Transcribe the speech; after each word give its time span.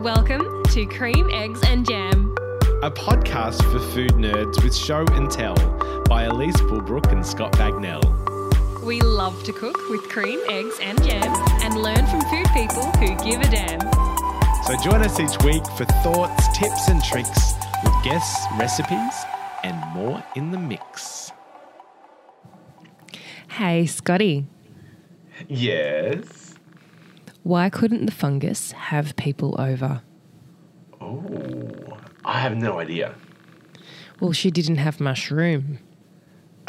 Welcome 0.00 0.62
to 0.70 0.86
Cream, 0.86 1.28
Eggs, 1.30 1.60
and 1.66 1.86
Jam. 1.86 2.34
a 2.82 2.90
podcast 2.90 3.62
for 3.70 3.78
food 3.92 4.12
nerds 4.12 4.62
with 4.64 4.74
show 4.74 5.04
and 5.12 5.30
tell 5.30 5.54
by 6.08 6.24
Elise 6.24 6.56
Bulbrook 6.62 7.12
and 7.12 7.24
Scott 7.24 7.52
Bagnell. 7.52 8.02
We 8.82 9.00
love 9.02 9.42
to 9.44 9.52
cook 9.52 9.76
with 9.90 10.08
cream, 10.08 10.40
eggs, 10.48 10.78
and 10.82 11.02
jam 11.04 11.22
and 11.62 11.82
learn 11.82 12.06
from 12.06 12.20
food 12.22 12.46
people 12.54 12.82
who 12.98 13.08
give 13.28 13.40
a 13.42 13.50
damn. 13.50 13.80
So 14.64 14.76
join 14.82 15.02
us 15.02 15.20
each 15.20 15.38
week 15.44 15.64
for 15.76 15.84
thoughts, 16.02 16.58
tips, 16.58 16.88
and 16.88 17.02
tricks 17.04 17.52
with 17.84 17.92
guests, 18.02 18.46
recipes, 18.58 19.14
and 19.62 19.76
more 19.94 20.22
in 20.34 20.50
the 20.50 20.58
mix. 20.58 21.30
Hey, 23.48 23.86
Scotty, 23.86 24.46
Yes. 25.48 26.49
Why 27.42 27.70
couldn't 27.70 28.06
the 28.06 28.12
fungus 28.12 28.72
have 28.72 29.16
people 29.16 29.56
over? 29.58 30.02
Oh, 31.00 31.98
I 32.24 32.40
have 32.40 32.56
no 32.56 32.78
idea. 32.78 33.14
Well, 34.20 34.32
she 34.32 34.50
didn't 34.50 34.76
have 34.76 35.00
mushroom. 35.00 35.78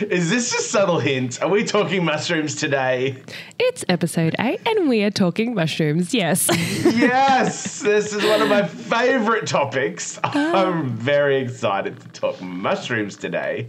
Is 0.00 0.30
this 0.30 0.54
a 0.54 0.62
subtle 0.62 0.98
hint? 0.98 1.42
Are 1.42 1.48
we 1.48 1.64
talking 1.64 2.04
mushrooms 2.04 2.54
today? 2.54 3.22
It's 3.58 3.84
episode 3.88 4.34
8 4.38 4.60
and 4.66 4.88
we 4.88 5.02
are 5.04 5.10
talking 5.10 5.54
mushrooms, 5.54 6.14
yes. 6.14 6.48
yes, 6.84 7.80
this 7.80 8.12
is 8.12 8.24
one 8.24 8.42
of 8.42 8.48
my 8.48 8.66
favorite 8.66 9.46
topics. 9.46 10.18
Ah. 10.24 10.66
I'm 10.66 10.88
very 10.90 11.36
excited 11.36 12.00
to 12.00 12.08
talk 12.08 12.40
mushrooms 12.40 13.16
today. 13.16 13.68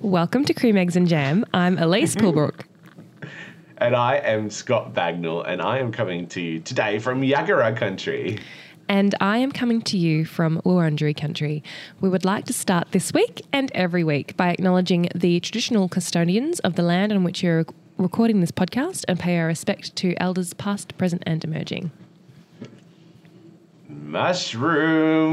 Welcome 0.00 0.44
to 0.46 0.54
Cream, 0.54 0.76
Eggs, 0.76 0.96
and 0.96 1.08
Jam. 1.08 1.44
I'm 1.52 1.78
Elise 1.78 2.14
mm-hmm. 2.14 2.26
Pulbrook. 2.26 2.66
And 3.82 3.96
I 3.96 4.18
am 4.18 4.48
Scott 4.48 4.94
Bagnall, 4.94 5.44
and 5.44 5.60
I 5.60 5.78
am 5.78 5.90
coming 5.90 6.28
to 6.28 6.40
you 6.40 6.60
today 6.60 7.00
from 7.00 7.20
Yagara 7.20 7.76
country. 7.76 8.38
And 8.88 9.12
I 9.20 9.38
am 9.38 9.50
coming 9.50 9.82
to 9.82 9.98
you 9.98 10.24
from 10.24 10.62
Wurundjeri 10.64 11.20
country. 11.20 11.64
We 12.00 12.08
would 12.08 12.24
like 12.24 12.44
to 12.44 12.52
start 12.52 12.92
this 12.92 13.12
week 13.12 13.44
and 13.52 13.72
every 13.72 14.04
week 14.04 14.36
by 14.36 14.50
acknowledging 14.50 15.08
the 15.16 15.40
traditional 15.40 15.88
custodians 15.88 16.60
of 16.60 16.76
the 16.76 16.82
land 16.82 17.12
on 17.12 17.24
which 17.24 17.42
you're 17.42 17.66
recording 17.98 18.40
this 18.40 18.52
podcast 18.52 19.04
and 19.08 19.18
pay 19.18 19.36
our 19.40 19.48
respect 19.48 19.96
to 19.96 20.14
elders 20.18 20.54
past, 20.54 20.96
present, 20.96 21.24
and 21.26 21.42
emerging. 21.42 21.90
Mushrooms. 23.88 25.28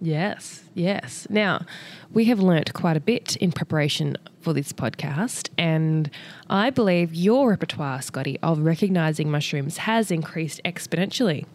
Yes, 0.00 0.62
yes. 0.74 1.26
Now, 1.30 1.64
we 2.12 2.26
have 2.26 2.38
learnt 2.38 2.74
quite 2.74 2.96
a 2.96 3.00
bit 3.00 3.36
in 3.36 3.52
preparation 3.52 4.16
for 4.42 4.52
this 4.52 4.70
podcast, 4.70 5.48
and 5.56 6.10
I 6.54 6.70
believe 6.70 7.12
your 7.12 7.50
repertoire, 7.50 8.00
Scotty, 8.00 8.38
of 8.40 8.60
recognizing 8.60 9.28
mushrooms 9.28 9.76
has 9.76 10.12
increased 10.12 10.60
exponentially. 10.64 11.46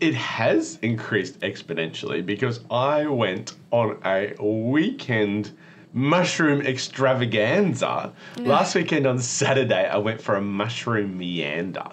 It 0.00 0.12
has 0.12 0.80
increased 0.82 1.38
exponentially 1.38 2.26
because 2.26 2.64
I 2.68 3.06
went 3.06 3.54
on 3.70 3.96
a 4.04 4.34
weekend 4.42 5.52
mushroom 5.92 6.62
extravaganza. 6.62 8.12
Last 8.38 8.74
weekend 8.74 9.06
on 9.06 9.20
Saturday, 9.20 9.86
I 9.86 9.98
went 9.98 10.20
for 10.20 10.34
a 10.34 10.42
mushroom 10.42 11.16
meander 11.16 11.86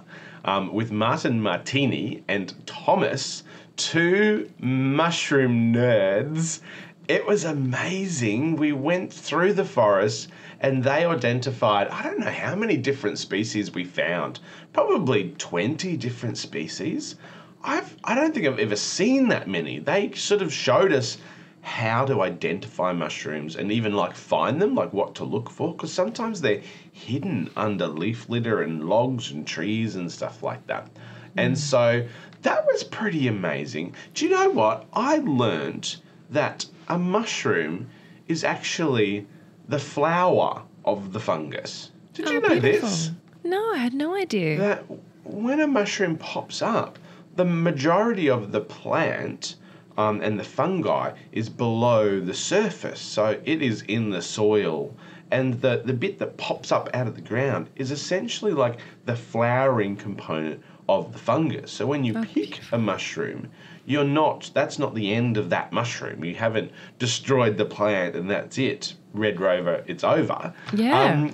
um, 0.46 0.74
with 0.74 0.92
Martin 0.92 1.40
Martini 1.40 2.24
and 2.28 2.56
Thomas, 2.66 3.44
two 3.76 4.50
mushroom 4.58 5.72
nerds. 5.72 6.62
It 7.08 7.28
was 7.28 7.44
amazing. 7.44 8.56
We 8.56 8.72
went 8.72 9.14
through 9.14 9.54
the 9.54 9.66
forest 9.66 10.30
and 10.64 10.82
they 10.82 11.04
identified, 11.04 11.90
I 11.90 12.04
don't 12.04 12.20
know 12.20 12.32
how 12.32 12.56
many 12.56 12.78
different 12.78 13.20
species 13.20 13.74
we 13.74 13.84
found, 13.84 14.40
probably 14.72 15.36
20 15.38 15.98
different 15.98 16.38
species. 16.38 17.18
I've 17.66 17.98
I 18.06 18.16
don't 18.16 18.34
think 18.34 18.48
I've 18.48 18.60
ever 18.60 18.78
seen 18.78 19.28
that 19.28 19.48
many. 19.48 19.80
They 19.80 20.14
sort 20.14 20.42
of 20.42 20.54
showed 20.54 20.94
us 20.94 21.18
how 21.62 22.06
to 22.06 22.22
identify 22.22 22.94
mushrooms 22.94 23.58
and 23.58 23.74
even 23.74 23.94
like 23.94 24.16
find 24.16 24.62
them, 24.62 24.74
like 24.74 24.94
what 24.94 25.16
to 25.16 25.26
look 25.26 25.50
for, 25.50 25.74
because 25.74 25.92
sometimes 25.92 26.40
they're 26.40 26.62
hidden 26.94 27.50
under 27.58 27.88
leaf 27.88 28.30
litter 28.30 28.62
and 28.62 28.88
logs 28.88 29.32
and 29.32 29.46
trees 29.46 29.96
and 29.98 30.10
stuff 30.10 30.44
like 30.44 30.66
that. 30.68 30.90
And 31.36 31.56
mm. 31.56 31.58
so 31.58 32.08
that 32.42 32.66
was 32.66 32.86
pretty 32.86 33.28
amazing. 33.28 33.96
Do 34.14 34.26
you 34.26 34.32
know 34.32 34.50
what? 34.50 34.86
I 34.94 35.18
learned 35.18 35.98
that 36.30 36.66
a 36.88 36.98
mushroom 36.98 37.90
is 38.30 38.46
actually 38.46 39.26
the 39.68 39.80
flower 39.80 40.62
of 40.86 41.14
the 41.14 41.20
fungus. 41.20 41.92
Did 42.14 42.30
you 42.30 42.38
Oh, 42.38 42.40
know 42.42 42.60
beautiful. 42.60 42.90
this? 42.90 43.12
No, 43.44 43.72
I 43.74 43.78
had 43.78 43.94
no 43.94 44.16
idea. 44.16 44.58
that 44.58 44.84
when 45.24 45.60
a 45.60 45.68
mushroom 45.68 46.18
pops 46.18 46.62
up, 46.62 47.00
the 47.36 47.46
majority 47.46 48.30
of 48.30 48.52
the 48.52 48.62
plant 48.62 49.56
um, 49.98 50.22
and 50.22 50.40
the 50.40 50.44
fungi 50.44 51.12
is 51.32 51.50
below 51.50 52.20
the 52.20 52.34
surface. 52.34 53.00
So 53.00 53.40
it 53.46 53.62
is 53.62 53.82
in 53.84 54.10
the 54.10 54.22
soil. 54.22 54.96
And 55.32 55.60
the, 55.62 55.82
the 55.84 55.94
bit 55.94 56.20
that 56.20 56.38
pops 56.38 56.72
up 56.72 56.90
out 56.94 57.08
of 57.08 57.16
the 57.16 57.22
ground 57.22 57.70
is 57.76 57.90
essentially 57.92 58.52
like 58.52 58.78
the 59.06 59.16
flowering 59.16 59.96
component 59.96 60.62
of 60.90 61.14
the 61.14 61.20
fungus. 61.20 61.72
So 61.72 61.86
when 61.86 62.04
you 62.04 62.22
pick 62.22 62.60
a 62.72 62.78
mushroom, 62.78 63.50
you're 63.86 64.04
not, 64.04 64.52
that's 64.54 64.80
not 64.80 64.96
the 64.96 65.14
end 65.14 65.38
of 65.38 65.50
that 65.50 65.72
mushroom. 65.72 66.24
You 66.24 66.36
haven't 66.36 66.72
destroyed 67.00 67.58
the 67.58 67.66
plant 67.66 68.16
and 68.16 68.30
that's 68.30 68.58
it. 68.58 68.96
Red 69.14 69.40
Rover, 69.40 69.84
it's 69.88 70.04
over. 70.04 70.54
Yeah. 70.74 71.04
Um, 71.04 71.34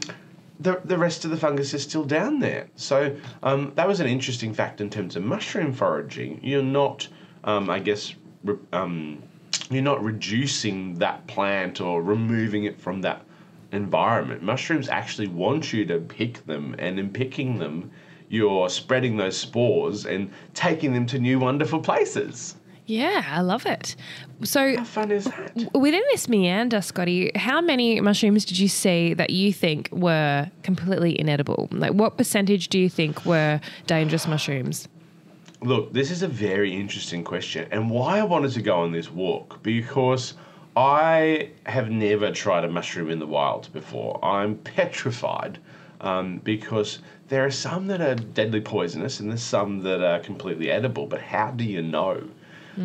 the, 0.60 0.82
the 0.84 0.98
rest 0.98 1.24
of 1.24 1.32
the 1.32 1.38
fungus 1.38 1.74
is 1.74 1.84
still 1.84 2.04
down 2.04 2.40
there. 2.40 2.68
So 2.76 3.16
um, 3.44 3.72
that 3.76 3.88
was 3.88 4.00
an 4.00 4.08
interesting 4.08 4.54
fact 4.54 4.82
in 4.82 4.90
terms 4.90 5.16
of 5.16 5.24
mushroom 5.24 5.74
foraging. 5.74 6.40
You're 6.44 6.64
not, 6.64 7.08
um, 7.46 7.70
I 7.70 7.80
guess, 7.80 8.14
re- 8.44 8.58
um, 8.74 9.24
you're 9.70 9.84
not 9.84 10.04
reducing 10.04 10.96
that 10.96 11.26
plant 11.28 11.80
or 11.80 12.04
removing 12.04 12.66
it 12.66 12.80
from 12.80 13.02
that 13.02 13.24
environment. 13.72 14.42
Mushrooms 14.42 14.90
actually 14.90 15.28
want 15.28 15.72
you 15.72 15.86
to 15.86 16.00
pick 16.00 16.46
them, 16.46 16.76
and 16.80 17.00
in 17.00 17.10
picking 17.10 17.60
them, 17.60 17.92
you're 18.30 18.70
spreading 18.70 19.18
those 19.18 19.38
spores 19.38 20.06
and 20.06 20.32
taking 20.54 20.94
them 20.94 21.06
to 21.08 21.20
new 21.20 21.40
wonderful 21.40 21.80
places. 21.80 22.56
Yeah, 22.86 23.24
I 23.28 23.42
love 23.42 23.68
it. 23.68 23.96
So, 24.44 24.76
How 24.76 24.84
fun 24.84 25.12
is 25.12 25.26
that? 25.26 25.54
within 25.76 26.02
this 26.12 26.28
meander, 26.28 26.82
Scotty, 26.82 27.32
how 27.36 27.62
many 27.62 28.02
mushrooms 28.02 28.46
did 28.46 28.58
you 28.58 28.68
see 28.68 29.14
that 29.14 29.30
you 29.30 29.54
think 29.54 29.90
were 29.92 30.50
completely 30.64 31.20
inedible? 31.20 31.68
Like, 31.72 31.92
what 31.94 32.18
percentage 32.18 32.68
do 32.70 32.80
you 32.80 32.90
think 32.90 33.26
were 33.28 33.62
dangerous 33.86 34.28
mushrooms? 34.28 34.88
Look, 35.62 35.94
this 35.94 36.10
is 36.10 36.24
a 36.24 36.28
very 36.28 36.74
interesting 36.76 37.24
question, 37.24 37.68
and 37.70 37.92
why 37.92 38.18
I 38.18 38.24
wanted 38.24 38.54
to 38.54 38.62
go 38.62 38.80
on 38.80 38.92
this 38.92 39.12
walk 39.12 39.62
because 39.62 40.34
I 40.76 41.52
have 41.68 41.92
never 41.92 42.32
tried 42.32 42.64
a 42.64 42.72
mushroom 42.72 43.12
in 43.12 43.20
the 43.20 43.28
wild 43.28 43.72
before. 43.72 44.24
I'm 44.26 44.56
petrified 44.56 45.60
um, 46.02 46.40
because 46.44 47.00
there 47.30 47.46
are 47.46 47.52
some 47.52 47.88
that 47.88 48.02
are 48.02 48.16
deadly 48.16 48.62
poisonous 48.62 49.20
and 49.20 49.30
there's 49.30 49.42
some 49.42 49.82
that 49.84 50.02
are 50.02 50.20
completely 50.20 50.70
edible, 50.70 51.06
but 51.06 51.22
how 51.22 51.52
do 51.52 51.64
you 51.64 51.82
know? 51.82 52.24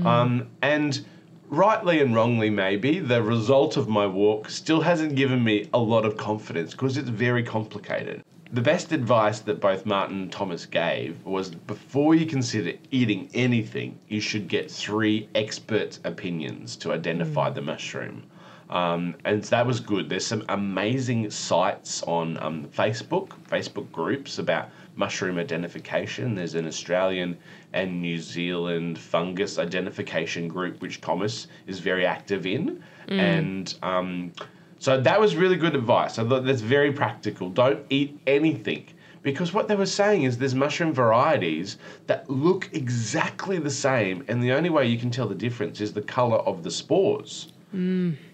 Um, 0.05 0.49
and 0.61 1.05
rightly 1.49 2.01
and 2.01 2.15
wrongly, 2.15 2.51
maybe, 2.51 2.99
the 2.99 3.23
result 3.23 3.77
of 3.77 3.89
my 3.89 4.07
walk 4.07 4.51
still 4.51 4.81
hasn't 4.81 5.15
given 5.15 5.43
me 5.43 5.69
a 5.73 5.79
lot 5.79 6.05
of 6.05 6.17
confidence 6.17 6.73
because 6.73 6.97
it's 6.97 7.09
very 7.09 7.43
complicated. 7.43 8.23
The 8.53 8.61
best 8.61 8.93
advice 8.93 9.41
that 9.41 9.61
both 9.61 9.87
Martin 9.87 10.23
and 10.23 10.33
Thomas 10.33 10.67
gave 10.67 11.25
was 11.25 11.51
before 11.51 12.15
you 12.15 12.27
consider 12.27 12.73
eating 12.91 13.29
anything, 13.35 13.99
you 14.09 14.21
should 14.21 14.49
get 14.49 14.71
three 14.71 15.29
expert 15.35 15.99
opinions 16.05 16.77
to 16.77 16.93
identify 16.93 17.51
the 17.51 17.63
mushroom. 17.63 18.23
Um, 18.71 19.15
and 19.25 19.43
that 19.45 19.67
was 19.67 19.81
good. 19.81 20.09
There's 20.09 20.27
some 20.27 20.45
amazing 20.49 21.31
sites 21.31 22.03
on 22.05 22.39
um, 22.43 22.67
Facebook, 22.69 23.31
Facebook 23.49 23.91
groups 23.93 24.39
about 24.39 24.71
mushroom 24.97 25.39
identification. 25.39 26.35
There's 26.35 26.55
an 26.55 26.67
Australian 26.67 27.37
and 27.73 28.01
New 28.01 28.19
Zealand 28.19 28.99
fungus 28.99 29.59
identification 29.59 30.49
group, 30.49 30.81
which 30.81 31.01
Thomas 31.01 31.49
is 31.67 31.81
very 31.81 32.07
active 32.07 32.47
in. 32.47 32.83
And 33.21 33.75
um, 33.83 34.33
so 34.79 35.01
that 35.01 35.21
was 35.21 35.37
really 35.37 35.57
good 35.57 35.75
advice. 35.75 36.19
I 36.19 36.29
thought 36.29 36.45
that's 36.45 36.61
very 36.61 36.93
practical. 36.93 37.51
Don't 37.51 37.85
eat 37.91 38.19
anything. 38.27 38.87
Because 39.23 39.55
what 39.55 39.69
they 39.69 39.77
were 39.77 39.87
saying 39.87 40.25
is 40.25 40.37
there's 40.37 40.55
mushroom 40.55 40.93
varieties 40.93 41.79
that 42.07 42.29
look 42.29 42.69
exactly 42.75 43.59
the 43.59 43.71
same, 43.71 44.23
and 44.29 44.43
the 44.43 44.53
only 44.53 44.69
way 44.69 44.87
you 44.87 44.99
can 44.99 45.11
tell 45.11 45.27
the 45.27 45.35
difference 45.35 45.81
is 45.81 45.95
the 45.95 46.03
color 46.03 46.37
of 46.41 46.63
the 46.63 46.71
spores. 46.71 47.54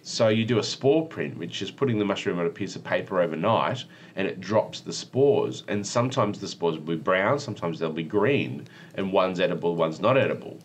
So 0.02 0.28
you 0.28 0.44
do 0.44 0.58
a 0.58 0.62
spore 0.62 1.06
print, 1.06 1.38
which 1.38 1.62
is 1.62 1.70
putting 1.70 1.98
the 1.98 2.04
mushroom 2.04 2.38
on 2.38 2.46
a 2.46 2.50
piece 2.50 2.76
of 2.76 2.84
paper 2.84 3.20
overnight, 3.20 3.84
and 4.16 4.26
it 4.26 4.40
drops 4.40 4.80
the 4.80 4.92
spores. 4.92 5.64
And 5.68 5.86
sometimes 5.86 6.38
the 6.38 6.48
spores 6.48 6.76
will 6.76 6.84
be 6.84 6.96
brown, 6.96 7.38
sometimes 7.38 7.78
they'll 7.78 7.92
be 7.92 8.02
green, 8.02 8.66
and 8.94 9.12
one's 9.12 9.40
edible, 9.40 9.74
one's 9.74 10.00
not 10.00 10.16
edible. 10.16 10.58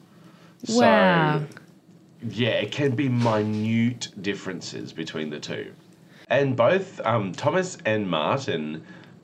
Wow. 0.70 1.40
So, 1.40 1.48
yeah, 2.30 2.50
it 2.50 2.72
can 2.72 2.96
be 2.96 3.08
minute 3.10 4.10
differences 4.22 4.92
between 4.94 5.30
the 5.30 5.40
two. 5.40 5.72
And 6.30 6.56
both 6.56 7.00
um, 7.02 7.34
Thomas 7.34 7.78
and 7.86 8.10
Martin 8.10 8.84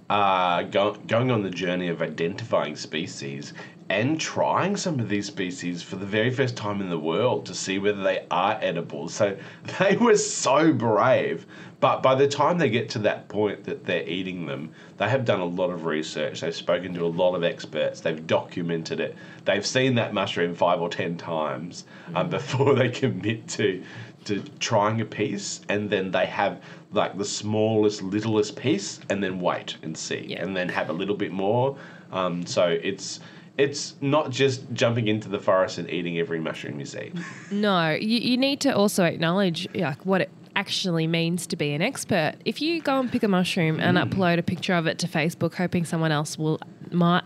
are 0.09 0.63
go, 0.65 0.93
going 1.07 1.31
on 1.31 1.41
the 1.41 1.49
journey 1.49 1.87
of 1.87 2.01
identifying 2.01 2.75
species 2.75 3.53
and 3.91 4.17
trying 4.17 4.77
some 4.77 5.01
of 5.01 5.09
these 5.09 5.25
species 5.25 5.83
for 5.83 5.97
the 5.97 6.05
very 6.05 6.31
first 6.31 6.55
time 6.55 6.79
in 6.79 6.89
the 6.89 6.97
world 6.97 7.45
to 7.45 7.53
see 7.53 7.77
whether 7.77 8.01
they 8.01 8.25
are 8.31 8.57
edible. 8.61 9.09
So 9.09 9.35
they 9.79 9.97
were 9.97 10.15
so 10.15 10.71
brave. 10.71 11.45
But 11.81 12.01
by 12.01 12.15
the 12.15 12.27
time 12.27 12.57
they 12.57 12.69
get 12.69 12.87
to 12.91 12.99
that 12.99 13.27
point 13.27 13.65
that 13.65 13.85
they're 13.85 14.07
eating 14.07 14.45
them, 14.45 14.71
they 14.97 15.09
have 15.09 15.25
done 15.25 15.41
a 15.41 15.45
lot 15.45 15.71
of 15.71 15.83
research. 15.85 16.39
They've 16.39 16.55
spoken 16.55 16.93
to 16.93 17.03
a 17.03 17.07
lot 17.07 17.35
of 17.35 17.43
experts. 17.43 17.99
They've 17.99 18.25
documented 18.25 19.01
it. 19.01 19.17
They've 19.43 19.65
seen 19.65 19.95
that 19.95 20.13
mushroom 20.13 20.55
five 20.55 20.79
or 20.79 20.87
ten 20.87 21.17
times 21.17 21.83
um, 22.15 22.29
before 22.29 22.75
they 22.81 22.89
commit 22.89 23.47
to 23.49 23.83
to 24.23 24.41
trying 24.59 25.01
a 25.01 25.05
piece, 25.05 25.61
and 25.67 25.89
then 25.89 26.11
they 26.11 26.27
have 26.27 26.61
like 26.93 27.17
the 27.17 27.25
smallest, 27.25 28.03
littlest 28.03 28.55
piece, 28.55 28.99
and 29.09 29.21
then 29.21 29.39
wait 29.41 29.75
and 29.81 29.97
see, 29.97 30.27
Yeah. 30.29 30.43
and 30.43 30.55
then 30.55 30.69
have 30.69 30.89
a 30.91 30.93
little 30.93 31.15
bit 31.15 31.31
more. 31.31 31.75
Um, 32.11 32.45
so 32.45 32.67
it's 32.67 33.19
it's 33.57 33.95
not 34.01 34.29
just 34.29 34.63
jumping 34.73 35.07
into 35.07 35.29
the 35.29 35.39
forest 35.39 35.77
and 35.77 35.89
eating 35.89 36.17
every 36.17 36.39
mushroom 36.39 36.79
you 36.79 36.85
see. 36.85 37.11
No, 37.51 37.91
you, 37.91 38.19
you 38.19 38.37
need 38.37 38.61
to 38.61 38.75
also 38.75 39.03
acknowledge 39.03 39.67
like 39.75 40.05
what 40.05 40.21
it 40.21 40.31
actually 40.55 41.07
means 41.07 41.47
to 41.47 41.55
be 41.55 41.73
an 41.73 41.81
expert. 41.81 42.35
If 42.45 42.61
you 42.61 42.81
go 42.81 42.99
and 42.99 43.11
pick 43.11 43.23
a 43.23 43.27
mushroom 43.27 43.79
and 43.79 43.97
mm. 43.97 44.09
upload 44.09 44.37
a 44.37 44.43
picture 44.43 44.73
of 44.73 44.87
it 44.87 44.99
to 44.99 45.07
Facebook, 45.07 45.55
hoping 45.55 45.85
someone 45.85 46.11
else 46.11 46.37
will 46.37 46.59
might 46.91 47.23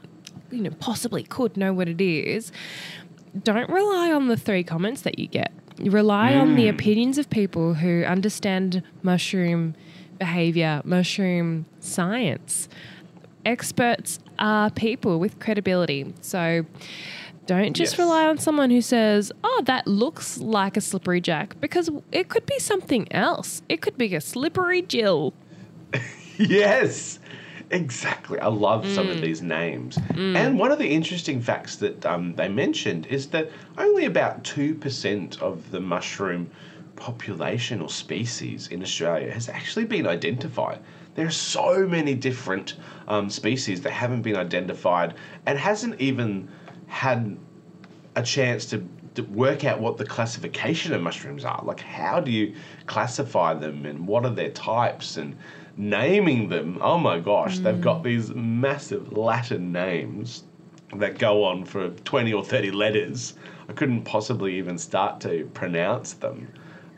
you 0.52 0.62
know 0.62 0.72
possibly 0.80 1.24
could 1.24 1.58
know 1.58 1.74
what 1.74 1.88
it 1.88 2.02
is, 2.02 2.52
don't 3.44 3.70
rely 3.70 4.12
on 4.12 4.28
the 4.28 4.38
three 4.38 4.64
comments 4.64 5.02
that 5.02 5.20
you 5.20 5.28
get. 5.28 5.52
Rely 5.80 6.34
on 6.34 6.56
the 6.56 6.66
mm. 6.66 6.70
opinions 6.70 7.18
of 7.18 7.30
people 7.30 7.74
who 7.74 8.04
understand 8.04 8.82
mushroom 9.04 9.76
behavior, 10.18 10.82
mushroom 10.86 11.66
science. 11.80 12.70
Experts 13.46 14.20
are 14.40 14.70
people 14.72 15.20
with 15.20 15.40
credibility. 15.40 16.14
So 16.22 16.66
don't 17.46 17.74
just 17.76 17.94
Yes. 17.94 18.00
rely 18.00 18.26
on 18.26 18.38
someone 18.40 18.72
who 18.72 18.82
says, 18.82 19.32
oh, 19.44 19.62
that 19.66 19.86
looks 19.88 20.40
like 20.40 20.76
a 20.78 20.82
slippery 20.82 21.22
jack, 21.22 21.56
because 21.62 21.90
it 22.12 22.28
could 22.28 22.46
be 22.46 22.58
something 22.60 23.08
else. 23.12 23.62
It 23.70 23.82
could 23.82 23.98
be 23.98 24.16
a 24.16 24.22
slippery 24.22 24.82
Jill. 24.82 25.34
yes, 26.38 27.20
exactly. 27.70 28.40
I 28.40 28.48
love 28.48 28.88
some 28.88 29.10
of 29.10 29.22
these 29.22 29.42
names. 29.42 29.98
And 30.16 30.58
one 30.58 30.72
of 30.72 30.80
the 30.80 30.90
interesting 30.90 31.40
facts 31.42 31.76
that 31.78 32.06
um, 32.06 32.34
they 32.36 32.50
mentioned 32.50 33.06
is 33.08 33.28
that 33.28 33.50
only 33.78 34.06
about 34.06 34.44
2% 34.44 35.42
of 35.42 35.72
the 35.72 35.80
mushroom 35.80 36.50
population 36.96 37.82
or 37.82 37.90
species 37.90 38.68
in 38.70 38.82
Australia 38.82 39.32
has 39.32 39.50
actually 39.50 39.86
been 39.86 40.08
identified. 40.08 40.80
There 41.16 41.26
are 41.26 41.32
so 41.32 41.88
many 41.88 42.14
different 42.14 42.76
um, 43.08 43.30
species 43.30 43.82
that 43.82 43.92
haven't 43.92 44.22
been 44.22 44.36
identified 44.36 45.16
and 45.46 45.58
hasn't 45.58 46.00
even 46.00 46.50
had 46.88 47.38
a 48.16 48.24
chance 48.24 48.66
to, 48.68 48.88
to 49.16 49.24
work 49.24 49.64
out 49.64 49.80
what 49.80 49.98
the 49.98 50.06
classification 50.06 50.94
of 50.94 51.02
mushrooms 51.02 51.46
are. 51.46 51.62
Like, 51.64 51.80
how 51.80 52.20
do 52.20 52.32
you 52.32 52.54
classify 52.86 53.54
them 53.54 53.86
and 53.86 54.06
what 54.08 54.26
are 54.26 54.30
their 54.32 54.52
types 54.52 55.18
and 55.18 55.36
naming 55.78 56.50
them? 56.50 56.78
Oh 56.82 56.98
my 56.98 57.20
gosh, 57.20 57.60
they've 57.60 57.82
got 57.82 58.04
these 58.04 58.30
massive 58.36 59.14
Latin 59.18 59.72
names 59.72 60.44
that 60.98 61.18
go 61.18 61.44
on 61.44 61.66
for 61.66 61.90
20 61.90 62.34
or 62.34 62.44
30 62.44 62.72
letters. 62.72 63.34
I 63.68 63.74
couldn't 63.74 64.04
possibly 64.04 64.58
even 64.58 64.78
start 64.78 65.20
to 65.22 65.50
pronounce 65.54 66.14
them. 66.14 66.48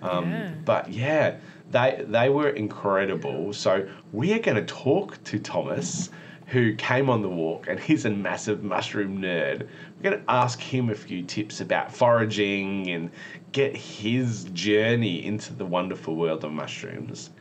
Um, 0.02 0.32
Yeah. 0.32 0.52
But 0.66 0.92
yeah, 0.92 1.38
they 1.72 2.04
they 2.08 2.30
were 2.30 2.50
incredible. 2.50 3.54
So 3.54 3.88
we 4.12 4.34
are 4.34 4.40
going 4.40 4.58
to 4.58 4.66
talk 4.66 5.24
to 5.26 5.40
Thomas, 5.40 6.10
who 6.48 6.76
came 6.76 7.10
on 7.10 7.22
the 7.22 7.30
walk, 7.30 7.68
and 7.68 7.80
he's 7.80 8.06
a 8.06 8.10
massive 8.10 8.64
mushroom 8.64 9.20
nerd. 9.20 9.68
We're 9.98 10.12
going 10.12 10.24
to 10.24 10.32
ask 10.32 10.60
him 10.60 10.90
a 10.90 10.96
few 10.96 11.24
tips 11.24 11.60
about 11.62 11.92
foraging 11.92 12.90
and 12.90 13.12
get 13.52 13.76
his 13.76 14.46
journey 14.46 15.26
into 15.26 15.54
the 15.54 15.66
wonderful 15.66 16.16
world 16.16 16.46
of 16.46 16.52
mushrooms. 16.52 17.32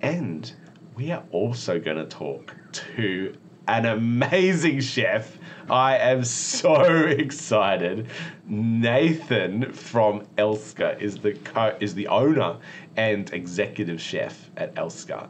And 0.00 0.52
we 0.96 1.12
are 1.12 1.22
also 1.30 1.78
going 1.78 1.98
to 1.98 2.06
talk 2.06 2.54
to 2.72 3.34
an 3.68 3.86
amazing 3.86 4.80
chef. 4.80 5.37
I 5.70 5.96
am 5.98 6.24
so 6.24 6.82
excited. 7.06 8.06
Nathan 8.46 9.72
from 9.72 10.26
Elska 10.36 11.00
is 11.00 11.18
the 11.18 11.32
co- 11.34 11.76
is 11.80 11.94
the 11.94 12.08
owner 12.08 12.56
and 12.96 13.32
executive 13.32 14.00
chef 14.00 14.50
at 14.56 14.74
Elska. 14.74 15.28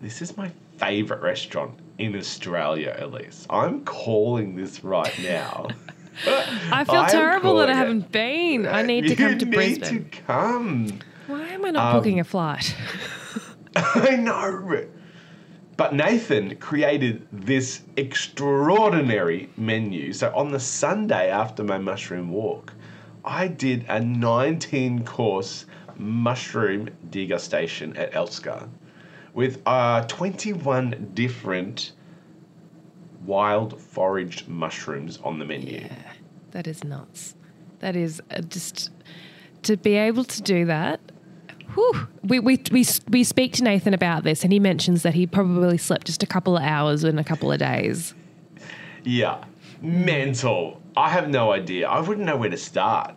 This 0.00 0.22
is 0.22 0.36
my 0.36 0.50
favorite 0.76 1.22
restaurant 1.22 1.78
in 1.98 2.16
Australia, 2.16 2.96
at 2.98 3.12
least. 3.12 3.46
I'm 3.50 3.84
calling 3.84 4.54
this 4.56 4.84
right 4.84 5.12
now. 5.22 5.68
I 6.72 6.84
feel 6.84 6.96
am 6.96 7.10
terrible 7.10 7.56
that 7.58 7.70
I 7.70 7.74
haven't 7.74 8.10
been. 8.10 8.66
I 8.66 8.82
need 8.82 9.02
to 9.02 9.08
You 9.10 9.16
come 9.16 9.38
to 9.38 9.44
need 9.44 9.54
Brisbane. 9.54 10.08
to 10.10 10.20
come. 10.22 10.98
Why 11.26 11.46
am 11.48 11.64
I 11.64 11.70
not 11.70 11.94
Um, 11.94 12.00
booking 12.00 12.20
a 12.20 12.24
flight? 12.24 12.74
I 13.76 14.16
know. 14.16 14.84
But 15.78 15.94
Nathan 15.94 16.56
created 16.56 17.28
this 17.30 17.82
extraordinary 17.96 19.48
menu. 19.56 20.12
So 20.12 20.34
on 20.34 20.50
the 20.50 20.58
Sunday 20.58 21.30
after 21.30 21.62
my 21.62 21.78
mushroom 21.78 22.30
walk, 22.30 22.72
I 23.24 23.46
did 23.46 23.86
a 23.88 24.00
19 24.00 25.04
course 25.04 25.66
mushroom 25.96 26.90
degustation 27.10 27.96
at 27.96 28.12
Elska 28.12 28.68
with 29.34 29.62
uh, 29.66 30.02
21 30.08 31.12
different 31.14 31.92
wild 33.24 33.80
foraged 33.80 34.48
mushrooms 34.48 35.20
on 35.22 35.38
the 35.38 35.44
menu. 35.44 35.82
Yeah, 35.82 36.12
That 36.50 36.66
is 36.66 36.82
nuts. 36.82 37.36
That 37.78 37.94
is 37.94 38.20
uh, 38.32 38.40
just 38.40 38.90
to 39.62 39.76
be 39.76 39.94
able 39.94 40.24
to 40.24 40.42
do 40.42 40.64
that. 40.64 40.98
Whew. 41.78 42.08
We, 42.24 42.40
we, 42.40 42.60
we, 42.72 42.84
we 43.08 43.22
speak 43.22 43.52
to 43.54 43.62
Nathan 43.62 43.94
about 43.94 44.24
this, 44.24 44.42
and 44.42 44.52
he 44.52 44.58
mentions 44.58 45.04
that 45.04 45.14
he 45.14 45.28
probably 45.28 45.78
slept 45.78 46.08
just 46.08 46.24
a 46.24 46.26
couple 46.26 46.56
of 46.56 46.64
hours 46.64 47.04
in 47.04 47.20
a 47.20 47.24
couple 47.24 47.52
of 47.52 47.60
days. 47.60 48.14
Yeah, 49.04 49.44
mental. 49.80 50.82
I 50.96 51.08
have 51.10 51.28
no 51.28 51.52
idea. 51.52 51.88
I 51.88 52.00
wouldn't 52.00 52.26
know 52.26 52.36
where 52.36 52.50
to 52.50 52.56
start. 52.56 53.14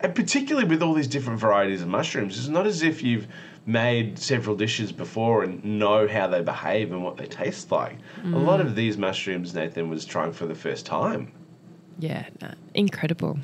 And 0.00 0.12
particularly 0.12 0.66
with 0.66 0.82
all 0.82 0.92
these 0.92 1.06
different 1.06 1.38
varieties 1.38 1.80
of 1.80 1.86
mushrooms, 1.86 2.36
it's 2.36 2.48
not 2.48 2.66
as 2.66 2.82
if 2.82 3.00
you've 3.00 3.28
made 3.64 4.18
several 4.18 4.56
dishes 4.56 4.90
before 4.90 5.44
and 5.44 5.64
know 5.64 6.08
how 6.08 6.26
they 6.26 6.42
behave 6.42 6.90
and 6.90 7.04
what 7.04 7.16
they 7.16 7.26
taste 7.26 7.70
like. 7.70 7.96
A 8.16 8.26
mm. 8.26 8.44
lot 8.44 8.60
of 8.60 8.74
these 8.74 8.98
mushrooms 8.98 9.54
Nathan 9.54 9.88
was 9.88 10.04
trying 10.04 10.32
for 10.32 10.46
the 10.46 10.54
first 10.54 10.84
time. 10.84 11.30
Yeah, 12.00 12.26
incredible. 12.74 13.38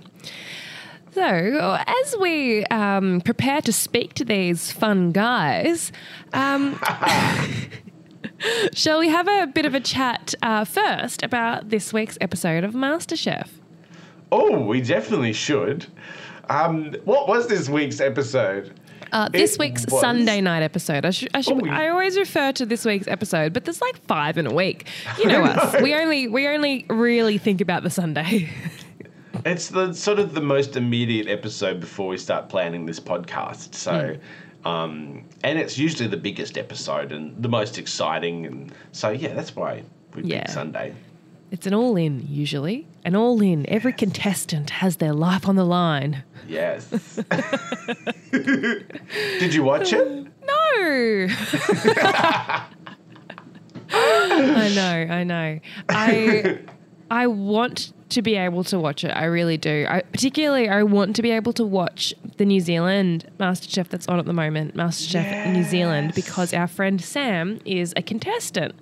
So, 1.14 1.78
as 1.86 2.16
we 2.18 2.64
um, 2.66 3.20
prepare 3.20 3.60
to 3.62 3.72
speak 3.72 4.14
to 4.14 4.24
these 4.24 4.72
fun 4.72 5.12
guys, 5.12 5.92
um, 6.32 6.76
shall 8.72 8.98
we 8.98 9.08
have 9.10 9.28
a 9.28 9.46
bit 9.46 9.64
of 9.64 9.74
a 9.76 9.80
chat 9.80 10.34
uh, 10.42 10.64
first 10.64 11.22
about 11.22 11.68
this 11.70 11.92
week's 11.92 12.18
episode 12.20 12.64
of 12.64 12.74
MasterChef? 12.74 13.48
Oh, 14.32 14.58
we 14.66 14.80
definitely 14.80 15.32
should. 15.32 15.86
Um, 16.50 16.94
what 17.04 17.28
was 17.28 17.46
this 17.46 17.68
week's 17.68 18.00
episode? 18.00 18.72
Uh, 19.12 19.28
this 19.28 19.54
It 19.54 19.60
week's 19.60 19.86
was- 19.86 20.00
Sunday 20.00 20.40
night 20.40 20.64
episode. 20.64 21.04
I, 21.04 21.10
should, 21.10 21.28
I, 21.32 21.42
should, 21.42 21.62
Oh, 21.64 21.70
I 21.70 21.88
always 21.90 22.18
refer 22.18 22.50
to 22.52 22.66
this 22.66 22.84
week's 22.84 23.06
episode, 23.06 23.52
but 23.52 23.64
there's 23.64 23.80
like 23.80 24.04
five 24.06 24.36
in 24.36 24.46
a 24.48 24.52
week. 24.52 24.88
You 25.18 25.26
know 25.28 25.44
us. 25.44 25.80
We 25.80 25.94
only 25.94 26.26
we 26.26 26.48
only 26.48 26.86
really 26.90 27.38
think 27.38 27.60
about 27.60 27.84
the 27.84 27.90
Sunday. 27.90 28.50
It's 29.44 29.68
the 29.68 29.92
sort 29.92 30.18
of 30.18 30.32
the 30.34 30.40
most 30.40 30.74
immediate 30.76 31.28
episode 31.28 31.78
before 31.80 32.08
we 32.08 32.16
start 32.16 32.48
planning 32.48 32.86
this 32.86 32.98
podcast. 32.98 33.74
So, 33.74 34.16
um, 34.64 35.22
and 35.42 35.58
it's 35.58 35.76
usually 35.76 36.08
the 36.08 36.16
biggest 36.16 36.56
episode 36.56 37.12
and 37.12 37.34
the 37.42 37.48
most 37.48 37.76
exciting. 37.76 38.46
And 38.46 38.72
so, 38.92 39.10
yeah, 39.10 39.34
that's 39.34 39.54
why 39.54 39.82
we 40.14 40.22
Yeah. 40.22 40.40
pick 40.44 40.48
Sunday. 40.48 40.94
It's 41.50 41.66
an 41.66 41.74
all 41.74 41.94
in 41.96 42.26
usually. 42.28 42.86
An 43.04 43.14
all 43.14 43.40
in. 43.42 43.68
Every 43.68 43.92
contestant 43.92 44.70
has 44.70 44.96
their 44.96 45.12
life 45.12 45.46
on 45.46 45.56
the 45.56 45.64
line. 45.66 46.24
Yes. 46.48 46.86
Did 48.32 49.52
you 49.54 49.62
watch 49.62 49.92
it? 49.92 50.26
No. 50.46 51.26
I 53.96 54.72
know, 54.74 55.06
I 55.14 55.22
know. 55.24 55.60
I 55.90 56.58
I 57.10 57.26
want 57.28 57.92
to 58.10 58.22
be 58.22 58.36
able 58.36 58.62
to 58.64 58.78
watch 58.78 59.02
it. 59.04 59.08
I 59.10 59.24
really 59.24 59.56
do. 59.56 59.86
I, 59.88 60.02
particularly, 60.02 60.68
I 60.68 60.82
want 60.82 61.16
to 61.16 61.22
be 61.22 61.30
able 61.30 61.52
to 61.54 61.64
watch 61.64 62.14
the 62.36 62.44
New 62.44 62.60
Zealand 62.60 63.30
MasterChef 63.40 63.88
that's 63.88 64.06
on 64.08 64.18
at 64.18 64.26
the 64.26 64.32
moment, 64.32 64.76
MasterChef 64.76 65.52
New 65.52 65.64
Zealand, 65.64 66.12
because 66.14 66.52
our 66.54 66.66
friend 66.66 67.00
Sam 67.00 67.60
is 67.64 67.92
a 67.96 68.02
contestant. 68.02 68.74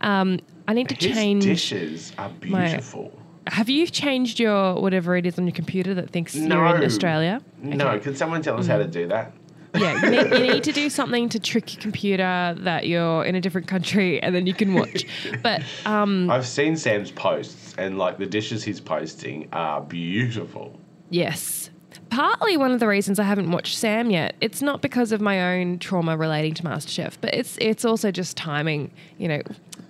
Um, 0.00 0.40
I 0.66 0.74
need 0.74 0.88
to 0.90 0.94
His 0.94 1.14
change. 1.16 1.44
dishes 1.44 2.12
are 2.18 2.28
beautiful. 2.28 3.12
Have 3.46 3.68
you 3.70 3.86
changed 3.86 4.38
your 4.38 4.74
whatever 4.80 5.16
it 5.16 5.24
is 5.24 5.38
on 5.38 5.46
your 5.46 5.54
computer 5.54 5.94
that 5.94 6.10
thinks 6.10 6.34
No. 6.34 6.56
you're 6.66 6.76
in 6.76 6.84
Australia? 6.84 7.40
No, 7.62 7.98
can 7.98 8.14
someone 8.14 8.42
tell 8.42 8.58
us 8.58 8.66
how 8.66 8.76
to 8.76 8.84
Mm. 8.84 8.90
do 8.90 9.06
that? 9.08 9.32
Yeah, 9.74 10.02
you 10.04 10.10
need, 10.10 10.32
you 10.32 10.52
need 10.54 10.64
to 10.64 10.72
do 10.72 10.88
something 10.90 11.28
to 11.28 11.38
trick 11.38 11.74
your 11.74 11.82
computer 11.82 12.54
that 12.60 12.86
you're 12.86 13.24
in 13.24 13.34
a 13.34 13.40
different 13.40 13.66
country 13.66 14.20
and 14.22 14.34
then 14.34 14.46
you 14.46 14.54
can 14.54 14.74
watch. 14.74 15.04
But 15.42 15.62
um, 15.84 16.30
I've 16.30 16.46
seen 16.46 16.76
Sam's 16.76 17.10
posts, 17.10 17.74
and 17.78 17.98
like 17.98 18.18
the 18.18 18.26
dishes 18.26 18.64
he's 18.64 18.80
posting 18.80 19.48
are 19.52 19.80
beautiful. 19.80 20.78
yes. 21.10 21.70
Partly 22.10 22.56
one 22.56 22.70
of 22.72 22.80
the 22.80 22.86
reasons 22.88 23.18
I 23.18 23.24
haven't 23.24 23.50
watched 23.50 23.76
Sam 23.76 24.10
yet, 24.10 24.34
it's 24.40 24.62
not 24.62 24.80
because 24.80 25.12
of 25.12 25.20
my 25.20 25.56
own 25.58 25.78
trauma 25.78 26.16
relating 26.16 26.54
to 26.54 26.62
MasterChef, 26.62 27.16
but 27.20 27.34
it's 27.34 27.58
it's 27.60 27.84
also 27.84 28.10
just 28.10 28.34
timing. 28.34 28.90
You 29.18 29.28
know, 29.28 29.42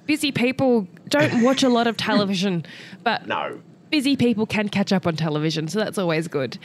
busy 0.07 0.33
people 0.33 0.89
don't 1.09 1.43
watch 1.45 1.63
a 1.63 1.69
lot 1.69 1.87
of 1.87 1.97
television, 1.97 2.65
but 3.05 3.29
No. 3.29 3.61
Busy 3.91 4.17
people 4.17 4.47
can 4.47 4.69
catch 4.69 4.93
up 4.93 5.07
on 5.07 5.17
television, 5.17 5.69
so 5.69 5.79
that's 5.79 5.99
always 5.99 6.29
good. 6.29 6.59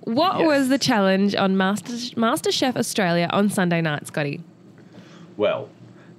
What 0.00 0.38
Yes. 0.38 0.46
was 0.46 0.68
the 0.68 0.78
challenge 0.78 1.34
on 1.34 1.56
Master 1.56 1.92
MasterChef 1.92 2.76
Australia 2.76 3.28
on 3.32 3.50
Sunday 3.50 3.80
night, 3.80 4.06
Scotty? 4.06 4.40
Well, 5.36 5.68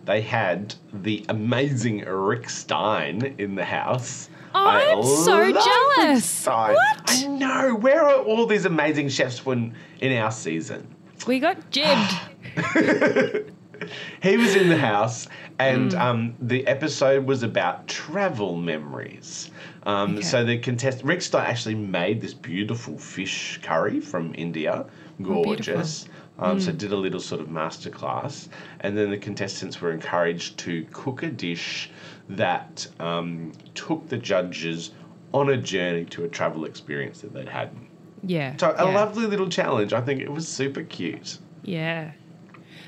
they 0.06 0.22
had 0.22 0.76
the 0.94 1.26
amazing 1.30 2.00
Rick 2.06 2.50
Stein 2.50 3.36
in 3.38 3.56
the 3.56 3.66
house. 3.66 4.30
I 4.56 4.94
I'm 4.96 5.04
so 5.04 5.52
jealous. 5.52 6.46
What? 6.46 7.02
I 7.08 7.28
know. 7.28 7.76
Where 7.76 8.04
are 8.04 8.20
all 8.24 8.48
these 8.48 8.66
amazing 8.66 9.10
chefs 9.10 9.46
when 9.46 9.76
in 10.02 10.12
our 10.18 10.32
season? 10.32 10.88
We 11.28 11.40
got 11.40 11.58
jibbed. 11.72 12.14
He 14.22 14.36
was 14.36 14.58
in 14.58 14.68
the 14.68 14.78
house, 14.78 15.30
and 15.58 15.94
Hmm. 15.94 16.00
um, 16.02 16.36
the 16.42 16.68
episode 16.68 17.26
was 17.26 17.44
about 17.44 17.88
travel 17.88 18.58
memories. 18.58 19.52
Um, 19.84 20.14
Okay. 20.16 20.22
So 20.22 20.44
the 20.44 20.58
contest 20.58 21.04
Rick 21.04 21.22
Stein 21.22 21.46
actually 21.46 21.76
made 21.76 22.22
this 22.22 22.34
beautiful 22.34 22.98
fish 22.98 23.60
curry 23.62 24.00
from 24.00 24.34
India, 24.36 24.86
gorgeous. 25.22 26.06
Um, 26.06 26.54
Hmm. 26.54 26.60
So 26.60 26.72
did 26.72 26.92
a 26.94 26.96
little 26.96 27.20
sort 27.20 27.42
of 27.42 27.48
masterclass, 27.48 28.48
and 28.80 28.98
then 28.98 29.10
the 29.10 29.18
contestants 29.18 29.82
were 29.82 29.92
encouraged 29.92 30.58
to 30.60 30.86
cook 30.94 31.22
a 31.24 31.30
dish 31.30 31.90
that 32.30 32.88
um, 33.00 33.52
took 33.76 34.08
the 34.08 34.18
judges 34.18 34.92
on 35.34 35.50
a 35.50 35.58
journey 35.58 36.06
to 36.06 36.24
a 36.24 36.30
travel 36.30 36.64
experience 36.66 37.20
that 37.22 37.34
they'd 37.34 37.50
had. 37.50 37.72
yeah. 38.24 38.56
So 38.58 38.72
a 38.78 38.86
yeah. 38.86 38.96
lovely 38.96 39.26
little 39.26 39.50
challenge. 39.50 39.92
I 39.92 40.00
think 40.02 40.22
it 40.22 40.32
was 40.32 40.48
super 40.48 40.84
cute. 40.84 41.40
Yeah. 41.64 42.12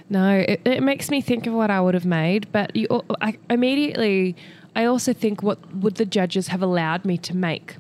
No, 0.09 0.39
it, 0.39 0.61
it 0.65 0.81
makes 0.83 1.09
me 1.09 1.19
think 1.21 1.45
of 1.45 1.53
what 1.53 1.69
I 1.69 1.79
would 1.81 1.93
have 1.93 2.05
made, 2.05 2.51
but 2.51 2.75
you, 2.75 2.87
I, 3.21 3.37
immediately, 3.49 4.35
I 4.75 4.85
also 4.85 5.13
think 5.13 5.43
what 5.43 5.73
would 5.75 5.95
the 5.95 6.05
judges 6.05 6.47
have 6.47 6.61
allowed 6.61 7.05
me 7.05 7.17
to 7.19 7.35
make? 7.35 7.75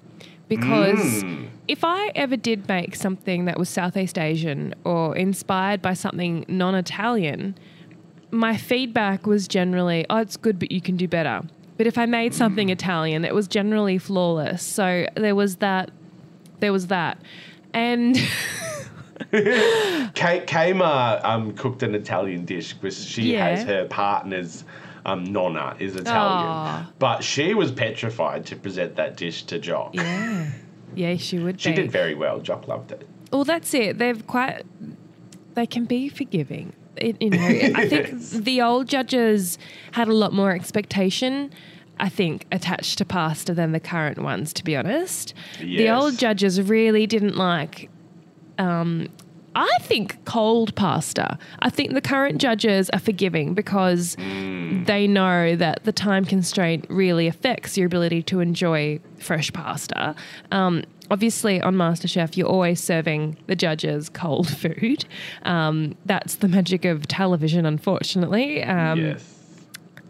Because 0.49 1.23
if 1.69 1.83
I 1.85 2.11
ever 2.15 2.35
did 2.35 2.67
make 2.67 2.95
something 2.95 3.45
that 3.45 3.57
was 3.57 3.69
Southeast 3.69 4.17
Asian 4.17 4.75
or 4.83 5.15
inspired 5.15 5.81
by 5.81 5.93
something 5.93 6.43
non 6.49 6.75
Italian, 6.75 7.55
my 8.31 8.57
feedback 8.57 9.25
was 9.25 9.47
generally, 9.47 10.05
oh, 10.09 10.17
it's 10.17 10.35
good, 10.35 10.59
but 10.59 10.71
you 10.71 10.81
can 10.81 10.97
do 10.97 11.07
better. 11.07 11.41
But 11.77 11.87
if 11.87 11.97
I 11.97 12.05
made 12.05 12.33
something 12.33 12.69
Italian, 12.69 13.23
it 13.25 13.33
was 13.33 13.47
generally 13.47 13.97
flawless. 13.97 14.61
So 14.61 15.05
there 15.15 15.35
was 15.35 15.55
that, 15.57 15.89
there 16.59 16.73
was 16.73 16.87
that. 16.87 17.17
And 17.73 18.17
Kate 20.13 20.45
Kama 20.47 21.21
um, 21.23 21.53
cooked 21.53 21.83
an 21.83 21.95
Italian 21.95 22.45
dish 22.45 22.73
because 22.73 23.03
she 23.03 23.33
Yeah. 23.33 23.47
has 23.49 23.63
her 23.63 23.85
partner's 23.85 24.63
um, 25.05 25.23
nonna 25.25 25.75
is 25.79 25.95
Italian, 25.95 26.47
Aw. 26.47 26.91
but 26.99 27.23
she 27.23 27.53
was 27.53 27.71
petrified 27.71 28.45
to 28.47 28.55
present 28.55 28.95
that 28.95 29.17
dish 29.17 29.43
to 29.43 29.59
Jock. 29.59 29.95
yeah, 29.95 30.51
yeah, 30.95 31.15
she 31.17 31.39
would 31.39 31.59
She 31.59 31.69
be. 31.71 31.75
did 31.77 31.91
very 31.91 32.15
well. 32.15 32.39
Jock 32.39 32.67
loved 32.67 32.91
it. 32.91 33.07
Well, 33.31 33.43
that's 33.43 33.73
it. 33.73 33.97
They've 33.97 34.25
quite. 34.27 34.63
They 35.53 35.65
can 35.65 35.85
be 35.85 36.09
forgiving. 36.09 36.73
It, 36.97 37.21
you 37.21 37.29
know, 37.29 37.37
I 37.39 37.87
think 37.87 38.19
the 38.43 38.61
old 38.61 38.87
judges 38.87 39.57
had 39.93 40.07
a 40.07 40.13
lot 40.13 40.33
more 40.33 40.51
expectation. 40.51 41.51
I 41.99 42.09
think 42.09 42.45
attached 42.51 42.97
to 42.97 43.05
pasta 43.05 43.53
than 43.53 43.71
the 43.73 43.79
current 43.79 44.17
ones. 44.19 44.53
To 44.53 44.63
be 44.63 44.75
honest, 44.75 45.33
the 45.59 45.89
old 45.89 46.17
judges 46.17 46.61
really 46.61 47.05
didn't 47.07 47.37
like. 47.37 47.89
Um, 48.57 49.07
I 49.53 49.69
think 49.81 50.23
cold 50.25 50.73
pasta. 50.75 51.37
I 51.59 51.69
think 51.69 51.93
the 51.93 52.01
current 52.01 52.39
judges 52.39 52.89
are 52.91 52.99
forgiving 52.99 53.53
because 53.53 54.15
they 54.15 55.07
know 55.07 55.55
that 55.57 55.83
the 55.83 55.91
time 55.91 56.23
constraint 56.25 56.85
really 56.89 57.27
affects 57.27 57.77
your 57.77 57.85
ability 57.87 58.23
to 58.23 58.39
enjoy 58.39 58.99
fresh 59.19 59.51
pasta. 59.51 60.15
Um, 60.53 60.83
obviously, 61.09 61.59
on 61.61 61.75
MasterChef, 61.75 62.37
you're 62.37 62.47
always 62.47 62.81
serving 62.81 63.37
the 63.47 63.55
judges 63.57 64.07
cold 64.07 64.47
food. 64.57 65.03
Um, 65.43 65.97
that's 66.05 66.35
the 66.35 66.47
magic 66.47 66.85
of 66.85 67.07
television, 67.07 67.65
unfortunately. 67.65 68.63
Um, 68.63 68.99
yes. 68.99 69.35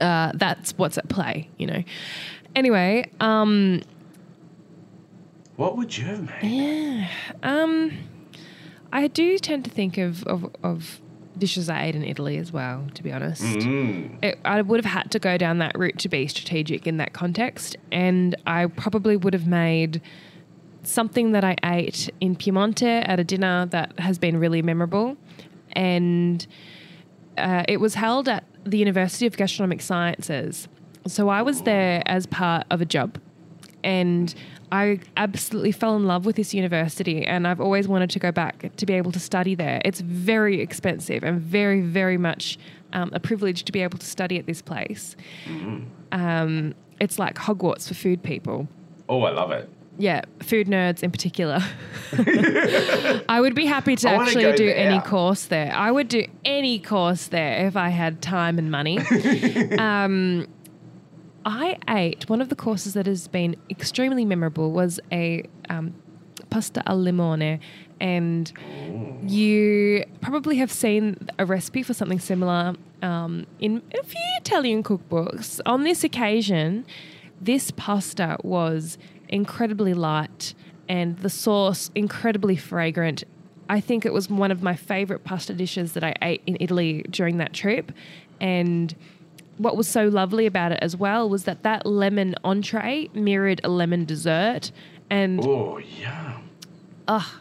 uh, 0.02 0.34
that's 0.36 0.74
what's 0.78 1.00
at 1.00 1.10
play, 1.10 1.50
you 1.58 1.66
know. 1.66 1.84
Anyway, 2.56 3.10
um, 3.22 3.82
What 5.56 5.78
would 5.78 5.98
you 5.98 6.06
have 6.06 6.30
made? 6.44 7.10
um, 7.42 7.92
I 8.92 9.08
do 9.08 9.38
tend 9.38 9.66
to 9.66 9.72
think 9.72 9.98
of, 9.98 10.24
of, 10.28 10.54
of 10.64 11.02
dishes 11.38 11.70
I 11.70 11.86
ate 11.86 11.96
in 11.96 12.04
Italy 12.04 12.38
as 12.38 12.52
well, 12.52 12.88
to 12.94 13.04
be 13.04 13.12
honest. 13.12 13.44
Mm. 13.44 14.24
It, 14.24 14.40
I 14.46 14.62
would 14.62 14.84
have 14.84 14.92
had 14.92 15.12
to 15.12 15.20
go 15.20 15.38
down 15.38 15.60
that 15.60 15.78
route 15.78 15.98
to 16.00 16.10
be 16.10 16.28
strategic 16.28 16.88
in 16.88 16.98
that 16.98 17.14
context, 17.14 17.78
and 17.92 18.36
I 18.46 18.68
probably 18.68 19.18
would 19.18 19.34
have 19.34 19.48
made 19.48 20.02
something 20.84 21.32
that 21.32 21.44
I 21.44 21.56
ate 21.64 22.10
in 22.20 22.36
Piemonte 22.36 23.08
at 23.08 23.20
a 23.20 23.24
dinner 23.24 23.66
that 23.68 23.98
has 24.00 24.18
been 24.18 24.38
really 24.38 24.62
memorable, 24.62 25.18
and 25.74 26.46
uh, 27.38 27.64
it 27.68 27.78
was 27.78 27.96
held 27.96 28.28
at 28.28 28.44
the 28.64 28.78
University 28.78 29.26
of 29.26 29.38
Gastronomic 29.38 29.82
Sciences. 29.82 30.68
So 31.08 31.30
I 31.30 31.42
was 31.42 31.64
there 31.64 32.04
as 32.06 32.26
part 32.26 32.68
of 32.70 32.82
a 32.82 32.86
job, 32.86 33.20
and 33.84 34.34
I 34.72 35.00
absolutely 35.18 35.72
fell 35.72 35.96
in 35.96 36.06
love 36.06 36.26
with 36.26 36.38
this 36.38 36.54
university, 36.54 37.26
and 37.26 37.48
I've 37.48 37.60
always 37.60 37.88
wanted 37.88 38.10
to 38.12 38.20
go 38.20 38.32
back 38.32 38.76
to 38.78 38.86
be 38.86 38.94
able 38.94 39.12
to 39.12 39.20
study 39.20 39.54
there. 39.54 39.82
It's 39.84 40.00
very 40.00 40.62
expensive 40.62 41.24
and 41.24 41.42
very, 41.42 41.82
very 41.82 42.18
much 42.18 42.58
um, 42.94 43.12
a 43.14 43.20
privilege 43.20 43.64
to 43.66 43.72
be 43.72 43.82
able 43.82 43.98
to 43.98 44.06
study 44.06 44.38
at 44.38 44.46
this 44.46 44.62
place. 44.62 45.16
Um, 46.12 46.74
it's 47.00 47.20
like 47.20 47.36
Hogwarts 47.36 47.88
for 47.88 47.96
food 47.96 48.24
people. 48.24 48.68
Oh, 49.10 49.24
I 49.24 49.32
love 49.32 49.52
it. 49.52 49.70
Yeah, 49.98 50.22
food 50.42 50.68
nerds 50.68 51.04
in 51.04 51.12
particular. 51.12 51.60
I 53.30 53.40
would 53.40 53.54
be 53.54 53.66
happy 53.66 53.96
to 53.98 54.10
I 54.10 54.14
actually 54.14 54.54
do 54.54 54.66
there. 54.66 54.76
any 54.76 55.00
course 55.02 55.46
there. 55.46 55.74
I 55.74 55.92
would 55.92 56.08
do 56.08 56.26
any 56.46 56.80
course 56.80 57.28
there 57.28 57.68
if 57.68 57.76
I 57.76 57.90
had 57.90 58.22
time 58.22 58.58
and 58.58 58.72
money. 58.72 59.00
um, 59.78 60.48
I 61.46 61.78
ate 61.88 62.30
one 62.30 62.42
of 62.42 62.50
the 62.50 62.56
courses 62.56 62.94
that 62.94 63.08
has 63.08 63.28
been 63.28 63.56
extremely 63.70 64.26
memorable 64.26 64.72
was 64.72 65.00
a 65.12 65.44
um, 65.70 65.96
pasta 66.50 66.84
al 66.88 67.00
limone, 67.00 67.60
and 68.00 68.52
you 69.28 70.06
probably 70.22 70.58
have 70.58 70.72
seen 70.72 71.18
a 71.40 71.46
recipe 71.46 71.84
for 71.84 71.94
something 71.94 72.20
similar 72.20 72.76
um, 73.02 73.46
in 73.60 73.82
a 74.00 74.04
few 74.04 74.22
Italian 74.38 74.84
cookbooks. 74.84 75.60
On 75.66 75.84
this 75.84 76.04
occasion, 76.04 76.86
this 77.40 77.72
pasta 77.72 78.38
was 78.44 78.98
incredibly 79.30 79.94
light 79.94 80.54
and 80.88 81.18
the 81.20 81.30
sauce 81.30 81.90
incredibly 81.96 82.56
fragrant. 82.56 83.24
I 83.70 83.80
think 83.80 84.06
it 84.06 84.14
was 84.14 84.30
one 84.30 84.52
of 84.52 84.62
my 84.62 84.76
favorite 84.76 85.24
pasta 85.24 85.54
dishes 85.54 85.94
that 85.94 86.04
I 86.04 86.14
ate 86.22 86.42
in 86.46 86.58
Italy 86.60 87.04
during 87.10 87.38
that 87.38 87.54
trip. 87.54 87.92
And 88.42 88.94
what 89.58 89.78
was 89.78 89.88
so 89.88 90.08
lovely 90.08 90.46
about 90.46 90.72
it 90.72 90.80
as 90.82 90.96
well 90.96 91.30
was 91.30 91.44
that 91.44 91.64
that 91.64 91.86
lemon 91.86 92.36
entree 92.44 93.10
mirrored 93.14 93.62
a 93.64 93.70
lemon 93.70 94.06
dessert. 94.06 94.72
And 95.10 95.44
Oh, 95.46 95.78
yeah. 95.78 96.38
ah 97.08 97.40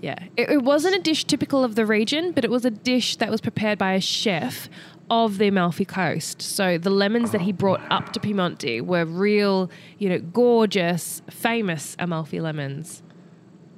yeah, 0.00 0.18
it, 0.36 0.50
it 0.50 0.62
wasn't 0.62 0.94
a 0.94 1.00
dish 1.00 1.24
typical 1.24 1.64
of 1.64 1.74
the 1.74 1.86
region, 1.86 2.32
but 2.32 2.44
it 2.44 2.50
was 2.50 2.64
a 2.66 2.70
dish 2.70 3.16
that 3.16 3.30
was 3.30 3.40
prepared 3.40 3.78
by 3.78 3.92
a 3.94 4.00
chef 4.00 4.68
of 5.10 5.38
the 5.38 5.48
Amalfi 5.48 5.84
Coast. 5.86 6.42
So 6.42 6.76
the 6.78 6.90
lemons 6.90 7.30
that 7.30 7.40
he 7.40 7.50
brought 7.52 7.80
up 7.90 8.12
to 8.12 8.20
Piemonte 8.20 8.82
were 8.82 9.04
real, 9.06 9.70
you 9.98 10.08
know, 10.10 10.18
gorgeous, 10.18 11.22
famous 11.30 11.96
Amalfi 11.98 12.40
lemons. 12.40 13.02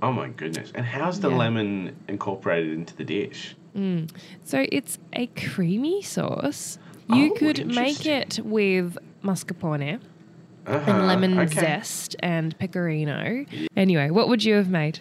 Oh 0.03 0.13
my 0.13 0.29
goodness. 0.29 0.73
And 0.75 0.85
how's 0.85 1.21
the 1.21 1.31
Yeah. 1.31 1.37
lemon 1.37 1.97
incorporated 2.09 2.73
into 2.73 2.97
the 2.97 3.05
dish? 3.05 3.55
So 4.45 4.67
it's 4.73 4.99
a 5.13 5.27
creamy 5.29 6.03
sauce. 6.03 6.79
You 7.09 7.33
Oh, 7.33 7.39
could 7.39 7.67
make 7.67 8.05
it 8.07 8.39
with 8.45 8.99
mascarpone 9.25 10.01
Uh-huh. 10.67 10.91
and 10.91 11.07
lemon 11.07 11.39
okay. 11.39 11.55
zest 11.61 12.17
and 12.21 12.57
pecorino. 12.59 13.45
Anyway, 13.77 14.11
what 14.11 14.29
would 14.29 14.45
you 14.45 14.55
have 14.55 14.69
made? 14.69 15.01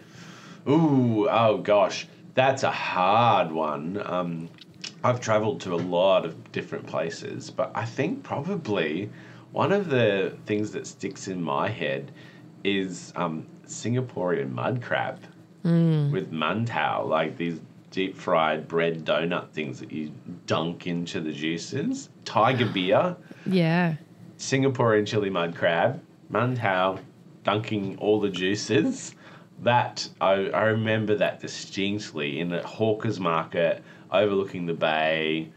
Ooh, 0.68 1.28
oh 1.30 1.58
gosh, 1.58 2.08
that's 2.34 2.64
a 2.64 2.72
hard 2.72 3.52
one. 3.52 4.02
Um, 4.06 4.50
I've 5.04 5.20
travelled 5.20 5.60
to 5.62 5.74
a 5.74 5.76
lot 5.76 6.26
of 6.26 6.52
different 6.52 6.88
places, 6.88 7.52
but 7.52 7.72
I 7.76 7.84
think 7.86 8.24
probably 8.24 9.10
one 9.52 9.72
of 9.72 9.90
the 9.90 10.34
things 10.46 10.72
that 10.72 10.88
sticks 10.88 11.28
in 11.28 11.42
my 11.42 11.68
head 11.70 12.12
is 12.64 13.12
um, 13.16 13.46
Singaporean 13.66 14.52
mud 14.52 14.82
crab 14.82 15.20
with 15.64 16.32
mantou, 16.32 17.06
like 17.10 17.36
these 17.36 17.60
deep 17.92 18.16
fried 18.18 18.68
bread 18.68 19.06
donut 19.06 19.50
things 19.52 19.80
that 19.80 19.92
you 19.92 20.12
dunk 20.46 20.88
into 20.88 21.20
the 21.22 21.32
juices. 21.32 22.10
Tiger 22.26 22.66
beer, 22.66 23.16
Yeah. 23.46 23.96
Singaporean 24.38 25.08
chili 25.08 25.30
mud 25.30 25.56
crab, 25.56 26.02
mantou, 26.32 27.00
dunking 27.44 27.98
all 27.98 28.20
the 28.20 28.30
juices. 28.30 29.16
That 29.64 30.08
I, 30.22 30.50
I 30.50 30.64
remember 30.66 31.16
that 31.16 31.40
distinctly 31.40 32.40
in 32.40 32.54
a 32.54 32.62
hawker's 32.66 33.20
market 33.20 33.84
overlooking 34.12 34.68
the 34.68 34.74
bay. 34.76 35.50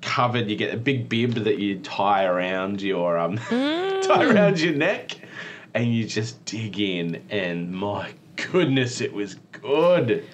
Covered, 0.00 0.48
you 0.48 0.56
get 0.56 0.72
a 0.72 0.76
big 0.78 1.08
bib 1.08 1.34
that 1.34 1.58
you 1.58 1.80
tie 1.80 2.24
around 2.24 2.80
your 2.80 3.18
um 3.18 3.36
tie 3.50 4.24
around 4.24 4.60
your 4.60 4.74
neck, 4.74 5.16
and 5.74 5.92
you 5.92 6.06
just 6.06 6.42
dig 6.46 6.78
in. 6.80 7.22
And 7.28 7.72
my 7.72 8.12
goodness, 8.36 9.00
it 9.02 9.12
was 9.12 9.34
good. 9.52 10.24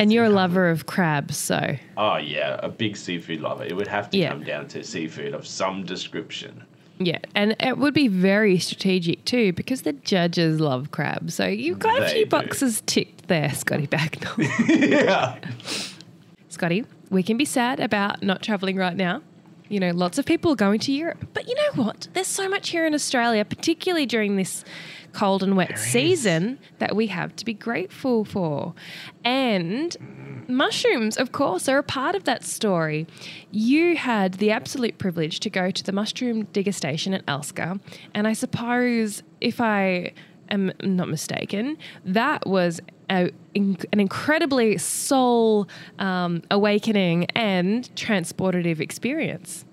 And 0.00 0.12
you're 0.12 0.24
a 0.26 0.30
lover 0.30 0.68
of 0.68 0.86
crabs, 0.86 1.36
so 1.36 1.76
Oh 1.96 2.16
yeah, 2.16 2.60
a 2.62 2.68
big 2.68 2.96
seafood 2.96 3.40
lover. 3.40 3.64
It 3.64 3.74
would 3.74 3.88
have 3.88 4.10
to 4.10 4.18
Yeah. 4.18 4.30
come 4.30 4.44
down 4.44 4.68
to 4.68 4.84
seafood 4.84 5.34
of 5.34 5.46
some 5.46 5.84
description. 5.84 6.62
yeah. 7.00 7.18
And 7.34 7.56
it 7.60 7.78
would 7.78 7.94
be 7.94 8.06
very 8.08 8.58
strategic 8.58 9.24
too 9.24 9.52
because 9.52 9.82
the 9.82 9.92
judges 9.92 10.60
love 10.60 10.90
crabs. 10.92 11.34
So 11.34 11.46
you've 11.46 11.78
got 11.80 12.02
a 12.02 12.08
few 12.08 12.24
do. 12.24 12.30
boxes 12.30 12.82
ticked 12.86 13.26
there, 13.28 13.52
Scotty 13.54 13.86
Bagnall. 13.88 14.38
yeah. 14.90 15.38
Scotty, 16.48 16.84
we 17.10 17.22
can 17.22 17.36
be 17.36 17.44
sad 17.44 17.80
about 17.80 18.22
not 18.22 18.42
traveling 18.42 18.76
right 18.76 18.96
now. 18.96 19.22
You 19.68 19.80
know, 19.80 19.90
lots 19.90 20.16
of 20.16 20.24
people 20.24 20.52
are 20.52 20.56
going 20.56 20.78
to 20.80 20.92
Europe. 20.92 21.26
But 21.34 21.46
you 21.46 21.54
know 21.54 21.82
what? 21.84 22.08
There's 22.14 22.26
so 22.26 22.48
much 22.48 22.70
here 22.70 22.86
in 22.86 22.94
Australia, 22.94 23.44
particularly 23.44 24.06
during 24.06 24.36
this 24.36 24.64
cold 25.12 25.42
and 25.42 25.56
wet 25.56 25.78
season, 25.78 26.58
that 26.78 26.94
we 26.94 27.08
have 27.08 27.34
to 27.36 27.44
be 27.44 27.54
grateful 27.54 28.24
for. 28.24 28.74
And 29.24 29.96
mushrooms, 30.48 31.16
of 31.16 31.32
course, 31.32 31.68
are 31.68 31.78
a 31.78 31.82
part 31.82 32.14
of 32.14 32.24
that 32.24 32.44
story. 32.44 33.06
You 33.50 33.96
had 33.96 34.34
the 34.34 34.50
absolute 34.50 34.98
privilege 34.98 35.40
to 35.40 35.50
go 35.50 35.70
to 35.70 35.84
the 35.84 35.92
mushroom 35.92 36.46
degustation 36.46 37.14
at 37.14 37.24
Elska. 37.26 37.80
And 38.14 38.26
I 38.26 38.32
suppose, 38.32 39.22
if 39.40 39.60
I 39.60 40.12
am 40.50 40.72
not 40.82 41.08
mistaken, 41.08 41.76
that 42.04 42.46
was 42.46 42.80
a, 43.10 43.30
in, 43.54 43.76
an 43.92 44.00
incredibly 44.00 44.78
soul 44.78 45.68
um, 45.98 46.42
awakening 46.50 47.26
and 47.34 47.88
transportative 47.94 48.80
experience. 48.80 49.64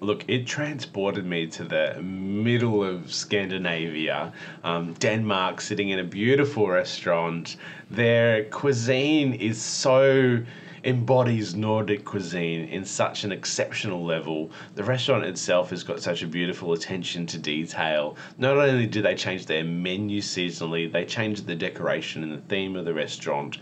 Look, 0.00 0.24
it 0.28 0.46
transported 0.46 1.26
me 1.26 1.48
to 1.48 1.64
the 1.64 2.00
middle 2.00 2.84
of 2.84 3.12
Scandinavia, 3.12 4.32
um, 4.62 4.94
Denmark, 4.94 5.60
sitting 5.60 5.88
in 5.88 5.98
a 5.98 6.04
beautiful 6.04 6.68
restaurant. 6.68 7.56
Their 7.90 8.44
cuisine 8.44 9.34
is 9.34 9.60
so 9.60 10.44
embodies 10.84 11.56
Nordic 11.56 12.04
cuisine 12.04 12.68
in 12.68 12.84
such 12.84 13.24
an 13.24 13.32
exceptional 13.32 14.04
level. 14.04 14.50
The 14.76 14.84
restaurant 14.84 15.24
itself 15.24 15.70
has 15.70 15.82
got 15.82 16.00
such 16.00 16.22
a 16.22 16.28
beautiful 16.28 16.72
attention 16.72 17.26
to 17.26 17.38
detail. 17.38 18.16
Not 18.38 18.56
only 18.56 18.86
do 18.86 19.02
they 19.02 19.16
change 19.16 19.46
their 19.46 19.64
menu 19.64 20.20
seasonally, 20.20 20.90
they 20.90 21.04
change 21.04 21.42
the 21.42 21.56
decoration 21.56 22.22
and 22.22 22.32
the 22.32 22.48
theme 22.48 22.76
of 22.76 22.84
the 22.84 22.94
restaurant. 22.94 23.58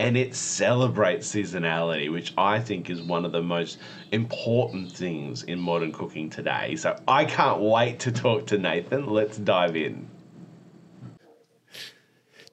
And 0.00 0.16
it 0.16 0.34
celebrates 0.34 1.30
seasonality, 1.30 2.10
which 2.10 2.32
I 2.38 2.58
think 2.58 2.88
is 2.88 3.02
one 3.02 3.26
of 3.26 3.32
the 3.32 3.42
most 3.42 3.76
important 4.12 4.90
things 4.90 5.42
in 5.42 5.58
modern 5.58 5.92
cooking 5.92 6.30
today. 6.30 6.74
So 6.76 6.98
I 7.06 7.26
can't 7.26 7.60
wait 7.60 7.98
to 8.00 8.10
talk 8.10 8.46
to 8.46 8.56
Nathan. 8.56 9.04
Let's 9.04 9.36
dive 9.36 9.76
in. 9.76 10.08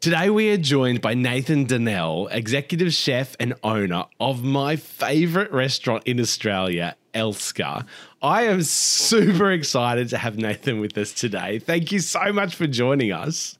Today 0.02 0.30
we 0.30 0.52
are 0.52 0.58
joined 0.58 1.00
by 1.00 1.14
Nathan 1.14 1.66
Dunnell, 1.66 2.28
executive 2.32 2.94
chef 2.94 3.38
and 3.40 3.54
owner 3.64 4.04
of 4.20 4.44
my 4.44 4.76
favorite 4.76 5.54
restaurant 5.54 6.04
in 6.06 6.20
Australia, 6.20 6.98
Elska. 7.14 7.86
I 8.22 8.42
am 8.42 8.62
super 8.62 9.54
excited 9.54 10.10
to 10.10 10.18
have 10.18 10.38
Nathan 10.38 10.82
with 10.82 10.98
us 10.98 11.14
today. 11.14 11.60
Thank 11.60 11.94
you 11.94 12.00
so 12.00 12.34
much 12.34 12.56
for 12.56 12.68
joining 12.68 13.14
us. 13.14 13.58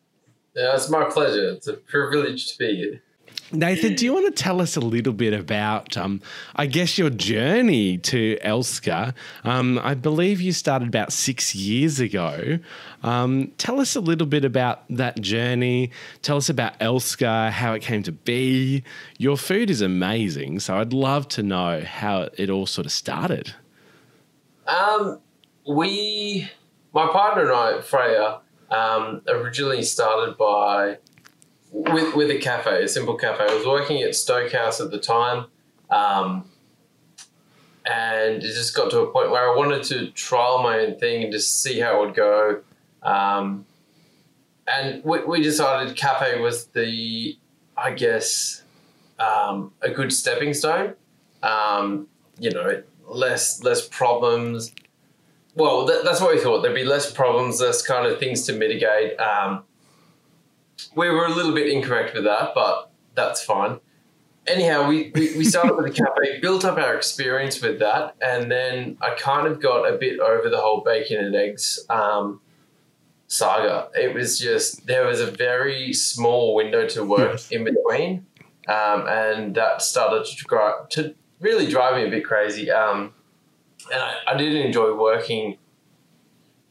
Yeah, 0.58 0.76
it's 0.76 0.90
my 0.90 1.06
pleasure. 1.06 1.52
It's 1.52 1.68
a 1.68 1.74
privilege 1.76 2.52
to 2.52 2.58
be 2.58 2.76
here. 2.76 3.02
Nathan, 3.54 3.96
do 3.96 4.04
you 4.04 4.14
want 4.14 4.26
to 4.26 4.44
tell 4.44 4.60
us 4.60 4.76
a 4.76 4.82
little 4.82 5.14
bit 5.14 5.34
about, 5.34 5.96
um, 5.96 6.22
I 6.58 6.66
guess, 6.66 6.98
your 6.98 7.10
journey 7.10 7.98
to 8.00 8.38
Elska? 8.44 9.14
Um, 9.46 9.80
I 9.82 9.94
believe 9.94 10.42
you 10.42 10.52
started 10.52 10.90
about 10.90 11.14
six 11.14 11.56
years 11.56 12.02
ago. 12.02 12.60
Um, 13.04 13.54
tell 13.58 13.80
us 13.80 13.96
a 13.96 14.02
little 14.02 14.28
bit 14.28 14.44
about 14.44 14.84
that 14.90 15.22
journey. 15.22 15.92
Tell 16.22 16.36
us 16.36 16.50
about 16.50 16.78
Elska, 16.80 17.50
how 17.52 17.72
it 17.74 17.82
came 17.82 18.04
to 18.04 18.12
be. 18.12 18.84
Your 19.18 19.38
food 19.38 19.70
is 19.70 19.82
amazing, 19.82 20.60
so 20.60 20.78
I'd 20.78 20.92
love 20.92 21.30
to 21.30 21.44
know 21.44 21.82
how 21.82 22.28
it 22.38 22.50
all 22.50 22.66
sort 22.66 22.86
of 22.86 22.92
started. 22.92 23.56
Um, 24.68 25.20
we, 25.66 26.50
my 26.94 27.08
partner 27.08 27.44
and 27.44 27.52
I, 27.54 27.82
Freya, 27.82 28.40
um, 28.72 29.22
originally 29.30 29.84
started 29.84 30.38
by 30.38 30.98
with 31.78 32.16
with 32.16 32.32
a 32.32 32.38
cafe, 32.38 32.84
a 32.84 32.88
simple 32.88 33.16
cafe. 33.16 33.46
I 33.48 33.54
was 33.54 33.66
working 33.66 34.02
at 34.02 34.16
Stoke 34.16 34.52
House 34.52 34.82
at 34.82 34.90
the 34.90 34.98
time, 34.98 35.46
um, 35.90 36.50
and 37.86 38.44
it 38.44 38.54
just 38.54 38.76
got 38.76 38.90
to 38.92 39.02
a 39.02 39.12
point 39.12 39.30
where 39.32 39.52
I 39.52 39.56
wanted 39.56 39.84
to 39.84 40.10
trial 40.12 40.64
my 40.64 40.80
own 40.80 40.98
thing 40.98 41.24
and 41.24 41.32
just 41.32 41.62
see 41.62 41.80
how 41.80 42.02
it 42.02 42.06
would 42.08 42.16
go. 42.16 42.62
Um, 43.04 43.66
and 44.68 45.04
we, 45.04 45.24
we 45.24 45.42
decided 45.42 45.96
cafe 45.96 46.40
was 46.42 46.66
the, 46.68 47.38
I 47.78 47.92
guess, 47.92 48.64
um, 49.20 49.72
a 49.82 49.90
good 49.90 50.12
stepping 50.12 50.54
stone. 50.54 50.96
Um, 51.44 52.08
you 52.40 52.52
know, 52.52 52.82
less 53.08 53.64
less 53.64 53.88
problems. 53.88 54.74
Well, 55.56 55.86
that, 55.86 56.04
that's 56.04 56.22
what 56.22 56.34
we 56.36 56.42
thought. 56.42 56.62
There'd 56.62 56.76
be 56.76 56.84
less 56.84 57.12
problems, 57.12 57.62
less 57.62 57.82
kind 57.82 58.06
of 58.06 58.20
things 58.20 58.46
to 58.48 58.54
mitigate. 58.54 59.20
We 60.96 61.10
were 61.10 61.26
a 61.26 61.32
little 61.32 61.54
bit 61.54 61.68
incorrect 61.70 62.14
with 62.14 62.24
that, 62.26 62.52
but 62.54 62.92
that's 63.16 63.44
fine. 63.44 63.80
Anyhow, 64.46 64.88
we, 64.88 65.12
we, 65.14 65.38
we 65.38 65.44
started 65.44 65.76
with 65.76 65.88
the 65.88 65.92
cafe, 65.92 66.40
built 66.40 66.64
up 66.64 66.78
our 66.78 66.96
experience 66.96 67.62
with 67.62 67.80
that, 67.80 68.16
and 68.22 68.50
then 68.50 68.98
I 69.02 69.16
kind 69.16 69.46
of 69.46 69.62
got 69.62 69.84
a 69.84 69.98
bit 69.98 70.20
over 70.20 70.50
the 70.50 70.58
whole 70.58 70.82
bacon 70.82 71.24
and 71.24 71.36
eggs 71.36 71.86
um, 71.90 72.40
saga. 73.28 73.90
It 73.94 74.14
was 74.14 74.40
just, 74.40 74.88
there 74.88 75.06
was 75.06 75.20
a 75.20 75.30
very 75.30 75.92
small 75.92 76.56
window 76.56 76.88
to 76.88 77.04
work 77.04 77.52
in 77.52 77.66
between, 77.66 78.26
um, 78.70 79.06
and 79.08 79.56
that 79.56 79.82
started 79.82 80.26
to, 80.26 80.86
to 80.92 81.16
really 81.42 81.68
drive 81.68 81.98
me 81.98 82.08
a 82.08 82.10
bit 82.10 82.24
crazy. 82.24 82.72
Um, 82.72 83.14
and 83.92 84.02
I, 84.02 84.16
I 84.28 84.38
didn't 84.38 84.66
enjoy 84.66 84.96
working 84.96 85.58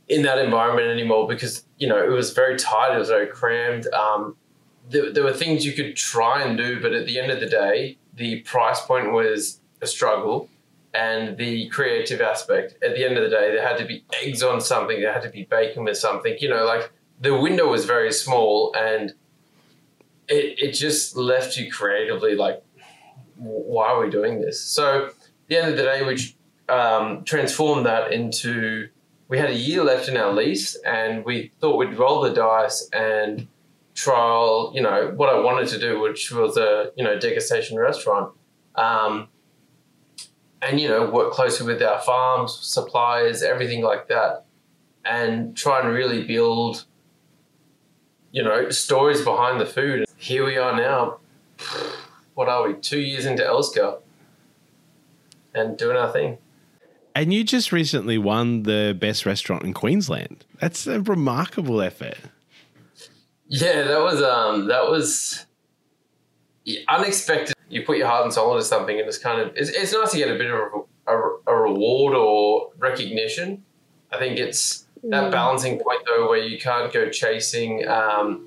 in 0.09 0.23
that 0.23 0.39
environment 0.39 0.89
anymore 0.89 1.27
because 1.27 1.65
you 1.79 1.89
know 1.89 2.03
it 2.03 2.11
was 2.11 2.33
very 2.33 2.57
tight, 2.57 2.95
it 2.95 2.99
was 2.99 3.09
very 3.09 3.27
crammed. 3.27 3.87
Um, 3.89 4.37
there, 4.89 5.13
there 5.13 5.25
were 5.25 5.33
things 5.33 5.65
you 5.67 5.73
could 5.73 5.97
try 5.97 6.43
and 6.43 6.57
do, 6.57 6.81
but 6.81 6.93
at 6.93 7.07
the 7.07 7.19
end 7.19 7.31
of 7.31 7.41
the 7.41 7.47
day, 7.47 7.99
the 8.15 8.41
price 8.43 8.81
point 8.81 9.13
was 9.13 9.61
a 9.83 9.87
struggle, 9.87 10.49
and 10.95 11.37
the 11.37 11.69
creative 11.69 12.21
aspect. 12.21 12.75
At 12.83 12.95
the 12.95 13.05
end 13.05 13.17
of 13.17 13.25
the 13.25 13.31
day, 13.31 13.51
there 13.51 13.67
had 13.67 13.79
to 13.79 13.85
be 13.85 14.05
eggs 14.23 14.43
on 14.43 14.61
something, 14.61 15.01
there 15.01 15.13
had 15.13 15.23
to 15.23 15.31
be 15.31 15.45
bacon 15.45 15.85
with 15.85 15.99
something. 15.99 16.37
You 16.41 16.51
know, 16.51 16.65
like 16.65 16.93
the 17.21 17.37
window 17.37 17.69
was 17.69 17.85
very 17.85 18.13
small, 18.13 18.75
and 18.77 19.13
it 20.29 20.59
it 20.59 20.73
just 20.73 21.17
left 21.17 21.57
you 21.57 21.71
creatively 21.71 22.37
like, 22.37 22.63
why 23.37 23.89
are 23.89 24.01
we 24.01 24.11
doing 24.11 24.41
this? 24.41 24.61
So 24.61 25.07
at 25.07 25.15
the 25.49 25.57
end 25.57 25.71
of 25.71 25.77
the 25.77 25.83
day, 25.83 26.05
we 26.05 26.73
um, 26.73 27.25
transformed 27.25 27.87
that 27.87 28.13
into 28.13 28.89
we 29.29 29.39
had 29.39 29.51
a 29.51 29.55
year 29.55 29.83
left 29.83 30.09
in 30.09 30.17
our 30.17 30.33
lease 30.33 30.77
and 30.87 31.25
we 31.25 31.51
thought 31.61 31.77
we'd 31.77 31.99
roll 31.99 32.21
the 32.21 32.33
dice 32.33 32.89
and 32.93 33.49
trial 33.95 34.73
you 34.75 34.81
know 34.83 35.13
what 35.17 35.29
i 35.29 35.39
wanted 35.39 35.67
to 35.67 35.79
do 35.79 36.01
which 36.01 36.31
was 36.31 36.57
a 36.57 36.93
you 36.97 37.05
know 37.05 37.17
degustation 37.19 37.77
restaurant. 37.79 38.33
Um, 38.75 39.29
and 40.61 40.79
you 40.81 40.89
know 40.89 41.09
work 41.11 41.33
closely 41.33 41.67
with 41.67 41.83
our 41.83 42.01
farms 42.01 42.59
suppliers 42.61 43.43
everything 43.43 43.83
like 43.83 44.09
that 44.09 44.45
and 45.05 45.57
try 45.57 45.81
and 45.81 45.89
really 45.89 46.25
build 46.25 46.85
you 48.33 48.43
know 48.43 48.69
stories 48.71 49.23
behind 49.23 49.61
the 49.61 49.67
food. 49.67 50.05
Here 50.19 50.45
we 50.45 50.59
are 50.59 50.77
now 50.77 51.19
what 52.35 52.49
are 52.49 52.69
we 52.69 52.75
two 52.75 53.01
years 53.01 53.25
into 53.25 53.43
elska 53.43 53.99
and 55.55 55.79
doing 55.79 55.97
our 55.97 56.13
thing 56.13 56.37
And 57.17 57.33
you 57.33 57.45
just 57.45 57.73
recently 57.73 58.19
won 58.19 58.65
the 58.65 58.95
best 59.01 59.25
restaurant 59.25 59.63
in 59.63 59.73
Queensland. 59.73 60.45
That's 60.61 60.87
a 60.87 61.01
remarkable 61.01 61.81
effort. 61.81 62.19
Yeah, 63.49 63.85
that 63.85 64.01
was 64.03 64.21
um 64.23 64.67
that 64.67 64.91
was 64.91 65.47
unexpected. 66.89 67.57
You 67.71 67.87
put 67.87 67.97
your 67.97 68.07
heart 68.07 68.25
and 68.25 68.35
soul 68.35 68.53
into 68.53 68.65
something, 68.65 68.99
and 68.99 69.09
it's 69.09 69.17
kind 69.17 69.41
of 69.41 69.57
it's, 69.57 69.71
it's 69.71 69.95
nice 69.95 70.11
to 70.11 70.19
get 70.19 70.31
a 70.31 70.35
bit 70.35 70.51
of 70.51 70.61
a, 71.07 71.11
a, 71.11 71.37
a 71.47 71.57
reward 71.57 72.15
or 72.15 72.73
recognition. 72.77 73.65
I 74.13 74.19
think 74.19 74.39
it's 74.39 74.87
that 75.05 75.33
balancing 75.33 75.81
point 75.81 76.03
though, 76.07 76.29
where 76.29 76.43
you 76.43 76.59
can't 76.59 76.93
go 76.93 77.09
chasing 77.09 77.89
um, 77.89 78.47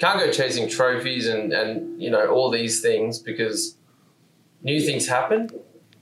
can't 0.00 0.18
go 0.18 0.32
chasing 0.32 0.68
trophies 0.68 1.28
and 1.28 1.52
and 1.52 2.02
you 2.02 2.10
know 2.10 2.26
all 2.26 2.50
these 2.50 2.80
things 2.80 3.20
because 3.20 3.76
new 4.60 4.80
things 4.80 5.06
happen. 5.06 5.50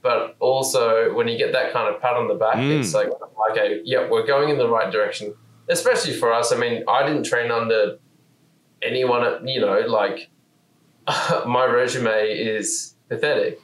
But 0.03 0.37
also 0.41 1.13
when 1.15 1.29
you 1.29 1.37
get 1.37 1.53
that 1.53 1.73
kind 1.73 1.95
of 1.95 2.01
pat 2.01 2.15
on 2.17 2.27
the 2.29 2.35
back, 2.35 2.57
Mm. 2.57 2.81
it's 2.81 2.95
like 2.95 3.11
okay, 3.51 3.81
yeah, 3.85 4.09
we're 4.09 4.27
going 4.27 4.49
in 4.49 4.59
the 4.59 4.69
right 4.69 4.91
direction. 4.91 5.35
Especially 5.69 6.13
for 6.15 6.33
us. 6.33 6.53
I 6.53 6.57
mean, 6.57 6.83
I 6.89 7.07
didn't 7.07 7.25
train 7.25 7.51
under 7.51 7.99
anyone. 8.83 9.23
At, 9.25 9.47
you 9.47 9.61
know, 9.61 9.79
like 9.81 10.31
my 11.47 11.65
resume 11.67 12.33
is 12.33 12.95
pathetic 13.09 13.61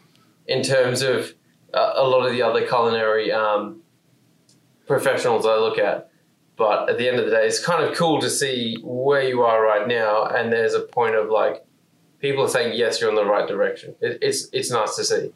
in 0.46 0.62
terms 0.62 1.02
of 1.02 1.34
uh, 1.74 1.94
a 1.96 2.04
lot 2.06 2.24
of 2.26 2.32
the 2.32 2.42
other 2.42 2.66
culinary 2.66 3.32
um, 3.32 3.80
professionals 4.86 5.46
I 5.46 5.56
look 5.56 5.78
at. 5.78 6.10
But 6.56 6.88
at 6.88 6.96
the 6.96 7.06
end 7.08 7.18
of 7.18 7.26
the 7.26 7.30
day, 7.32 7.46
it's 7.46 7.62
kind 7.62 7.84
of 7.84 7.94
cool 7.96 8.20
to 8.20 8.30
see 8.30 8.78
where 8.82 9.22
you 9.22 9.42
are 9.42 9.62
right 9.62 9.86
now, 9.86 10.24
and 10.24 10.50
there's 10.52 10.72
a 10.74 10.80
point 10.80 11.14
of 11.14 11.28
like 11.28 11.62
people 12.18 12.44
are 12.44 12.48
saying 12.48 12.74
yes, 12.78 12.98
you're 13.00 13.10
in 13.10 13.16
the 13.16 13.26
right 13.26 13.46
direction. 13.46 13.94
It, 14.00 14.18
it's 14.22 14.48
it's 14.52 14.70
nice 14.70 14.96
to 14.96 15.04
see. 15.04 15.32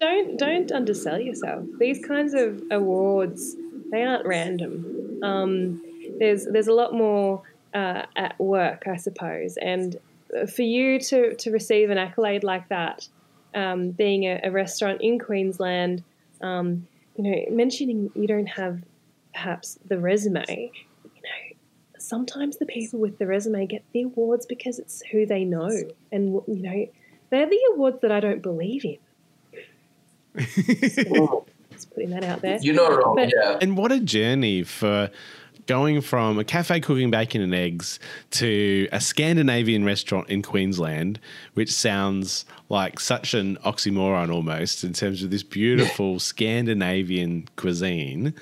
Don't 0.00 0.38
don't 0.38 0.70
undersell 0.70 1.20
yourself. 1.20 1.64
These 1.78 2.04
kinds 2.06 2.34
of 2.34 2.62
awards 2.70 3.56
they 3.90 4.04
aren't 4.04 4.26
random. 4.26 5.20
Um, 5.22 5.82
there's 6.18 6.46
there's 6.46 6.68
a 6.68 6.72
lot 6.72 6.94
more 6.94 7.42
uh, 7.74 8.02
at 8.16 8.38
work, 8.38 8.84
I 8.86 8.96
suppose, 8.96 9.56
and 9.56 9.96
for 10.54 10.62
you 10.62 11.00
to 11.00 11.34
to 11.34 11.50
receive 11.50 11.90
an 11.90 11.98
accolade 11.98 12.44
like 12.44 12.68
that, 12.68 13.08
um, 13.54 13.90
being 13.90 14.24
a, 14.24 14.40
a 14.44 14.50
restaurant 14.50 15.00
in 15.00 15.18
Queensland, 15.18 16.04
um, 16.40 16.86
you 17.16 17.24
know, 17.24 17.44
mentioning 17.50 18.10
you 18.14 18.26
don't 18.26 18.46
have 18.46 18.82
perhaps 19.32 19.78
the 19.86 19.98
resume, 19.98 20.44
you 20.48 21.22
know, 21.22 21.56
sometimes 21.98 22.58
the 22.58 22.66
people 22.66 22.98
with 22.98 23.18
the 23.18 23.26
resume 23.26 23.66
get 23.66 23.84
the 23.92 24.02
awards 24.02 24.46
because 24.46 24.78
it's 24.78 25.02
who 25.10 25.26
they 25.26 25.44
know, 25.44 25.70
and 26.12 26.40
you 26.46 26.62
know, 26.62 26.86
they're 27.30 27.48
the 27.48 27.60
awards 27.74 28.00
that 28.02 28.12
I 28.12 28.20
don't 28.20 28.42
believe 28.42 28.84
in. 28.84 28.98
Just 31.70 31.90
putting 31.94 32.10
that 32.10 32.24
out 32.24 32.42
there. 32.42 32.58
You're 32.60 32.74
not 32.74 32.96
wrong. 32.96 33.16
But- 33.16 33.32
yeah. 33.34 33.58
And 33.60 33.76
what 33.76 33.92
a 33.92 34.00
journey 34.00 34.62
for 34.62 35.10
going 35.66 36.00
from 36.00 36.38
a 36.38 36.44
cafe 36.44 36.80
cooking 36.80 37.10
bacon 37.10 37.42
and 37.42 37.54
eggs 37.54 38.00
to 38.30 38.88
a 38.90 39.00
Scandinavian 39.00 39.84
restaurant 39.84 40.28
in 40.30 40.40
Queensland, 40.42 41.20
which 41.54 41.70
sounds 41.70 42.46
like 42.70 42.98
such 42.98 43.34
an 43.34 43.56
oxymoron 43.58 44.32
almost 44.32 44.82
in 44.82 44.94
terms 44.94 45.22
of 45.22 45.30
this 45.30 45.42
beautiful 45.42 46.18
Scandinavian 46.20 47.46
cuisine 47.56 48.32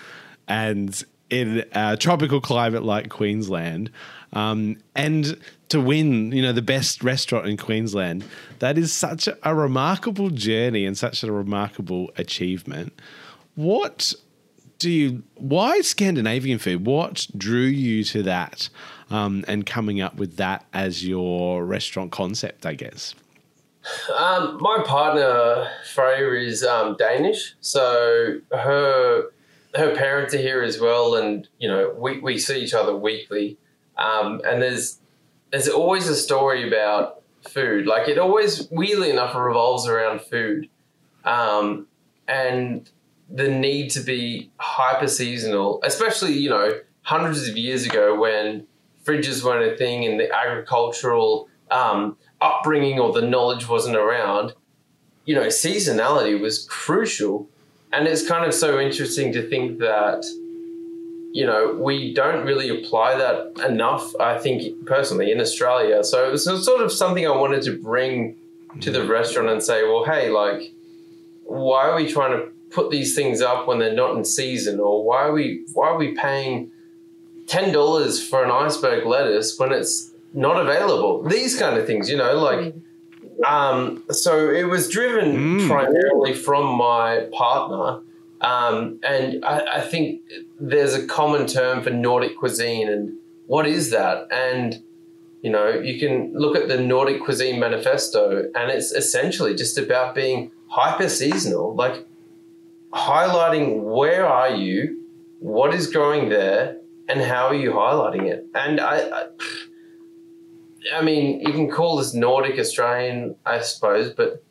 and 0.46 1.04
in 1.28 1.64
a 1.72 1.96
tropical 1.96 2.40
climate 2.40 2.84
like 2.84 3.08
Queensland. 3.10 3.90
Um, 4.32 4.76
and 4.94 5.36
to 5.68 5.80
win, 5.80 6.32
you 6.32 6.42
know, 6.42 6.52
the 6.52 6.62
best 6.62 7.02
restaurant 7.02 7.46
in 7.46 7.56
Queensland, 7.56 8.24
that 8.60 8.78
is 8.78 8.92
such 8.92 9.28
a, 9.42 9.54
remarkable 9.54 10.30
journey 10.30 10.84
and 10.84 10.96
such 10.96 11.22
a 11.22 11.32
remarkable 11.32 12.10
achievement. 12.16 12.92
What 13.54 14.14
do 14.78 14.90
you 14.90 15.22
why 15.36 15.80
Scandinavian 15.80 16.58
food? 16.58 16.86
What 16.86 17.26
drew 17.36 17.62
you 17.62 18.04
to 18.04 18.22
that 18.24 18.68
um, 19.10 19.44
and 19.48 19.64
coming 19.64 20.00
up 20.00 20.16
with 20.16 20.36
that 20.36 20.66
as 20.72 21.06
your 21.06 21.64
restaurant 21.64 22.12
concept, 22.12 22.66
I 22.66 22.74
guess? 22.74 23.14
Um, 24.14 24.58
my 24.60 24.82
partner 24.84 25.70
Freya 25.94 26.32
is 26.32 26.62
um, 26.64 26.96
Danish, 26.98 27.54
so 27.60 28.38
her 28.52 29.30
her 29.74 29.94
parents 29.94 30.34
are 30.34 30.38
here 30.38 30.62
as 30.62 30.80
well, 30.80 31.14
and 31.14 31.48
you 31.58 31.68
know 31.68 31.94
we, 31.96 32.18
we 32.18 32.38
see 32.38 32.60
each 32.60 32.74
other 32.74 32.96
weekly. 32.96 33.58
Um, 33.96 34.42
and 34.44 34.60
there's 34.60 34.98
there's 35.56 35.68
always 35.70 36.06
a 36.06 36.14
story 36.14 36.68
about 36.68 37.22
food. 37.48 37.86
Like 37.86 38.08
it 38.08 38.18
always, 38.18 38.68
weirdly 38.70 39.08
enough, 39.08 39.34
revolves 39.34 39.86
around 39.88 40.20
food, 40.20 40.68
um, 41.24 41.86
and 42.28 42.90
the 43.30 43.48
need 43.48 43.88
to 43.92 44.00
be 44.00 44.50
hyper 44.58 45.08
seasonal, 45.08 45.80
especially 45.82 46.34
you 46.34 46.50
know 46.50 46.72
hundreds 47.00 47.48
of 47.48 47.56
years 47.56 47.86
ago 47.86 48.20
when 48.20 48.66
fridges 49.02 49.42
weren't 49.42 49.72
a 49.72 49.76
thing 49.78 50.04
and 50.04 50.20
the 50.20 50.30
agricultural 50.30 51.48
um, 51.70 52.18
upbringing 52.42 53.00
or 53.00 53.14
the 53.14 53.22
knowledge 53.22 53.66
wasn't 53.66 53.96
around. 53.96 54.52
You 55.24 55.36
know, 55.36 55.46
seasonality 55.46 56.38
was 56.38 56.66
crucial, 56.66 57.48
and 57.94 58.06
it's 58.06 58.28
kind 58.28 58.44
of 58.44 58.52
so 58.52 58.78
interesting 58.78 59.32
to 59.32 59.48
think 59.48 59.78
that 59.78 60.26
you 61.32 61.44
know, 61.46 61.74
we 61.78 62.14
don't 62.14 62.44
really 62.46 62.68
apply 62.70 63.16
that 63.18 63.52
enough, 63.66 64.14
I 64.18 64.38
think, 64.38 64.86
personally, 64.86 65.30
in 65.32 65.40
Australia. 65.40 66.02
So 66.04 66.26
it 66.26 66.32
was 66.32 66.44
sort 66.44 66.80
of 66.82 66.90
something 66.90 67.26
I 67.26 67.30
wanted 67.30 67.62
to 67.62 67.78
bring 67.78 68.36
to 68.80 68.90
the 68.90 69.04
restaurant 69.06 69.48
and 69.48 69.62
say, 69.62 69.82
well, 69.84 70.04
hey, 70.04 70.30
like, 70.30 70.72
why 71.44 71.88
are 71.88 71.96
we 71.96 72.10
trying 72.10 72.32
to 72.32 72.48
put 72.70 72.90
these 72.90 73.14
things 73.14 73.40
up 73.40 73.66
when 73.68 73.78
they're 73.78 73.94
not 73.94 74.16
in 74.16 74.24
season? 74.24 74.80
Or 74.80 75.04
why 75.04 75.22
are 75.26 75.32
we 75.32 75.64
why 75.74 75.88
are 75.88 75.96
we 75.96 76.14
paying 76.14 76.70
ten 77.46 77.72
dollars 77.72 78.26
for 78.26 78.42
an 78.44 78.50
iceberg 78.50 79.06
lettuce 79.06 79.58
when 79.58 79.72
it's 79.72 80.10
not 80.34 80.60
available? 80.60 81.22
These 81.22 81.58
kind 81.58 81.78
of 81.78 81.86
things, 81.86 82.10
you 82.10 82.16
know, 82.16 82.34
like 82.34 82.74
um, 83.46 84.02
so 84.10 84.50
it 84.50 84.64
was 84.64 84.88
driven 84.88 85.36
Mm. 85.60 85.68
primarily 85.68 86.32
from 86.34 86.76
my 86.76 87.28
partner. 87.32 88.00
Um, 88.40 89.00
and 89.02 89.44
I, 89.44 89.78
I 89.78 89.80
think 89.80 90.22
there's 90.60 90.94
a 90.94 91.06
common 91.06 91.46
term 91.46 91.82
for 91.82 91.90
Nordic 91.90 92.38
cuisine, 92.38 92.88
and 92.88 93.18
what 93.46 93.66
is 93.66 93.90
that? 93.90 94.28
And 94.30 94.82
you 95.42 95.52
know, 95.52 95.68
you 95.68 95.98
can 96.00 96.32
look 96.34 96.56
at 96.56 96.66
the 96.66 96.76
Nordic 96.76 97.22
Cuisine 97.22 97.60
Manifesto, 97.60 98.50
and 98.54 98.70
it's 98.70 98.90
essentially 98.90 99.54
just 99.54 99.78
about 99.78 100.14
being 100.14 100.50
hyper 100.66 101.08
seasonal, 101.08 101.74
like 101.74 102.04
highlighting 102.92 103.82
where 103.82 104.26
are 104.26 104.50
you, 104.50 105.04
what 105.38 105.72
is 105.72 105.86
growing 105.86 106.30
there, 106.30 106.78
and 107.08 107.20
how 107.20 107.46
are 107.46 107.54
you 107.54 107.70
highlighting 107.70 108.24
it. 108.24 108.44
And 108.54 108.80
I, 108.80 109.08
I, 109.08 109.26
I 110.94 111.02
mean, 111.02 111.40
you 111.40 111.52
can 111.52 111.70
call 111.70 111.96
this 111.96 112.14
Nordic 112.14 112.58
Australian, 112.58 113.36
I 113.44 113.60
suppose, 113.60 114.12
but 114.12 114.42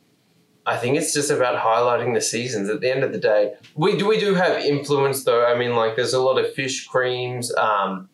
I 0.65 0.77
think 0.77 0.97
it's 0.97 1.13
just 1.13 1.29
about 1.29 1.63
highlighting 1.63 2.13
the 2.15 2.21
seasons. 2.21 2.69
At 2.69 2.81
the 2.81 2.89
end 2.89 3.03
of 3.03 3.11
the 3.11 3.19
day, 3.19 3.53
we 3.75 3.97
do 3.97 4.07
we 4.07 4.19
do 4.19 4.33
have 4.33 4.57
influence 4.63 5.23
though. 5.23 5.45
I 5.45 5.57
mean, 5.57 5.75
like 5.75 5.95
there's 5.95 6.13
a 6.13 6.21
lot 6.21 6.37
of 6.39 6.53
fish 6.53 6.87
creams, 6.87 7.53
um, 7.55 8.09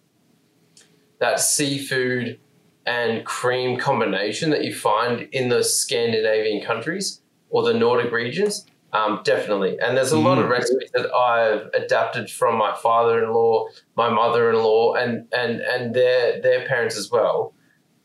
that 1.19 1.39
seafood 1.39 2.39
and 2.85 3.23
cream 3.25 3.77
combination 3.79 4.49
that 4.49 4.63
you 4.63 4.73
find 4.73 5.21
in 5.31 5.49
the 5.49 5.63
Scandinavian 5.63 6.65
countries 6.65 7.21
or 7.49 7.63
the 7.63 7.73
Nordic 7.73 8.11
regions. 8.11 8.65
Um, 8.93 9.21
definitely, 9.23 9.79
and 9.79 9.95
there's 9.95 10.11
a 10.11 10.19
lot 10.19 10.37
of 10.37 10.47
Mm. 10.47 10.49
recipes 10.49 10.89
that 10.93 11.13
I've 11.15 11.69
adapted 11.73 12.29
from 12.29 12.57
my 12.57 12.73
father-in-law, 12.75 13.67
my 13.95 14.09
mother-in-law, 14.09 14.95
and 14.95 15.27
and 15.31 15.61
and 15.61 15.93
their 15.93 16.41
their 16.41 16.65
parents 16.67 16.97
as 16.97 17.09
well 17.09 17.53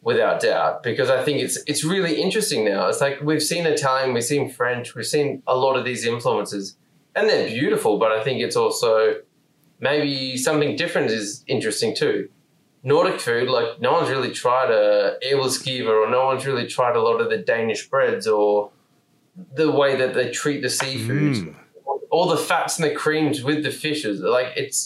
without 0.07 0.41
doubt 0.41 0.85
because 0.85 1.11
I 1.11 1.21
think 1.25 1.41
it's 1.41 1.59
it's 1.67 1.83
really 1.83 2.15
interesting 2.23 2.65
now. 2.65 2.87
It's 2.89 3.01
like 3.01 3.21
we've 3.21 3.43
seen 3.43 3.67
Italian, 3.67 4.15
we've 4.15 4.31
seen 4.35 4.49
French, 4.49 4.95
we've 4.95 5.05
seen 5.17 5.43
a 5.49 5.57
lot 5.65 5.75
of 5.77 5.85
these 5.85 6.07
influences, 6.07 6.77
and 7.17 7.29
they're 7.29 7.49
beautiful. 7.49 7.99
But 7.99 8.13
I 8.13 8.23
think 8.23 8.41
it's 8.41 8.55
also 8.65 9.17
maybe 9.81 10.37
something 10.37 10.77
different 10.77 11.11
is 11.11 11.45
interesting 11.49 11.95
too. 12.03 12.29
Nordic 12.85 13.19
food, 13.21 13.49
like 13.49 13.81
no 13.81 13.93
one's 13.95 14.09
really 14.09 14.31
tried 14.31 14.71
a 14.71 15.17
æbleskive 15.31 15.87
or 15.89 16.09
no 16.09 16.27
one's 16.27 16.47
really 16.47 16.69
tried 16.69 16.95
a 16.95 17.03
lot 17.03 17.21
of 17.21 17.29
the 17.29 17.39
Danish 17.39 17.89
breads 17.91 18.29
or 18.29 18.71
the 19.55 19.73
way 19.73 19.97
that 19.97 20.15
they 20.15 20.31
treat 20.31 20.63
the 20.63 20.71
seafood, 20.71 21.35
Mm. 21.35 21.55
all 22.11 22.29
the 22.29 22.37
fats 22.51 22.79
and 22.79 22.89
the 22.89 22.95
creams 22.95 23.43
with 23.43 23.65
the 23.65 23.73
fishes. 23.73 24.21
Like 24.21 24.51
it's 24.57 24.79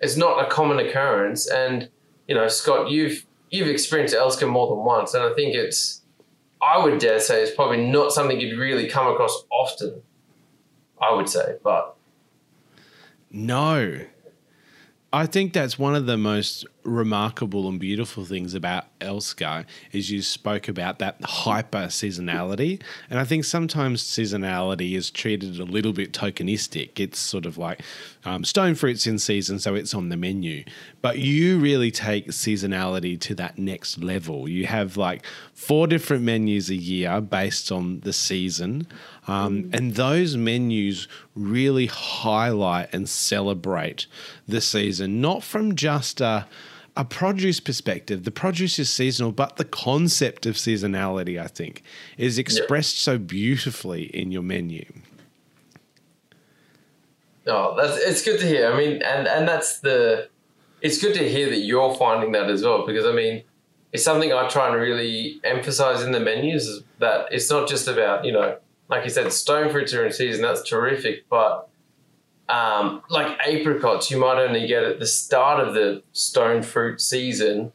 it's 0.00 0.16
not 0.16 0.44
a 0.44 0.46
common 0.50 0.78
occurrence. 0.84 1.46
And 1.48 1.88
you 2.26 2.34
know, 2.34 2.48
Scott, 2.48 2.90
you've 2.90 3.26
you've 3.50 3.68
experienced 3.68 4.14
Elska 4.14 4.48
more 4.48 4.68
than 4.68 4.84
once, 4.84 5.14
and 5.14 5.22
I 5.22 5.32
think 5.34 5.54
it's 5.54 6.02
I 6.62 6.82
would 6.82 6.98
dare 6.98 7.20
say 7.20 7.42
it's 7.42 7.54
probably 7.54 7.86
not 7.86 8.12
something 8.12 8.40
you'd 8.40 8.58
really 8.58 8.86
come 8.86 9.06
across 9.12 9.44
often. 9.50 10.02
I 11.00 11.14
would 11.14 11.28
say, 11.28 11.56
but 11.62 11.96
No. 13.30 14.00
I 15.12 15.26
think 15.26 15.52
that's 15.52 15.78
one 15.78 15.96
of 15.96 16.06
the 16.06 16.16
most 16.16 16.66
remarkable 16.82 17.68
and 17.68 17.78
beautiful 17.78 18.24
things 18.24 18.54
about 18.54 18.86
Elska 19.00 19.64
is 19.92 20.10
you 20.10 20.22
spoke 20.22 20.68
about 20.68 20.98
that 20.98 21.16
hyper 21.22 21.86
seasonality. 21.86 22.80
And 23.08 23.18
I 23.18 23.24
think 23.24 23.44
sometimes 23.44 24.02
seasonality 24.02 24.96
is 24.96 25.10
treated 25.10 25.58
a 25.58 25.64
little 25.64 25.92
bit 25.92 26.12
tokenistic. 26.12 26.98
It's 26.98 27.18
sort 27.18 27.46
of 27.46 27.58
like 27.58 27.82
um, 28.24 28.44
stone 28.44 28.74
fruits 28.74 29.06
in 29.06 29.18
season, 29.18 29.58
so 29.58 29.74
it's 29.74 29.94
on 29.94 30.08
the 30.08 30.16
menu. 30.16 30.64
But 31.02 31.18
you 31.18 31.58
really 31.58 31.90
take 31.90 32.28
seasonality 32.28 33.18
to 33.20 33.34
that 33.36 33.58
next 33.58 33.98
level. 33.98 34.48
You 34.48 34.66
have 34.66 34.96
like 34.96 35.24
four 35.54 35.86
different 35.86 36.22
menus 36.22 36.70
a 36.70 36.74
year 36.74 37.20
based 37.20 37.70
on 37.70 38.00
the 38.00 38.12
season. 38.12 38.86
Um, 39.26 39.70
and 39.72 39.94
those 39.94 40.36
menus 40.36 41.06
really 41.34 41.86
highlight 41.86 42.92
and 42.92 43.08
celebrate 43.08 44.06
the 44.48 44.60
season, 44.60 45.20
not 45.20 45.44
from 45.44 45.76
just 45.76 46.20
a, 46.20 46.46
a 46.96 47.04
produce 47.04 47.60
perspective, 47.60 48.24
the 48.24 48.30
produce 48.30 48.78
is 48.78 48.90
seasonal, 48.90 49.32
but 49.32 49.56
the 49.56 49.64
concept 49.64 50.46
of 50.46 50.56
seasonality, 50.56 51.40
I 51.40 51.46
think, 51.46 51.82
is 52.18 52.38
expressed 52.38 53.00
so 53.00 53.18
beautifully 53.18 54.04
in 54.04 54.32
your 54.32 54.42
menu. 54.42 54.84
Oh, 57.46 57.74
that's 57.76 57.96
it's 57.96 58.24
good 58.24 58.38
to 58.40 58.46
hear. 58.46 58.70
I 58.70 58.76
mean, 58.76 59.02
and 59.02 59.26
and 59.26 59.48
that's 59.48 59.80
the 59.80 60.28
it's 60.82 61.00
good 61.00 61.14
to 61.14 61.28
hear 61.28 61.48
that 61.48 61.60
you're 61.60 61.94
finding 61.94 62.32
that 62.32 62.50
as 62.50 62.62
well 62.62 62.86
because 62.86 63.06
I 63.06 63.12
mean, 63.12 63.42
it's 63.92 64.04
something 64.04 64.32
I 64.32 64.48
try 64.48 64.68
and 64.68 64.76
really 64.76 65.40
emphasize 65.44 66.02
in 66.02 66.12
the 66.12 66.20
menus 66.20 66.66
is 66.66 66.82
that 66.98 67.32
it's 67.32 67.50
not 67.50 67.68
just 67.68 67.88
about 67.88 68.24
you 68.24 68.32
know, 68.32 68.58
like 68.88 69.04
you 69.04 69.10
said, 69.10 69.32
stone 69.32 69.70
fruits 69.70 69.94
are 69.94 70.04
in 70.04 70.12
season. 70.12 70.42
That's 70.42 70.68
terrific, 70.68 71.28
but 71.30 71.69
um, 72.50 73.02
like 73.08 73.38
apricots, 73.46 74.10
you 74.10 74.18
might 74.18 74.42
only 74.42 74.66
get 74.66 74.82
at 74.82 74.98
the 74.98 75.06
start 75.06 75.66
of 75.66 75.74
the 75.74 76.02
stone 76.12 76.62
fruit 76.62 77.00
season, 77.00 77.72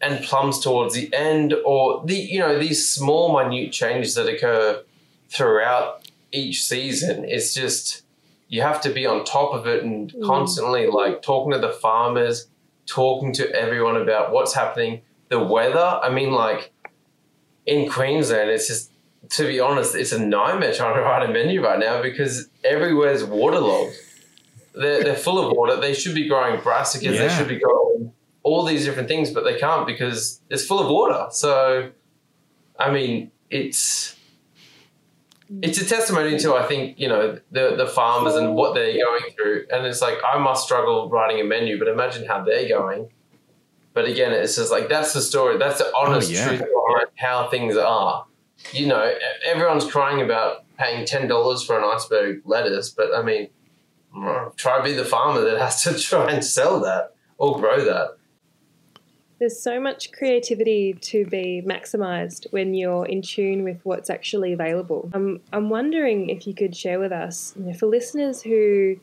and 0.00 0.24
plums 0.24 0.58
towards 0.58 0.94
the 0.94 1.12
end, 1.14 1.54
or 1.64 2.02
the 2.04 2.14
you 2.16 2.40
know 2.40 2.58
these 2.58 2.88
small 2.88 3.38
minute 3.38 3.72
changes 3.72 4.16
that 4.16 4.28
occur 4.28 4.82
throughout 5.28 6.08
each 6.32 6.64
season. 6.64 7.24
It's 7.24 7.54
just 7.54 8.02
you 8.48 8.62
have 8.62 8.80
to 8.82 8.90
be 8.90 9.06
on 9.06 9.24
top 9.24 9.54
of 9.54 9.66
it 9.66 9.84
and 9.84 10.12
constantly 10.24 10.88
like 10.88 11.22
talking 11.22 11.52
to 11.52 11.58
the 11.58 11.70
farmers, 11.70 12.48
talking 12.86 13.32
to 13.34 13.48
everyone 13.54 13.96
about 13.96 14.32
what's 14.32 14.54
happening. 14.54 15.02
The 15.28 15.38
weather, 15.38 16.00
I 16.02 16.10
mean, 16.10 16.32
like 16.32 16.72
in 17.66 17.88
Queensland, 17.88 18.50
it's 18.50 18.66
just 18.66 18.90
to 19.30 19.46
be 19.46 19.60
honest, 19.60 19.94
it's 19.94 20.12
a 20.12 20.18
nightmare 20.18 20.72
trying 20.72 20.96
to 20.96 21.02
write 21.02 21.28
a 21.28 21.32
menu 21.32 21.62
right 21.62 21.78
now 21.78 22.02
because 22.02 22.48
everywhere's 22.64 23.22
waterlogged. 23.22 23.94
They're, 24.74 25.02
they're 25.02 25.16
full 25.16 25.38
of 25.38 25.56
water. 25.56 25.76
They 25.80 25.94
should 25.94 26.14
be 26.14 26.28
growing 26.28 26.60
brassicas. 26.60 27.18
They 27.18 27.28
should 27.28 27.48
be 27.48 27.58
growing 27.58 28.12
all 28.42 28.64
these 28.64 28.84
different 28.84 29.08
things, 29.08 29.30
but 29.30 29.44
they 29.44 29.58
can't 29.58 29.86
because 29.86 30.40
it's 30.50 30.64
full 30.64 30.80
of 30.80 30.88
water. 30.88 31.26
So, 31.30 31.90
I 32.78 32.90
mean, 32.90 33.30
it's 33.50 34.16
it's 35.62 35.80
a 35.80 35.84
testimony 35.84 36.38
to 36.38 36.54
I 36.54 36.66
think 36.66 36.98
you 36.98 37.08
know 37.08 37.38
the 37.50 37.74
the 37.76 37.86
farmers 37.86 38.34
and 38.34 38.54
what 38.54 38.74
they're 38.74 38.92
going 38.92 39.22
through, 39.34 39.66
and 39.72 39.86
it's 39.86 40.02
like 40.02 40.18
I 40.24 40.38
must 40.38 40.64
struggle 40.64 41.08
writing 41.08 41.40
a 41.40 41.44
menu, 41.44 41.78
but 41.78 41.88
imagine 41.88 42.26
how 42.26 42.44
they're 42.44 42.68
going. 42.68 43.10
But 43.94 44.04
again, 44.04 44.32
it's 44.32 44.56
just 44.56 44.70
like 44.70 44.88
that's 44.88 45.12
the 45.12 45.20
story. 45.20 45.58
That's 45.58 45.78
the 45.78 45.90
oh, 45.94 46.06
honest 46.06 46.30
yeah. 46.30 46.46
truth 46.46 46.60
behind 46.60 47.08
how 47.16 47.48
things 47.48 47.76
are. 47.76 48.26
You 48.72 48.86
know, 48.86 49.12
everyone's 49.44 49.90
crying 49.90 50.20
about 50.20 50.64
paying 50.78 51.06
ten 51.06 51.28
dollars 51.28 51.62
for 51.62 51.78
an 51.78 51.84
iceberg 51.84 52.42
lettuce, 52.44 52.90
but 52.90 53.14
I 53.14 53.22
mean, 53.22 53.48
try 54.56 54.78
to 54.78 54.84
be 54.84 54.92
the 54.92 55.04
farmer 55.04 55.40
that 55.42 55.58
has 55.58 55.82
to 55.84 55.98
try 55.98 56.30
and 56.32 56.44
sell 56.44 56.80
that 56.80 57.14
or 57.38 57.58
grow 57.58 57.84
that. 57.84 58.16
There's 59.38 59.62
so 59.62 59.78
much 59.80 60.10
creativity 60.10 60.94
to 60.94 61.24
be 61.24 61.62
maximised 61.64 62.50
when 62.50 62.74
you're 62.74 63.06
in 63.06 63.22
tune 63.22 63.62
with 63.62 63.78
what's 63.84 64.10
actually 64.10 64.52
available. 64.52 65.08
I'm, 65.14 65.40
I'm 65.52 65.70
wondering 65.70 66.28
if 66.28 66.44
you 66.46 66.54
could 66.54 66.74
share 66.74 66.98
with 66.98 67.12
us, 67.12 67.54
you 67.56 67.66
know, 67.66 67.72
for 67.72 67.86
listeners 67.86 68.42
who 68.42 68.96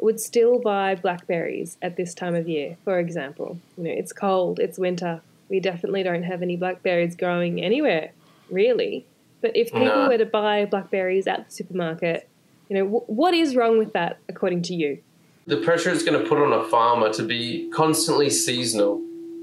would 0.00 0.20
still 0.20 0.60
buy 0.60 0.94
blackberries 0.94 1.78
at 1.82 1.96
this 1.96 2.14
time 2.14 2.36
of 2.36 2.48
year, 2.48 2.76
for 2.84 3.00
example. 3.00 3.58
You 3.76 3.84
know, 3.84 3.90
it's 3.90 4.12
cold, 4.12 4.60
it's 4.60 4.78
winter. 4.78 5.20
We 5.48 5.58
definitely 5.58 6.04
don't 6.04 6.22
have 6.22 6.42
any 6.42 6.56
blackberries 6.56 7.16
growing 7.16 7.60
anywhere, 7.60 8.12
really. 8.50 9.04
But 9.40 9.56
if 9.56 9.72
people 9.72 10.02
No. 10.02 10.08
were 10.08 10.18
to 10.18 10.26
buy 10.26 10.64
blackberries 10.66 11.26
at 11.26 11.46
the 11.46 11.50
supermarket, 11.52 12.28
you 12.68 12.76
know, 12.76 12.84
w- 12.84 13.04
what 13.06 13.34
is 13.34 13.56
wrong 13.56 13.78
with 13.78 13.92
that 13.92 14.18
according 14.28 14.62
to 14.62 14.74
you? 14.74 14.98
the 15.46 15.58
pressure 15.58 15.90
it's 15.90 16.02
going 16.02 16.20
to 16.20 16.28
put 16.28 16.38
on 16.38 16.52
a 16.52 16.64
farmer 16.64 17.12
to 17.12 17.22
be 17.22 17.70
constantly 17.72 18.28
seasonal. 18.28 19.00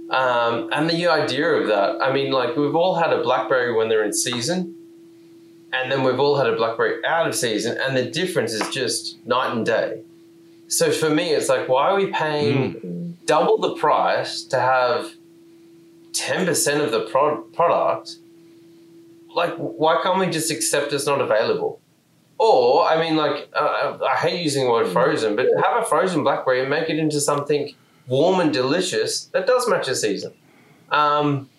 Um, 0.09 0.69
and 0.73 0.89
the 0.89 1.07
idea 1.07 1.47
of 1.47 1.67
that, 1.67 2.01
I 2.01 2.11
mean, 2.11 2.31
like 2.31 2.57
we've 2.57 2.75
all 2.75 2.95
had 2.95 3.13
a 3.13 3.23
blackberry 3.23 3.73
when 3.73 3.87
they're 3.87 4.03
in 4.03 4.11
season, 4.13 4.75
and 5.71 5.91
then 5.91 6.03
we've 6.03 6.19
all 6.19 6.35
had 6.37 6.47
a 6.47 6.55
blackberry 6.55 7.03
out 7.05 7.27
of 7.27 7.35
season, 7.35 7.77
and 7.79 7.95
the 7.95 8.03
difference 8.03 8.51
is 8.51 8.67
just 8.69 9.25
night 9.25 9.53
and 9.55 9.65
day. 9.65 10.01
So 10.67 10.91
for 10.91 11.09
me, 11.09 11.31
it's 11.31 11.47
like, 11.49 11.69
why 11.69 11.87
are 11.89 11.95
we 11.95 12.07
paying 12.07 13.17
double 13.25 13.57
the 13.59 13.75
price 13.75 14.43
to 14.45 14.59
have 14.59 15.13
10% 16.11 16.83
of 16.83 16.91
the 16.91 17.07
pro- 17.11 17.41
product? 17.41 18.17
Like, 19.33 19.55
why 19.55 19.99
can't 20.03 20.19
we 20.19 20.27
just 20.27 20.51
accept 20.51 20.91
it's 20.93 21.05
not 21.07 21.21
available? 21.21 21.79
Or, 22.45 22.83
I 22.85 22.99
mean, 22.99 23.15
like, 23.15 23.49
uh, 23.53 23.97
I 24.05 24.15
hate 24.17 24.41
using 24.43 24.65
the 24.65 24.69
word 24.71 24.87
frozen, 24.89 25.37
but 25.37 25.45
have 25.63 25.81
a 25.81 25.85
frozen 25.85 26.23
blackberry 26.23 26.59
and 26.59 26.69
make 26.69 26.89
it 26.89 26.97
into 26.99 27.21
something 27.21 27.73
warm 28.07 28.41
and 28.41 28.51
delicious 28.51 29.25
that 29.27 29.47
does 29.47 29.69
match 29.69 29.87
the 29.87 29.95
season. 29.95 30.33
Um, 30.89 31.49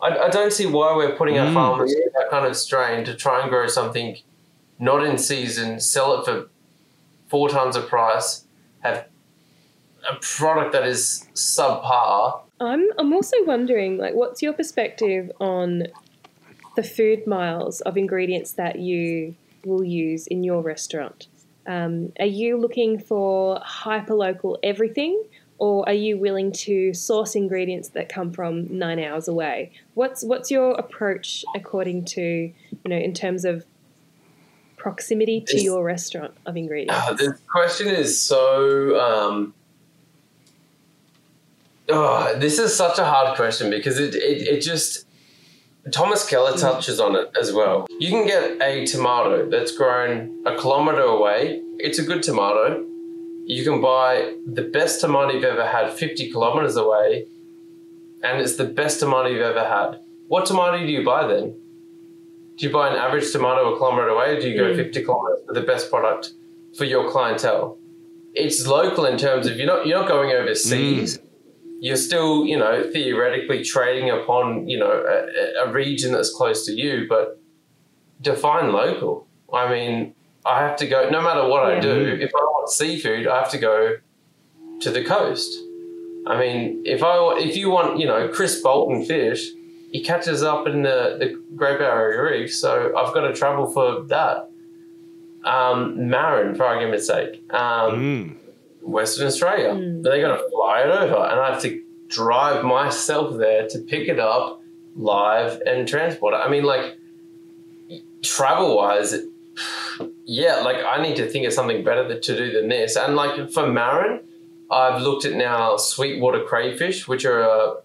I, 0.00 0.16
I 0.16 0.28
don't 0.30 0.50
see 0.50 0.64
why 0.64 0.96
we're 0.96 1.14
putting 1.14 1.38
our 1.38 1.48
Mm. 1.48 1.52
farmers 1.54 1.92
through 1.92 2.10
that 2.18 2.30
kind 2.30 2.46
of 2.46 2.56
strain 2.56 3.04
to 3.04 3.14
try 3.14 3.42
and 3.42 3.50
grow 3.50 3.66
something 3.66 4.16
not 4.78 5.04
in 5.04 5.18
season, 5.18 5.78
sell 5.78 6.18
it 6.18 6.24
for 6.24 6.48
four 7.28 7.50
times 7.50 7.74
the 7.74 7.82
price, 7.82 8.44
have 8.80 9.04
a 10.10 10.14
product 10.22 10.72
that 10.72 10.86
is 10.86 11.26
subpar. 11.34 12.40
I'm 12.60 12.88
I'm 12.98 13.12
also 13.12 13.36
wondering, 13.44 13.98
like, 13.98 14.14
what's 14.14 14.40
your 14.40 14.54
perspective 14.54 15.30
on 15.38 15.82
the 16.76 16.82
food 16.82 17.26
miles 17.26 17.82
of 17.82 17.98
ingredients 17.98 18.52
that 18.52 18.78
you 18.78 19.34
will 19.64 19.84
use 19.84 20.26
in 20.26 20.44
your 20.44 20.62
restaurant? 20.62 21.28
Um, 21.66 22.12
are 22.18 22.26
you 22.26 22.56
looking 22.56 22.98
for 22.98 23.60
hyper 23.62 24.14
local 24.14 24.58
everything, 24.62 25.22
or 25.58 25.86
are 25.88 25.94
you 25.94 26.16
willing 26.18 26.52
to 26.52 26.94
source 26.94 27.34
ingredients 27.34 27.90
that 27.90 28.08
come 28.08 28.32
from 28.32 28.78
nine 28.78 28.98
hours 28.98 29.28
away? 29.28 29.72
What's 29.94 30.24
what's 30.24 30.50
your 30.50 30.72
approach 30.72 31.44
according 31.54 32.06
to 32.06 32.22
you 32.22 32.88
know 32.88 32.96
in 32.96 33.12
terms 33.12 33.44
of 33.44 33.64
proximity 34.78 35.42
to 35.42 35.56
This- 35.56 35.64
your 35.64 35.84
restaurant 35.84 36.32
of 36.46 36.56
ingredients? 36.56 36.94
Uh, 36.96 37.12
the 37.12 37.38
question 37.46 37.88
is 37.88 38.20
so. 38.20 38.98
Um, 38.98 39.54
oh, 41.90 42.34
this 42.38 42.58
is 42.58 42.74
such 42.74 42.98
a 42.98 43.04
hard 43.04 43.36
question 43.36 43.68
because 43.70 44.00
it, 44.00 44.14
it, 44.14 44.48
it 44.48 44.60
just. 44.62 45.04
Thomas 45.92 46.28
Keller 46.28 46.52
hmm. 46.52 46.58
touches 46.58 47.00
on 47.00 47.16
it 47.16 47.30
as 47.38 47.52
well. 47.52 47.86
You 47.98 48.10
can 48.10 48.26
get 48.26 48.60
a 48.62 48.86
tomato 48.86 49.48
that's 49.48 49.76
grown 49.76 50.42
a 50.46 50.56
kilometre 50.56 51.02
away. 51.02 51.62
It's 51.78 51.98
a 51.98 52.02
good 52.02 52.22
tomato. 52.22 52.84
You 53.46 53.64
can 53.64 53.80
buy 53.80 54.34
the 54.46 54.62
best 54.62 55.00
tomato 55.00 55.32
you've 55.32 55.44
ever 55.44 55.66
had 55.66 55.92
50 55.92 56.30
kilometres 56.30 56.76
away, 56.76 57.26
and 58.22 58.40
it's 58.40 58.56
the 58.56 58.64
best 58.64 59.00
tomato 59.00 59.28
you've 59.28 59.42
ever 59.42 59.64
had. 59.64 60.00
What 60.28 60.46
tomato 60.46 60.78
do 60.78 60.92
you 60.92 61.04
buy 61.04 61.26
then? 61.26 61.56
Do 62.56 62.66
you 62.66 62.72
buy 62.72 62.90
an 62.90 62.96
average 62.96 63.32
tomato 63.32 63.74
a 63.74 63.78
kilometre 63.78 64.08
away, 64.08 64.36
or 64.36 64.40
do 64.40 64.48
you 64.48 64.56
go 64.56 64.70
hmm. 64.70 64.76
50 64.76 65.04
kilometres 65.04 65.44
for 65.46 65.54
the 65.54 65.62
best 65.62 65.90
product 65.90 66.32
for 66.76 66.84
your 66.84 67.10
clientele? 67.10 67.78
It's 68.34 68.66
local 68.66 69.06
in 69.06 69.18
terms 69.18 69.46
of 69.46 69.56
you're 69.56 69.66
not 69.66 69.86
you're 69.86 69.98
not 69.98 70.08
going 70.08 70.30
overseas. 70.30 71.16
Hmm. 71.16 71.26
You're 71.80 71.96
still, 71.96 72.44
you 72.44 72.58
know, 72.58 72.88
theoretically 72.92 73.64
trading 73.64 74.10
upon, 74.10 74.68
you 74.68 74.78
know, 74.78 74.90
a, 74.92 75.64
a 75.68 75.72
region 75.72 76.12
that's 76.12 76.32
close 76.32 76.66
to 76.66 76.72
you, 76.72 77.06
but 77.08 77.40
define 78.20 78.72
local. 78.72 79.26
I 79.52 79.70
mean, 79.70 80.14
I 80.44 80.60
have 80.60 80.76
to 80.76 80.86
go. 80.86 81.08
No 81.10 81.22
matter 81.22 81.46
what 81.48 81.64
I 81.64 81.80
do, 81.80 82.18
if 82.20 82.30
I 82.34 82.38
want 82.38 82.70
seafood, 82.70 83.26
I 83.26 83.38
have 83.38 83.50
to 83.50 83.58
go 83.58 83.96
to 84.80 84.90
the 84.90 85.04
coast. 85.04 85.50
I 86.26 86.38
mean, 86.38 86.82
if 86.84 87.02
I 87.02 87.16
if 87.38 87.56
you 87.56 87.70
want, 87.70 87.98
you 87.98 88.06
know, 88.06 88.28
Chris 88.28 88.60
Bolton 88.60 89.04
fish, 89.04 89.48
he 89.90 90.02
catches 90.04 90.42
up 90.42 90.66
in 90.66 90.82
the, 90.82 91.16
the 91.18 91.42
Great 91.56 91.78
Barrier 91.78 92.24
Reef, 92.24 92.54
so 92.54 92.92
I've 92.96 93.12
got 93.14 93.22
to 93.22 93.32
travel 93.34 93.70
for 93.70 94.02
that. 94.04 94.48
Um, 95.44 96.10
marron, 96.10 96.54
for 96.54 96.64
argument's 96.64 97.06
sake, 97.06 97.42
um, 97.50 97.92
Mm. 97.98 98.36
Western 98.82 99.26
Australia, 99.26 99.74
hmm. 99.74 100.02
but 100.02 100.10
they 100.10 100.20
got 100.20 100.36
to 100.36 100.48
fly 100.50 100.80
it 100.80 100.90
over, 100.90 101.16
and 101.16 101.40
I 101.40 101.52
have 101.52 101.62
to 101.62 101.82
drive 102.08 102.64
myself 102.64 103.36
there 103.36 103.68
to 103.68 103.78
pick 103.78 104.08
it 104.08 104.18
up 104.18 104.60
live 104.96 105.60
and 105.66 105.86
transport 105.86 106.34
it. 106.34 106.38
I 106.38 106.48
mean, 106.48 106.64
like 106.64 106.98
travel 108.22 108.76
wise, 108.76 109.14
yeah, 110.24 110.56
like 110.56 110.76
I 110.84 111.02
need 111.02 111.16
to 111.16 111.28
think 111.28 111.46
of 111.46 111.52
something 111.52 111.84
better 111.84 112.18
to 112.18 112.36
do 112.36 112.52
than 112.52 112.68
this. 112.68 112.96
And 112.96 113.14
like 113.14 113.50
for 113.50 113.66
marron, 113.66 114.22
I've 114.70 115.02
looked 115.02 115.24
at 115.24 115.34
now 115.34 115.76
sweetwater 115.76 116.44
crayfish, 116.44 117.08
which 117.08 117.24
are 117.24 117.42
a 117.42 117.76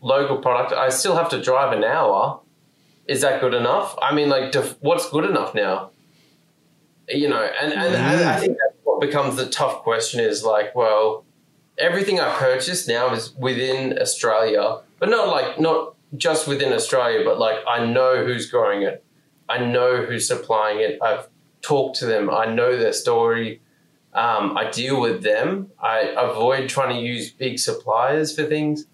local 0.00 0.38
product. 0.38 0.72
I 0.72 0.88
still 0.88 1.16
have 1.16 1.28
to 1.30 1.40
drive 1.40 1.76
an 1.76 1.84
hour. 1.84 2.40
Is 3.06 3.20
that 3.20 3.40
good 3.40 3.54
enough? 3.54 3.96
I 4.00 4.14
mean, 4.14 4.28
like, 4.28 4.50
def- 4.50 4.76
what's 4.80 5.08
good 5.10 5.24
enough 5.24 5.54
now? 5.54 5.90
You 7.08 7.28
know, 7.28 7.42
and, 7.42 7.72
and, 7.72 7.94
and 7.94 8.24
I 8.24 8.36
mm. 8.36 8.40
think 8.40 8.56
that's 8.56 8.73
what 8.73 8.73
becomes 9.04 9.36
the 9.36 9.46
tough 9.46 9.82
question 9.82 10.20
is 10.20 10.44
like, 10.44 10.74
well, 10.74 11.24
everything 11.78 12.20
I 12.20 12.34
purchase 12.36 12.86
now 12.86 13.12
is 13.12 13.32
within 13.34 13.98
Australia, 13.98 14.80
but 14.98 15.08
not 15.08 15.28
like, 15.28 15.58
not 15.58 15.94
just 16.16 16.46
within 16.46 16.72
Australia, 16.72 17.22
but 17.24 17.38
like 17.38 17.58
I 17.68 17.84
know 17.84 18.24
who's 18.24 18.50
growing 18.50 18.82
it. 18.82 19.04
I 19.48 19.58
know 19.58 20.04
who's 20.04 20.26
supplying 20.26 20.80
it. 20.80 20.98
I've 21.02 21.28
talked 21.60 21.98
to 21.98 22.06
them. 22.06 22.30
I 22.30 22.46
know 22.46 22.76
their 22.76 22.92
story. 22.92 23.60
Um, 24.12 24.56
I 24.56 24.70
deal 24.70 25.00
with 25.00 25.22
them. 25.22 25.70
I 25.82 26.14
avoid 26.16 26.68
trying 26.68 26.94
to 26.94 27.00
use 27.00 27.30
big 27.30 27.58
suppliers 27.58 28.34
for 28.34 28.44
things. 28.44 28.86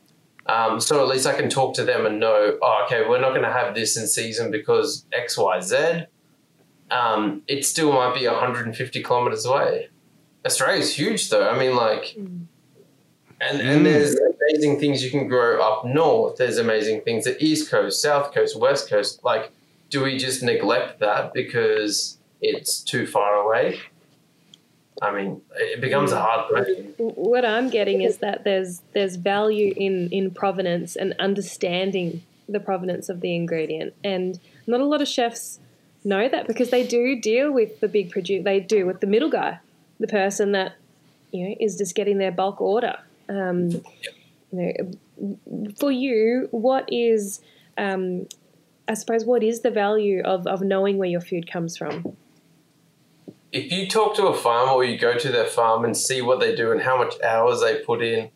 Um, 0.47 0.81
so 0.81 1.01
at 1.03 1.09
least 1.09 1.27
I 1.27 1.35
can 1.35 1.51
talk 1.51 1.75
to 1.75 1.85
them 1.85 2.07
and 2.07 2.19
know, 2.19 2.59
oh, 2.61 2.83
okay, 2.87 3.07
we're 3.07 3.21
not 3.21 3.31
going 3.31 3.43
to 3.43 3.53
have 3.53 3.75
this 3.75 3.97
in 3.97 4.07
season 4.07 4.51
because 4.51 5.05
X, 5.13 5.37
Y, 5.37 5.61
Z. 5.61 6.05
Um, 6.91 7.43
it 7.47 7.65
still 7.65 7.93
might 7.93 8.19
be 8.19 8.27
150 8.27 9.03
kilometers 9.03 9.45
away. 9.45 9.91
Australia's 10.45 10.95
huge, 10.95 11.29
though. 11.31 11.49
I 11.49 11.59
mean, 11.59 11.77
like, 11.77 12.15
and 12.17 13.61
and 13.61 13.81
Mm. 13.81 13.85
there's 13.85 14.17
amazing 14.19 14.81
things 14.81 15.05
you 15.05 15.11
can 15.11 15.29
grow 15.29 15.61
up 15.63 15.85
north. 15.85 16.37
There's 16.37 16.59
amazing 16.59 17.03
things 17.03 17.27
at 17.27 17.41
East 17.43 17.71
Coast, 17.71 18.01
South 18.03 18.33
Coast, 18.35 18.59
West 18.59 18.89
Coast. 18.89 19.23
Like, 19.25 19.51
do 19.91 20.03
we 20.03 20.17
just 20.19 20.43
neglect 20.43 21.01
that 21.01 21.33
because 21.33 22.19
it's 22.41 22.81
too 22.81 23.07
far 23.07 23.35
away? 23.37 23.81
I 25.03 25.11
mean, 25.13 25.41
it 25.57 25.81
becomes 25.81 26.13
a 26.13 26.21
hard 26.21 26.49
question. 26.51 26.93
what 26.99 27.45
I'm 27.45 27.71
getting 27.71 28.03
is 28.03 28.19
that 28.19 28.45
there's 28.45 28.83
there's 28.93 29.17
value 29.17 29.73
in 29.77 30.09
in 30.11 30.31
provenance 30.31 30.95
and 30.97 31.15
understanding 31.19 32.23
the 32.49 32.61
provenance 32.61 33.09
of 33.09 33.21
the 33.21 33.35
ingredient, 33.35 33.95
and 34.05 34.39
not 34.67 34.81
a 34.81 34.85
lot 34.85 35.01
of 35.01 35.09
chefs 35.09 35.59
know 36.05 36.29
that 36.29 36.47
because 36.47 36.71
they 36.71 36.87
do 36.87 37.19
deal 37.21 37.51
with 37.53 37.81
the 37.81 37.89
big 37.89 38.11
produce. 38.11 38.45
They 38.45 38.61
do 38.61 38.85
with 38.87 39.01
the 39.01 39.07
middle 39.07 39.31
guy, 39.31 39.61
the 40.01 40.09
person 40.09 40.53
that 40.53 40.73
you 41.31 41.49
know 41.49 41.55
is 41.61 41.77
just 41.77 41.95
getting 41.95 42.19
their 42.19 42.33
bulk 42.33 42.61
order. 42.61 42.97
Um, 43.29 43.71
you 44.51 44.91
know, 45.19 45.73
for 45.79 45.93
you, 45.93 46.49
what 46.51 46.89
is 46.91 47.41
um, 47.79 48.27
I 48.89 48.95
suppose 48.95 49.25
what 49.25 49.45
is 49.45 49.61
the 49.61 49.71
value 49.71 50.23
of 50.25 50.47
of 50.49 50.63
knowing 50.63 50.99
where 50.99 51.09
your 51.09 51.21
food 51.21 51.51
comes 51.51 51.77
from? 51.77 52.17
if 53.53 53.73
you 53.73 53.89
talk 53.89 54.15
to 54.17 54.27
a 54.27 54.35
farmer 54.37 54.73
or 54.73 54.85
you 54.85 54.99
go 54.99 55.17
to 55.17 55.31
their 55.31 55.47
farm 55.47 55.85
and 55.85 55.97
see 55.97 56.23
what 56.23 56.41
they 56.41 56.55
do 56.55 56.71
and 56.73 56.81
how 56.81 56.97
much 56.97 57.21
hours 57.23 57.61
they 57.61 57.79
put 57.83 58.03
in, 58.03 58.31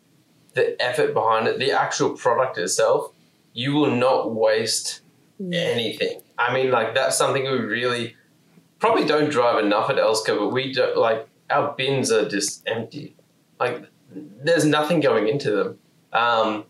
the 0.53 0.81
effort 0.81 1.13
behind 1.13 1.47
it, 1.47 1.59
the 1.59 1.71
actual 1.71 2.11
product 2.11 2.57
itself, 2.57 3.11
you 3.53 3.73
will 3.73 3.91
not 3.91 4.33
waste 4.33 5.01
anything. 5.39 6.21
I 6.37 6.53
mean, 6.53 6.71
like 6.71 6.95
that's 6.95 7.17
something 7.17 7.43
we 7.43 7.49
really 7.59 8.15
probably 8.79 9.05
don't 9.05 9.29
drive 9.29 9.63
enough 9.63 9.89
at 9.89 9.95
Elska, 9.97 10.37
but 10.37 10.49
we 10.49 10.73
don't 10.73 10.97
like 10.97 11.27
our 11.49 11.73
bins 11.73 12.11
are 12.11 12.27
just 12.27 12.67
empty. 12.67 13.15
Like 13.59 13.85
there's 14.43 14.65
nothing 14.65 14.99
going 14.99 15.27
into 15.27 15.51
them. 15.51 15.79
Um, 16.13 16.65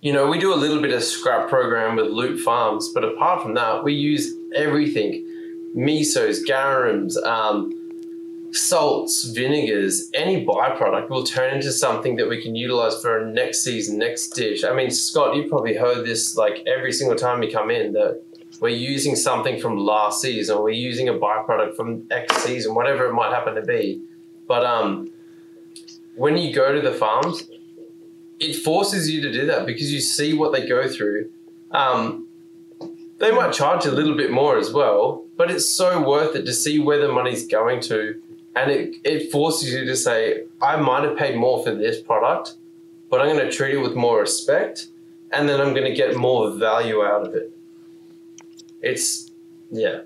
you 0.00 0.12
know, 0.12 0.26
we 0.26 0.38
do 0.38 0.52
a 0.52 0.56
little 0.56 0.82
bit 0.82 0.92
of 0.92 1.02
scrap 1.02 1.48
program 1.48 1.96
with 1.96 2.06
Loop 2.06 2.40
Farms, 2.40 2.90
but 2.92 3.04
apart 3.04 3.42
from 3.42 3.54
that, 3.54 3.84
we 3.84 3.94
use 3.94 4.32
everything 4.54 5.28
misos, 5.76 6.44
garums, 6.46 7.16
um, 7.18 7.72
salts, 8.52 9.24
vinegars, 9.24 10.10
any 10.14 10.44
byproduct 10.44 11.08
will 11.08 11.24
turn 11.24 11.54
into 11.54 11.72
something 11.72 12.16
that 12.16 12.28
we 12.28 12.42
can 12.42 12.54
utilize 12.54 13.00
for 13.00 13.24
next 13.24 13.64
season, 13.64 13.98
next 13.98 14.30
dish. 14.30 14.64
I 14.64 14.74
mean, 14.74 14.90
Scott, 14.90 15.34
you've 15.34 15.48
probably 15.48 15.74
heard 15.74 16.04
this 16.04 16.36
like 16.36 16.62
every 16.66 16.92
single 16.92 17.16
time 17.16 17.42
you 17.42 17.50
come 17.50 17.70
in 17.70 17.92
that 17.92 18.22
we're 18.62 18.68
using 18.68 19.16
something 19.16 19.58
from 19.60 19.76
last 19.76 20.20
season, 20.20 20.62
we're 20.62 20.70
using 20.70 21.08
a 21.08 21.14
byproduct 21.14 21.74
from 21.74 22.06
X 22.12 22.44
season, 22.44 22.76
whatever 22.76 23.06
it 23.06 23.12
might 23.12 23.32
happen 23.32 23.56
to 23.56 23.62
be. 23.62 24.00
But 24.46 24.64
um, 24.64 25.10
when 26.14 26.36
you 26.36 26.54
go 26.54 26.72
to 26.72 26.80
the 26.80 26.92
farms, 26.92 27.42
it 28.38 28.54
forces 28.54 29.10
you 29.10 29.20
to 29.20 29.32
do 29.32 29.46
that 29.46 29.66
because 29.66 29.92
you 29.92 30.00
see 30.00 30.32
what 30.32 30.52
they 30.52 30.64
go 30.64 30.86
through. 30.88 31.32
Um, 31.72 32.28
they 33.18 33.32
might 33.32 33.52
charge 33.52 33.84
a 33.84 33.90
little 33.90 34.16
bit 34.16 34.30
more 34.30 34.56
as 34.56 34.72
well, 34.72 35.26
but 35.36 35.50
it's 35.50 35.76
so 35.76 36.00
worth 36.00 36.36
it 36.36 36.44
to 36.44 36.52
see 36.52 36.78
where 36.78 36.98
the 36.98 37.12
money's 37.12 37.48
going 37.48 37.80
to. 37.80 38.22
And 38.54 38.70
it, 38.70 38.94
it 39.02 39.32
forces 39.32 39.72
you 39.72 39.84
to 39.86 39.96
say, 39.96 40.44
I 40.60 40.76
might 40.76 41.02
have 41.02 41.18
paid 41.18 41.36
more 41.36 41.64
for 41.64 41.74
this 41.74 42.00
product, 42.00 42.54
but 43.10 43.20
I'm 43.20 43.26
going 43.26 43.44
to 43.44 43.50
treat 43.50 43.74
it 43.74 43.78
with 43.78 43.96
more 43.96 44.20
respect 44.20 44.86
and 45.32 45.48
then 45.48 45.60
I'm 45.60 45.74
going 45.74 45.90
to 45.90 45.96
get 45.96 46.14
more 46.14 46.52
value 46.52 47.02
out 47.02 47.26
of 47.26 47.34
it. 47.34 47.52
It's, 48.82 49.30
yeah. 49.70 50.02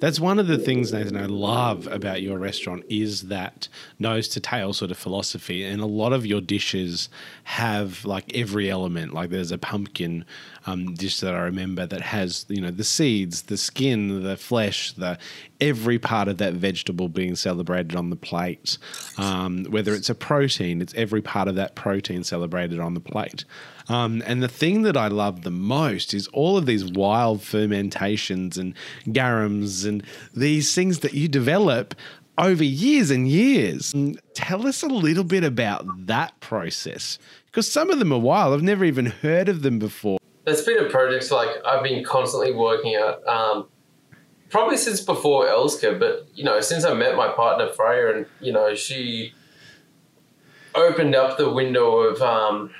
That's 0.00 0.18
one 0.18 0.38
of 0.38 0.46
the 0.46 0.56
things, 0.56 0.94
Nathan, 0.94 1.18
I 1.18 1.26
love 1.26 1.86
about 1.86 2.22
your 2.22 2.38
restaurant 2.38 2.84
is 2.88 3.22
that 3.22 3.68
nose 3.98 4.28
to 4.28 4.40
tail 4.40 4.72
sort 4.72 4.90
of 4.90 4.96
philosophy. 4.96 5.62
And 5.62 5.82
a 5.82 5.86
lot 5.86 6.14
of 6.14 6.24
your 6.24 6.40
dishes 6.40 7.10
have 7.44 8.06
like 8.06 8.34
every 8.34 8.70
element. 8.70 9.12
Like 9.12 9.28
there's 9.28 9.52
a 9.52 9.58
pumpkin 9.58 10.24
um, 10.66 10.94
dish 10.94 11.20
that 11.20 11.34
I 11.34 11.40
remember 11.40 11.84
that 11.84 12.00
has, 12.00 12.46
you 12.48 12.62
know, 12.62 12.70
the 12.70 12.84
seeds, 12.84 13.42
the 13.42 13.58
skin, 13.58 14.22
the 14.22 14.38
flesh, 14.38 14.92
the 14.92 15.18
every 15.60 15.98
part 15.98 16.28
of 16.28 16.38
that 16.38 16.54
vegetable 16.54 17.10
being 17.10 17.36
celebrated 17.36 17.94
on 17.94 18.08
the 18.08 18.16
plate. 18.16 18.78
Um, 19.18 19.64
whether 19.64 19.92
it's 19.92 20.08
a 20.08 20.14
protein, 20.14 20.80
it's 20.80 20.94
every 20.94 21.20
part 21.20 21.46
of 21.46 21.56
that 21.56 21.74
protein 21.74 22.24
celebrated 22.24 22.80
on 22.80 22.94
the 22.94 23.00
plate. 23.00 23.44
Um, 23.90 24.22
and 24.24 24.40
the 24.40 24.48
thing 24.48 24.82
that 24.82 24.96
I 24.96 25.08
love 25.08 25.42
the 25.42 25.50
most 25.50 26.14
is 26.14 26.28
all 26.28 26.56
of 26.56 26.64
these 26.64 26.84
wild 26.84 27.42
fermentations 27.42 28.56
and 28.56 28.72
garums 29.12 29.84
and 29.84 30.04
these 30.32 30.72
things 30.76 31.00
that 31.00 31.12
you 31.12 31.26
develop 31.26 31.96
over 32.38 32.62
years 32.62 33.10
and 33.10 33.26
years. 33.26 33.92
Mm, 33.92 34.16
Tell 34.32 34.64
us 34.66 34.84
a 34.84 34.86
little 34.86 35.24
bit 35.24 35.42
about 35.42 36.06
that 36.06 36.38
process 36.38 37.18
because 37.46 37.70
some 37.70 37.90
of 37.90 37.98
them 37.98 38.12
are 38.12 38.18
wild. 38.20 38.54
I've 38.54 38.62
never 38.62 38.84
even 38.84 39.06
heard 39.06 39.48
of 39.48 39.62
them 39.62 39.80
before. 39.80 40.18
That's 40.44 40.62
been 40.62 40.78
a 40.78 40.88
project 40.88 41.28
like 41.32 41.48
I've 41.66 41.82
been 41.82 42.04
constantly 42.04 42.52
working 42.52 42.94
at, 42.94 43.26
um, 43.26 43.66
probably 44.50 44.76
since 44.76 45.00
before 45.00 45.46
Elska, 45.46 45.98
but 45.98 46.28
you 46.32 46.44
know, 46.44 46.60
since 46.60 46.84
I 46.84 46.94
met 46.94 47.16
my 47.16 47.28
partner 47.28 47.68
Freya, 47.68 48.16
and 48.16 48.26
you 48.40 48.52
know, 48.52 48.74
she 48.76 49.32
opened 50.76 51.16
up 51.16 51.36
the 51.36 51.50
window 51.50 51.96
of 51.98 52.22
um, 52.22 52.70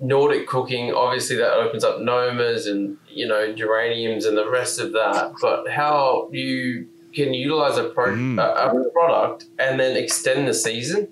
Nordic 0.00 0.46
cooking. 0.46 0.92
Obviously, 0.92 1.36
that 1.36 1.52
opens 1.54 1.84
up 1.84 1.98
nomas 2.00 2.66
and 2.66 2.98
you 3.08 3.26
know 3.26 3.52
geraniums 3.52 4.24
and 4.26 4.36
the 4.36 4.48
rest 4.48 4.78
of 4.80 4.92
that. 4.92 5.32
But 5.40 5.68
how 5.70 6.28
you 6.32 6.88
can 7.14 7.32
utilize 7.32 7.78
a, 7.78 7.84
pro- 7.88 8.12
Mm. 8.14 8.38
a, 8.38 8.76
a 8.76 8.90
product 8.90 9.46
and 9.58 9.80
then 9.80 9.96
extend 9.96 10.46
the 10.46 10.52
season. 10.52 11.08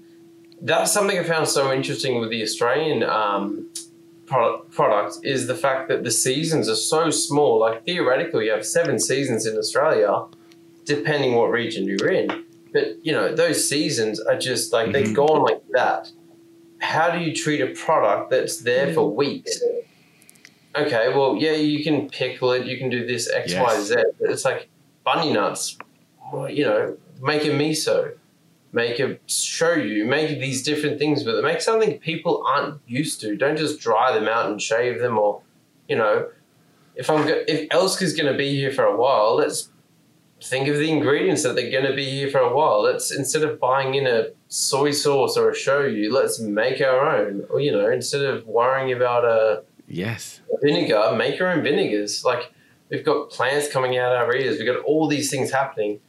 That's 0.61 0.93
something 0.93 1.19
I 1.19 1.25
found 1.25 1.49
so 1.49 1.73
interesting 1.73 2.21
with 2.21 2.29
the 2.31 2.43
Australian 2.43 3.03
um, 3.03 3.71
product, 4.27 4.71
product 4.71 5.19
is 5.23 5.47
the 5.47 5.55
fact 5.55 5.89
that 5.89 6.05
the 6.05 6.11
seasons 6.11 6.69
are 6.69 6.75
so 6.77 7.09
small. 7.11 7.59
Like 7.61 7.85
theoretically, 7.87 8.47
you 8.47 8.53
have 8.53 8.67
seven 8.67 8.99
seasons 8.99 9.47
in 9.47 9.57
Australia, 9.57 10.25
depending 10.85 11.35
what 11.37 11.51
region 11.51 11.85
you're 11.87 12.11
in. 12.11 12.45
But 12.73 12.99
you 13.03 13.13
know, 13.13 13.35
those 13.35 13.67
seasons 13.69 14.21
are 14.21 14.37
just 14.39 14.73
like 14.75 14.93
they're 14.93 15.13
gone 15.15 15.43
like 15.43 15.63
that. 15.71 16.11
How 16.85 17.11
do 17.11 17.19
you 17.19 17.35
treat 17.35 17.61
a 17.61 17.69
product 17.69 18.31
that's 18.31 18.59
there 18.59 18.93
for 18.93 19.11
mm. 19.11 19.15
weeks? 19.15 19.61
Okay, 20.77 21.09
well, 21.09 21.37
yeah, 21.37 21.53
you 21.53 21.83
can 21.83 22.09
pickle 22.11 22.53
it, 22.53 22.67
you 22.67 22.77
can 22.77 22.91
do 22.91 23.07
this 23.07 23.31
X, 23.31 23.55
Y, 23.55 23.61
Yes. 23.61 23.87
Z, 23.87 23.95
but 24.21 24.31
it's 24.31 24.45
like 24.45 24.69
bunya 25.07 25.33
nuts. 25.33 25.79
Well, 26.33 26.51
you 26.51 26.65
know, 26.65 26.97
make 27.23 27.45
a 27.45 27.51
miso, 27.51 28.15
make 28.73 28.99
a 29.01 29.15
shoyu, 29.29 30.07
make 30.07 30.41
these 30.41 30.63
different 30.63 30.99
things 30.99 31.25
with 31.25 31.37
it. 31.37 31.43
Make 31.43 31.63
something 31.63 31.99
people 32.01 32.45
aren't 32.47 32.81
used 32.87 33.21
to. 33.23 33.37
Don't 33.37 33.57
just 33.57 33.81
dry 33.81 34.13
them 34.13 34.29
out 34.29 34.51
and 34.51 34.61
shave 34.61 35.01
them, 35.01 35.17
or 35.17 35.41
you 35.89 35.97
know, 35.97 36.29
if 36.97 37.09
I'm 37.09 37.27
go- 37.27 37.45
if 37.49 37.69
Elska's 37.71 38.15
going 38.15 38.31
to 38.31 38.37
be 38.37 38.55
here 38.55 38.73
for 38.73 38.85
a 38.85 38.97
while, 38.97 39.37
let's 39.37 39.71
think 40.43 40.69
of 40.69 40.77
the 40.77 40.91
ingredients 40.91 41.43
that 41.43 41.55
they're 41.55 41.71
going 41.71 41.87
to 41.87 41.95
be 41.95 42.05
here 42.11 42.31
for 42.31 42.39
a 42.39 42.55
while. 42.55 42.83
Let's 42.83 43.11
instead 43.11 43.43
of 43.43 43.59
buying 43.61 43.95
in 43.95 44.07
a 44.07 44.29
soy 44.49 44.91
sauce 44.91 45.37
or 45.37 45.51
a 45.51 45.55
shoyu, 45.55 46.13
let's 46.13 46.39
make 46.41 46.81
our 46.81 47.01
own. 47.17 47.45
Or 47.51 47.61
you 47.61 47.73
know, 47.73 47.91
instead 47.91 48.23
of 48.23 48.47
worrying 48.47 48.93
about 48.93 49.25
a 49.25 49.63
Yes. 49.87 50.41
vinegar, 50.63 51.15
make 51.17 51.39
your 51.39 51.49
own 51.51 51.63
vinegars. 51.63 52.25
Like 52.25 52.53
we've 52.91 53.05
got 53.05 53.31
plants 53.31 53.71
coming 53.71 53.97
out 53.99 54.13
our 54.13 54.35
ears. 54.35 54.59
We've 54.59 54.67
got 54.67 54.83
all 54.85 55.09
these 55.09 55.31
things 55.31 55.51
happening. 55.51 56.01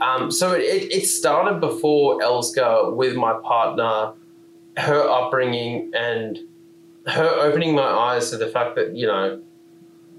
Um, 0.00 0.30
so 0.30 0.52
it, 0.52 0.62
it, 0.62 0.92
it 0.92 1.06
started 1.06 1.60
before 1.60 2.18
Elska 2.20 2.94
with 2.94 3.14
my 3.14 3.34
partner, 3.42 4.14
her 4.76 5.08
upbringing, 5.08 5.92
and 5.94 6.38
her 7.06 7.28
opening 7.28 7.74
my 7.74 7.82
eyes 7.82 8.30
to 8.30 8.36
the 8.36 8.48
fact 8.48 8.74
that 8.76 8.96
you 8.96 9.06
know 9.06 9.40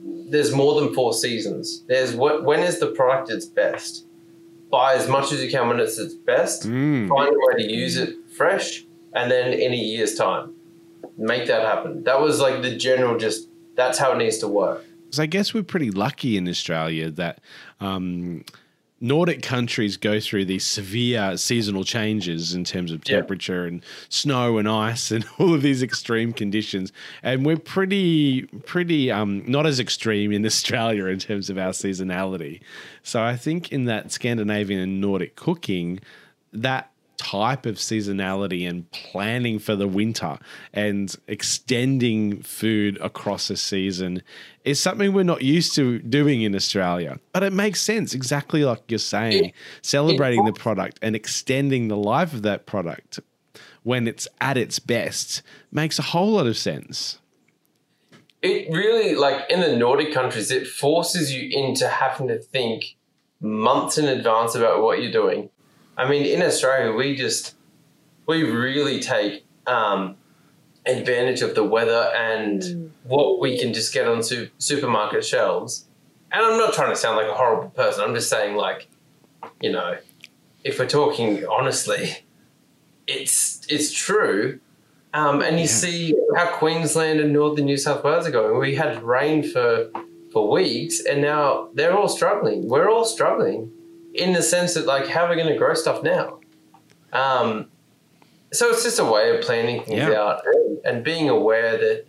there's 0.03 0.51
more 0.51 0.79
than 0.79 0.93
four 0.93 1.13
seasons. 1.13 1.83
There's 1.87 2.15
what 2.15 2.43
when 2.43 2.59
is 2.59 2.79
the 2.79 2.87
product 2.87 3.29
its 3.29 3.45
best. 3.45 4.05
Buy 4.69 4.95
as 4.95 5.07
much 5.07 5.31
as 5.31 5.43
you 5.43 5.51
can 5.51 5.67
when 5.67 5.79
it's 5.79 5.99
its 5.99 6.15
best. 6.15 6.63
Mm. 6.63 7.07
Find 7.07 7.29
a 7.29 7.37
way 7.37 7.63
to 7.63 7.71
use 7.71 7.97
it 7.97 8.15
fresh, 8.35 8.85
and 9.13 9.29
then 9.29 9.53
in 9.53 9.71
a 9.71 9.77
year's 9.77 10.15
time, 10.15 10.55
make 11.17 11.47
that 11.47 11.61
happen. 11.61 12.03
That 12.03 12.19
was 12.19 12.39
like 12.39 12.61
the 12.61 12.75
general. 12.75 13.17
Just 13.17 13.49
that's 13.75 13.97
how 13.97 14.13
it 14.13 14.17
needs 14.17 14.39
to 14.39 14.47
work. 14.47 14.83
So 15.11 15.21
I 15.21 15.27
guess 15.27 15.53
we're 15.53 15.63
pretty 15.63 15.91
lucky 15.91 16.37
in 16.37 16.47
Australia 16.49 17.11
that 17.11 17.39
um, 17.79 18.43
Nordic 19.03 19.41
countries 19.41 19.97
go 19.97 20.21
through 20.21 20.45
these 20.45 20.65
severe 20.65 21.35
seasonal 21.35 21.83
changes 21.83 22.53
in 22.53 22.63
terms 22.63 22.89
of 22.89 23.01
Yeah. 23.05 23.17
temperature 23.17 23.65
and 23.65 23.83
snow 24.07 24.57
and 24.57 24.65
ice 24.67 25.11
and 25.11 25.25
all 25.37 25.53
of 25.53 25.61
these 25.61 25.83
extreme 25.83 26.31
conditions, 26.31 26.93
and 27.21 27.45
we're 27.45 27.57
pretty 27.57 28.43
pretty 28.65 29.11
um, 29.11 29.43
not 29.45 29.65
as 29.65 29.77
extreme 29.77 30.31
in 30.31 30.45
Australia 30.53 31.07
in 31.07 31.19
terms 31.19 31.49
of 31.49 31.57
our 31.57 31.71
seasonality. 31.73 32.61
So 33.03 33.21
I 33.21 33.35
think 33.35 33.73
in 33.73 33.83
that 33.85 34.13
Scandinavian 34.13 34.79
and 34.79 35.01
Nordic 35.01 35.35
cooking, 35.35 35.99
that 36.53 36.89
type 37.17 37.65
of 37.65 37.75
seasonality 37.75 38.67
and 38.67 38.89
planning 38.91 39.59
for 39.59 39.75
the 39.75 39.87
winter 39.87 40.37
and 40.73 41.15
extending 41.27 42.41
food 42.41 42.97
across 43.01 43.49
a 43.49 43.57
season 43.57 44.21
is 44.65 44.79
something 44.79 45.13
we're 45.13 45.23
not 45.23 45.41
used 45.41 45.75
to 45.75 45.99
doing 45.99 46.41
in 46.41 46.55
Australia. 46.55 47.19
But 47.31 47.43
it 47.43 47.53
makes 47.53 47.81
sense, 47.81 48.13
exactly 48.13 48.63
like 48.65 48.83
you're 48.87 48.99
saying, 48.99 49.53
celebrating 49.81 50.45
the 50.45 50.53
product 50.53 50.99
and 51.01 51.15
extending 51.15 51.87
the 51.87 51.97
life 51.97 52.33
of 52.33 52.41
that 52.43 52.65
product 52.65 53.19
when 53.83 54.07
it's 54.07 54.27
at 54.41 54.57
its 54.57 54.79
best 54.79 55.41
makes 55.71 55.99
a 55.99 56.03
whole 56.03 56.31
lot 56.31 56.47
of 56.47 56.57
sense. 56.57 57.19
it 58.41 58.69
really 58.69 59.15
like 59.15 59.49
in 59.49 59.61
the 59.61 59.75
Nordic 59.75 60.13
countries, 60.13 60.51
it 60.51 60.67
forces 60.67 61.33
you 61.33 61.49
into 61.51 61.87
having 61.87 62.27
to 62.27 62.37
think 62.37 62.95
months 63.39 63.97
in 63.97 64.05
advance 64.05 64.53
about 64.55 64.81
what 64.81 65.01
you're 65.01 65.11
doing. 65.11 65.49
I 65.97 66.09
mean, 66.09 66.25
in 66.25 66.41
Australia, 66.41 66.93
we 66.93 67.15
just 67.15 67.55
we 68.25 68.43
really 68.43 68.99
take 68.99 69.45
um, 69.67 70.15
advantage 70.85 71.41
of 71.41 71.55
the 71.55 71.63
weather 71.63 72.11
and 72.15 72.91
what 73.03 73.39
we 73.39 73.57
can 73.57 73.73
just 73.73 73.93
get 73.93 74.07
on 74.07 74.23
su- 74.23 74.49
supermarket 74.57 75.25
shelves. 75.25 75.85
And 76.31 76.43
I'm 76.43 76.57
not 76.57 76.73
trying 76.73 76.89
to 76.89 76.95
sound 76.95 77.17
like 77.17 77.27
a 77.27 77.33
horrible 77.33 77.69
person. 77.69 78.03
I'm 78.03 78.15
just 78.15 78.29
saying, 78.29 78.55
like, 78.55 78.87
you 79.61 79.71
know, 79.71 79.97
if 80.63 80.79
we're 80.79 80.87
talking 80.87 81.45
honestly, 81.45 82.17
it's 83.07 83.61
it's 83.69 83.91
true. 83.91 84.59
Um, 85.13 85.43
and 85.43 85.59
you 85.59 85.67
see 85.67 86.15
how 86.35 86.55
Queensland 86.55 87.19
and 87.19 87.31
northern 87.33 87.65
New 87.65 87.77
South 87.77 88.03
Wales 88.03 88.25
are 88.25 88.31
going. 88.31 88.59
We 88.59 88.75
had 88.75 89.03
rain 89.03 89.43
for 89.43 89.91
for 90.31 90.49
weeks, 90.49 91.01
and 91.05 91.21
now 91.21 91.69
they're 91.75 91.95
all 91.95 92.07
struggling. 92.07 92.67
We're 92.67 92.89
all 92.89 93.05
struggling 93.05 93.71
in 94.13 94.33
the 94.33 94.41
sense 94.41 94.73
that, 94.75 94.85
like, 94.85 95.07
how 95.07 95.25
are 95.25 95.29
we 95.29 95.35
going 95.35 95.47
to 95.47 95.57
grow 95.57 95.73
stuff 95.73 96.03
now? 96.03 96.39
Um, 97.11 97.67
so 98.51 98.69
it's 98.69 98.83
just 98.83 98.99
a 98.99 99.05
way 99.05 99.35
of 99.35 99.41
planning 99.43 99.83
things 99.83 99.99
Yeah. 99.99 100.11
out 100.21 100.41
and, 100.45 100.79
and 100.85 101.03
being 101.03 101.29
aware 101.29 101.77
that 101.77 102.05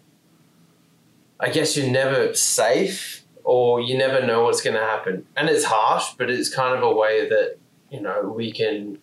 I 1.40 1.48
guess 1.50 1.76
you're 1.76 1.90
never 1.90 2.34
safe 2.34 3.24
or 3.42 3.80
you 3.80 3.96
never 3.98 4.24
know 4.26 4.44
what's 4.44 4.62
going 4.62 4.74
to 4.76 4.82
happen. 4.82 5.26
And 5.36 5.48
it's 5.48 5.64
harsh, 5.64 6.14
but 6.18 6.30
it's 6.30 6.54
kind 6.54 6.74
of 6.76 6.82
a 6.82 6.92
way 6.94 7.28
that, 7.28 7.56
you 7.90 8.00
know, 8.00 8.22
we 8.34 8.52
can 8.52 8.98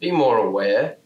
be 0.00 0.10
more 0.10 0.38
aware. 0.38 0.96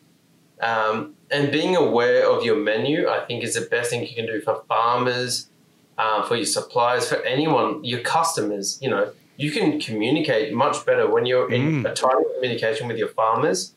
Um, 0.61 1.15
and 1.31 1.53
being 1.53 1.77
aware 1.77 2.29
of 2.29 2.45
your 2.45 2.57
menu, 2.57 3.09
I 3.09 3.25
think, 3.25 3.45
is 3.45 3.55
the 3.55 3.63
best 3.63 3.91
thing 3.91 4.07
you 4.07 4.15
can 4.15 4.27
do 4.27 4.41
for 4.41 4.63
farmers, 4.69 5.49
uh, 5.97 6.23
for 6.23 6.37
your 6.37 6.47
suppliers, 6.47 7.09
for 7.09 7.17
anyone, 7.23 7.85
your 7.85 8.01
customers. 8.01 8.79
You 8.81 8.91
know, 8.91 9.13
you 9.39 9.53
can 9.53 9.81
communicate 9.81 10.53
much 10.53 10.85
better 10.85 11.09
when 11.09 11.25
you're 11.25 11.51
in 11.51 11.87
a 11.87 11.95
tight 11.95 12.25
communication 12.35 12.89
with 12.89 12.99
your 12.99 13.09
farmers, 13.09 13.73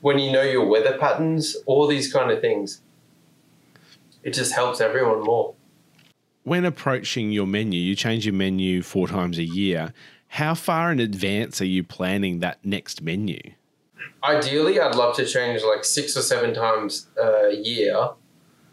when 0.00 0.20
you 0.20 0.30
know 0.30 0.42
your 0.42 0.64
weather 0.66 0.96
patterns, 0.98 1.56
all 1.66 1.88
these 1.88 2.12
kind 2.12 2.30
of 2.30 2.40
things. 2.40 2.80
It 4.22 4.34
just 4.34 4.52
helps 4.52 4.80
everyone 4.80 5.22
more. 5.22 5.54
When 6.44 6.64
approaching 6.64 7.32
your 7.32 7.48
menu, 7.48 7.80
you 7.80 7.96
change 7.96 8.24
your 8.24 8.34
menu 8.34 8.82
four 8.82 9.08
times 9.08 9.36
a 9.36 9.44
year. 9.44 9.92
How 10.28 10.54
far 10.54 10.92
in 10.92 11.00
advance 11.00 11.60
are 11.60 11.66
you 11.66 11.82
planning 11.82 12.38
that 12.38 12.64
next 12.64 13.02
menu? 13.02 13.40
Ideally, 14.22 14.78
I'd 14.78 14.94
love 14.94 15.16
to 15.16 15.26
change 15.26 15.62
like 15.64 15.84
six 15.84 16.16
or 16.16 16.22
seven 16.22 16.54
times 16.54 17.08
a 17.20 17.52
year, 17.52 18.10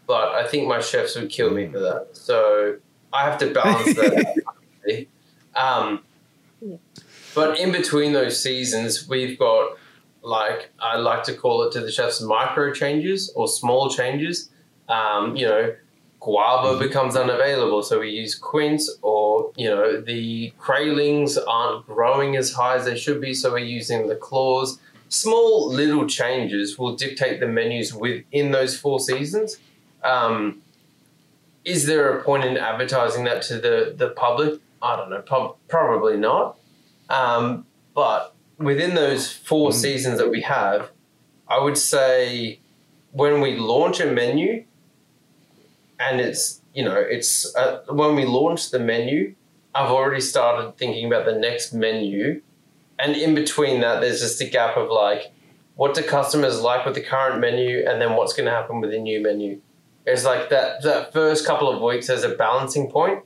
but 0.06 0.28
I 0.36 0.46
think 0.46 0.68
my 0.68 0.80
chefs 0.80 1.16
would 1.16 1.30
kill 1.30 1.50
me 1.50 1.66
for 1.66 1.80
that. 1.80 2.10
So 2.12 2.76
I 3.12 3.24
have 3.24 3.38
to 3.38 3.52
balance 3.52 3.96
that. 3.96 5.06
um, 5.56 6.04
but 7.38 7.60
in 7.60 7.70
between 7.70 8.12
those 8.12 8.42
seasons, 8.42 9.08
we've 9.08 9.38
got 9.38 9.76
like 10.22 10.70
I 10.80 10.96
like 10.96 11.22
to 11.24 11.34
call 11.34 11.62
it 11.62 11.72
to 11.74 11.80
the 11.80 11.92
chefs 11.92 12.20
micro 12.20 12.72
changes 12.72 13.32
or 13.36 13.46
small 13.46 13.88
changes. 13.88 14.50
Um, 14.88 15.36
you 15.36 15.46
know, 15.46 15.74
guava 16.18 16.78
becomes 16.78 17.14
unavailable, 17.14 17.82
so 17.82 18.00
we 18.00 18.10
use 18.10 18.34
quince, 18.34 18.90
or 19.02 19.52
you 19.56 19.68
know, 19.68 20.00
the 20.00 20.52
craylings 20.58 21.38
aren't 21.46 21.86
growing 21.86 22.36
as 22.36 22.52
high 22.52 22.74
as 22.74 22.84
they 22.86 22.96
should 22.96 23.20
be, 23.20 23.32
so 23.34 23.52
we're 23.52 23.58
using 23.58 24.08
the 24.08 24.16
claws 24.16 24.78
small 25.08 25.70
little 25.70 26.06
changes 26.06 26.78
will 26.78 26.94
dictate 26.94 27.40
the 27.40 27.46
menus 27.46 27.94
within 27.94 28.50
those 28.50 28.76
four 28.76 29.00
seasons. 29.00 29.58
Um, 30.04 30.62
is 31.64 31.86
there 31.86 32.18
a 32.18 32.22
point 32.22 32.44
in 32.44 32.56
advertising 32.56 33.24
that 33.24 33.42
to 33.42 33.54
the, 33.54 33.94
the 33.96 34.10
public? 34.10 34.60
I 34.80 34.96
don't 34.96 35.10
know, 35.10 35.22
prob- 35.22 35.56
probably 35.68 36.16
not. 36.16 36.57
Um, 37.08 37.66
but 37.94 38.34
within 38.58 38.94
those 38.94 39.32
four 39.32 39.72
seasons 39.72 40.18
that 40.18 40.30
we 40.30 40.42
have, 40.42 40.90
I 41.48 41.58
would 41.58 41.78
say 41.78 42.60
when 43.12 43.40
we 43.40 43.56
launch 43.56 44.00
a 44.00 44.06
menu, 44.06 44.64
and 45.98 46.20
it's 46.20 46.60
you 46.74 46.84
know 46.84 46.96
it's 46.96 47.54
uh, 47.56 47.82
when 47.88 48.14
we 48.14 48.24
launch 48.24 48.70
the 48.70 48.78
menu, 48.78 49.34
I've 49.74 49.90
already 49.90 50.20
started 50.20 50.76
thinking 50.76 51.06
about 51.06 51.24
the 51.24 51.38
next 51.38 51.72
menu. 51.72 52.42
And 53.00 53.14
in 53.14 53.34
between 53.34 53.80
that 53.80 54.00
there's 54.00 54.20
just 54.20 54.40
a 54.40 54.44
gap 54.44 54.76
of 54.76 54.90
like 54.90 55.32
what 55.76 55.94
do 55.94 56.02
customers 56.02 56.60
like 56.60 56.84
with 56.84 56.96
the 56.96 57.00
current 57.00 57.40
menu 57.40 57.84
and 57.88 58.00
then 58.02 58.16
what's 58.16 58.32
going 58.32 58.46
to 58.46 58.50
happen 58.50 58.80
with 58.80 58.90
the 58.90 58.98
new 58.98 59.22
menu? 59.22 59.60
It's 60.04 60.24
like 60.24 60.50
that 60.50 60.82
that 60.82 61.12
first 61.12 61.46
couple 61.46 61.68
of 61.68 61.80
weeks 61.80 62.08
there's 62.08 62.24
a 62.24 62.34
balancing 62.34 62.90
point 62.90 63.22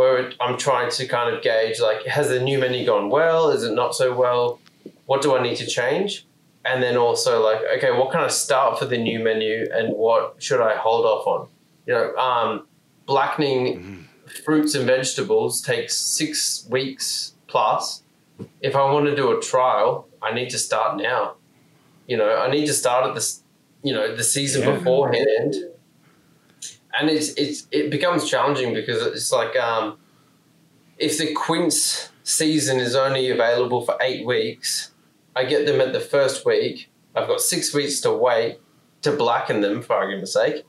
where 0.00 0.32
i'm 0.40 0.56
trying 0.56 0.90
to 0.90 1.02
kind 1.06 1.28
of 1.34 1.42
gauge 1.42 1.78
like 1.88 2.00
has 2.06 2.26
the 2.34 2.40
new 2.48 2.58
menu 2.58 2.86
gone 2.86 3.06
well 3.10 3.50
is 3.50 3.62
it 3.68 3.74
not 3.82 3.94
so 3.94 4.06
well 4.24 4.58
what 5.06 5.20
do 5.20 5.28
i 5.36 5.42
need 5.42 5.56
to 5.56 5.66
change 5.66 6.26
and 6.64 6.82
then 6.82 6.96
also 6.96 7.32
like 7.48 7.60
okay 7.76 7.90
what 7.98 8.10
can 8.12 8.20
i 8.20 8.28
start 8.28 8.78
for 8.78 8.86
the 8.86 8.96
new 9.08 9.18
menu 9.28 9.66
and 9.78 9.86
what 10.04 10.22
should 10.46 10.62
i 10.70 10.74
hold 10.76 11.04
off 11.04 11.26
on 11.26 11.48
you 11.86 11.92
know 11.94 12.06
um, 12.16 12.66
blackening 13.06 14.06
fruits 14.44 14.74
and 14.74 14.86
vegetables 14.86 15.60
takes 15.60 15.96
six 15.96 16.66
weeks 16.70 17.34
plus 17.46 18.02
if 18.60 18.74
I 18.74 18.84
want 18.92 19.06
to 19.06 19.14
do 19.14 19.36
a 19.36 19.40
trial, 19.40 20.08
I 20.22 20.32
need 20.32 20.50
to 20.50 20.58
start 20.58 20.96
now. 20.96 21.34
You 22.06 22.16
know, 22.16 22.36
I 22.38 22.50
need 22.50 22.66
to 22.66 22.72
start 22.72 23.06
at 23.06 23.14
this, 23.14 23.42
you 23.82 23.92
know, 23.92 24.16
the 24.16 24.24
season 24.24 24.62
Yeah. 24.62 24.76
beforehand. 24.76 25.54
And 26.98 27.08
it's 27.08 27.30
it's 27.34 27.66
it 27.70 27.90
becomes 27.90 28.28
challenging 28.28 28.74
because 28.74 29.02
it's 29.06 29.30
like 29.32 29.56
um, 29.56 29.98
if 30.98 31.18
the 31.18 31.32
quince 31.34 32.10
season 32.24 32.78
is 32.78 32.94
only 32.94 33.30
available 33.30 33.82
for 33.82 33.96
eight 34.00 34.26
weeks, 34.26 34.92
I 35.36 35.44
get 35.44 35.66
them 35.66 35.80
at 35.80 35.92
the 35.92 36.00
first 36.00 36.44
week. 36.44 36.90
I've 37.14 37.28
got 37.28 37.40
six 37.40 37.74
weeks 37.74 38.00
to 38.00 38.12
wait 38.12 38.58
to 39.02 39.12
blacken 39.12 39.60
them, 39.60 39.82
for 39.82 39.94
argument's 39.94 40.32
sake. 40.32 40.64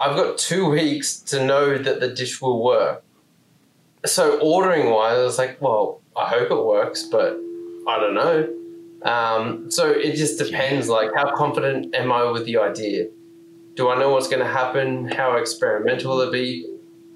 I've 0.00 0.16
got 0.16 0.38
two 0.38 0.68
weeks 0.70 1.16
to 1.16 1.44
know 1.44 1.78
that 1.78 2.00
the 2.00 2.08
dish 2.08 2.40
will 2.40 2.62
work. 2.62 3.02
So 4.06 4.38
ordering 4.40 4.90
wise, 4.90 5.18
I 5.18 5.22
was 5.22 5.38
like, 5.38 5.60
well, 5.60 6.00
I 6.16 6.28
hope 6.28 6.50
it 6.50 6.62
works, 6.62 7.04
but 7.04 7.38
I 7.88 7.98
don't 7.98 8.14
know. 8.14 9.10
Um, 9.10 9.70
so 9.70 9.90
it 9.90 10.16
just 10.16 10.38
depends. 10.38 10.88
Like, 10.88 11.10
how 11.14 11.34
confident 11.34 11.94
am 11.94 12.12
I 12.12 12.30
with 12.30 12.44
the 12.44 12.58
idea? 12.58 13.08
Do 13.74 13.88
I 13.88 13.98
know 13.98 14.10
what's 14.10 14.28
going 14.28 14.42
to 14.42 14.50
happen? 14.50 15.08
How 15.08 15.36
experimental 15.36 16.16
will 16.16 16.22
it 16.22 16.32
be? 16.32 16.70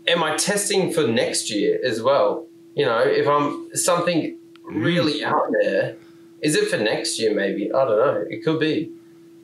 Am 0.07 0.23
I 0.23 0.37
testing 0.37 0.93
for 0.93 1.07
next 1.07 1.51
year 1.51 1.79
as 1.85 2.03
well? 2.03 2.47
You 2.75 2.87
know, 2.87 3.01
if 3.01 3.29
I'm 3.29 3.75
something 3.75 4.39
really 4.65 5.25
out 5.25 5.49
there, 5.61 5.97
is 6.41 6.55
it 6.55 6.69
for 6.69 6.79
next 6.79 7.19
year? 7.19 7.35
Maybe 7.35 7.73
I 7.73 7.85
don't 7.85 7.99
know. 7.99 8.25
It 8.29 8.45
could 8.45 8.61
be. 8.61 8.93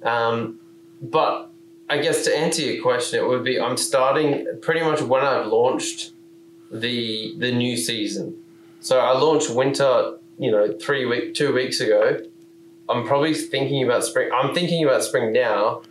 Um, 0.03 0.61
but 1.03 1.51
I 1.89 1.99
guess 1.99 2.25
to 2.25 2.37
answer 2.37 2.62
your 2.62 2.83
question, 2.83 3.21
it 3.23 3.29
would 3.29 3.45
be 3.45 3.61
I'm 3.61 3.77
starting 3.77 4.47
pretty 4.62 4.81
much 4.81 5.03
when 5.03 5.25
I've 5.25 5.47
launched 5.47 6.12
the 6.71 7.35
the 7.39 7.53
new 7.53 7.77
season. 7.77 8.43
So 8.81 8.99
I 8.99 9.12
launched 9.12 9.51
winter, 9.51 10.19
you 10.39 10.51
know, 10.51 10.73
three 10.79 11.05
week 11.05 11.35
two 11.35 11.53
weeks 11.53 11.81
ago. 11.81 12.23
I'm 12.89 13.07
probably 13.07 13.35
thinking 13.35 13.83
about 13.83 14.05
spring. 14.05 14.31
I'm 14.33 14.55
thinking 14.55 14.85
about 14.85 15.03
spring 15.03 15.33
now, 15.33 15.83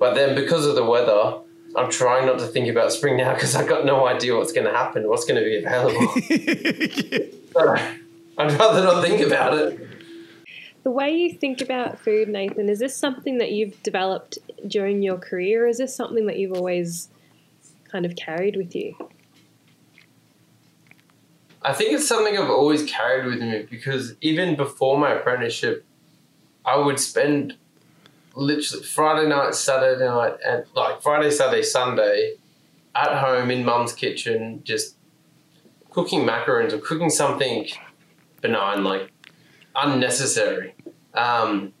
but 0.00 0.14
then 0.14 0.34
because 0.34 0.66
of 0.66 0.74
the 0.74 0.84
weather, 0.84 1.38
I'm 1.76 1.90
trying 1.90 2.26
not 2.26 2.40
to 2.40 2.46
think 2.46 2.68
about 2.68 2.90
spring 2.90 3.18
now 3.18 3.34
because 3.34 3.54
I've 3.54 3.68
got 3.68 3.84
no 3.84 4.08
idea 4.08 4.34
what's 4.34 4.50
going 4.50 4.66
to 4.66 4.72
happen, 4.72 5.06
what's 5.08 5.26
going 5.26 5.40
to 5.40 5.48
be 5.48 5.62
available. 5.62 6.08
so 7.52 7.76
I'd 8.38 8.52
rather 8.58 8.82
not 8.82 9.04
think 9.04 9.20
about 9.20 9.56
it. 9.56 9.86
The 10.82 10.90
way 10.90 11.14
you 11.14 11.34
think 11.34 11.60
about 11.60 12.00
food, 12.00 12.28
Nathan, 12.28 12.70
is 12.70 12.78
this 12.78 12.96
something 12.96 13.36
that 13.38 13.52
you've 13.52 13.80
developed 13.82 14.38
during 14.66 15.02
your 15.02 15.18
career? 15.18 15.66
Or 15.66 15.68
is 15.68 15.76
this 15.76 15.94
something 15.94 16.26
that 16.26 16.38
you've 16.38 16.54
always 16.54 17.10
kind 17.84 18.06
of 18.06 18.16
carried 18.16 18.56
with 18.56 18.74
you? 18.74 18.96
I 21.62 21.74
think 21.74 21.92
it's 21.92 22.08
something 22.08 22.38
I've 22.38 22.48
always 22.48 22.84
carried 22.84 23.26
with 23.26 23.40
me 23.40 23.66
because 23.70 24.14
even 24.22 24.56
before 24.56 24.98
my 24.98 25.12
apprenticeship, 25.12 25.84
I 26.64 26.78
would 26.78 26.98
spend 26.98 27.56
literally 28.34 28.84
Friday 28.84 29.28
night, 29.28 29.54
Saturday 29.54 30.04
night, 30.04 30.34
and 30.44 30.64
like 30.74 31.02
Friday, 31.02 31.30
Saturday, 31.30 31.62
Sunday 31.62 32.36
at 32.94 33.18
home 33.18 33.50
in 33.50 33.64
mum's 33.64 33.92
kitchen, 33.92 34.62
just 34.64 34.96
cooking 35.90 36.20
macarons 36.20 36.72
or 36.72 36.78
cooking 36.78 37.10
something 37.10 37.66
benign, 38.40 38.84
like 38.84 39.10
unnecessary. 39.74 40.74
Um, 41.14 41.72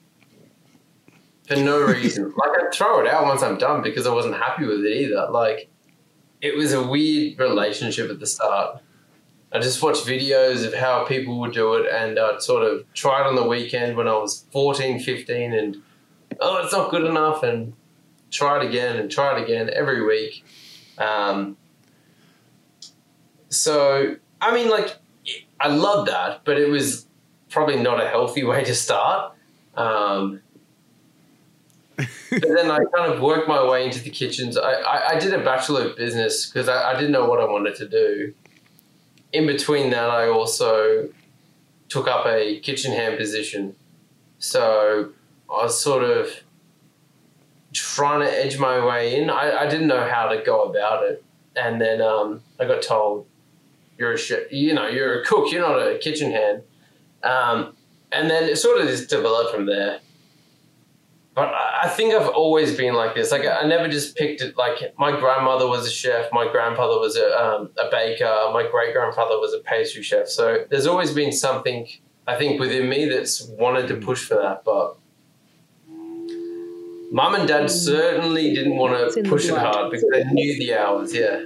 for 1.46 1.56
no 1.56 1.80
reason. 1.80 2.32
like 2.36 2.50
I'd 2.60 2.72
throw 2.72 3.00
it 3.00 3.06
out 3.06 3.24
once 3.24 3.42
I'm 3.42 3.58
done 3.58 3.82
because 3.82 4.06
I 4.06 4.14
wasn't 4.14 4.36
happy 4.36 4.66
with 4.66 4.84
it 4.84 4.96
either. 4.96 5.28
Like 5.30 5.68
it 6.40 6.56
was 6.56 6.72
a 6.72 6.82
weird 6.86 7.38
relationship 7.38 8.10
at 8.10 8.20
the 8.20 8.26
start. 8.26 8.80
I 9.52 9.58
just 9.58 9.82
watched 9.82 10.06
videos 10.06 10.64
of 10.64 10.74
how 10.74 11.04
people 11.04 11.40
would 11.40 11.52
do 11.52 11.74
it 11.74 11.92
and 11.92 12.18
I'd 12.18 12.40
sort 12.40 12.62
of 12.62 12.84
try 12.94 13.20
it 13.20 13.26
on 13.26 13.34
the 13.34 13.44
weekend 13.44 13.96
when 13.96 14.06
I 14.06 14.12
was 14.12 14.46
14, 14.52 15.00
15 15.00 15.52
and 15.52 15.82
oh, 16.38 16.62
it's 16.62 16.72
not 16.72 16.90
good 16.90 17.04
enough 17.04 17.42
and 17.42 17.72
try 18.30 18.62
it 18.62 18.68
again 18.68 18.96
and 18.96 19.10
try 19.10 19.36
it 19.36 19.42
again 19.42 19.70
every 19.72 20.04
week. 20.04 20.44
Um, 20.98 21.56
so, 23.48 24.16
I 24.40 24.54
mean, 24.54 24.70
like, 24.70 24.96
I 25.58 25.68
love 25.68 26.06
that, 26.06 26.44
but 26.44 26.58
it 26.58 26.68
was 26.68 27.06
probably 27.48 27.80
not 27.80 28.02
a 28.02 28.08
healthy 28.08 28.44
way 28.50 28.64
to 28.64 28.74
start. 28.74 29.34
Um, 29.76 30.40
but 31.96 32.42
then 32.42 32.70
I 32.70 32.78
kind 32.94 33.12
of 33.12 33.20
worked 33.20 33.48
my 33.48 33.62
way 33.68 33.84
into 33.84 34.00
the 34.00 34.10
kitchens. 34.10 34.56
I, 34.56 34.72
I, 34.72 35.08
I 35.10 35.18
did 35.18 35.34
a 35.34 35.44
bachelor 35.44 35.88
of 35.88 35.96
business 35.96 36.46
because 36.46 36.68
I, 36.68 36.92
I 36.92 36.94
didn't 36.94 37.12
know 37.12 37.28
what 37.28 37.40
I 37.40 37.44
wanted 37.44 37.74
to 37.76 37.88
do. 37.88 38.32
In 39.32 39.46
between 39.46 39.90
that, 39.90 40.10
I 40.10 40.28
also 40.28 41.08
took 41.88 42.08
up 42.08 42.26
a 42.26 42.60
kitchen 42.60 42.92
hand 42.92 43.18
position. 43.18 43.74
So 44.38 45.12
I 45.52 45.64
was 45.64 45.80
sort 45.80 46.04
of 46.04 46.28
trying 47.72 48.20
to 48.20 48.30
edge 48.30 48.58
my 48.58 48.84
way 48.84 49.20
in. 49.20 49.30
I, 49.30 49.60
I 49.64 49.68
didn't 49.68 49.88
know 49.88 50.08
how 50.08 50.28
to 50.28 50.42
go 50.42 50.64
about 50.64 51.04
it. 51.04 51.24
And 51.56 51.80
then 51.80 52.00
um, 52.00 52.42
I 52.58 52.64
got 52.64 52.82
told, 52.82 53.26
you're 53.98 54.12
a 54.12 54.18
chef, 54.18 54.50
you 54.50 54.74
know, 54.74 54.86
you're 54.88 55.20
a 55.20 55.24
cook, 55.24 55.52
you're 55.52 55.60
not 55.60 55.76
a 55.76 55.98
kitchen 55.98 56.30
hand. 56.30 56.62
Um, 57.22 57.76
and 58.12 58.30
then 58.30 58.44
it 58.44 58.56
sort 58.56 58.80
of 58.80 58.88
just 58.88 59.10
developed 59.10 59.54
from 59.54 59.66
there. 59.66 60.00
But 61.34 61.54
I 61.54 61.88
think 61.88 62.12
I've 62.12 62.28
always 62.28 62.76
been 62.76 62.94
like 62.94 63.14
this. 63.14 63.30
Like 63.30 63.46
I 63.46 63.62
never 63.66 63.88
just 63.88 64.16
picked 64.16 64.40
it. 64.40 64.56
Like 64.56 64.94
my 64.98 65.18
grandmother 65.18 65.66
was 65.66 65.86
a 65.86 65.90
chef, 65.90 66.26
my 66.32 66.50
grandfather 66.50 66.98
was 66.98 67.16
a, 67.16 67.40
um, 67.40 67.70
a 67.78 67.90
baker, 67.90 68.50
my 68.52 68.66
great 68.68 68.92
grandfather 68.92 69.38
was 69.38 69.54
a 69.54 69.58
pastry 69.60 70.02
chef. 70.02 70.28
So 70.28 70.64
there's 70.70 70.86
always 70.86 71.12
been 71.12 71.32
something 71.32 71.86
I 72.26 72.36
think 72.36 72.60
within 72.60 72.88
me 72.88 73.08
that's 73.08 73.42
wanted 73.42 73.86
to 73.88 73.96
push 73.96 74.24
for 74.24 74.34
that. 74.34 74.64
But 74.64 74.96
mum 77.10 77.34
and 77.34 77.48
dad 77.48 77.70
certainly 77.70 78.54
didn't 78.54 78.76
want 78.76 79.14
to 79.14 79.22
push 79.24 79.46
it 79.46 79.56
hard 79.56 79.90
because 79.90 80.04
they 80.10 80.24
knew 80.24 80.58
the 80.58 80.74
hours. 80.74 81.14
Yeah. 81.14 81.44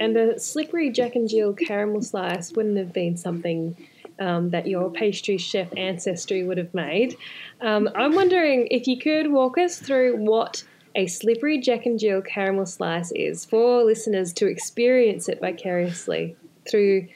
And 0.00 0.16
a 0.16 0.38
slippery 0.38 0.90
Jack 0.90 1.14
and 1.14 1.28
Jill 1.28 1.52
caramel 1.52 2.02
slice 2.02 2.52
wouldn't 2.52 2.78
have 2.78 2.92
been 2.92 3.16
something 3.16 3.76
um, 4.18 4.50
that 4.50 4.66
your 4.66 4.90
pastry 4.90 5.38
chef 5.38 5.68
ancestry 5.76 6.44
would 6.44 6.58
have 6.58 6.74
made. 6.74 7.16
Um, 7.60 7.88
I'm 7.94 8.14
wondering 8.14 8.68
if 8.70 8.86
you 8.86 8.98
could 8.98 9.30
walk 9.30 9.58
us 9.58 9.78
through 9.78 10.16
what 10.16 10.64
a 10.94 11.06
slippery 11.06 11.60
Jack 11.60 11.86
and 11.86 11.98
Jill 11.98 12.22
caramel 12.22 12.66
slice 12.66 13.12
is 13.12 13.44
for 13.44 13.84
listeners 13.84 14.32
to 14.34 14.46
experience 14.46 15.28
it 15.28 15.40
vicariously 15.40 16.36
through 16.68 17.06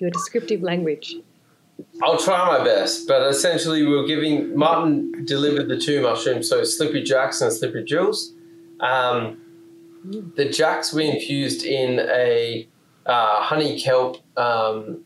your 0.00 0.10
descriptive 0.10 0.62
language. 0.62 1.14
I'll 2.02 2.18
try 2.18 2.46
my 2.58 2.64
best, 2.64 3.08
but 3.08 3.26
essentially 3.26 3.82
we 3.82 3.94
were 3.94 4.06
giving 4.06 4.56
Martin 4.56 5.24
delivered 5.24 5.68
the 5.68 5.76
two 5.76 6.00
mushrooms, 6.00 6.48
so 6.48 6.62
Slippery 6.62 7.02
Jacks 7.02 7.40
and 7.40 7.52
Slippery 7.52 7.84
Jills. 7.84 8.34
Um, 8.80 9.40
the 10.36 10.48
Jacks 10.48 10.92
we 10.92 11.08
infused 11.08 11.64
in 11.64 11.98
a 11.98 12.68
uh, 13.04 13.42
honey 13.42 13.80
kelp 13.80 14.18
um, 14.36 15.04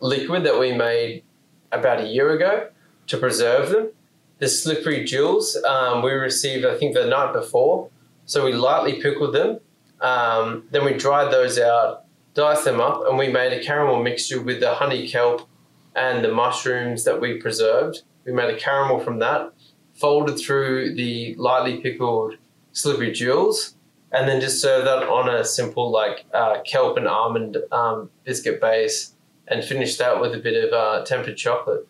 liquid 0.00 0.44
that 0.44 0.58
we 0.58 0.72
made 0.72 1.22
about 1.70 2.00
a 2.00 2.08
year 2.08 2.32
ago 2.32 2.68
to 3.06 3.16
preserve 3.18 3.70
them. 3.70 3.90
The 4.38 4.48
Slippery 4.48 5.04
Jills 5.04 5.56
um, 5.64 6.02
we 6.02 6.10
received, 6.10 6.64
I 6.64 6.76
think, 6.76 6.94
the 6.94 7.06
night 7.06 7.32
before, 7.32 7.88
so 8.26 8.44
we 8.44 8.52
lightly 8.52 9.00
pickled 9.00 9.32
them. 9.32 9.60
Um, 10.00 10.64
then 10.72 10.84
we 10.84 10.94
dried 10.94 11.32
those 11.32 11.56
out, 11.60 12.04
diced 12.34 12.64
them 12.64 12.80
up, 12.80 13.04
and 13.06 13.16
we 13.16 13.28
made 13.28 13.52
a 13.52 13.62
caramel 13.62 14.02
mixture 14.02 14.42
with 14.42 14.58
the 14.58 14.74
honey 14.74 15.08
kelp 15.08 15.48
and 15.94 16.24
the 16.24 16.32
mushrooms 16.32 17.04
that 17.04 17.20
we 17.20 17.40
preserved. 17.40 18.02
We 18.24 18.32
made 18.32 18.54
a 18.54 18.58
caramel 18.58 19.00
from 19.00 19.18
that, 19.18 19.52
folded 19.94 20.38
through 20.38 20.94
the 20.94 21.34
lightly 21.36 21.80
pickled 21.80 22.34
slippery 22.72 23.12
Jills, 23.12 23.74
and 24.12 24.28
then 24.28 24.40
just 24.40 24.60
served 24.60 24.86
that 24.86 25.08
on 25.08 25.28
a 25.28 25.44
simple 25.44 25.90
like 25.90 26.24
uh, 26.32 26.60
kelp 26.62 26.96
and 26.96 27.08
almond 27.08 27.56
um, 27.72 28.10
biscuit 28.24 28.60
base, 28.60 29.14
and 29.48 29.64
finished 29.64 29.98
that 29.98 30.20
with 30.20 30.34
a 30.34 30.38
bit 30.38 30.64
of 30.64 30.72
uh, 30.72 31.04
tempered 31.04 31.36
chocolate. 31.36 31.86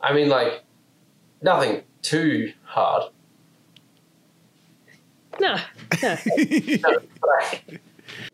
I 0.00 0.12
mean, 0.12 0.28
like 0.28 0.64
nothing 1.42 1.82
too 2.02 2.52
hard. 2.64 3.10
No, 5.40 5.56
no. 6.02 6.16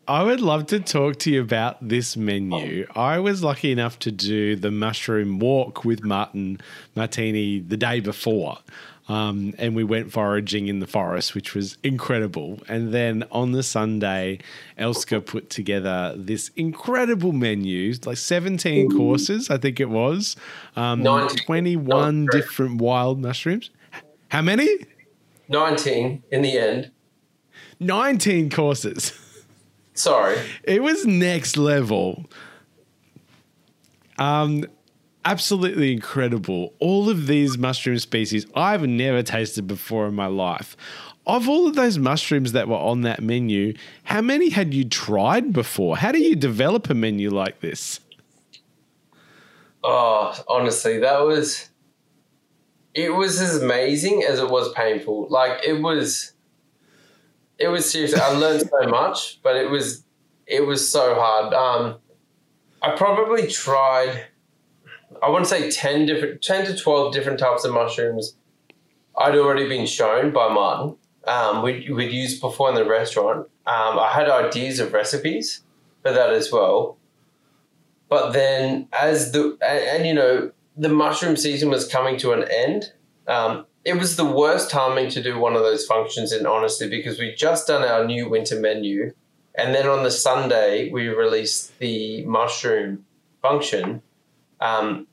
I 0.07 0.23
would 0.23 0.39
love 0.41 0.67
to 0.67 0.79
talk 0.79 1.19
to 1.19 1.31
you 1.31 1.41
about 1.41 1.85
this 1.87 2.15
menu. 2.17 2.87
I 2.95 3.19
was 3.19 3.43
lucky 3.43 3.71
enough 3.71 3.99
to 3.99 4.11
do 4.11 4.55
the 4.55 4.71
mushroom 4.71 5.39
walk 5.39 5.83
with 5.85 6.03
Martin 6.03 6.59
Martini 6.95 7.59
the 7.59 7.77
day 7.77 7.99
before. 7.99 8.57
Um, 9.09 9.53
and 9.57 9.73
we 9.73 9.85
went 9.85 10.11
foraging 10.11 10.67
in 10.67 10.79
the 10.81 10.87
forest, 10.87 11.33
which 11.33 11.55
was 11.55 11.77
incredible. 11.81 12.59
And 12.67 12.93
then 12.93 13.23
on 13.31 13.53
the 13.53 13.63
Sunday, 13.63 14.39
Elska 14.77 15.25
put 15.25 15.49
together 15.49 16.13
this 16.17 16.51
incredible 16.57 17.31
menu, 17.31 17.93
like 18.05 18.17
17 18.17 18.91
courses, 18.91 19.49
I 19.49 19.57
think 19.59 19.79
it 19.79 19.89
was, 19.89 20.35
um, 20.75 21.03
19. 21.03 21.37
21 21.45 22.23
Oh, 22.23 22.25
great. 22.25 22.41
different 22.41 22.81
wild 22.81 23.21
mushrooms. 23.21 23.69
How 24.29 24.41
many? 24.41 24.67
19 25.47 26.23
in 26.29 26.41
the 26.41 26.57
end. 26.57 26.91
19 27.79 28.49
courses. 28.49 29.13
Sorry. 29.97 30.39
It 30.63 30.83
was 30.83 31.05
next 31.05 31.57
level. 31.57 32.25
Um, 34.19 34.65
absolutely 35.25 35.91
incredible. 35.91 36.73
All 36.79 37.09
of 37.09 37.27
these 37.27 37.57
mushroom 37.57 37.97
species 37.99 38.45
I've 38.55 38.87
never 38.87 39.23
tasted 39.23 39.67
before 39.67 40.07
in 40.07 40.13
my 40.13 40.27
life. 40.27 40.77
Of 41.25 41.49
all 41.49 41.67
of 41.67 41.75
those 41.75 41.97
mushrooms 41.97 42.53
that 42.53 42.67
were 42.67 42.77
on 42.77 43.01
that 43.01 43.21
menu, 43.21 43.73
how 44.03 44.21
many 44.21 44.49
had 44.49 44.73
you 44.73 44.85
tried 44.85 45.51
before? 45.51 45.97
How 45.97 46.11
do 46.11 46.19
you 46.19 46.35
develop 46.35 46.89
a 46.89 46.93
menu 46.93 47.29
like 47.29 47.59
this? 47.59 47.99
Oh, 49.83 50.33
honestly, 50.47 50.99
that 50.99 51.19
was. 51.21 51.69
It 52.93 53.13
was 53.13 53.41
as 53.41 53.61
amazing 53.61 54.23
as 54.23 54.39
it 54.39 54.49
was 54.49 54.71
painful. 54.73 55.27
Like 55.29 55.65
it 55.65 55.81
was. 55.81 56.33
It 57.59 57.67
was 57.69 57.89
seriously. 57.89 58.19
I 58.19 58.29
learned 58.29 58.69
so 58.69 58.87
much, 58.89 59.41
but 59.41 59.55
it 59.55 59.69
was, 59.69 60.03
it 60.45 60.65
was 60.65 60.89
so 60.89 61.15
hard. 61.15 61.53
Um, 61.53 61.97
I 62.81 62.95
probably 62.95 63.47
tried. 63.47 64.27
I 65.23 65.29
want 65.29 65.45
to 65.45 65.49
say 65.49 65.71
ten 65.71 66.05
different, 66.05 66.41
ten 66.41 66.65
to 66.65 66.77
twelve 66.77 67.13
different 67.13 67.39
types 67.39 67.63
of 67.63 67.73
mushrooms. 67.73 68.35
I'd 69.17 69.35
already 69.35 69.67
been 69.67 69.87
shown 69.87 70.31
by 70.31 70.53
Martin. 70.53 70.95
Um, 71.25 71.61
we'd, 71.63 71.89
we'd 71.89 72.11
used 72.11 72.39
before 72.39 72.69
in 72.69 72.75
the 72.75 72.85
restaurant. 72.85 73.47
Um, 73.65 73.99
I 73.99 74.11
had 74.13 74.29
ideas 74.29 74.79
of 74.79 74.93
recipes 74.93 75.63
for 76.03 76.11
that 76.11 76.31
as 76.31 76.51
well. 76.51 76.97
But 78.09 78.31
then, 78.31 78.87
as 78.93 79.31
the 79.31 79.57
and, 79.61 79.83
and 79.83 80.07
you 80.07 80.13
know, 80.13 80.51
the 80.77 80.89
mushroom 80.89 81.35
season 81.35 81.69
was 81.69 81.87
coming 81.87 82.17
to 82.19 82.31
an 82.31 82.45
end. 82.49 82.93
Um, 83.27 83.65
it 83.87 83.97
was 83.97 84.15
the 84.17 84.25
worst 84.25 84.69
timing 84.69 85.09
to 85.11 85.21
do 85.23 85.39
one 85.39 85.55
of 85.55 85.61
those 85.61 85.85
functions, 85.85 86.31
in 86.33 86.45
honesty, 86.45 86.87
because 86.89 87.17
we 87.19 87.33
just 87.33 87.67
done 87.67 87.83
our 87.83 88.03
new 88.05 88.29
winter 88.29 88.59
menu, 88.59 89.13
and 89.55 89.73
then 89.73 89.87
on 89.87 90.03
the 90.03 90.11
Sunday 90.11 90.89
we 90.91 91.07
released 91.07 91.77
the 91.79 92.23
mushroom 92.25 93.05
function. 93.41 94.01
Um, 94.59 95.07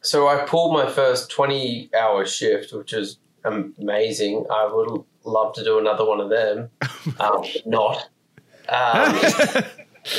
so 0.00 0.26
I 0.28 0.44
pulled 0.46 0.72
my 0.72 0.88
first 0.90 1.30
twenty-hour 1.30 2.24
shift, 2.26 2.72
which 2.72 2.92
is 2.92 3.18
amazing. 3.44 4.46
I 4.50 4.64
would 4.72 5.04
love 5.24 5.52
to 5.54 5.64
do 5.64 5.78
another 5.78 6.04
one 6.06 6.20
of 6.20 6.30
them. 6.30 6.70
Um, 7.20 7.42
not. 7.64 8.08
Um, 8.68 9.18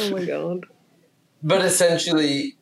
Oh 0.02 0.10
my 0.12 0.26
god. 0.26 0.66
but 1.44 1.64
essentially, 1.64 2.56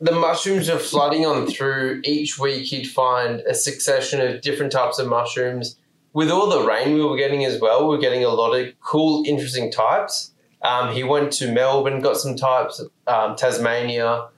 the 0.00 0.12
mushrooms 0.12 0.68
are 0.68 0.78
flooding 0.78 1.26
on 1.26 1.46
through. 1.46 2.02
Each 2.04 2.38
week, 2.38 2.64
he'd 2.66 2.86
find 2.86 3.40
a 3.40 3.54
succession 3.54 4.20
of 4.20 4.40
different 4.40 4.72
types 4.72 4.98
of 4.98 5.08
mushrooms. 5.08 5.76
With 6.12 6.30
all 6.30 6.48
the 6.48 6.66
rain 6.66 6.94
we 6.94 7.04
were 7.04 7.16
getting 7.16 7.44
as 7.44 7.60
well, 7.60 7.82
we 7.82 7.96
were 7.96 8.00
getting 8.00 8.24
a 8.24 8.28
lot 8.28 8.54
of 8.54 8.78
cool, 8.80 9.24
interesting 9.26 9.70
types. 9.70 10.32
Um, 10.62 10.92
he 10.92 11.04
went 11.04 11.32
to 11.34 11.52
Melbourne, 11.52 12.00
got 12.00 12.16
some 12.16 12.34
types, 12.34 12.82
um, 13.06 13.36
Tasmania, 13.36 14.28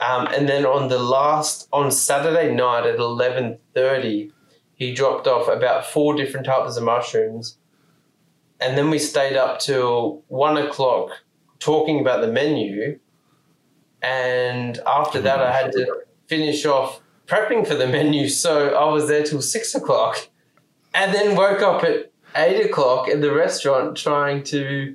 um, 0.00 0.26
and 0.26 0.48
then 0.48 0.66
on 0.66 0.88
the 0.88 0.98
last 0.98 1.68
on 1.72 1.90
Saturday 1.90 2.54
night 2.54 2.84
at 2.84 2.98
eleven 2.98 3.58
thirty, 3.72 4.32
he 4.74 4.92
dropped 4.92 5.26
off 5.26 5.48
about 5.48 5.86
four 5.86 6.14
different 6.14 6.44
types 6.44 6.76
of 6.76 6.82
mushrooms, 6.82 7.56
and 8.60 8.76
then 8.76 8.90
we 8.90 8.98
stayed 8.98 9.36
up 9.36 9.60
till 9.60 10.22
one 10.28 10.58
o'clock 10.58 11.10
talking 11.60 12.00
about 12.00 12.20
the 12.20 12.30
menu. 12.30 12.98
And 14.04 14.78
after 14.86 15.20
that, 15.22 15.40
I 15.40 15.50
had 15.52 15.72
to 15.72 16.02
finish 16.26 16.64
off 16.66 17.00
prepping 17.26 17.66
for 17.66 17.74
the 17.74 17.86
menu. 17.86 18.28
So 18.28 18.74
I 18.74 18.92
was 18.92 19.08
there 19.08 19.22
till 19.22 19.40
six 19.42 19.74
o'clock. 19.74 20.28
and 20.92 21.12
then 21.14 21.36
woke 21.36 21.62
up 21.62 21.82
at 21.84 22.12
eight 22.36 22.64
o'clock 22.68 23.08
in 23.08 23.20
the 23.20 23.32
restaurant 23.32 23.96
trying 23.96 24.42
to, 24.44 24.94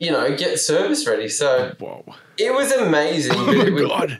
you 0.00 0.10
know, 0.10 0.36
get 0.36 0.58
service 0.58 1.06
ready. 1.06 1.28
So 1.28 1.74
Whoa. 1.78 2.04
it 2.36 2.52
was 2.52 2.72
amazing. 2.72 3.36
Oh 3.36 3.46
my 3.46 3.64
it 3.66 3.72
was, 3.72 3.82
god. 3.86 4.18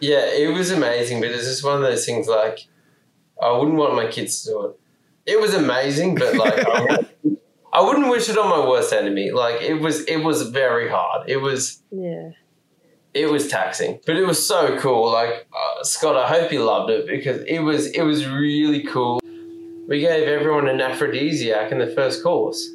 Yeah, 0.00 0.24
it 0.26 0.52
was 0.54 0.70
amazing, 0.70 1.20
but 1.20 1.30
it's 1.30 1.44
just 1.44 1.62
one 1.64 1.76
of 1.76 1.82
those 1.82 2.04
things 2.06 2.26
like 2.26 2.66
I 3.40 3.50
wouldn't 3.52 3.76
want 3.76 3.94
my 3.94 4.06
kids 4.06 4.42
to 4.44 4.50
do 4.50 4.66
it. 4.66 5.32
It 5.32 5.40
was 5.40 5.54
amazing, 5.54 6.14
but 6.16 6.34
like 6.36 6.58
I, 6.66 6.80
wouldn't, 6.80 7.08
I 7.72 7.80
wouldn't 7.80 8.08
wish 8.08 8.28
it 8.28 8.36
on 8.38 8.48
my 8.48 8.66
worst 8.68 8.92
enemy. 8.92 9.30
Like 9.30 9.62
it 9.62 9.74
was, 9.74 10.04
it 10.04 10.18
was 10.18 10.48
very 10.50 10.88
hard. 10.88 11.28
It 11.28 11.38
was, 11.38 11.82
Yeah. 11.90 12.30
It 13.14 13.30
was 13.30 13.48
taxing, 13.48 14.00
but 14.06 14.16
it 14.16 14.26
was 14.26 14.44
so 14.44 14.76
cool. 14.78 15.10
Like 15.10 15.46
uh, 15.52 15.84
Scott, 15.84 16.16
I 16.16 16.26
hope 16.28 16.52
you 16.52 16.64
loved 16.64 16.90
it 16.90 17.06
because 17.06 17.42
it 17.46 17.60
was, 17.60 17.86
it 17.86 18.02
was 18.02 18.26
really 18.26 18.82
cool. 18.84 19.20
We 19.86 20.00
gave 20.00 20.26
everyone 20.28 20.68
an 20.68 20.80
aphrodisiac 20.80 21.70
in 21.70 21.78
the 21.78 21.86
first 21.86 22.22
course, 22.22 22.70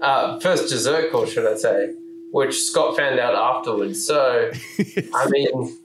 uh, 0.00 0.38
first 0.40 0.68
dessert 0.68 1.10
course, 1.10 1.32
should 1.32 1.46
I 1.46 1.56
say, 1.56 1.94
which 2.30 2.62
Scott 2.62 2.96
found 2.96 3.18
out 3.18 3.34
afterwards. 3.34 4.06
So 4.06 4.50
I 5.14 5.26
mean. 5.30 5.78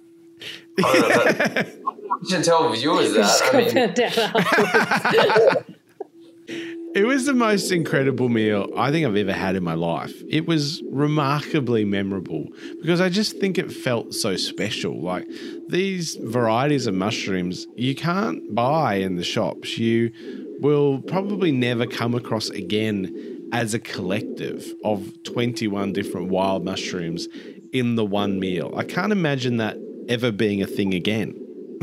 I 0.84 0.94
don't 0.94 1.56
know, 1.56 1.98
should 2.30 2.44
tell 2.44 2.72
viewers 2.72 3.14
that. 3.14 3.22
Just 3.22 3.54
I 3.54 3.58
mean, 3.58 3.72
found 3.72 4.00
out 4.00 4.18
afterwards. 4.18 5.78
It 6.94 7.06
was 7.06 7.26
the 7.26 7.34
most 7.34 7.72
incredible 7.72 8.28
meal 8.28 8.68
I 8.76 8.92
think 8.92 9.08
I've 9.08 9.16
ever 9.16 9.32
had 9.32 9.56
in 9.56 9.64
my 9.64 9.76
life. 9.76 10.14
It 10.28 10.46
was 10.46 10.82
remarkably 10.92 11.86
memorable 11.86 12.48
because 12.82 13.00
I 13.00 13.08
just 13.08 13.38
think 13.40 13.58
it 13.58 13.72
felt 13.72 14.14
so 14.14 14.36
special. 14.36 15.02
Like 15.02 15.26
these 15.70 16.16
varieties 16.16 16.88
of 16.88 16.94
mushrooms, 16.94 17.66
you 17.76 17.96
can't 17.96 18.54
buy 18.54 18.96
in 18.96 19.16
the 19.16 19.24
shops. 19.24 19.78
You 19.78 20.12
will 20.60 21.02
probably 21.02 21.54
never 21.54 21.88
come 21.88 22.14
across 22.14 22.50
again 22.50 23.50
as 23.54 23.74
a 23.74 23.80
collective 23.80 24.74
of 24.84 25.24
21 25.24 25.94
different 25.94 26.28
wild 26.28 26.66
mushrooms 26.66 27.28
in 27.72 27.96
the 27.96 28.06
one 28.06 28.38
meal. 28.38 28.74
I 28.76 28.84
can't 28.84 29.14
imagine 29.14 29.58
that 29.58 29.78
ever 30.10 30.32
being 30.32 30.62
a 30.62 30.68
thing 30.68 30.94
again. 30.94 31.36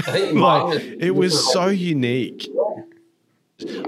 I 0.07 0.13
think 0.13 0.35
mine 0.35 0.69
Like, 0.69 0.83
it 1.01 1.15
was 1.15 1.51
so 1.53 1.69
unique. 1.69 2.47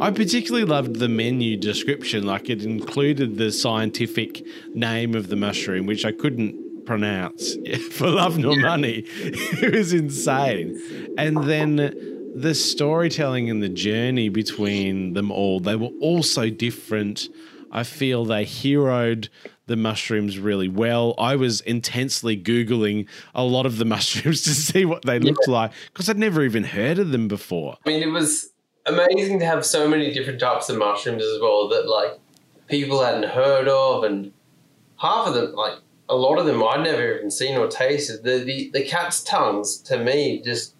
I 0.00 0.10
particularly 0.10 0.64
loved 0.64 0.96
the 0.96 1.08
menu 1.08 1.56
description. 1.56 2.24
Like 2.24 2.50
it 2.50 2.62
included 2.62 3.36
the 3.36 3.52
scientific 3.52 4.44
name 4.74 5.14
of 5.14 5.28
the 5.28 5.36
mushroom, 5.36 5.86
which 5.86 6.04
I 6.04 6.12
couldn't 6.12 6.84
pronounce 6.86 7.54
for 7.92 8.08
love 8.08 8.38
nor 8.38 8.56
money. 8.56 9.04
It 9.62 9.74
was 9.74 9.92
insane. 9.92 10.80
And 11.16 11.44
then 11.44 12.32
the 12.34 12.54
storytelling 12.54 13.50
and 13.50 13.62
the 13.62 13.68
journey 13.68 14.28
between 14.28 15.12
them 15.12 15.30
all, 15.30 15.60
they 15.60 15.76
were 15.76 15.90
all 16.00 16.22
so 16.22 16.50
different. 16.50 17.28
I 17.70 17.84
feel 17.84 18.24
they 18.24 18.44
heroed 18.44 19.28
the 19.66 19.76
mushrooms 19.76 20.38
really 20.38 20.68
well. 20.68 21.14
I 21.16 21.36
was 21.36 21.60
intensely 21.60 22.36
Googling 22.36 23.06
a 23.36 23.44
lot 23.44 23.66
of 23.66 23.78
the 23.78 23.84
mushrooms 23.94 24.42
to 24.42 24.50
see 24.50 24.84
what 24.84 25.04
they 25.04 25.20
looked 25.20 25.46
like 25.46 25.72
because 25.92 26.08
I'd 26.10 26.18
never 26.18 26.42
even 26.42 26.64
heard 26.64 26.98
of 26.98 27.10
them 27.10 27.28
before. 27.28 27.76
I 27.86 27.90
mean, 27.90 28.02
it 28.02 28.10
was 28.10 28.49
amazing 28.86 29.38
to 29.40 29.46
have 29.46 29.64
so 29.64 29.88
many 29.88 30.12
different 30.12 30.40
types 30.40 30.68
of 30.68 30.78
mushrooms 30.78 31.22
as 31.22 31.40
well 31.40 31.68
that 31.68 31.88
like 31.88 32.18
people 32.68 33.02
hadn't 33.02 33.30
heard 33.30 33.68
of, 33.68 34.04
and 34.04 34.32
half 34.98 35.26
of 35.26 35.34
them, 35.34 35.54
like 35.54 35.78
a 36.08 36.16
lot 36.16 36.38
of 36.38 36.46
them, 36.46 36.62
I'd 36.62 36.82
never 36.82 37.16
even 37.16 37.30
seen 37.30 37.56
or 37.56 37.68
tasted. 37.68 38.22
The 38.22 38.38
the, 38.38 38.70
the 38.72 38.84
cat's 38.84 39.22
tongues 39.22 39.78
to 39.82 39.98
me 39.98 40.42
just 40.42 40.74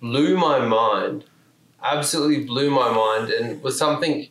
blew 0.00 0.36
my 0.36 0.58
mind, 0.58 1.24
absolutely 1.82 2.44
blew 2.44 2.70
my 2.70 2.92
mind, 2.92 3.30
and 3.30 3.62
was 3.62 3.78
something. 3.78 4.28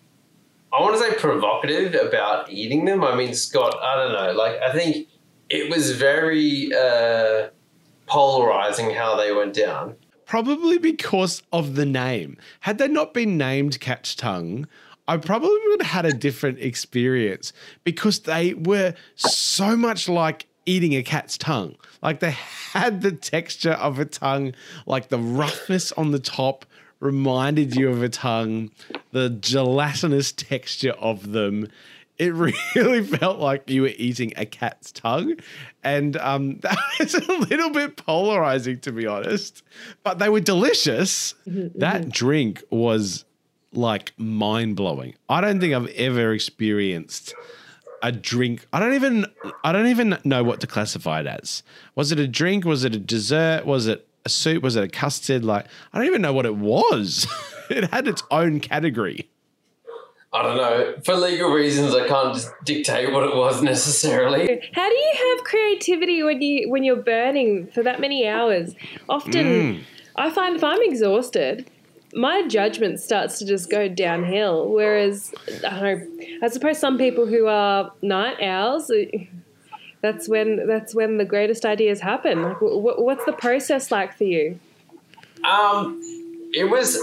I 0.71 0.81
want 0.81 0.95
to 0.95 1.01
say 1.01 1.13
provocative 1.15 1.93
about 1.93 2.51
eating 2.51 2.85
them. 2.85 3.03
I 3.03 3.15
mean, 3.15 3.35
Scott, 3.35 3.75
I 3.79 3.95
don't 3.95 4.11
know. 4.11 4.31
Like, 4.33 4.59
I 4.59 4.73
think 4.73 5.07
it 5.47 5.69
was 5.69 5.91
very 5.91 6.71
uh, 6.73 7.49
polarizing 8.07 8.89
how 8.89 9.15
they 9.15 9.31
went 9.31 9.53
down. 9.53 9.95
Probably 10.25 10.77
because 10.77 11.43
of 11.51 11.75
the 11.75 11.85
name. 11.85 12.37
Had 12.61 12.77
they 12.77 12.87
not 12.87 13.13
been 13.13 13.37
named 13.37 13.79
Cat's 13.79 14.15
Tongue, 14.15 14.67
I 15.07 15.17
probably 15.17 15.59
would 15.67 15.81
have 15.81 15.91
had 15.91 16.05
a 16.05 16.13
different 16.13 16.59
experience 16.59 17.51
because 17.83 18.19
they 18.19 18.53
were 18.53 18.93
so 19.15 19.75
much 19.75 20.07
like 20.07 20.47
eating 20.65 20.95
a 20.95 21.03
cat's 21.03 21.37
tongue. 21.37 21.75
Like 22.01 22.21
they 22.21 22.31
had 22.31 23.01
the 23.01 23.11
texture 23.11 23.73
of 23.73 23.99
a 23.99 24.05
tongue, 24.05 24.53
like 24.85 25.09
the 25.09 25.19
roughness 25.19 25.91
on 25.93 26.11
the 26.11 26.19
top 26.19 26.65
reminded 27.01 27.75
you 27.75 27.89
of 27.89 28.01
a 28.01 28.07
tongue, 28.07 28.71
the 29.11 29.29
gelatinous 29.29 30.31
texture 30.31 30.93
of 30.93 31.33
them. 31.33 31.67
It 32.17 32.33
really 32.75 33.03
felt 33.03 33.39
like 33.39 33.69
you 33.69 33.83
were 33.83 33.93
eating 33.97 34.33
a 34.37 34.45
cat's 34.45 34.91
tongue. 34.91 35.35
And 35.83 36.17
um, 36.17 36.59
that 36.61 36.77
was 36.99 37.15
a 37.15 37.31
little 37.31 37.69
bit 37.69 37.97
polarizing, 37.97 38.79
to 38.81 38.91
be 38.91 39.07
honest. 39.07 39.63
But 40.03 40.19
they 40.19 40.29
were 40.29 40.39
delicious. 40.39 41.33
That 41.45 42.09
drink 42.09 42.63
was 42.69 43.25
like 43.73 44.13
mind 44.17 44.75
blowing. 44.75 45.15
I 45.29 45.41
don't 45.41 45.59
think 45.59 45.73
I've 45.73 45.87
ever 45.87 46.33
experienced 46.33 47.33
a 48.03 48.11
drink. 48.11 48.67
I 48.71 48.79
don't 48.79 48.93
even 48.93 49.25
I 49.63 49.71
don't 49.71 49.87
even 49.87 50.17
know 50.23 50.43
what 50.43 50.59
to 50.61 50.67
classify 50.67 51.21
it 51.21 51.27
as. 51.27 51.63
Was 51.95 52.11
it 52.11 52.19
a 52.19 52.27
drink? 52.27 52.65
Was 52.65 52.83
it 52.83 52.93
a 52.93 52.99
dessert? 52.99 53.65
Was 53.65 53.87
it 53.87 54.07
a 54.25 54.29
soup? 54.29 54.61
Was 54.61 54.75
it 54.75 54.83
a 54.83 54.87
custard? 54.87 55.43
Like 55.43 55.65
I 55.91 55.97
don't 55.97 56.07
even 56.07 56.21
know 56.21 56.33
what 56.33 56.45
it 56.45 56.55
was. 56.55 57.25
it 57.69 57.89
had 57.91 58.07
its 58.07 58.21
own 58.29 58.59
category. 58.59 59.29
I 60.33 60.41
don't 60.41 60.57
know. 60.57 60.95
For 61.05 61.13
legal 61.15 61.51
reasons, 61.51 61.93
I 61.93 62.07
can't 62.07 62.33
just 62.33 62.49
dictate 62.63 63.11
what 63.13 63.23
it 63.23 63.35
was 63.35 63.61
necessarily. 63.61 64.61
How 64.73 64.89
do 64.89 64.95
you 64.95 65.35
have 65.35 65.43
creativity 65.45 66.23
when 66.23 66.41
you 66.41 66.69
when 66.69 66.83
you're 66.83 66.95
burning 66.95 67.67
for 67.67 67.83
that 67.83 67.99
many 67.99 68.27
hours? 68.27 68.73
Often, 69.07 69.85
I 70.15 70.31
find 70.31 70.55
if 70.55 70.63
I'm 70.63 70.81
exhausted, 70.81 71.69
my 72.15 72.47
judgment 72.47 72.99
starts 72.99 73.37
to 73.39 73.45
just 73.45 73.69
go 73.69 73.87
downhill. 73.87 74.69
Whereas, 74.69 75.33
I 75.67 75.79
don't 75.79 76.19
know. 76.19 76.25
I 76.41 76.47
suppose 76.47 76.79
some 76.79 76.97
people 76.97 77.27
who 77.27 77.45
are 77.45 77.91
night 78.01 78.41
owls, 78.41 78.89
uh, 78.89 79.03
that's 80.01 80.27
when 80.27 80.65
that's 80.67 80.95
when 80.95 81.17
the 81.17 81.25
greatest 81.25 81.63
ideas 81.63 81.99
happen. 81.99 82.41
Like, 82.41 82.57
wh- 82.57 82.81
wh- 82.81 82.99
what's 82.99 83.25
the 83.25 83.33
process 83.33 83.91
like 83.91 84.17
for 84.17 84.23
you? 84.23 84.59
Um, 85.43 85.99
it 86.53 86.69
was 86.69 86.97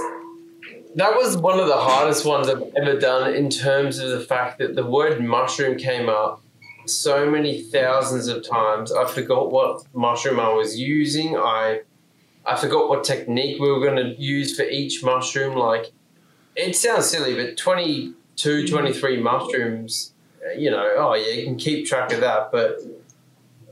that 0.96 1.14
was 1.14 1.36
one 1.36 1.60
of 1.60 1.66
the 1.66 1.76
hardest 1.76 2.24
ones 2.24 2.48
I've 2.48 2.62
ever 2.76 2.98
done 2.98 3.34
in 3.34 3.50
terms 3.50 3.98
of 3.98 4.10
the 4.10 4.20
fact 4.20 4.58
that 4.58 4.74
the 4.74 4.84
word 4.84 5.22
mushroom 5.22 5.78
came 5.78 6.08
up 6.08 6.42
so 6.86 7.30
many 7.30 7.62
thousands 7.62 8.26
of 8.26 8.46
times. 8.46 8.92
I 8.92 9.06
forgot 9.06 9.50
what 9.50 9.84
mushroom 9.94 10.40
I 10.40 10.52
was 10.52 10.78
using. 10.78 11.36
I 11.36 11.82
I 12.44 12.56
forgot 12.56 12.88
what 12.88 13.04
technique 13.04 13.60
we 13.60 13.70
were 13.70 13.80
going 13.80 13.96
to 13.96 14.20
use 14.20 14.56
for 14.56 14.64
each 14.64 15.04
mushroom. 15.04 15.56
Like 15.56 15.92
it 16.56 16.74
sounds 16.74 17.06
silly, 17.06 17.34
but 17.34 17.56
22, 17.56 18.14
mm. 18.64 18.68
23 18.68 19.22
mushrooms, 19.22 20.12
you 20.56 20.70
know, 20.70 20.94
oh 20.96 21.14
yeah, 21.14 21.32
you 21.34 21.44
can 21.44 21.56
keep 21.56 21.86
track 21.86 22.12
of 22.12 22.20
that, 22.20 22.50
but 22.50 22.80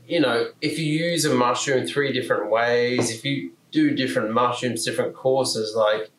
you 0.07 0.19
know, 0.19 0.47
if 0.61 0.79
you 0.79 0.85
use 0.85 1.25
a 1.25 1.33
mushroom 1.33 1.85
three 1.85 2.11
different 2.11 2.49
ways, 2.49 3.11
if 3.11 3.25
you 3.25 3.51
do 3.71 3.93
different 3.95 4.31
mushrooms, 4.31 4.83
different 4.83 5.13
courses, 5.13 5.75
like 5.75 6.09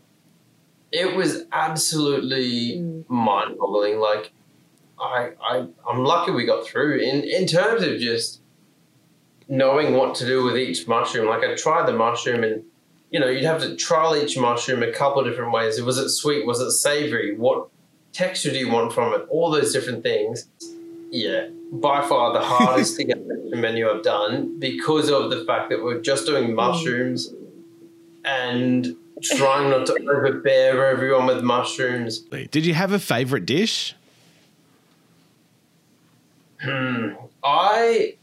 it 0.93 1.15
was 1.15 1.45
absolutely 1.53 2.79
mm. 2.79 3.09
mind 3.09 3.59
boggling. 3.59 3.99
Like 3.99 4.33
I, 4.99 5.33
I 5.43 5.67
I'm 5.89 6.05
lucky 6.05 6.33
we 6.33 6.47
got 6.47 6.67
through 6.67 6.99
in, 6.99 7.23
in 7.25 7.47
terms 7.47 7.83
of 7.83 7.99
just 7.99 8.41
knowing 9.49 9.95
what 9.95 10.15
to 10.17 10.27
do 10.27 10.45
with 10.45 10.57
each 10.57 10.87
mushroom. 10.87 11.27
Like 11.27 11.43
I 11.43 11.55
tried 11.55 11.87
the 11.87 11.93
mushroom 11.93 12.45
and 12.45 12.65
you 13.11 13.19
know, 13.19 13.29
you'd 13.29 13.45
have 13.45 13.61
to 13.63 13.75
trial 13.75 14.17
each 14.17 14.39
mushroom 14.39 14.85
a 14.85 14.93
couple 14.93 15.21
of 15.21 15.27
different 15.27 15.53
ways. 15.53 15.83
Was 15.83 15.99
it 15.99 16.11
sweet? 16.11 16.47
Was 16.47 16.61
it 16.61 16.71
savory? 16.71 17.37
What 17.37 17.69
texture 18.13 18.51
do 18.51 18.59
you 18.59 18.71
want 18.71 18.93
from 18.93 19.13
it? 19.15 19.27
All 19.29 19.51
those 19.51 19.73
different 19.73 20.05
things. 20.05 20.47
Yeah, 21.11 21.49
by 21.73 22.07
far 22.07 22.33
the 22.33 22.41
hardest 22.41 22.97
to 22.99 23.05
get 23.05 23.27
the 23.27 23.57
menu 23.57 23.91
I've 23.91 24.05
done 24.05 24.61
because 24.61 25.11
of 25.11 25.31
the 25.31 25.45
fact 25.45 25.71
that 25.71 25.83
we're 25.83 26.01
just 26.01 26.25
doing 26.25 26.51
mm. 26.51 26.55
mushrooms 26.55 27.35
and 28.25 28.97
trying 29.23 29.71
not 29.71 29.87
to 29.87 29.95
overbear 30.11 30.85
everyone 30.87 31.27
with 31.27 31.43
mushrooms. 31.43 32.19
Did 32.21 32.67
you 32.67 32.75
have 32.75 32.93
a 32.93 32.99
favorite 32.99 33.47
dish? 33.47 33.95
I 37.43 38.15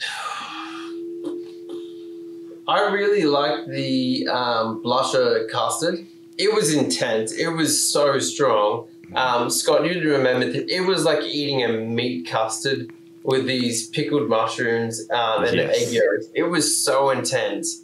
I 2.68 2.89
really 2.91 3.24
liked 3.24 3.70
the 3.70 4.28
um, 4.28 4.84
blusher 4.84 5.50
custard. 5.50 6.06
It 6.38 6.54
was 6.54 6.74
intense. 6.74 7.32
It 7.34 7.48
was 7.48 7.91
so 7.91 8.20
strong. 8.20 8.88
Um, 9.16 9.50
Scott, 9.50 9.86
you 9.86 10.12
remember 10.12 10.52
that 10.52 10.70
it 10.70 10.82
was 10.82 11.06
like 11.06 11.24
eating 11.24 11.64
a 11.64 11.70
meat 11.70 12.28
custard 12.30 12.91
with 13.24 13.45
these 13.45 13.88
pickled 13.89 14.30
mushrooms 14.30 15.02
um, 15.12 15.45
and 15.45 15.56
Yes. 15.56 15.78
egg 15.88 15.93
yolks. 15.93 16.26
It 16.36 16.43
was 16.43 16.78
so 16.84 17.10
intense. 17.10 17.84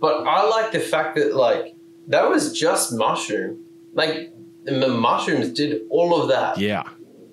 But 0.00 0.26
I 0.28 0.46
like 0.48 0.70
the 0.72 0.80
fact 0.80 1.16
that 1.16 1.34
like 1.34 1.74
that 2.08 2.28
was 2.28 2.58
just 2.58 2.92
mushroom. 2.92 3.64
Like 3.94 4.32
the 4.64 4.88
mushrooms 4.88 5.50
did 5.50 5.82
all 5.90 6.20
of 6.20 6.28
that. 6.28 6.58
Yeah. 6.58 6.84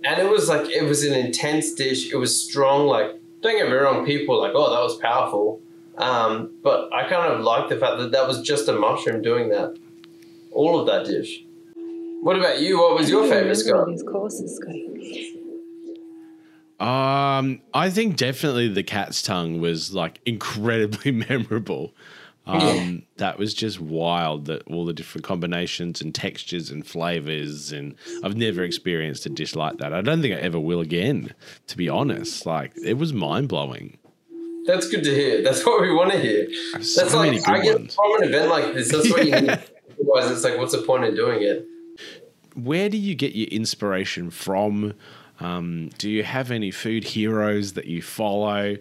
And 0.04 0.22
it 0.22 0.30
was 0.30 0.48
like 0.48 0.70
it 0.70 0.84
was 0.84 1.04
an 1.04 1.14
intense 1.14 1.74
dish. 1.74 2.12
It 2.12 2.18
was 2.18 2.48
strong. 2.48 2.88
Like 2.88 3.20
don't 3.42 3.58
get 3.58 3.68
me 3.68 3.76
wrong, 3.76 4.06
people 4.06 4.36
were 4.36 4.42
like, 4.42 4.54
oh, 4.56 4.74
that 4.74 4.82
was 4.82 4.98
powerful. 4.98 5.62
Um, 5.98 6.52
but 6.64 6.92
I 6.94 7.08
kind 7.08 7.32
of 7.32 7.42
like 7.42 7.70
the 7.70 7.78
fact 7.78 8.00
that 8.00 8.12
that 8.12 8.28
was 8.28 8.42
just 8.42 8.68
a 8.68 8.74
mushroom 8.74 9.22
doing 9.22 9.50
that. 9.50 9.78
All 10.52 10.80
of 10.80 10.88
that 10.88 11.06
dish. 11.06 11.44
What 12.22 12.38
about 12.38 12.60
you? 12.60 12.80
What 12.80 12.96
was 12.96 13.10
your 13.10 13.24
favorite, 13.24 13.58
remember 13.58 13.76
all 13.76 13.84
Scott? 13.84 13.88
these 13.88 14.04
courses, 14.04 14.56
Scotty. 14.56 15.42
Um, 16.80 17.62
I 17.74 17.90
think 17.90 18.18
definitely 18.18 18.68
the 18.68 18.84
cat's 18.84 19.22
tongue 19.22 19.62
was 19.62 19.94
like 19.94 20.20
incredibly 20.26 21.12
memorable. 21.30 21.94
Um, 22.48 22.60
Yeah. 22.60 22.98
That 23.18 23.40
was 23.40 23.54
just 23.54 23.80
wild. 23.80 24.46
That 24.46 24.64
all 24.68 24.86
the 24.86 24.94
different 24.94 25.24
combinations 25.26 26.02
and 26.02 26.14
textures 26.14 26.70
and 26.70 26.86
flavors, 26.86 27.72
and 27.72 27.96
I've 28.24 28.36
never 28.38 28.64
experienced 28.64 29.26
a 29.26 29.30
dish 29.30 29.56
like 29.56 29.78
that. 29.78 29.94
I 29.94 30.02
don't 30.02 30.22
think 30.22 30.36
I 30.36 30.40
ever 30.40 30.60
will 30.60 30.82
again. 30.82 31.34
To 31.68 31.78
be 31.78 31.90
honest, 31.90 32.46
like 32.46 32.74
it 32.84 32.96
was 32.96 33.14
mind 33.14 33.48
blowing. 33.50 33.98
That's 34.66 34.90
good 34.90 35.04
to 35.04 35.14
hear. 35.14 35.44
That's 35.44 35.66
what 35.66 35.80
we 35.82 35.94
want 35.94 36.12
to 36.12 36.20
hear. 36.20 36.48
So 36.82 37.02
That's 37.02 37.14
many 37.16 37.38
like 37.40 37.46
good 37.46 37.54
I 37.56 37.62
get 37.64 37.76
ones. 37.80 37.96
from 37.96 38.16
an 38.16 38.24
event 38.30 38.50
like 38.50 38.74
this. 38.74 38.92
That's 38.92 39.10
what 39.12 39.26
you 39.26 39.32
need. 39.40 39.50
Otherwise, 39.50 40.32
it's 40.32 40.44
like, 40.44 40.58
what's 40.58 40.72
the 40.74 40.82
point 40.82 41.04
of 41.06 41.16
doing 41.16 41.42
it? 41.44 41.68
Where 42.56 42.90
do 42.90 42.98
you 42.98 43.14
get 43.16 43.36
your 43.36 43.48
inspiration 43.50 44.30
from? 44.32 44.94
Um, 45.40 45.90
do 45.98 46.10
you 46.10 46.24
have 46.24 46.50
any 46.52 46.72
food 46.72 47.04
heroes 47.04 47.74
that 47.74 47.86
you 47.86 48.02
follow? 48.02 48.78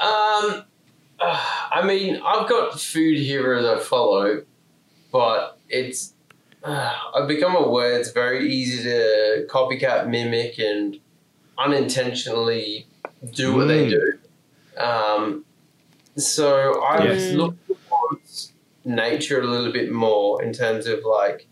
Um, 0.00 0.64
uh, 1.20 1.46
I 1.72 1.82
mean, 1.84 2.20
I've 2.24 2.48
got 2.48 2.78
food 2.80 3.18
heroes 3.18 3.64
I 3.64 3.82
follow, 3.82 4.42
but 5.12 5.58
it's 5.68 6.14
uh, 6.64 6.92
I've 7.14 7.28
become 7.28 7.56
aware 7.56 7.98
it's 7.98 8.10
very 8.12 8.48
easy 8.52 8.82
to 8.84 9.46
copycat, 9.50 10.08
mimic, 10.08 10.58
and 10.58 10.98
unintentionally 11.58 12.86
do 13.34 13.54
what 13.54 13.68
they 13.68 13.86
Mm. 13.86 13.90
do. 13.90 14.18
Um, 14.80 15.44
so 16.16 16.80
I 16.82 17.04
Yes. 17.04 17.30
look 17.32 17.56
towards 17.66 18.52
nature 18.84 19.40
a 19.40 19.46
little 19.46 19.72
bit 19.72 19.90
more 19.92 20.42
in 20.42 20.52
terms 20.52 20.86
of 20.86 21.00
like 21.04 21.48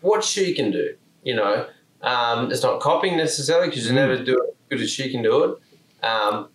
what 0.00 0.24
she 0.24 0.54
can 0.54 0.70
do. 0.70 0.96
You 1.22 1.36
know, 1.36 1.66
um, 2.02 2.50
it's 2.50 2.62
not 2.62 2.80
copying 2.80 3.16
necessarily 3.16 3.68
because 3.68 3.86
you 3.86 3.92
Mm. 3.92 3.96
never 3.96 4.16
do 4.24 4.32
it 4.42 4.48
as 4.50 4.56
good 4.70 4.80
as 4.82 4.90
she 4.90 5.10
can 5.10 5.22
do 5.22 5.44
it. 5.44 6.06
Um, 6.06 6.48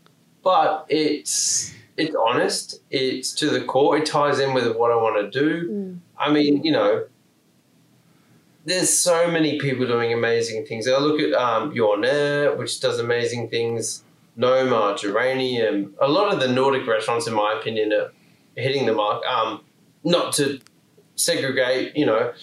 but 0.45 0.85
it's 0.89 1.73
it's 1.97 2.15
honest. 2.15 2.81
It's 2.91 3.33
to 3.33 3.49
the 3.49 3.65
core. 3.65 3.97
It 3.97 4.05
ties 4.05 4.39
in 4.39 4.53
with 4.53 4.73
what 4.77 4.91
I 4.91 4.95
want 4.95 5.15
to 5.19 5.39
do. 5.39 5.69
Mm. 5.69 5.99
I 6.17 6.31
mean, 6.31 6.63
you 6.63 6.71
know, 6.71 7.05
there's 8.63 8.93
so 8.93 9.29
many 9.29 9.59
people 9.59 9.87
doing 9.87 10.13
amazing 10.13 10.65
things. 10.65 10.87
I 10.87 10.99
look 10.99 11.19
at 11.19 11.33
um, 11.33 11.73
Jordnær, 11.73 12.57
which 12.57 12.79
does 12.79 12.99
amazing 12.99 13.49
things. 13.49 14.03
Noma, 14.37 14.95
Geranium. 14.99 15.95
A 15.99 16.07
lot 16.07 16.31
of 16.31 16.39
the 16.39 16.47
Nordic 16.47 16.85
restaurants, 16.85 17.25
in 17.25 17.33
my 17.33 17.57
opinion, 17.59 17.91
are 17.91 18.11
hitting 18.55 18.85
the 18.85 18.93
mark. 18.93 19.25
Um, 19.25 19.61
not 20.03 20.33
to 20.33 20.59
segregate, 21.15 21.95
you 21.95 22.05
know, 22.05 22.33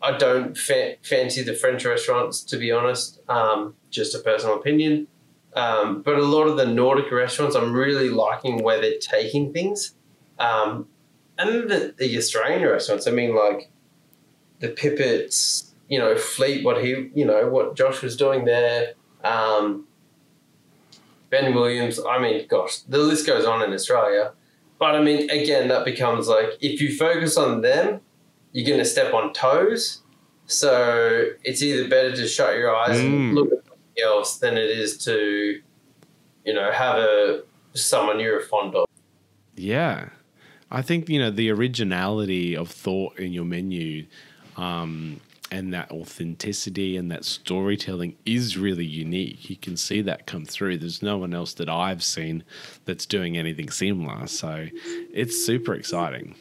I 0.00 0.16
don't 0.16 0.56
fa- 0.56 0.96
fancy 1.02 1.42
the 1.42 1.54
French 1.54 1.84
restaurants, 1.84 2.42
to 2.44 2.56
be 2.56 2.72
honest. 2.72 3.20
Um, 3.28 3.74
just 3.90 4.14
a 4.14 4.20
personal 4.20 4.56
opinion. 4.56 5.08
Um, 5.54 6.02
but 6.02 6.16
a 6.16 6.24
lot 6.24 6.46
of 6.48 6.56
the 6.56 6.66
Nordic 6.66 7.10
restaurants, 7.12 7.54
I'm 7.54 7.72
really 7.72 8.10
liking 8.10 8.62
where 8.62 8.80
they're 8.80 8.98
taking 8.98 9.52
things. 9.52 9.94
Um, 10.38 10.88
and 11.38 11.70
the, 11.70 11.94
the 11.96 12.16
Australian 12.18 12.68
restaurants, 12.68 13.06
I 13.06 13.12
mean, 13.12 13.34
like 13.36 13.70
the 14.60 14.68
Pippets, 14.68 15.72
you 15.88 15.98
know, 15.98 16.16
Fleet, 16.16 16.64
what 16.64 16.82
he, 16.84 17.10
you 17.14 17.24
know, 17.24 17.48
what 17.48 17.76
Josh 17.76 18.02
was 18.02 18.16
doing 18.16 18.44
there. 18.44 18.94
Um, 19.22 19.86
Ben 21.30 21.54
Williams, 21.54 22.00
I 22.08 22.18
mean, 22.18 22.46
gosh, 22.48 22.78
the 22.80 22.98
list 22.98 23.26
goes 23.26 23.44
on 23.44 23.62
in 23.62 23.72
Australia. 23.72 24.32
But 24.78 24.96
I 24.96 25.02
mean, 25.02 25.30
again, 25.30 25.68
that 25.68 25.84
becomes 25.84 26.28
like 26.28 26.50
if 26.60 26.80
you 26.80 26.94
focus 26.94 27.36
on 27.36 27.60
them, 27.60 28.00
you're 28.52 28.66
going 28.66 28.78
to 28.78 28.84
step 28.84 29.14
on 29.14 29.32
toes. 29.32 30.02
So 30.46 31.26
it's 31.42 31.62
either 31.62 31.88
better 31.88 32.14
to 32.14 32.28
shut 32.28 32.56
your 32.56 32.74
eyes 32.74 32.98
Mm. 32.98 33.04
and 33.06 33.34
look 33.34 33.52
at 33.52 33.64
else 34.02 34.38
than 34.38 34.56
it 34.56 34.70
is 34.70 34.98
to, 35.04 35.60
you 36.44 36.54
know, 36.54 36.70
have 36.70 36.96
a 36.96 37.42
someone 37.74 38.20
you're 38.20 38.40
fond 38.40 38.74
of. 38.74 38.86
Yeah. 39.56 40.10
I 40.70 40.82
think, 40.82 41.08
you 41.08 41.18
know, 41.18 41.30
the 41.30 41.50
originality 41.50 42.56
of 42.56 42.68
thought 42.68 43.18
in 43.18 43.32
your 43.32 43.44
menu 43.44 44.06
um, 44.56 45.20
and 45.52 45.72
that 45.72 45.90
authenticity 45.92 46.96
and 46.96 47.10
that 47.12 47.24
storytelling 47.24 48.16
is 48.24 48.56
really 48.56 48.84
unique. 48.84 49.48
You 49.48 49.56
can 49.56 49.76
see 49.76 50.02
that 50.02 50.26
come 50.26 50.44
through. 50.44 50.78
There's 50.78 51.02
no 51.02 51.18
one 51.18 51.34
else 51.34 51.54
that 51.54 51.68
I've 51.68 52.02
seen 52.02 52.42
that's 52.84 53.06
doing 53.06 53.36
anything 53.36 53.70
similar. 53.70 54.26
So 54.26 54.66
it's 55.12 55.44
super 55.44 55.74
exciting. 55.74 56.34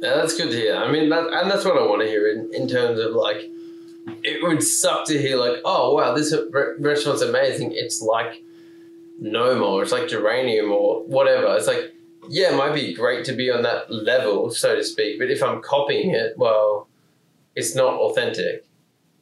Yeah, 0.00 0.16
that's 0.16 0.36
good 0.36 0.50
to 0.50 0.56
hear. 0.56 0.76
I 0.76 0.90
mean, 0.90 1.08
that, 1.10 1.26
and 1.32 1.50
that's 1.50 1.64
what 1.64 1.76
I 1.76 1.86
want 1.86 2.02
to 2.02 2.08
hear 2.08 2.30
in, 2.30 2.50
in 2.54 2.68
terms 2.68 2.98
of 3.00 3.12
like, 3.12 3.50
it 4.22 4.42
would 4.42 4.62
suck 4.62 5.06
to 5.06 5.18
hear 5.18 5.36
like, 5.36 5.58
oh 5.64 5.94
wow, 5.94 6.14
this 6.14 6.34
re- 6.50 6.74
restaurant's 6.78 7.22
amazing. 7.22 7.72
It's 7.74 8.00
like 8.00 8.42
Noma 9.20 9.64
or 9.64 9.82
it's 9.82 9.92
like 9.92 10.08
Geranium 10.08 10.70
or 10.70 11.02
whatever. 11.04 11.56
It's 11.56 11.66
like, 11.66 11.92
yeah, 12.28 12.52
it 12.52 12.56
might 12.56 12.74
be 12.74 12.94
great 12.94 13.24
to 13.26 13.32
be 13.32 13.50
on 13.50 13.62
that 13.62 13.90
level, 13.92 14.50
so 14.50 14.74
to 14.76 14.84
speak. 14.84 15.18
But 15.18 15.30
if 15.30 15.42
I'm 15.42 15.62
copying 15.62 16.10
it, 16.10 16.34
well, 16.36 16.88
it's 17.54 17.74
not 17.74 17.94
authentic. 17.94 18.66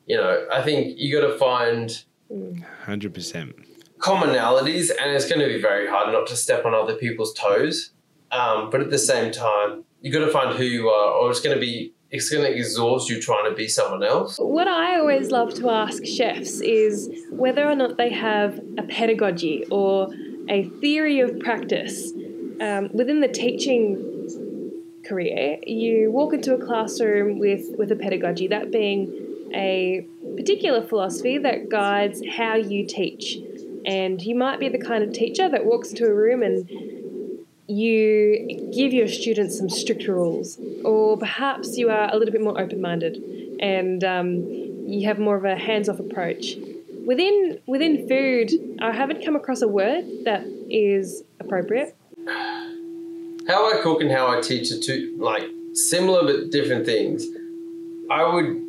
You 0.07 0.17
know, 0.17 0.47
I 0.53 0.63
think 0.63 0.99
you 0.99 1.19
got 1.21 1.27
to 1.27 1.39
find 1.39 2.05
100%. 2.31 3.55
commonalities, 3.99 4.91
and 4.91 5.13
it's 5.13 5.27
going 5.29 5.41
to 5.41 5.47
be 5.47 5.61
very 5.61 5.87
hard 5.89 6.13
not 6.13 6.27
to 6.27 6.37
step 6.37 6.65
on 6.67 6.75
other 6.75 6.95
people's 6.95 7.33
toes. 7.35 7.91
Um, 8.33 8.69
but 8.71 8.81
at 8.81 8.91
the 8.91 8.99
same 8.99 9.33
time, 9.33 9.85
you 10.01 10.13
got 10.13 10.25
to 10.25 10.31
find 10.31 10.57
who 10.57 10.65
you 10.65 10.89
are, 10.89 11.13
or 11.13 11.31
it's 11.31 11.41
going 11.41 11.55
to 11.55 11.61
be 11.61 11.94
it's 12.15 12.31
going 12.31 12.45
to 12.45 12.57
exhaust 12.57 13.11
you 13.11 13.21
trying 13.21 13.51
to 13.51 13.57
be 13.57 13.67
someone 13.67 14.05
else. 14.05 14.39
What 14.39 14.69
I 14.69 15.01
always 15.01 15.33
love 15.33 15.53
to 15.55 15.69
ask 15.69 16.05
chefs 16.07 16.61
is 16.61 17.11
whether 17.29 17.69
or 17.69 17.75
not 17.75 17.97
they 17.97 18.11
have 18.11 18.61
a 18.79 18.85
pedagogy 18.85 19.65
or 19.69 20.15
a 20.49 20.69
theory 20.81 21.19
of 21.19 21.41
practice. 21.41 22.13
Um, 22.61 22.91
within 22.93 23.21
the 23.21 23.27
teaching 23.27 24.71
career, 25.05 25.59
you 25.67 26.13
walk 26.13 26.33
into 26.33 26.55
a 26.55 26.65
classroom 26.65 27.41
with, 27.41 27.75
with 27.77 27.91
a 27.91 27.97
pedagogy, 27.97 28.47
that 28.47 28.71
being 28.71 29.51
a 29.53 30.07
particular 30.37 30.87
philosophy 30.87 31.39
that 31.39 31.69
guides 31.69 32.23
how 32.37 32.55
you 32.55 32.87
teach. 32.87 33.39
And 33.87 34.23
you 34.23 34.37
might 34.37 34.61
be 34.61 34.69
the 34.69 34.79
kind 34.79 35.03
of 35.03 35.13
teacher 35.13 35.49
that 35.49 35.65
walks 35.65 35.91
into 35.91 36.07
a 36.07 36.15
room 36.15 36.45
and 36.45 36.71
you 37.67 38.71
give 38.75 38.93
your 38.93 39.09
students 39.09 39.57
some 39.57 39.69
strict 39.69 40.07
rules, 40.07 40.59
or 40.85 41.17
perhaps 41.17 41.77
you 41.77 41.91
are 41.91 42.13
a 42.13 42.17
little 42.17 42.33
bit 42.33 42.43
more 42.43 42.61
open 42.61 42.81
minded 42.81 43.17
and 43.61 44.05
um, 44.05 44.45
you 44.87 45.07
have 45.07 45.19
more 45.19 45.37
of 45.37 45.45
a 45.45 45.57
hands 45.57 45.89
off 45.89 45.99
approach. 45.99 46.57
Within 47.07 47.61
within 47.67 48.09
food, 48.09 48.51
I 48.81 48.93
haven't 48.93 49.25
come 49.25 49.37
across 49.37 49.63
a 49.63 49.69
word 49.69 50.05
that 50.25 50.45
is 50.71 51.23
appropriate. 51.41 51.97
How 53.47 53.71
I 53.71 53.81
cook 53.83 54.01
and 54.01 54.11
how 54.11 54.27
I 54.37 54.41
teach 54.41 54.71
are 54.73 54.81
two 54.81 55.17
like 55.19 55.45
similar 55.75 56.23
but 56.25 56.51
different 56.51 56.87
things. 56.87 57.27
I 58.11 58.25
would 58.33 58.63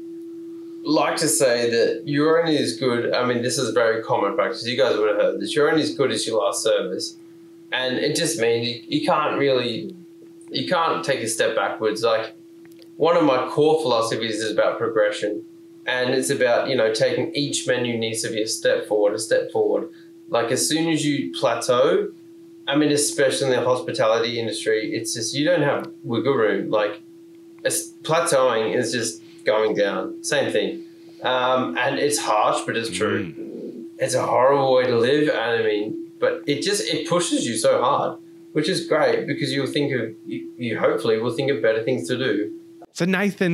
like 0.83 1.17
to 1.17 1.27
say 1.27 1.69
that 1.69 2.03
you're 2.05 2.41
only 2.41 2.57
as 2.57 2.77
good. 2.77 3.13
I 3.13 3.25
mean, 3.25 3.41
this 3.41 3.57
is 3.57 3.73
very 3.73 4.03
common 4.03 4.35
practice. 4.35 4.65
You 4.65 4.77
guys 4.77 4.97
would 4.97 5.09
have 5.09 5.17
heard 5.17 5.39
this. 5.39 5.55
You're 5.55 5.69
only 5.69 5.83
as 5.83 5.95
good 5.95 6.11
as 6.11 6.27
your 6.27 6.43
last 6.43 6.61
service, 6.61 7.17
and 7.71 7.97
it 7.97 8.15
just 8.15 8.39
means 8.39 8.67
you, 8.67 8.99
you 8.99 9.05
can't 9.05 9.37
really, 9.37 9.95
you 10.49 10.67
can't 10.67 11.03
take 11.03 11.21
a 11.21 11.27
step 11.27 11.55
backwards. 11.55 12.03
Like 12.03 12.35
one 12.97 13.17
of 13.17 13.23
my 13.23 13.47
core 13.49 13.81
philosophies 13.81 14.35
is 14.35 14.51
about 14.51 14.77
progression, 14.77 15.43
and 15.85 16.13
it's 16.13 16.29
about 16.29 16.69
you 16.69 16.75
know 16.75 16.93
taking 16.93 17.33
each 17.35 17.67
menu 17.67 17.97
needs 17.97 18.21
to 18.21 18.29
be 18.29 18.41
a 18.41 18.47
step 18.47 18.87
forward, 18.87 19.13
a 19.13 19.19
step 19.19 19.51
forward. 19.51 19.89
Like 20.29 20.51
as 20.51 20.67
soon 20.67 20.89
as 20.89 21.05
you 21.05 21.31
plateau, 21.33 22.11
I 22.67 22.75
mean, 22.75 22.91
especially 22.91 23.51
in 23.51 23.59
the 23.59 23.65
hospitality 23.65 24.39
industry, 24.39 24.93
it's 24.93 25.13
just 25.13 25.35
you 25.35 25.45
don't 25.45 25.61
have 25.61 25.91
wiggle 26.03 26.33
room. 26.33 26.71
Like 26.71 27.01
it's, 27.63 27.89
plateauing 28.03 28.75
is 28.75 28.91
just 28.91 29.21
going 29.43 29.75
down. 29.75 30.23
Same 30.23 30.51
thing, 30.51 30.83
um, 31.21 31.77
and 31.77 31.99
it's 31.99 32.17
harsh, 32.17 32.61
but 32.65 32.75
it's 32.77 32.89
true. 32.89 33.33
Mm. 33.33 33.85
It's 33.97 34.13
a 34.13 34.25
horrible 34.25 34.73
way 34.73 34.85
to 34.87 34.97
live, 34.97 35.29
and 35.29 35.39
I 35.39 35.61
mean, 35.61 36.04
but 36.25 36.41
it 36.47 36.63
just 36.63 36.81
it 36.91 37.07
pushes 37.07 37.45
you 37.45 37.55
so 37.55 37.81
hard, 37.81 38.19
which 38.53 38.67
is 38.67 38.87
great 38.87 39.27
because 39.27 39.51
you'll 39.51 39.67
think 39.77 39.93
of 39.93 40.15
you, 40.25 40.51
you 40.57 40.79
hopefully 40.79 41.19
will 41.19 41.35
think 41.35 41.51
of 41.51 41.61
better 41.61 41.83
things 41.83 42.07
to 42.07 42.17
do. 42.17 42.59
So, 42.93 43.05
Nathan, 43.05 43.53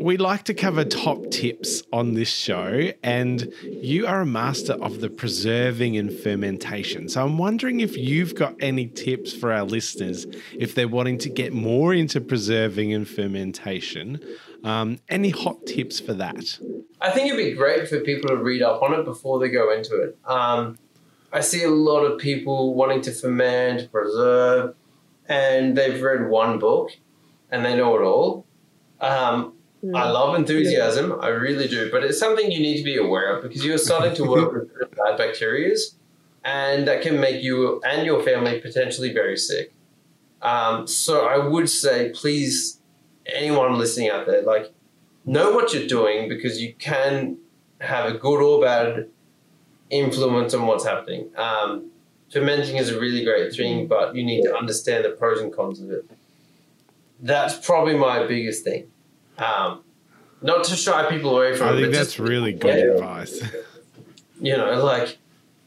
we 0.00 0.16
like 0.16 0.44
to 0.44 0.54
cover 0.54 0.82
top 0.84 1.30
tips 1.30 1.82
on 1.92 2.14
this 2.14 2.30
show, 2.30 2.90
and 3.02 3.52
you 3.62 4.06
are 4.06 4.22
a 4.22 4.26
master 4.26 4.72
of 4.74 5.00
the 5.02 5.10
preserving 5.10 5.98
and 5.98 6.10
fermentation. 6.10 7.08
So 7.10 7.22
I'm 7.22 7.36
wondering 7.36 7.80
if 7.80 7.98
you've 7.98 8.34
got 8.34 8.54
any 8.60 8.86
tips 8.86 9.34
for 9.34 9.52
our 9.52 9.64
listeners 9.64 10.26
if 10.58 10.74
they're 10.74 10.88
wanting 10.88 11.18
to 11.18 11.28
get 11.28 11.52
more 11.52 11.92
into 11.92 12.20
preserving 12.20 12.94
and 12.94 13.06
fermentation. 13.06 14.20
Um, 14.64 15.00
any 15.10 15.30
hot 15.30 15.66
tips 15.66 16.00
for 16.00 16.14
that? 16.14 16.58
I 17.00 17.10
think 17.10 17.28
it'd 17.28 17.44
be 17.44 17.52
great 17.52 17.88
for 17.88 18.00
people 18.00 18.28
to 18.30 18.36
read 18.36 18.62
up 18.62 18.82
on 18.82 18.94
it 18.94 19.04
before 19.04 19.38
they 19.38 19.50
go 19.50 19.70
into 19.70 20.00
it. 20.00 20.18
Um, 20.24 20.78
I 21.32 21.40
see 21.40 21.62
a 21.62 21.70
lot 21.70 22.04
of 22.04 22.18
people 22.18 22.74
wanting 22.74 23.02
to 23.02 23.12
ferment, 23.12 23.90
preserve, 23.92 24.74
and 25.26 25.76
they've 25.76 26.02
read 26.02 26.28
one 26.28 26.58
book 26.58 26.90
and 27.50 27.64
they 27.64 27.76
know 27.76 27.96
it 27.96 28.02
all. 28.02 28.46
Um, 29.00 29.54
mm. 29.84 29.96
I 29.96 30.10
love 30.10 30.34
enthusiasm, 30.34 31.18
I 31.20 31.28
really 31.28 31.68
do, 31.68 31.90
but 31.90 32.02
it's 32.04 32.18
something 32.18 32.50
you 32.50 32.60
need 32.60 32.78
to 32.78 32.84
be 32.84 32.96
aware 32.96 33.36
of 33.36 33.42
because 33.42 33.64
you're 33.64 33.78
starting 33.78 34.14
to 34.16 34.24
work 34.24 34.52
with 34.78 34.96
bad 34.96 35.16
bacteria, 35.16 35.74
and 36.44 36.86
that 36.88 37.02
can 37.02 37.20
make 37.20 37.42
you 37.42 37.80
and 37.82 38.04
your 38.04 38.22
family 38.22 38.60
potentially 38.60 39.12
very 39.12 39.36
sick. 39.36 39.72
Um, 40.42 40.86
so 40.86 41.26
I 41.26 41.38
would 41.38 41.68
say, 41.68 42.10
please, 42.14 42.80
anyone 43.26 43.78
listening 43.78 44.10
out 44.10 44.26
there, 44.26 44.42
like, 44.42 44.72
know 45.24 45.52
what 45.52 45.72
you're 45.74 45.86
doing 45.86 46.28
because 46.28 46.60
you 46.60 46.74
can 46.74 47.38
have 47.80 48.12
a 48.12 48.18
good 48.18 48.42
or 48.42 48.60
bad 48.60 49.08
influence 49.90 50.54
on 50.54 50.66
what's 50.66 50.84
happening. 50.84 51.30
Um, 51.36 51.90
fermenting 52.30 52.76
is 52.76 52.90
a 52.90 52.98
really 52.98 53.24
great 53.24 53.54
thing, 53.54 53.86
but 53.86 54.14
you 54.14 54.24
need 54.24 54.42
to 54.42 54.56
understand 54.56 55.04
the 55.04 55.10
pros 55.10 55.40
and 55.40 55.52
cons 55.52 55.80
of 55.80 55.90
it. 55.90 56.08
That's 57.20 57.64
probably 57.66 57.96
my 57.96 58.26
biggest 58.26 58.64
thing. 58.64 58.90
Um, 59.38 59.82
not 60.42 60.64
to 60.64 60.76
shy 60.76 61.08
people 61.10 61.36
away 61.36 61.56
from 61.56 61.68
I 61.68 61.72
it. 61.72 61.80
think 61.80 61.94
that's 61.94 62.18
really 62.18 62.52
good 62.52 62.78
yeah, 62.78 62.94
advice. 62.94 63.42
You 64.42 64.56
know, 64.56 64.82
like, 64.82 65.18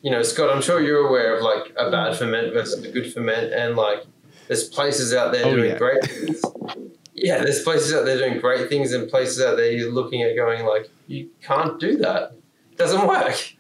you 0.02 0.10
know, 0.10 0.24
Scott, 0.24 0.50
I'm 0.50 0.60
sure 0.60 0.82
you're 0.82 1.08
aware 1.08 1.38
of 1.38 1.44
like 1.44 1.72
a 1.78 1.92
bad 1.92 2.18
ferment 2.18 2.54
versus 2.54 2.84
a 2.84 2.92
good 2.92 3.14
ferment, 3.14 3.54
and 3.54 3.76
like, 3.76 4.04
there's 4.48 4.68
places 4.68 5.14
out 5.14 5.32
there 5.32 5.46
oh, 5.46 5.56
doing 5.56 5.70
yeah. 5.70 5.78
great 5.78 6.04
things. 6.04 6.42
yeah, 7.14 7.44
there's 7.44 7.62
places 7.62 7.94
out 7.94 8.06
there 8.06 8.18
doing 8.18 8.40
great 8.40 8.70
things, 8.70 8.92
and 8.94 9.08
places 9.12 9.44
out 9.44 9.58
there 9.58 9.72
you're 9.72 9.92
looking 9.92 10.24
at 10.24 10.36
going 10.36 10.66
like, 10.66 10.90
you 11.06 11.30
can't 11.44 11.80
do 11.80 11.98
that. 11.98 12.34
It 12.72 12.80
doesn't 12.80 13.08
work. 13.08 13.54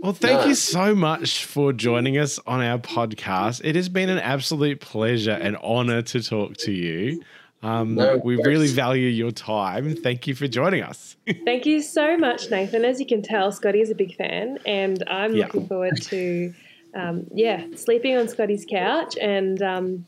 Well, 0.00 0.12
thank 0.12 0.42
no. 0.42 0.46
you 0.46 0.54
so 0.54 0.94
much 0.94 1.44
for 1.44 1.72
joining 1.72 2.18
us 2.18 2.38
on 2.46 2.60
our 2.60 2.78
podcast. 2.78 3.60
It 3.64 3.74
has 3.74 3.88
been 3.88 4.08
an 4.08 4.20
absolute 4.20 4.80
pleasure 4.80 5.32
and 5.32 5.56
honor 5.56 6.02
to 6.02 6.22
talk 6.22 6.56
to 6.58 6.72
you. 6.72 7.20
Um, 7.64 7.96
no, 7.96 8.18
we 8.18 8.36
really 8.36 8.68
value 8.68 9.08
your 9.08 9.32
time. 9.32 9.96
Thank 9.96 10.28
you 10.28 10.36
for 10.36 10.46
joining 10.46 10.84
us. 10.84 11.16
Thank 11.44 11.66
you 11.66 11.82
so 11.82 12.16
much, 12.16 12.48
Nathan. 12.48 12.84
As 12.84 13.00
you 13.00 13.06
can 13.06 13.22
tell, 13.22 13.50
Scotty 13.50 13.80
is 13.80 13.90
a 13.90 13.96
big 13.96 14.14
fan, 14.14 14.58
and 14.64 15.02
I'm 15.08 15.34
yeah. 15.34 15.46
looking 15.46 15.66
forward 15.66 16.00
to, 16.02 16.54
um, 16.94 17.26
yeah, 17.34 17.64
sleeping 17.74 18.16
on 18.16 18.28
Scotty's 18.28 18.64
couch 18.70 19.18
and 19.20 19.60
um, 19.60 20.06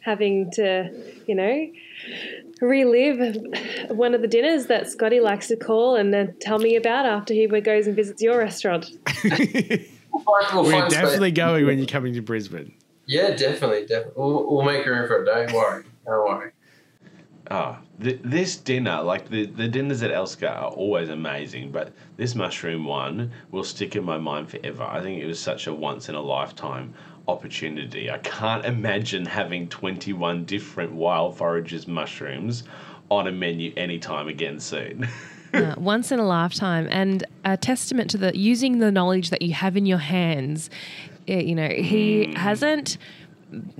having 0.00 0.50
to, 0.52 0.90
you 1.26 1.34
know, 1.34 1.66
relive 2.60 3.36
one 3.88 4.14
of 4.14 4.20
the 4.20 4.28
dinners 4.28 4.66
that 4.66 4.88
Scotty 4.88 5.20
likes 5.20 5.48
to 5.48 5.56
call 5.56 5.96
and 5.96 6.12
then 6.12 6.34
tell 6.40 6.58
me 6.58 6.76
about 6.76 7.06
after 7.06 7.34
he 7.34 7.46
goes 7.46 7.86
and 7.86 7.96
visits 7.96 8.22
your 8.22 8.38
restaurant. 8.38 8.90
we'll 9.24 9.84
We're 10.64 10.88
definitely 10.88 11.32
going 11.32 11.66
when 11.66 11.78
you're 11.78 11.86
coming 11.86 12.14
to 12.14 12.22
Brisbane. 12.22 12.74
Yeah, 13.06 13.34
definitely, 13.34 13.86
definitely. 13.86 14.12
We'll, 14.16 14.46
we'll 14.54 14.64
make 14.64 14.86
room 14.86 15.06
for 15.08 15.22
it. 15.22 15.26
Don't 15.26 15.52
worry. 15.52 15.84
Don't 16.06 16.24
worry. 16.28 16.52
Oh, 17.50 17.76
th- 18.00 18.20
this 18.22 18.56
dinner, 18.56 19.02
like 19.02 19.28
the, 19.28 19.46
the 19.46 19.66
dinners 19.66 20.04
at 20.04 20.12
Elska 20.12 20.48
are 20.48 20.70
always 20.70 21.08
amazing, 21.08 21.72
but 21.72 21.92
this 22.16 22.36
mushroom 22.36 22.84
one 22.84 23.32
will 23.50 23.64
stick 23.64 23.96
in 23.96 24.04
my 24.04 24.18
mind 24.18 24.48
forever. 24.48 24.84
I 24.84 25.00
think 25.00 25.20
it 25.20 25.26
was 25.26 25.40
such 25.40 25.66
a 25.66 25.74
once 25.74 26.08
in 26.08 26.14
a 26.14 26.20
lifetime 26.20 26.94
opportunity. 27.28 28.10
I 28.10 28.18
can't 28.18 28.64
imagine 28.64 29.24
having 29.26 29.68
21 29.68 30.44
different 30.44 30.92
wild 30.92 31.36
foragers 31.36 31.86
mushrooms 31.86 32.64
on 33.10 33.26
a 33.26 33.32
menu 33.32 33.72
anytime 33.76 34.28
again 34.28 34.60
soon. 34.60 35.08
uh, 35.54 35.74
once 35.78 36.12
in 36.12 36.18
a 36.18 36.26
lifetime, 36.26 36.88
and 36.90 37.24
a 37.44 37.56
testament 37.56 38.10
to 38.10 38.18
the 38.18 38.36
using 38.36 38.78
the 38.78 38.90
knowledge 38.90 39.30
that 39.30 39.42
you 39.42 39.52
have 39.52 39.76
in 39.76 39.86
your 39.86 39.98
hands. 39.98 40.70
Eh, 41.28 41.40
you 41.40 41.54
know, 41.54 41.68
he 41.68 42.26
mm. 42.26 42.36
hasn't 42.36 42.98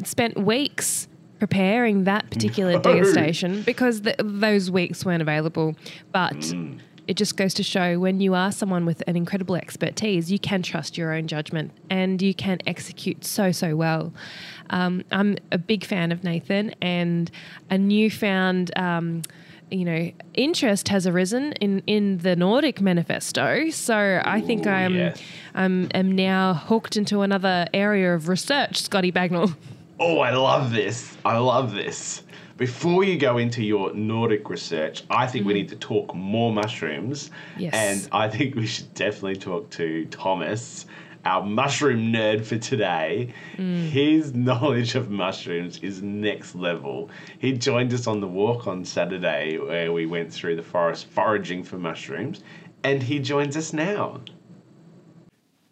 spent 0.05 0.37
weeks 0.39 1.09
preparing 1.39 2.05
that 2.05 2.29
particular 2.31 2.73
no. 2.75 2.81
degustation 2.81 3.65
because 3.65 4.03
the, 4.03 4.15
those 4.19 4.71
weeks 4.71 5.05
weren't 5.05 5.23
available, 5.23 5.77
but. 6.13 6.35
Mm 6.35 6.81
it 7.11 7.17
just 7.17 7.37
goes 7.37 7.53
to 7.55 7.65
show 7.65 7.99
when 7.99 8.21
you 8.21 8.35
are 8.35 8.53
someone 8.53 8.87
with 8.87 9.03
an 9.09 9.17
incredible 9.17 9.57
expertise, 9.57 10.31
you 10.31 10.39
can 10.39 10.63
trust 10.63 10.97
your 10.97 11.13
own 11.13 11.27
judgment 11.27 11.73
and 11.91 12.23
you 12.23 12.33
can 12.33 12.61
execute 12.69 13.25
so, 13.25 13.51
so 13.51 13.75
well. 13.75 14.13
Um, 14.71 15.03
I'm 15.11 15.37
a 15.51 15.59
big 15.59 15.85
fan 15.85 16.13
of 16.13 16.23
Nathan, 16.23 16.73
and 16.81 17.29
a 17.69 17.77
newfound. 17.77 18.71
Um, 18.79 19.23
you 19.73 19.85
know, 19.85 20.13
interest 20.35 20.89
has 20.89 21.07
arisen 21.07 21.53
in, 21.55 21.83
in 21.87 22.19
the 22.19 22.37
Nordic 22.37 22.81
manifesto. 22.81 23.71
So 23.71 24.23
I 24.25 24.41
think 24.41 24.67
Ooh, 24.67 24.71
I'm, 24.71 24.95
yes. 24.95 25.23
I'm 25.55 25.89
am 25.95 26.13
now 26.13 26.55
hooked 26.55 26.97
into 26.97 27.23
another 27.23 27.67
area 27.75 28.15
of 28.15 28.29
research, 28.29 28.83
Scotty 28.83 29.11
Bagnall. 29.11 29.57
Oh, 29.99 30.19
I 30.21 30.31
love 30.31 30.73
this. 30.73 31.17
I 31.25 31.39
love 31.39 31.73
this 31.73 32.23
before 32.61 33.05
you 33.05 33.17
go 33.17 33.39
into 33.39 33.65
your 33.65 33.91
Nordic 33.95 34.51
research, 34.51 35.03
I 35.09 35.27
think 35.27 35.45
mm. 35.45 35.49
we 35.49 35.55
need 35.55 35.71
to 35.71 35.77
talk 35.77 36.15
more 36.15 36.53
mushrooms. 36.53 37.31
Yes. 37.57 37.73
And 37.73 38.09
I 38.13 38.29
think 38.29 38.55
we 38.55 38.67
should 38.67 38.93
definitely 38.93 39.37
talk 39.37 39.71
to 39.71 40.05
Thomas, 40.11 40.85
our 41.25 41.43
mushroom 41.43 42.13
nerd 42.13 42.45
for 42.45 42.59
today. 42.59 43.33
Mm. 43.57 43.89
His 43.89 44.35
knowledge 44.35 44.95
of 44.95 45.11
mushrooms 45.11 45.79
is 45.79 46.03
next 46.03 46.55
level. 46.55 47.09
He 47.39 47.55
joined 47.55 47.95
us 47.95 48.07
on 48.07 48.21
the 48.21 48.29
walk 48.29 48.67
on 48.67 48.85
Saturday 48.85 49.57
where 49.57 49.91
we 49.91 50.05
went 50.05 50.31
through 50.31 50.57
the 50.57 50.63
forest 50.63 51.07
foraging 51.07 51.65
for 51.65 51.79
mushrooms, 51.79 52.43
and 52.85 53.03
he 53.03 53.21
joins 53.21 53.57
us 53.57 53.73
now. 53.73 54.21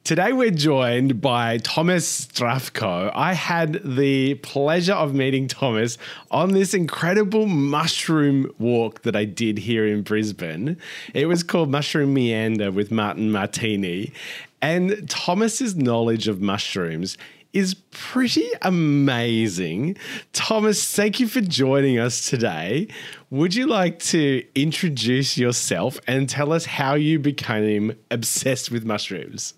Today 0.08 0.32
we're 0.32 0.50
joined 0.50 1.20
by 1.20 1.58
Thomas 1.58 2.24
Zdravko. 2.28 3.12
I 3.14 3.34
had 3.34 3.82
the 3.84 4.36
pleasure 4.36 4.94
of 4.94 5.14
meeting 5.14 5.48
Thomas 5.48 5.98
on 6.30 6.52
this 6.52 6.72
incredible 6.72 7.44
mushroom 7.44 8.50
walk 8.58 9.02
that 9.02 9.14
I 9.14 9.26
did 9.26 9.58
here 9.58 9.86
in 9.86 10.00
Brisbane. 10.00 10.78
It 11.12 11.26
was 11.26 11.42
called 11.42 11.70
Mushroom 11.70 12.14
Meander 12.14 12.72
with 12.72 12.90
Martin 12.90 13.30
Martini. 13.30 14.14
And 14.62 15.06
Thomas's 15.10 15.76
knowledge 15.76 16.26
of 16.26 16.40
mushrooms 16.40 17.18
is 17.52 17.74
pretty 17.90 18.48
amazing. 18.62 19.98
Thomas, 20.32 20.90
thank 20.90 21.20
you 21.20 21.28
for 21.28 21.42
joining 21.42 21.98
us 21.98 22.30
today. 22.30 22.88
Would 23.28 23.54
you 23.54 23.66
like 23.66 23.98
to 24.04 24.42
introduce 24.54 25.36
yourself 25.36 26.00
and 26.06 26.30
tell 26.30 26.54
us 26.54 26.64
how 26.64 26.94
you 26.94 27.18
became 27.18 27.94
obsessed 28.10 28.70
with 28.70 28.86
mushrooms? 28.86 29.52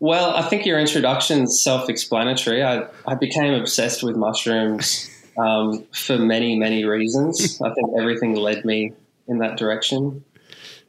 Well, 0.00 0.36
I 0.36 0.42
think 0.42 0.64
your 0.64 0.78
introduction 0.78 1.42
is 1.42 1.62
self-explanatory. 1.62 2.62
I, 2.62 2.86
I 3.06 3.14
became 3.16 3.54
obsessed 3.54 4.02
with 4.02 4.16
mushrooms 4.16 5.10
um, 5.36 5.84
for 5.92 6.18
many, 6.18 6.56
many 6.56 6.84
reasons. 6.84 7.60
I 7.64 7.72
think 7.74 7.90
everything 7.98 8.34
led 8.36 8.64
me 8.64 8.92
in 9.26 9.38
that 9.38 9.56
direction. 9.56 10.24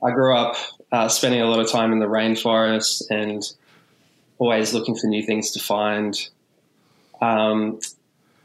I 0.04 0.12
grew 0.12 0.36
up 0.36 0.56
uh, 0.92 1.08
spending 1.08 1.42
a 1.42 1.46
lot 1.46 1.60
of 1.60 1.72
time 1.72 1.92
in 1.92 2.00
the 2.00 2.06
rainforest 2.06 3.04
and 3.10 3.44
always 4.38 4.74
looking 4.74 4.96
for 4.96 5.08
new 5.08 5.24
things 5.24 5.52
to 5.52 5.60
find. 5.60 6.16
Um, 7.20 7.80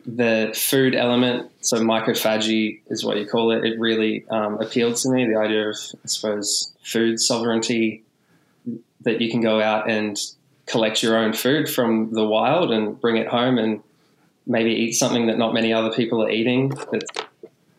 the 0.07 0.53
food 0.55 0.95
element, 0.95 1.51
so 1.61 1.79
mycophagy 1.79 2.81
is 2.89 3.05
what 3.05 3.17
you 3.17 3.27
call 3.27 3.53
it, 3.53 3.65
it 3.65 3.79
really 3.79 4.27
um, 4.29 4.61
appealed 4.61 4.97
to 4.97 5.11
me. 5.11 5.27
The 5.27 5.39
idea 5.39 5.69
of, 5.69 5.77
I 6.05 6.07
suppose, 6.07 6.75
food 6.83 7.21
sovereignty, 7.21 8.03
that 9.03 9.21
you 9.21 9.31
can 9.31 9.41
go 9.41 9.61
out 9.61 9.89
and 9.89 10.19
collect 10.67 11.03
your 11.03 11.17
own 11.17 11.33
food 11.33 11.69
from 11.69 12.13
the 12.13 12.25
wild 12.25 12.71
and 12.71 13.01
bring 13.01 13.17
it 13.17 13.29
home 13.29 13.59
and 13.59 13.83
maybe 14.47 14.71
eat 14.71 14.93
something 14.93 15.27
that 15.27 15.39
not 15.39 15.55
many 15.55 15.73
other 15.73 15.93
people 15.93 16.23
are 16.23 16.31
eating 16.31 16.71
that's 16.91 17.11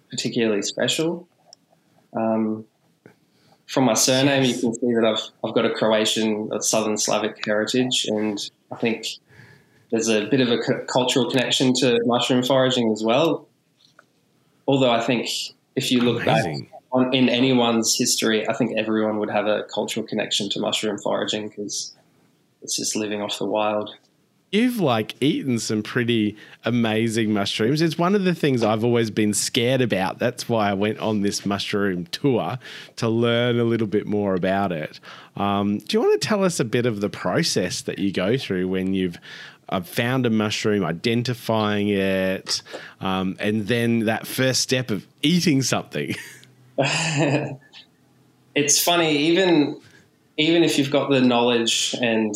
particularly 0.09 0.61
special. 0.61 1.27
Um, 2.15 2.65
from 3.67 3.85
my 3.85 3.93
surname, 3.93 4.43
you 4.43 4.53
can 4.53 4.73
see 4.73 4.93
that 4.93 5.03
I've, 5.03 5.21
I've 5.43 5.55
got 5.55 5.65
a 5.65 5.71
Croatian, 5.71 6.49
a 6.53 6.61
Southern 6.61 6.97
Slavic 6.97 7.43
heritage, 7.45 8.05
and 8.07 8.39
I 8.71 8.75
think 8.75 9.07
there's 9.91 10.07
a 10.07 10.25
bit 10.25 10.41
of 10.41 10.49
a 10.49 10.59
cultural 10.85 11.29
connection 11.29 11.73
to 11.75 11.99
mushroom 12.05 12.43
foraging 12.43 12.91
as 12.91 13.03
well. 13.03 13.47
Although 14.67 14.91
I 14.91 15.01
think 15.01 15.29
if 15.75 15.91
you 15.91 16.01
look 16.01 16.23
Amazing. 16.23 16.61
back 16.61 16.81
on, 16.91 17.13
in 17.13 17.29
anyone's 17.29 17.95
history, 17.97 18.47
I 18.47 18.53
think 18.53 18.77
everyone 18.77 19.19
would 19.19 19.29
have 19.29 19.47
a 19.47 19.63
cultural 19.63 20.05
connection 20.05 20.49
to 20.51 20.59
mushroom 20.59 20.97
foraging 20.97 21.49
because 21.49 21.95
it's 22.65 22.75
just 22.75 22.95
living 22.95 23.21
off 23.21 23.37
the 23.37 23.45
wild. 23.45 23.95
You've 24.51 24.79
like 24.79 25.13
eaten 25.21 25.59
some 25.59 25.83
pretty 25.83 26.35
amazing 26.63 27.31
mushrooms. 27.31 27.79
It's 27.79 27.95
one 27.95 28.15
of 28.15 28.23
the 28.23 28.33
things 28.33 28.63
I've 28.63 28.83
always 28.83 29.11
been 29.11 29.35
scared 29.35 29.81
about. 29.81 30.17
That's 30.17 30.49
why 30.49 30.71
I 30.71 30.73
went 30.73 30.97
on 30.97 31.21
this 31.21 31.45
mushroom 31.45 32.07
tour 32.07 32.57
to 32.95 33.07
learn 33.07 33.59
a 33.59 33.63
little 33.63 33.85
bit 33.85 34.07
more 34.07 34.33
about 34.33 34.71
it. 34.71 34.99
Um, 35.35 35.77
do 35.77 35.95
you 35.95 36.01
want 36.01 36.19
to 36.19 36.27
tell 36.27 36.43
us 36.43 36.59
a 36.59 36.65
bit 36.65 36.87
of 36.87 37.01
the 37.01 37.09
process 37.09 37.83
that 37.83 37.99
you 37.99 38.11
go 38.11 38.35
through 38.35 38.67
when 38.67 38.95
you've 38.95 39.19
uh, 39.69 39.81
found 39.81 40.25
a 40.25 40.31
mushroom, 40.31 40.83
identifying 40.83 41.89
it, 41.89 42.63
um, 42.99 43.37
and 43.39 43.67
then 43.67 44.05
that 44.05 44.25
first 44.25 44.61
step 44.61 44.89
of 44.89 45.05
eating 45.21 45.61
something? 45.61 46.15
it's 48.55 48.81
funny, 48.81 49.15
even 49.17 49.79
even 50.37 50.63
if 50.63 50.77
you've 50.77 50.91
got 50.91 51.09
the 51.09 51.21
knowledge 51.21 51.95
and 52.01 52.33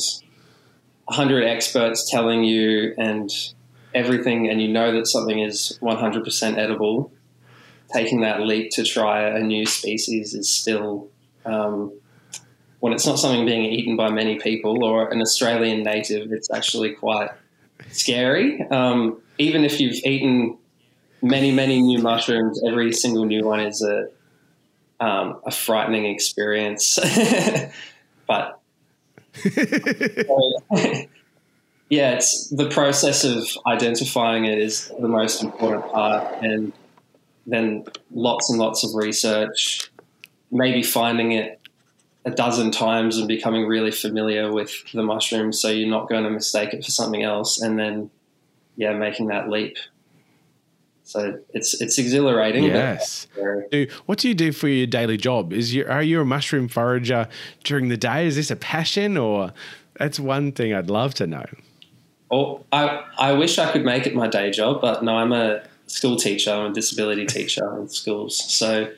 100 1.06 1.44
experts 1.44 2.10
telling 2.10 2.44
you 2.44 2.94
and 2.98 3.30
everything, 3.94 4.50
and 4.50 4.62
you 4.62 4.68
know 4.68 4.92
that 4.92 5.08
something 5.08 5.40
is 5.40 5.78
100% 5.82 6.58
edible, 6.58 7.12
taking 7.92 8.22
that 8.22 8.42
leap 8.42 8.72
to 8.72 8.84
try 8.84 9.22
a 9.22 9.40
new 9.40 9.66
species 9.66 10.34
is 10.34 10.50
still, 10.50 11.10
um, 11.46 11.92
when 12.80 12.94
it's 12.94 13.06
not 13.06 13.20
something 13.20 13.46
being 13.46 13.66
eaten 13.66 13.98
by 13.98 14.10
many 14.10 14.38
people 14.40 14.84
or 14.84 15.10
an 15.10 15.22
Australian 15.22 15.84
native, 15.84 16.32
it's 16.32 16.50
actually 16.52 16.94
quite 16.94 17.30
scary. 17.90 18.62
Um, 18.70 19.22
even 19.38 19.66
if 19.66 19.80
you've 19.80 19.96
eaten 20.06 20.58
many, 21.22 21.52
many 21.52 21.82
new 21.82 22.00
mushrooms, 22.00 22.62
every 22.66 22.94
single 22.94 23.26
new 23.26 23.44
one 23.44 23.60
is 23.62 23.82
a, 23.82 24.08
um, 25.00 25.40
a 25.46 25.52
frightening 25.52 26.06
experience. 26.06 26.98
but 28.28 28.60
yeah, 31.90 32.12
it's 32.12 32.50
the 32.50 32.70
process 32.70 33.24
of 33.24 33.48
identifying 33.68 34.46
it 34.46 34.60
is 34.60 34.92
the 35.00 35.08
most 35.08 35.44
important 35.44 35.92
part, 35.92 36.44
and 36.44 36.74
then 37.48 37.86
lots 38.12 38.50
and 38.50 38.60
lots 38.60 38.84
of 38.84 38.94
research, 38.96 39.90
maybe 40.52 40.84
finding 40.84 41.32
it 41.32 41.60
a 42.26 42.32
dozen 42.32 42.70
times 42.70 43.18
and 43.18 43.28
becoming 43.28 43.66
really 43.66 43.92
familiar 43.92 44.52
with 44.52 44.72
the 44.94 45.04
mushroom, 45.04 45.54
so 45.54 45.70
you're 45.70 45.90
not 45.90 46.10
going 46.10 46.24
to 46.24 46.30
mistake 46.30 46.74
it 46.74 46.84
for 46.84 46.92
something 46.92 47.24
else, 47.24 47.62
and 47.62 47.80
then 47.80 48.10
yeah, 48.76 48.94
making 48.94 49.28
that 49.28 49.50
leap. 49.50 49.78
So 51.10 51.40
it's 51.56 51.82
it's 51.82 51.98
exhilarating. 51.98 52.66
Yes. 52.66 53.26
What 54.06 54.20
do 54.20 54.28
you 54.28 54.36
do 54.36 54.52
for 54.52 54.68
your 54.68 54.86
daily 54.86 55.18
job? 55.18 55.52
Is 55.52 55.74
you 55.74 55.84
are 55.88 56.04
you 56.04 56.22
a 56.22 56.26
mushroom 56.26 56.68
forager 56.68 57.28
during 57.64 57.90
the 57.90 57.98
day? 57.98 58.28
Is 58.28 58.36
this 58.36 58.52
a 58.52 58.56
passion, 58.56 59.18
or 59.18 59.52
that's 59.96 60.20
one 60.20 60.52
thing 60.52 60.72
I'd 60.72 60.92
love 60.92 61.16
to 61.16 61.26
know. 61.26 61.46
Oh, 62.30 62.64
I 62.72 63.04
I 63.18 63.34
wish 63.34 63.58
I 63.58 63.72
could 63.72 63.84
make 63.84 64.06
it 64.06 64.14
my 64.14 64.28
day 64.28 64.52
job, 64.52 64.82
but 64.82 65.04
no, 65.04 65.18
I'm 65.18 65.32
a 65.32 65.64
school 65.88 66.16
teacher. 66.16 66.52
I'm 66.52 66.70
a 66.70 66.74
disability 66.76 67.26
teacher 67.38 67.76
in 67.80 67.90
schools, 67.90 68.38
so 68.38 68.94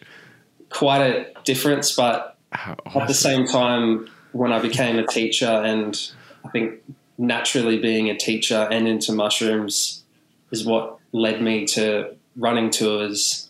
quite 0.70 1.02
a 1.02 1.28
difference. 1.46 1.96
But 1.96 2.36
awesome. 2.52 3.02
at 3.04 3.08
the 3.08 3.14
same 3.14 3.48
time, 3.48 4.10
when 4.34 4.52
I 4.52 4.60
became 4.60 5.00
a 5.00 5.08
teacher, 5.08 5.46
and 5.46 5.98
I 6.44 6.50
think 6.50 6.74
naturally 7.18 7.80
being 7.80 8.10
a 8.10 8.18
teacher 8.18 8.68
and 8.70 8.86
into 8.86 9.14
mushrooms 9.14 10.04
is 10.52 10.66
what 10.66 10.98
led 11.12 11.42
me 11.42 11.66
to 11.66 12.16
running 12.36 12.70
tours 12.70 13.50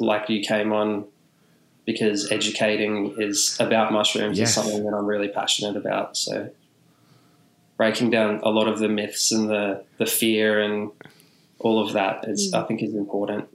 like 0.00 0.28
you 0.28 0.42
came 0.42 0.72
on 0.72 1.04
because 1.84 2.30
educating 2.32 3.14
is 3.18 3.56
about 3.60 3.92
mushrooms 3.92 4.38
yes. 4.38 4.48
is 4.48 4.54
something 4.54 4.84
that 4.84 4.94
I'm 4.94 5.06
really 5.06 5.28
passionate 5.28 5.76
about. 5.76 6.16
So 6.16 6.50
breaking 7.76 8.10
down 8.10 8.40
a 8.42 8.48
lot 8.48 8.66
of 8.68 8.80
the 8.80 8.88
myths 8.88 9.30
and 9.30 9.48
the, 9.48 9.84
the 9.98 10.06
fear 10.06 10.60
and 10.60 10.90
all 11.60 11.84
of 11.84 11.92
that 11.92 12.28
is 12.28 12.52
mm. 12.52 12.62
I 12.62 12.66
think 12.66 12.82
is 12.82 12.94
important. 12.94 13.48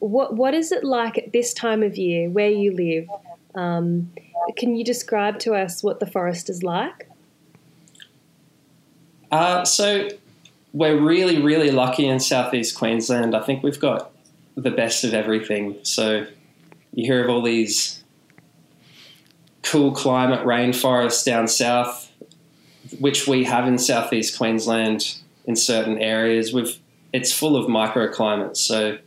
What 0.00 0.34
what 0.34 0.54
is 0.54 0.70
it 0.70 0.84
like 0.84 1.18
at 1.18 1.32
this 1.32 1.52
time 1.52 1.82
of 1.82 1.96
year 1.96 2.28
where 2.28 2.50
you 2.50 2.72
live? 2.74 3.08
Um, 3.54 4.12
can 4.56 4.76
you 4.76 4.84
describe 4.84 5.38
to 5.40 5.54
us 5.54 5.82
what 5.82 5.98
the 6.00 6.06
forest 6.06 6.48
is 6.48 6.62
like? 6.62 7.08
Uh, 9.30 9.64
so 9.64 10.08
we're 10.72 11.00
really, 11.00 11.40
really 11.40 11.70
lucky 11.70 12.06
in 12.06 12.20
southeast 12.20 12.76
Queensland. 12.76 13.34
I 13.34 13.42
think 13.42 13.62
we've 13.62 13.80
got 13.80 14.12
the 14.56 14.70
best 14.70 15.04
of 15.04 15.14
everything. 15.14 15.78
So 15.82 16.26
you 16.92 17.04
hear 17.04 17.22
of 17.22 17.30
all 17.30 17.42
these 17.42 18.02
cool 19.62 19.92
climate 19.92 20.44
rainforests 20.44 21.24
down 21.24 21.48
south, 21.48 22.10
which 22.98 23.26
we 23.26 23.44
have 23.44 23.66
in 23.66 23.78
southeast 23.78 24.36
Queensland 24.36 25.16
in 25.44 25.56
certain 25.56 25.98
areas. 25.98 26.52
We've 26.52 26.78
it's 27.12 27.32
full 27.32 27.56
of 27.56 27.66
microclimates. 27.66 28.58
So 28.58 28.98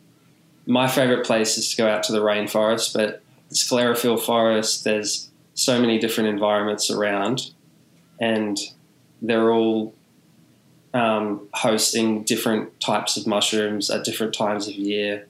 my 0.65 0.87
favourite 0.87 1.25
place 1.25 1.57
is 1.57 1.69
to 1.71 1.77
go 1.77 1.87
out 1.87 2.03
to 2.03 2.11
the 2.11 2.21
rainforest, 2.21 2.93
but 2.93 3.21
the 3.49 3.55
sclerophyll 3.55 4.19
forest. 4.19 4.83
There's 4.83 5.29
so 5.53 5.79
many 5.79 5.99
different 5.99 6.29
environments 6.29 6.89
around, 6.89 7.51
and 8.19 8.57
they're 9.21 9.51
all 9.51 9.93
um, 10.93 11.47
hosting 11.53 12.23
different 12.23 12.79
types 12.79 13.17
of 13.17 13.25
mushrooms 13.25 13.89
at 13.89 14.03
different 14.03 14.33
times 14.33 14.67
of 14.67 14.73
year 14.73 15.27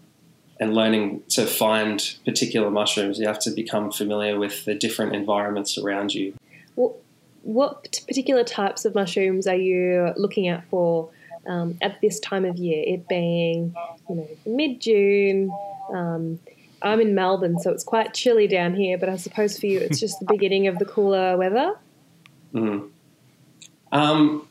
and 0.60 0.76
learning 0.76 1.24
to 1.30 1.46
find 1.46 2.18
particular 2.24 2.70
mushrooms, 2.70 3.18
you 3.18 3.28
have 3.28 3.40
to 3.40 3.50
become 3.50 3.92
familiar 3.92 4.38
with 4.38 4.64
the 4.66 4.76
different 4.76 5.16
environments 5.16 5.78
around 5.78 6.14
you. 6.14 6.36
Well, 6.76 6.98
what 7.42 8.00
particular 8.08 8.44
types 8.44 8.86
of 8.86 8.94
mushrooms 8.94 9.48
are 9.48 9.56
you 9.56 10.14
looking 10.18 10.48
at 10.48 10.64
for 10.70 11.10
um, 11.48 11.80
at 11.82 12.00
this 12.02 12.20
time 12.20 12.46
of 12.46 12.58
year? 12.58 12.84
It 12.86 13.08
being, 13.08 13.76
you 14.08 14.16
know, 14.16 14.28
mid 14.46 14.80
June. 14.80 15.52
Um, 15.92 16.40
I'm 16.84 17.00
in 17.00 17.16
Melbourne, 17.16 17.60
so 17.60 17.72
it's 17.72 17.84
quite 17.84 18.14
chilly 18.14 18.48
down 18.48 18.76
here, 18.76 18.98
but 18.98 19.10
I 19.10 19.16
suppose 19.16 19.60
for 19.60 19.66
you 19.66 19.80
it's 19.80 20.00
just 20.00 20.20
the 20.20 20.26
beginning 20.30 20.68
of 20.68 20.78
the 20.78 20.86
cooler 20.86 21.38
weather. 21.38 21.76
Mm. 22.54 22.90
Um, 23.92 24.48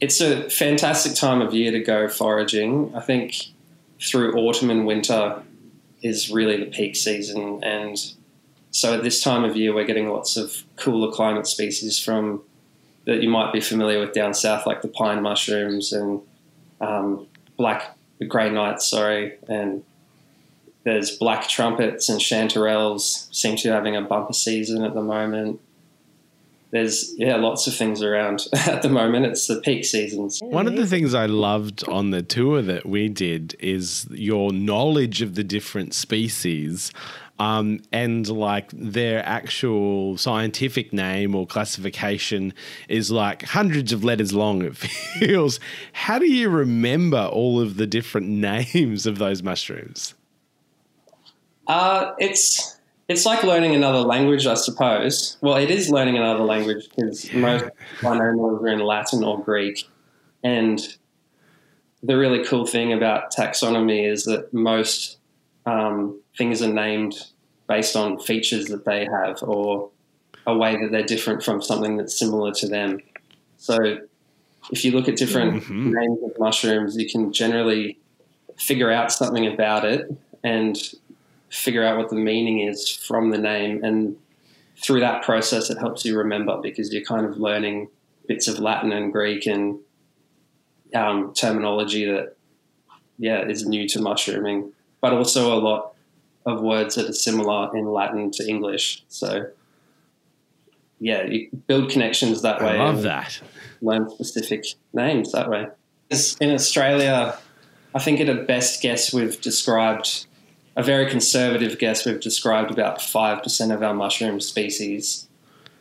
it's 0.00 0.20
a 0.20 0.48
fantastic 0.50 1.14
time 1.14 1.40
of 1.40 1.54
year 1.54 1.72
to 1.72 1.80
go 1.80 2.08
foraging. 2.08 2.94
I 2.94 3.00
think 3.00 3.34
through 4.00 4.34
autumn 4.34 4.70
and 4.70 4.86
winter 4.86 5.42
is 6.02 6.30
really 6.30 6.56
the 6.56 6.70
peak 6.70 6.96
season, 6.96 7.62
and 7.64 8.00
so 8.70 8.94
at 8.94 9.02
this 9.02 9.22
time 9.22 9.44
of 9.44 9.56
year 9.56 9.74
we're 9.74 9.84
getting 9.86 10.08
lots 10.08 10.36
of 10.36 10.64
cooler 10.76 11.12
climate 11.12 11.46
species 11.46 11.98
from 11.98 12.42
that 13.06 13.22
you 13.22 13.28
might 13.28 13.52
be 13.52 13.60
familiar 13.60 13.98
with 13.98 14.12
down 14.12 14.34
south, 14.34 14.66
like 14.66 14.82
the 14.82 14.88
pine 14.88 15.22
mushrooms 15.22 15.92
and 15.92 16.20
um, 16.80 17.26
black 17.56 17.96
grey 18.28 18.50
knights, 18.50 18.88
sorry, 18.88 19.38
and 19.48 19.82
there's 20.84 21.16
black 21.16 21.48
trumpets 21.48 22.08
and 22.08 22.20
chanterelles 22.20 23.34
seem 23.34 23.56
to 23.56 23.64
be 23.64 23.72
having 23.72 23.96
a 23.96 24.02
bumper 24.02 24.32
season 24.32 24.84
at 24.84 24.94
the 24.94 25.02
moment 25.02 25.60
there's 26.70 27.14
yeah 27.16 27.36
lots 27.36 27.66
of 27.66 27.74
things 27.74 28.02
around 28.02 28.46
at 28.66 28.82
the 28.82 28.88
moment. 28.88 29.26
It's 29.26 29.46
the 29.46 29.60
peak 29.60 29.84
seasons. 29.84 30.40
One 30.42 30.66
of 30.66 30.76
the 30.76 30.86
things 30.86 31.14
i 31.14 31.26
loved 31.26 31.88
on 31.88 32.10
the 32.10 32.22
tour 32.22 32.62
that 32.62 32.86
we 32.86 33.08
did 33.08 33.56
is 33.58 34.06
your 34.10 34.52
knowledge 34.52 35.22
of 35.22 35.34
the 35.34 35.44
different 35.44 35.94
species 35.94 36.92
um, 37.38 37.80
and 37.92 38.28
like 38.28 38.70
their 38.72 39.24
actual 39.24 40.16
scientific 40.16 40.92
name 40.92 41.34
or 41.34 41.46
classification 41.46 42.52
is 42.88 43.10
like 43.10 43.42
hundreds 43.42 43.92
of 43.92 44.02
letters 44.02 44.32
long 44.32 44.62
it 44.62 44.76
feels. 45.18 45.60
How 45.92 46.18
do 46.18 46.26
you 46.26 46.48
remember 46.48 47.28
all 47.30 47.60
of 47.60 47.76
the 47.76 47.86
different 47.86 48.28
names 48.74 49.06
of 49.06 49.18
those 49.18 49.42
mushrooms? 49.42 50.14
Uh, 51.66 52.12
it's 52.18 52.77
it's 53.08 53.24
like 53.24 53.42
learning 53.42 53.74
another 53.74 54.00
language, 54.00 54.46
I 54.46 54.54
suppose. 54.54 55.38
Well, 55.40 55.56
it 55.56 55.70
is 55.70 55.90
learning 55.90 56.18
another 56.18 56.44
language 56.44 56.88
because 56.90 57.32
most 57.32 57.64
binomials 58.00 58.60
are 58.60 58.68
in 58.68 58.80
Latin 58.80 59.24
or 59.24 59.42
Greek. 59.42 59.88
And 60.44 60.78
the 62.02 62.16
really 62.16 62.44
cool 62.44 62.66
thing 62.66 62.92
about 62.92 63.32
taxonomy 63.32 64.06
is 64.06 64.24
that 64.24 64.52
most 64.52 65.16
um, 65.64 66.20
things 66.36 66.62
are 66.62 66.72
named 66.72 67.14
based 67.66 67.96
on 67.96 68.18
features 68.18 68.66
that 68.66 68.84
they 68.84 69.06
have 69.06 69.42
or 69.42 69.90
a 70.46 70.56
way 70.56 70.76
that 70.80 70.90
they're 70.92 71.02
different 71.02 71.42
from 71.42 71.62
something 71.62 71.96
that's 71.96 72.18
similar 72.18 72.52
to 72.52 72.68
them. 72.68 73.00
So 73.56 73.98
if 74.70 74.84
you 74.84 74.92
look 74.92 75.08
at 75.08 75.16
different 75.16 75.62
mm-hmm. 75.62 75.92
names 75.92 76.18
of 76.22 76.38
mushrooms, 76.38 76.96
you 76.96 77.08
can 77.08 77.32
generally 77.32 77.98
figure 78.58 78.90
out 78.90 79.12
something 79.12 79.46
about 79.46 79.84
it 79.84 80.10
and 80.44 80.76
figure 81.50 81.84
out 81.84 81.98
what 81.98 82.10
the 82.10 82.16
meaning 82.16 82.60
is 82.60 82.90
from 82.90 83.30
the 83.30 83.38
name. 83.38 83.82
And 83.84 84.16
through 84.76 85.00
that 85.00 85.22
process, 85.22 85.70
it 85.70 85.78
helps 85.78 86.04
you 86.04 86.16
remember 86.16 86.58
because 86.60 86.92
you're 86.92 87.04
kind 87.04 87.26
of 87.26 87.38
learning 87.38 87.88
bits 88.26 88.48
of 88.48 88.58
Latin 88.58 88.92
and 88.92 89.12
Greek 89.12 89.46
and 89.46 89.78
um, 90.94 91.32
terminology 91.34 92.04
that, 92.04 92.36
yeah, 93.18 93.46
is 93.46 93.66
new 93.66 93.88
to 93.88 94.00
mushrooming, 94.00 94.72
but 95.00 95.12
also 95.12 95.52
a 95.52 95.60
lot 95.60 95.94
of 96.46 96.60
words 96.60 96.94
that 96.94 97.08
are 97.08 97.12
similar 97.12 97.76
in 97.76 97.86
Latin 97.86 98.30
to 98.32 98.48
English. 98.48 99.04
So 99.08 99.48
yeah, 101.00 101.24
you 101.24 101.48
build 101.66 101.90
connections 101.90 102.42
that 102.42 102.60
way. 102.60 102.78
I 102.78 102.84
love 102.84 103.02
that. 103.02 103.40
Learn 103.80 104.10
specific 104.10 104.64
names 104.92 105.32
that 105.32 105.48
way. 105.48 105.68
In 106.40 106.52
Australia, 106.52 107.38
I 107.94 107.98
think 107.98 108.20
at 108.20 108.28
a 108.28 108.42
best 108.42 108.82
guess 108.82 109.12
we've 109.12 109.40
described 109.40 110.26
a 110.78 110.82
very 110.82 111.10
conservative 111.10 111.76
guess. 111.78 112.06
We've 112.06 112.20
described 112.20 112.70
about 112.70 113.02
five 113.02 113.42
percent 113.42 113.72
of 113.72 113.82
our 113.82 113.92
mushroom 113.92 114.40
species, 114.40 115.26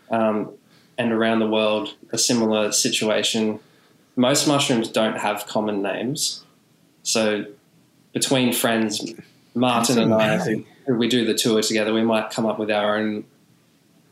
um, 0.09 0.51
and 0.97 1.13
around 1.13 1.39
the 1.39 1.47
world, 1.47 1.95
a 2.11 2.17
similar 2.17 2.71
situation. 2.71 3.59
Most 4.15 4.47
mushrooms 4.47 4.89
don't 4.89 5.19
have 5.19 5.45
common 5.45 5.83
names, 5.83 6.43
so 7.03 7.45
between 8.11 8.51
friends, 8.51 9.13
Martin 9.53 9.99
and 9.99 10.11
I, 10.13 10.65
who 10.87 10.95
we 10.95 11.07
do 11.07 11.23
the 11.23 11.35
tour 11.35 11.61
together, 11.61 11.93
we 11.93 12.01
might 12.01 12.31
come 12.31 12.47
up 12.47 12.57
with 12.57 12.71
our 12.71 12.97
own 12.97 13.23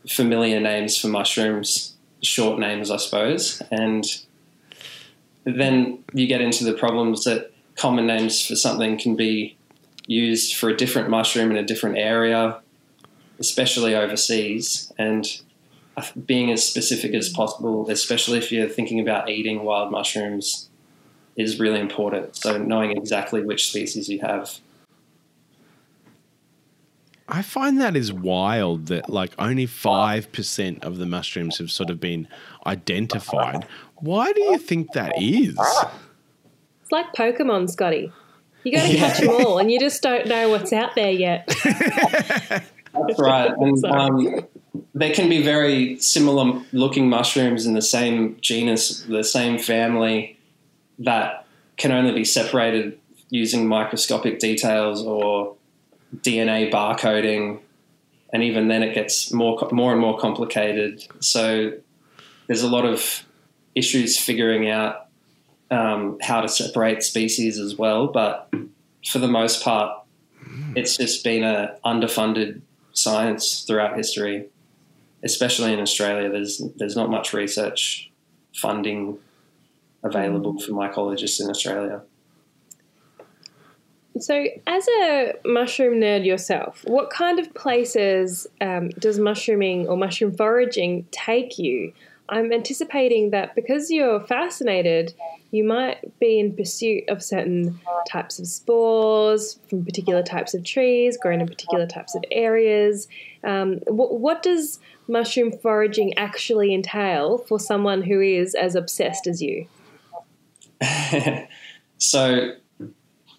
familiar 0.08 0.60
names 0.60 0.96
for 0.96 1.08
mushrooms, 1.08 1.96
short 2.22 2.60
names, 2.60 2.92
I 2.92 2.98
suppose, 2.98 3.60
and 3.72 4.06
then 5.42 6.04
you 6.12 6.28
get 6.28 6.40
into 6.40 6.62
the 6.62 6.74
problems 6.74 7.24
that 7.24 7.50
common 7.74 8.06
names 8.06 8.46
for 8.46 8.54
something 8.54 8.96
can 8.96 9.16
be 9.16 9.55
used 10.06 10.56
for 10.56 10.68
a 10.68 10.76
different 10.76 11.10
mushroom 11.10 11.50
in 11.50 11.56
a 11.56 11.64
different 11.64 11.98
area, 11.98 12.60
especially 13.38 13.94
overseas, 13.94 14.92
and 14.98 15.40
being 16.26 16.50
as 16.50 16.64
specific 16.64 17.14
as 17.14 17.28
possible, 17.28 17.90
especially 17.90 18.38
if 18.38 18.52
you're 18.52 18.68
thinking 18.68 19.00
about 19.00 19.28
eating 19.28 19.62
wild 19.62 19.90
mushrooms, 19.90 20.68
is 21.36 21.58
really 21.58 21.80
important. 21.80 22.36
So 22.36 22.58
knowing 22.58 22.92
exactly 22.92 23.42
which 23.42 23.68
species 23.68 24.08
you 24.08 24.20
have. 24.20 24.58
I 27.28 27.42
find 27.42 27.80
that 27.80 27.96
is 27.96 28.12
wild 28.12 28.86
that 28.86 29.10
like 29.10 29.32
only 29.38 29.66
5% 29.66 30.84
of 30.84 30.98
the 30.98 31.06
mushrooms 31.06 31.58
have 31.58 31.70
sort 31.70 31.90
of 31.90 31.98
been 31.98 32.28
identified. 32.66 33.66
Why 33.96 34.32
do 34.32 34.42
you 34.42 34.58
think 34.58 34.92
that 34.92 35.20
is? 35.20 35.58
It's 36.82 36.92
like 36.92 37.12
Pokemon, 37.14 37.68
Scotty. 37.68 38.12
You 38.66 38.72
got 38.72 38.88
to 38.88 38.96
catch 38.96 39.20
them 39.20 39.28
all, 39.30 39.58
and 39.58 39.70
you 39.70 39.78
just 39.78 40.02
don't 40.02 40.26
know 40.26 40.48
what's 40.48 40.72
out 40.72 40.96
there 40.96 41.12
yet. 41.12 41.46
That's 41.64 43.16
right. 43.16 43.52
And 43.56 43.84
um, 43.84 44.44
there 44.92 45.14
can 45.14 45.28
be 45.28 45.40
very 45.40 46.00
similar 46.00 46.64
looking 46.72 47.08
mushrooms 47.08 47.64
in 47.64 47.74
the 47.74 47.80
same 47.80 48.36
genus, 48.40 49.02
the 49.02 49.22
same 49.22 49.60
family, 49.60 50.36
that 50.98 51.46
can 51.76 51.92
only 51.92 52.10
be 52.10 52.24
separated 52.24 52.98
using 53.30 53.68
microscopic 53.68 54.40
details 54.40 55.00
or 55.00 55.54
DNA 56.16 56.68
barcoding. 56.68 57.60
And 58.32 58.42
even 58.42 58.66
then, 58.66 58.82
it 58.82 58.96
gets 58.96 59.32
more, 59.32 59.56
more 59.70 59.92
and 59.92 60.00
more 60.00 60.18
complicated. 60.18 61.06
So 61.20 61.70
there's 62.48 62.62
a 62.62 62.68
lot 62.68 62.84
of 62.84 63.24
issues 63.76 64.18
figuring 64.18 64.68
out 64.68 65.05
um, 65.70 66.18
how 66.20 66.40
to 66.40 66.48
separate 66.48 67.02
species 67.02 67.58
as 67.58 67.76
well. 67.76 68.08
But 68.08 68.52
for 69.06 69.18
the 69.18 69.28
most 69.28 69.62
part, 69.62 70.02
it's 70.74 70.96
just 70.96 71.24
been 71.24 71.42
a 71.42 71.76
underfunded 71.84 72.60
science 72.92 73.62
throughout 73.62 73.96
history, 73.96 74.46
especially 75.22 75.72
in 75.72 75.80
Australia. 75.80 76.30
There's 76.30 76.62
there's 76.76 76.96
not 76.96 77.10
much 77.10 77.32
research 77.32 78.10
funding 78.54 79.18
available 80.02 80.58
for 80.60 80.72
mycologists 80.72 81.40
in 81.40 81.50
Australia. 81.50 82.02
So, 84.18 84.46
as 84.66 84.88
a 85.02 85.34
mushroom 85.44 86.00
nerd 86.00 86.24
yourself, 86.24 86.82
what 86.86 87.10
kind 87.10 87.38
of 87.38 87.52
places 87.54 88.46
um, 88.60 88.88
does 88.90 89.18
mushrooming 89.18 89.88
or 89.88 89.96
mushroom 89.96 90.34
foraging 90.34 91.06
take 91.10 91.58
you? 91.58 91.92
I'm 92.28 92.52
anticipating 92.52 93.30
that 93.30 93.54
because 93.54 93.90
you're 93.90 94.20
fascinated, 94.20 95.14
you 95.56 95.64
might 95.64 96.18
be 96.20 96.38
in 96.38 96.54
pursuit 96.54 97.04
of 97.08 97.22
certain 97.22 97.80
types 98.06 98.38
of 98.38 98.46
spores 98.46 99.58
from 99.68 99.84
particular 99.84 100.22
types 100.22 100.52
of 100.52 100.62
trees 100.62 101.16
grown 101.16 101.40
in 101.40 101.46
particular 101.46 101.86
types 101.86 102.14
of 102.14 102.22
areas. 102.30 103.08
Um, 103.42 103.78
what, 103.86 104.20
what 104.20 104.42
does 104.42 104.78
mushroom 105.08 105.52
foraging 105.62 106.16
actually 106.18 106.74
entail 106.74 107.38
for 107.38 107.58
someone 107.58 108.02
who 108.02 108.20
is 108.20 108.54
as 108.54 108.74
obsessed 108.74 109.26
as 109.26 109.40
you? 109.40 109.66
so, 111.98 112.52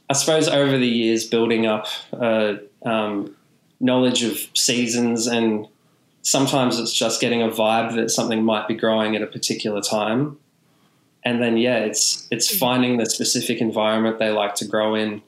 I 0.09 0.13
suppose 0.13 0.47
over 0.47 0.77
the 0.77 0.87
years, 0.87 1.25
building 1.27 1.67
up 1.67 1.85
uh, 2.13 2.55
um, 2.83 3.35
knowledge 3.79 4.23
of 4.23 4.39
seasons 4.55 5.27
and 5.27 5.67
sometimes 6.23 6.79
it's 6.79 6.93
just 6.93 7.21
getting 7.21 7.43
a 7.43 7.47
vibe 7.47 7.95
that 7.95 8.09
something 8.09 8.43
might 8.43 8.67
be 8.67 8.73
growing 8.73 9.15
at 9.15 9.21
a 9.21 9.27
particular 9.27 9.81
time 9.81 10.37
and 11.27 11.41
then 11.41 11.57
yeah 11.57 11.79
it's 11.79 12.25
it's 12.31 12.53
mm. 12.53 12.57
finding 12.57 12.97
the 12.97 13.05
specific 13.05 13.59
environment 13.59 14.17
they 14.17 14.29
like 14.29 14.55
to 14.55 14.65
grow 14.65 14.95
in 14.95 15.21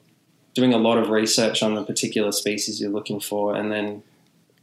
doing 0.54 0.72
a 0.72 0.78
lot 0.78 0.96
of 0.96 1.10
research 1.10 1.62
on 1.62 1.74
the 1.74 1.84
particular 1.84 2.32
species 2.32 2.80
you're 2.80 2.90
looking 2.90 3.20
for 3.20 3.54
and 3.54 3.70
then 3.70 4.02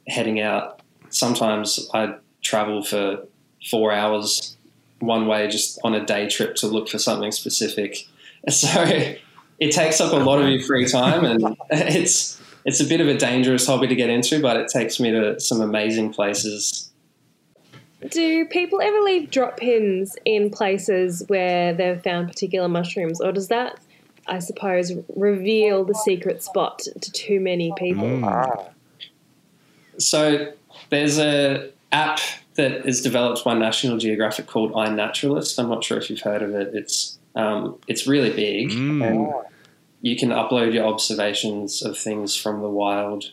heading 0.08 0.42
out 0.42 0.82
sometimes 1.10 1.90
i 1.94 2.16
travel 2.42 2.84
for 2.84 3.24
four 3.70 3.94
hours 3.94 4.58
one 5.00 5.28
way 5.28 5.48
just 5.48 5.80
on 5.84 5.94
a 5.94 6.04
day 6.04 6.28
trip 6.28 6.56
to 6.56 6.66
look 6.66 6.90
for 6.90 6.98
something 6.98 7.32
specific 7.32 8.08
so 8.50 8.84
it 9.60 9.72
takes 9.72 10.02
up 10.02 10.14
a 10.14 10.16
lot 10.16 10.42
of 10.42 10.50
your 10.50 10.62
free 10.62 10.88
time 10.88 11.24
and 11.24 11.56
it's 11.70 12.42
it's 12.66 12.82
a 12.82 12.86
bit 12.86 13.00
of 13.00 13.08
a 13.08 13.18
dangerous 13.18 13.66
hobby 13.66 13.88
to 13.88 13.96
get 13.96 14.10
into, 14.10 14.42
but 14.42 14.58
it 14.58 14.68
takes 14.68 15.00
me 15.00 15.10
to 15.12 15.40
some 15.40 15.62
amazing 15.62 16.12
places. 16.12 16.87
Do 18.10 18.46
people 18.46 18.82
ever 18.82 19.00
leave 19.02 19.32
drop 19.32 19.58
pins 19.58 20.16
in 20.26 20.50
places 20.50 21.24
where 21.28 21.74
they've 21.74 22.02
found 22.02 22.28
particular 22.28 22.68
mushrooms, 22.68 23.20
or 23.22 23.32
does 23.32 23.48
that, 23.50 23.80
I 24.28 24.40
suppose, 24.40 24.94
reveal 25.16 25.84
the 25.84 25.96
secret 25.96 26.44
spot 26.44 26.80
to 26.80 27.12
too 27.12 27.40
many 27.40 27.74
people? 27.78 28.06
Mm. 28.06 28.24
Ah. 28.26 28.70
So 29.98 30.54
there's 30.90 31.18
a 31.18 31.72
app 31.92 32.20
that 32.56 32.86
is 32.88 33.02
developed 33.02 33.44
by 33.44 33.54
National 33.54 33.98
Geographic 33.98 34.48
called 34.48 34.74
iNaturalist. 34.74 35.58
I'm 35.60 35.70
not 35.70 35.84
sure 35.84 35.98
if 35.98 36.10
you've 36.10 36.22
heard 36.22 36.42
of 36.42 36.54
it. 36.56 36.72
It's 36.74 37.18
um, 37.36 37.78
it's 37.88 38.08
really 38.08 38.32
big. 38.32 38.72
And 38.72 39.32
you 40.02 40.16
can 40.16 40.30
upload 40.30 40.74
your 40.74 40.86
observations 40.86 41.84
of 41.84 41.98
things 41.98 42.36
from 42.36 42.62
the 42.62 42.70
wild 42.70 43.32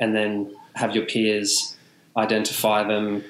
and 0.00 0.14
then 0.14 0.54
have 0.74 0.94
your 0.94 1.04
peers 1.06 1.76
identify 2.16 2.86
them 2.86 3.24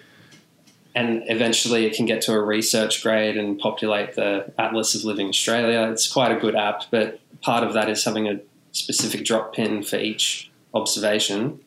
and 0.95 1.23
eventually 1.27 1.87
it 1.87 1.97
can 1.97 2.07
get 2.07 2.23
to 2.23 2.33
a 2.33 2.41
research 2.41 3.03
grade 3.03 3.37
and 3.37 3.59
populate 3.59 4.15
the 4.15 4.53
atlas 4.59 4.95
of 4.95 5.05
living 5.05 5.29
australia. 5.29 5.89
It's 5.91 6.11
quite 6.11 6.33
a 6.33 6.41
good 6.41 6.57
app 6.57 6.85
but 6.91 7.21
part 7.43 7.65
of 7.65 7.73
that 7.75 7.89
is 7.89 8.05
having 8.05 8.29
a 8.29 8.41
specific 8.73 9.25
drop 9.25 9.55
pin 9.55 9.83
for 9.83 9.97
each 9.97 10.51
observation. 10.73 11.61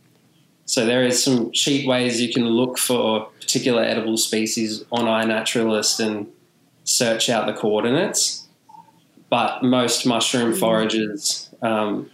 So 0.65 0.85
there 0.85 1.03
is 1.03 1.23
some 1.23 1.51
cheap 1.51 1.87
ways 1.87 2.19
you 2.19 2.33
can 2.33 2.45
look 2.45 2.77
for 2.77 3.29
particular 3.39 3.81
edible 3.83 4.17
species 4.17 4.83
on 4.91 5.05
iNaturalist 5.05 6.05
and 6.05 6.27
search 6.83 7.29
out 7.29 7.47
the 7.47 7.53
coordinates 7.53 8.47
but 9.29 9.63
most 9.63 10.05
mushroom 10.05 10.53
foragers 10.53 11.49
um, 11.61 12.09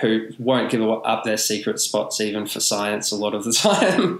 who 0.00 0.28
won't 0.38 0.70
give 0.70 0.82
up 0.82 1.24
their 1.24 1.36
secret 1.36 1.78
spots 1.78 2.20
even 2.20 2.46
for 2.46 2.60
science 2.60 3.12
a 3.12 3.16
lot 3.16 3.34
of 3.34 3.44
the 3.44 3.52
time. 3.52 4.18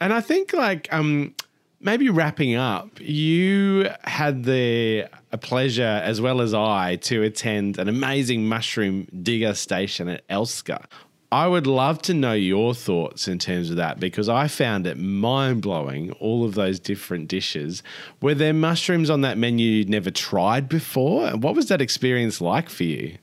And 0.00 0.12
I 0.12 0.20
think 0.20 0.52
like 0.52 0.88
um 0.92 1.34
maybe 1.80 2.10
wrapping 2.10 2.54
up, 2.54 2.88
you 3.00 3.90
had 4.02 4.44
the 4.44 5.06
pleasure 5.40 5.82
as 5.82 6.20
well 6.20 6.40
as 6.40 6.52
I 6.54 6.96
to 6.96 7.22
attend 7.22 7.78
an 7.78 7.88
amazing 7.88 8.46
mushroom 8.46 9.06
degustation 9.14 10.12
at 10.12 10.26
Elska. 10.28 10.84
I 11.32 11.46
would 11.46 11.68
love 11.68 12.02
to 12.02 12.14
know 12.14 12.32
your 12.32 12.74
thoughts 12.74 13.28
in 13.28 13.38
terms 13.38 13.70
of 13.70 13.76
that 13.76 14.00
because 14.00 14.28
I 14.28 14.48
found 14.48 14.88
it 14.88 14.98
mind 14.98 15.62
blowing, 15.62 16.10
all 16.12 16.44
of 16.44 16.54
those 16.56 16.80
different 16.80 17.28
dishes. 17.28 17.84
Were 18.20 18.34
there 18.34 18.52
mushrooms 18.52 19.08
on 19.08 19.20
that 19.20 19.38
menu 19.38 19.64
you'd 19.64 19.88
never 19.88 20.10
tried 20.10 20.68
before? 20.68 21.30
What 21.30 21.54
was 21.54 21.68
that 21.68 21.80
experience 21.80 22.40
like 22.40 22.68
for 22.68 22.82
you? 22.82 23.16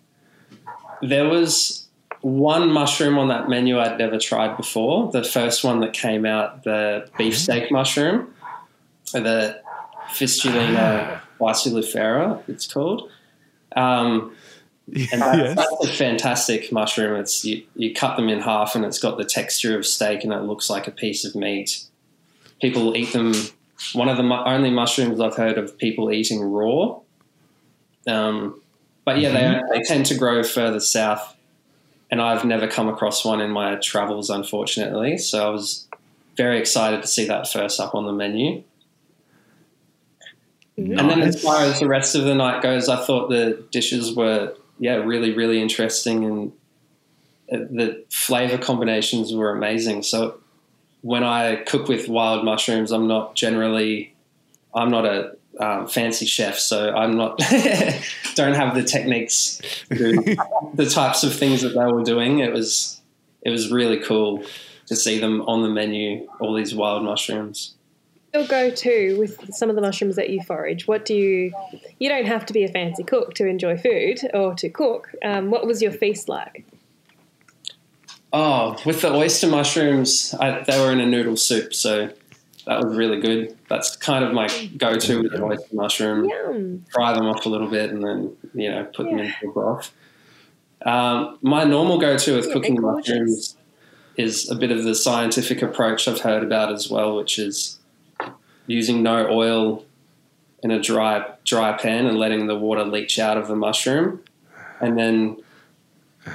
there 1.02 1.28
was 1.28 1.87
one 2.22 2.72
mushroom 2.72 3.18
on 3.18 3.28
that 3.30 3.48
menu 3.50 3.80
I'd 3.80 3.98
never 3.98 4.18
tried 4.18 4.58
before. 4.58 5.12
The 5.12 5.24
first 5.24 5.64
one 5.64 5.80
that 5.82 5.94
came 5.94 6.26
out, 6.26 6.64
the 6.64 7.10
beefsteak 7.18 7.72
mushroom, 7.72 8.34
the 9.14 9.62
Fistulina 10.10 11.22
spiculifera, 11.40 12.42
it's 12.48 12.68
called. 12.72 13.10
Um, 13.76 14.36
and 15.12 15.22
that's, 15.22 15.38
Yes. 15.38 15.56
that's 15.58 15.86
a 15.86 15.88
fantastic 15.94 16.72
mushroom. 16.72 17.20
It's 17.20 17.44
you, 17.44 17.64
you 17.76 17.94
cut 17.94 18.16
them 18.16 18.30
in 18.30 18.40
half, 18.40 18.74
and 18.76 18.86
it's 18.86 19.00
got 19.00 19.18
the 19.18 19.26
texture 19.26 19.78
of 19.78 19.86
steak, 19.86 20.24
and 20.24 20.32
it 20.34 20.42
looks 20.44 20.70
like 20.70 20.88
a 20.88 20.92
piece 20.92 21.26
of 21.26 21.36
meat. 21.36 21.84
People 22.62 22.96
eat 22.96 23.14
them. 23.14 23.34
One 23.94 24.10
of 24.10 24.18
the 24.18 24.24
mu- 24.24 24.44
only 24.46 24.72
mushrooms 24.72 25.20
I've 25.20 25.36
heard 25.36 25.58
of 25.58 25.78
people 25.78 26.12
eating 26.12 26.42
raw. 26.42 27.00
Um, 28.08 28.62
but 29.06 29.20
yeah, 29.20 29.62
they, 29.70 29.78
they 29.80 29.84
tend 29.84 30.06
to 30.08 30.16
grow 30.16 30.42
further 30.44 30.80
south, 30.80 31.36
and 32.10 32.22
I've 32.22 32.46
never 32.46 32.68
come 32.68 32.88
across 32.88 33.26
one 33.26 33.42
in 33.42 33.52
my 33.52 33.76
travels, 33.76 34.30
unfortunately. 34.30 35.18
So 35.18 35.46
I 35.46 35.50
was 35.50 35.88
very 36.36 36.60
excited 36.60 37.02
to 37.02 37.08
see 37.08 37.26
that 37.26 37.50
first 37.50 37.80
up 37.80 37.96
on 37.96 38.06
the 38.06 38.14
menu. 38.14 38.64
Nice. 40.78 41.00
And 41.00 41.10
then 41.10 41.22
as 41.22 41.42
far 41.42 41.64
as 41.64 41.80
the 41.80 41.88
rest 41.88 42.16
of 42.16 42.24
the 42.24 42.36
night 42.36 42.62
goes, 42.62 42.88
I 42.88 43.04
thought 43.04 43.30
the 43.30 43.66
dishes 43.72 44.16
were 44.16 44.54
yeah 44.80 44.98
really 44.98 45.34
really 45.34 45.60
interesting 45.60 46.24
and 46.24 46.52
uh, 47.52 47.66
the 47.72 48.06
flavor 48.12 48.60
combinations 48.60 49.34
were 49.34 49.50
amazing. 49.50 50.04
So 50.04 50.40
when 51.02 51.24
I 51.24 51.56
cook 51.56 51.88
with 51.88 52.08
wild 52.08 52.46
mushrooms, 52.46 52.92
I'm 52.92 53.08
not 53.08 53.34
generally 53.36 54.14
I'm 54.76 54.92
not 54.92 55.06
a 55.06 55.36
um, 55.60 55.88
fancy 55.88 56.26
chef, 56.26 56.58
so 56.58 56.94
I'm 56.94 57.18
not 57.18 57.38
don't 58.36 58.54
have 58.54 58.76
the 58.76 58.84
techniques, 58.84 59.62
the 59.90 60.90
types 60.90 61.24
of 61.24 61.34
things 61.34 61.62
that 61.62 61.70
they 61.70 61.92
were 61.92 62.04
doing. 62.04 62.40
It 62.40 62.54
was 62.54 63.02
it 63.42 63.50
was 63.50 63.72
really 63.72 64.00
cool 64.00 64.44
to 64.88 64.96
see 64.96 65.20
them 65.20 65.42
on 65.42 65.62
the 65.62 65.70
menu, 65.70 66.28
all 66.40 66.54
these 66.54 66.74
wild 66.74 67.04
mushrooms. 67.04 67.76
Your 68.34 68.46
go-to 68.46 69.18
with 69.18 69.54
some 69.54 69.70
of 69.70 69.76
the 69.76 69.82
mushrooms 69.82 70.16
that 70.18 70.30
you 70.30 70.42
forage. 70.44 70.88
What 70.88 71.06
do 71.06 71.16
you? 71.16 71.54
You 72.00 72.10
don't 72.10 72.28
have 72.28 72.46
to 72.48 72.54
be 72.54 72.64
a 72.64 72.68
fancy 72.68 73.04
cook 73.04 73.34
to 73.36 73.48
enjoy 73.48 73.78
food 73.78 74.20
or 74.34 74.54
to 74.56 74.70
cook. 74.70 75.12
Um, 75.24 75.50
what 75.50 75.66
was 75.66 75.82
your 75.82 75.92
feast 75.92 76.30
like? 76.30 76.66
Oh, 78.34 78.78
with 78.86 79.02
the 79.02 79.12
oyster 79.14 79.48
mushrooms, 79.48 80.36
I, 80.40 80.62
they 80.62 80.80
were 80.80 80.92
in 80.92 81.00
a 81.00 81.06
noodle 81.06 81.38
soup, 81.38 81.74
so 81.74 82.10
that 82.68 82.84
was 82.84 82.96
really 82.96 83.20
good. 83.20 83.58
That's 83.70 83.96
kind 83.96 84.24
of 84.24 84.34
my 84.34 84.48
go-to 84.78 85.24
with 85.24 85.32
the 85.32 85.44
oyster 85.44 85.76
mushroom. 85.76 86.26
Yum. 86.26 86.86
Fry 86.92 87.14
them 87.14 87.26
off 87.26 87.46
a 87.46 87.50
little 87.50 87.70
bit 87.70 87.92
and 87.92 88.04
then 88.04 88.36
you 88.54 88.70
know 88.70 88.84
put 88.94 89.06
them 89.06 89.20
into 89.20 89.48
a 89.48 89.52
broth. 89.52 89.92
Um, 90.86 91.40
my 91.42 91.64
normal 91.64 91.98
go-to 91.98 92.36
with 92.36 92.48
Yeah, 92.48 92.54
cooking 92.54 92.80
mushrooms 92.82 93.56
is 94.18 94.50
a 94.50 94.56
bit 94.56 94.72
of 94.72 94.84
the 94.84 94.96
scientific 94.96 95.62
approach 95.62 96.08
I've 96.08 96.22
heard 96.22 96.44
about 96.44 96.72
as 96.72 96.90
well, 96.90 97.16
which 97.16 97.40
is 97.40 97.80
using 98.68 99.02
no 99.02 99.28
oil 99.30 99.86
in 100.62 100.72
a 100.72 100.82
dry 100.82 101.26
dry 101.46 101.78
pan 101.78 102.06
and 102.06 102.18
letting 102.18 102.48
the 102.48 102.58
water 102.58 102.84
leach 102.84 103.18
out 103.18 103.38
of 103.38 103.48
the 103.48 103.56
mushroom, 103.56 104.22
and 104.82 104.98
then 104.98 105.38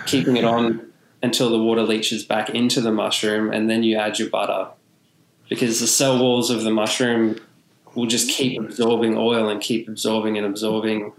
keeping 0.06 0.36
it 0.36 0.44
on 0.44 0.92
until 1.22 1.50
the 1.50 1.59
water 1.59 1.82
leaches 1.82 2.24
back 2.24 2.50
into 2.50 2.80
the 2.80 2.90
mushroom, 2.90 3.52
and 3.52 3.68
then 3.68 3.82
you 3.82 3.96
add 3.96 4.18
your 4.18 4.30
butter, 4.30 4.68
because 5.48 5.81
the 5.81 5.86
cell 5.86 6.19
walls 6.19 6.51
of 6.51 6.62
the 6.62 6.70
mushroom 6.70 7.39
will 7.94 8.06
just 8.06 8.31
keep 8.31 8.60
absorbing 8.60 9.16
oil 9.16 9.48
and 9.48 9.60
keep 9.60 9.89
absorbing 9.89 10.36
and 10.39 10.47
absorbing, 10.47 11.12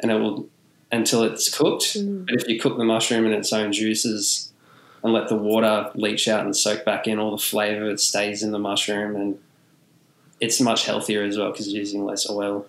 and 0.00 0.10
it 0.10 0.14
will 0.14 0.48
until 0.92 1.22
it's 1.22 1.54
cooked. 1.54 1.96
But 1.96 2.34
if 2.34 2.48
you 2.48 2.60
cook 2.60 2.76
the 2.76 2.84
mushroom 2.84 3.26
in 3.26 3.32
its 3.32 3.52
own 3.52 3.72
juices 3.72 4.52
and 5.02 5.12
let 5.12 5.28
the 5.28 5.36
water 5.36 5.90
leach 5.94 6.28
out 6.28 6.44
and 6.44 6.56
soak 6.56 6.84
back 6.84 7.06
in, 7.06 7.18
all 7.18 7.30
the 7.30 7.42
flavor 7.42 7.88
it 7.88 8.00
stays 8.00 8.42
in 8.42 8.50
the 8.52 8.58
mushroom, 8.58 9.16
and 9.16 9.38
it's 10.40 10.60
much 10.60 10.86
healthier 10.86 11.22
as 11.22 11.36
well 11.36 11.50
because 11.50 11.68
you're 11.68 11.80
using 11.80 12.04
less 12.04 12.28
oil. 12.28 12.66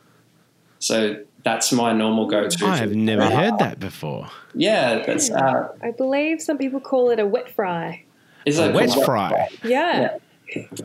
So 0.79 1.23
that's 1.43 1.71
my 1.71 1.93
normal 1.93 2.27
go-to. 2.27 2.65
I 2.65 2.77
have 2.77 2.95
never 2.95 3.25
heard 3.29 3.59
that 3.59 3.79
before. 3.79 4.29
Yeah, 4.53 5.03
that's 5.05 5.29
uh, 5.29 5.75
I 5.81 5.91
believe 5.91 6.41
some 6.41 6.57
people 6.57 6.79
call 6.79 7.09
it 7.09 7.19
a 7.19 7.25
wet 7.25 7.49
fry. 7.51 8.03
is 8.45 8.59
A 8.59 8.71
wet 8.71 8.89
fry. 9.05 9.47
Yeah. 9.63 10.17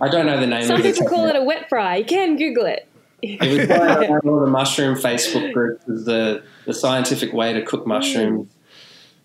I 0.01 0.09
don't 0.09 0.27
know 0.27 0.39
the 0.39 0.47
name. 0.47 0.65
Some 0.65 0.77
of 0.77 0.83
the 0.83 0.93
people 0.93 1.09
call 1.09 1.27
it 1.27 1.37
a 1.37 1.43
wet 1.43 1.69
fry. 1.69 1.97
You 1.97 2.05
can 2.05 2.37
Google 2.37 2.67
it. 2.67 2.89
It 3.23 3.41
was 3.41 3.67
going 3.67 4.11
around 4.11 4.29
all 4.29 4.41
the 4.41 4.47
mushroom 4.47 4.95
Facebook 4.95 5.53
groups 5.53 5.89
as 5.89 6.05
the, 6.05 6.43
the 6.67 6.75
scientific 6.75 7.33
way 7.33 7.53
to 7.53 7.63
cook 7.63 7.87
mushrooms 7.87 8.49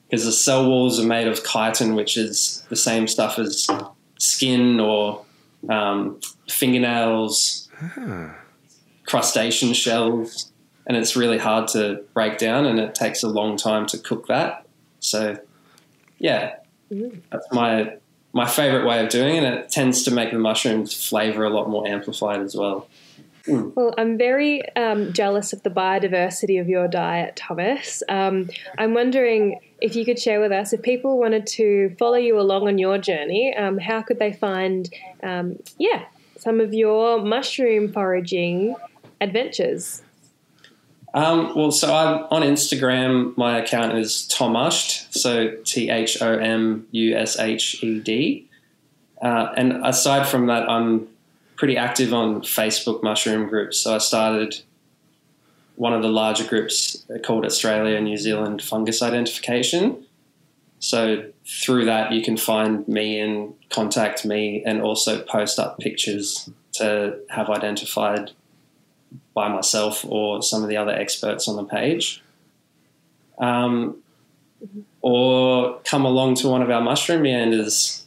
because 0.09 0.25
the 0.25 0.31
cell 0.31 0.67
walls 0.67 0.99
are 0.99 1.05
made 1.05 1.27
of 1.27 1.41
chitin, 1.43 1.95
which 1.95 2.17
is 2.17 2.65
the 2.69 2.75
same 2.75 3.07
stuff 3.07 3.37
as 3.39 3.67
skin 4.19 4.79
or 4.79 5.23
um, 5.69 6.19
fingernails, 6.49 7.69
crustacean 9.05 9.73
shells, 9.73 10.51
and 10.85 10.97
it's 10.97 11.15
really 11.15 11.37
hard 11.37 11.67
to 11.69 12.03
break 12.13 12.37
down, 12.37 12.65
and 12.65 12.79
it 12.79 12.93
takes 12.95 13.23
a 13.23 13.29
long 13.29 13.55
time 13.55 13.85
to 13.87 13.97
cook 13.97 14.27
that. 14.27 14.65
So, 14.99 15.37
yeah, 16.19 16.55
that's 16.89 17.47
my 17.51 17.97
my 18.33 18.47
favorite 18.47 18.85
way 18.85 19.03
of 19.03 19.09
doing 19.09 19.35
it. 19.35 19.43
And 19.43 19.55
it 19.55 19.69
tends 19.69 20.03
to 20.03 20.11
make 20.11 20.31
the 20.31 20.39
mushrooms 20.39 20.93
flavor 21.07 21.43
a 21.43 21.49
lot 21.49 21.69
more 21.69 21.87
amplified 21.87 22.41
as 22.41 22.55
well. 22.55 22.87
Well, 23.47 23.93
I'm 23.97 24.17
very 24.17 24.63
um, 24.75 25.13
jealous 25.13 25.51
of 25.51 25.63
the 25.63 25.71
biodiversity 25.71 26.61
of 26.61 26.69
your 26.69 26.87
diet, 26.87 27.35
Thomas. 27.35 28.03
Um, 28.07 28.49
I'm 28.77 28.93
wondering 28.93 29.59
if 29.81 29.95
you 29.95 30.05
could 30.05 30.19
share 30.19 30.39
with 30.39 30.51
us 30.51 30.73
if 30.73 30.83
people 30.83 31.17
wanted 31.17 31.47
to 31.47 31.95
follow 31.97 32.17
you 32.17 32.39
along 32.39 32.67
on 32.67 32.77
your 32.77 32.99
journey, 32.99 33.55
um, 33.55 33.79
how 33.79 34.03
could 34.03 34.19
they 34.19 34.31
find, 34.31 34.93
um, 35.23 35.57
yeah, 35.79 36.05
some 36.37 36.59
of 36.59 36.73
your 36.73 37.19
mushroom 37.19 37.91
foraging 37.91 38.75
adventures? 39.19 40.03
Um, 41.13 41.53
well, 41.55 41.71
so 41.71 41.93
I'm 41.93 42.25
on 42.31 42.41
Instagram. 42.41 43.35
My 43.35 43.59
account 43.59 43.97
is 43.97 44.29
Thomushed, 44.31 45.13
so 45.13 45.55
T 45.65 45.89
H 45.89 46.21
O 46.21 46.37
M 46.37 46.87
U 46.91 47.17
S 47.17 47.37
H 47.37 47.83
E 47.83 47.99
D. 47.99 48.47
Uh, 49.21 49.53
and 49.57 49.85
aside 49.85 50.27
from 50.27 50.47
that, 50.47 50.69
I'm 50.69 51.07
pretty 51.57 51.77
active 51.77 52.13
on 52.13 52.41
Facebook 52.41 53.03
mushroom 53.03 53.47
groups. 53.47 53.77
So 53.79 53.93
I 53.93 53.97
started 53.99 54.61
one 55.75 55.93
of 55.93 56.01
the 56.01 56.09
larger 56.09 56.45
groups 56.45 57.05
called 57.23 57.45
Australia 57.45 57.99
New 57.99 58.17
Zealand 58.17 58.61
Fungus 58.61 59.01
Identification. 59.01 60.05
So 60.79 61.25
through 61.45 61.85
that, 61.85 62.11
you 62.11 62.23
can 62.23 62.37
find 62.37 62.87
me 62.87 63.19
and 63.19 63.53
contact 63.69 64.25
me, 64.25 64.63
and 64.65 64.81
also 64.81 65.21
post 65.21 65.59
up 65.59 65.77
pictures 65.77 66.49
to 66.73 67.19
have 67.29 67.49
identified 67.49 68.31
by 69.33 69.47
myself 69.47 70.05
or 70.07 70.41
some 70.41 70.63
of 70.63 70.69
the 70.69 70.77
other 70.77 70.91
experts 70.91 71.47
on 71.47 71.55
the 71.55 71.63
page. 71.63 72.21
Um, 73.37 73.97
or 75.01 75.79
come 75.85 76.05
along 76.05 76.35
to 76.35 76.47
one 76.47 76.61
of 76.61 76.69
our 76.69 76.81
mushroom 76.81 77.23
meanders 77.23 78.05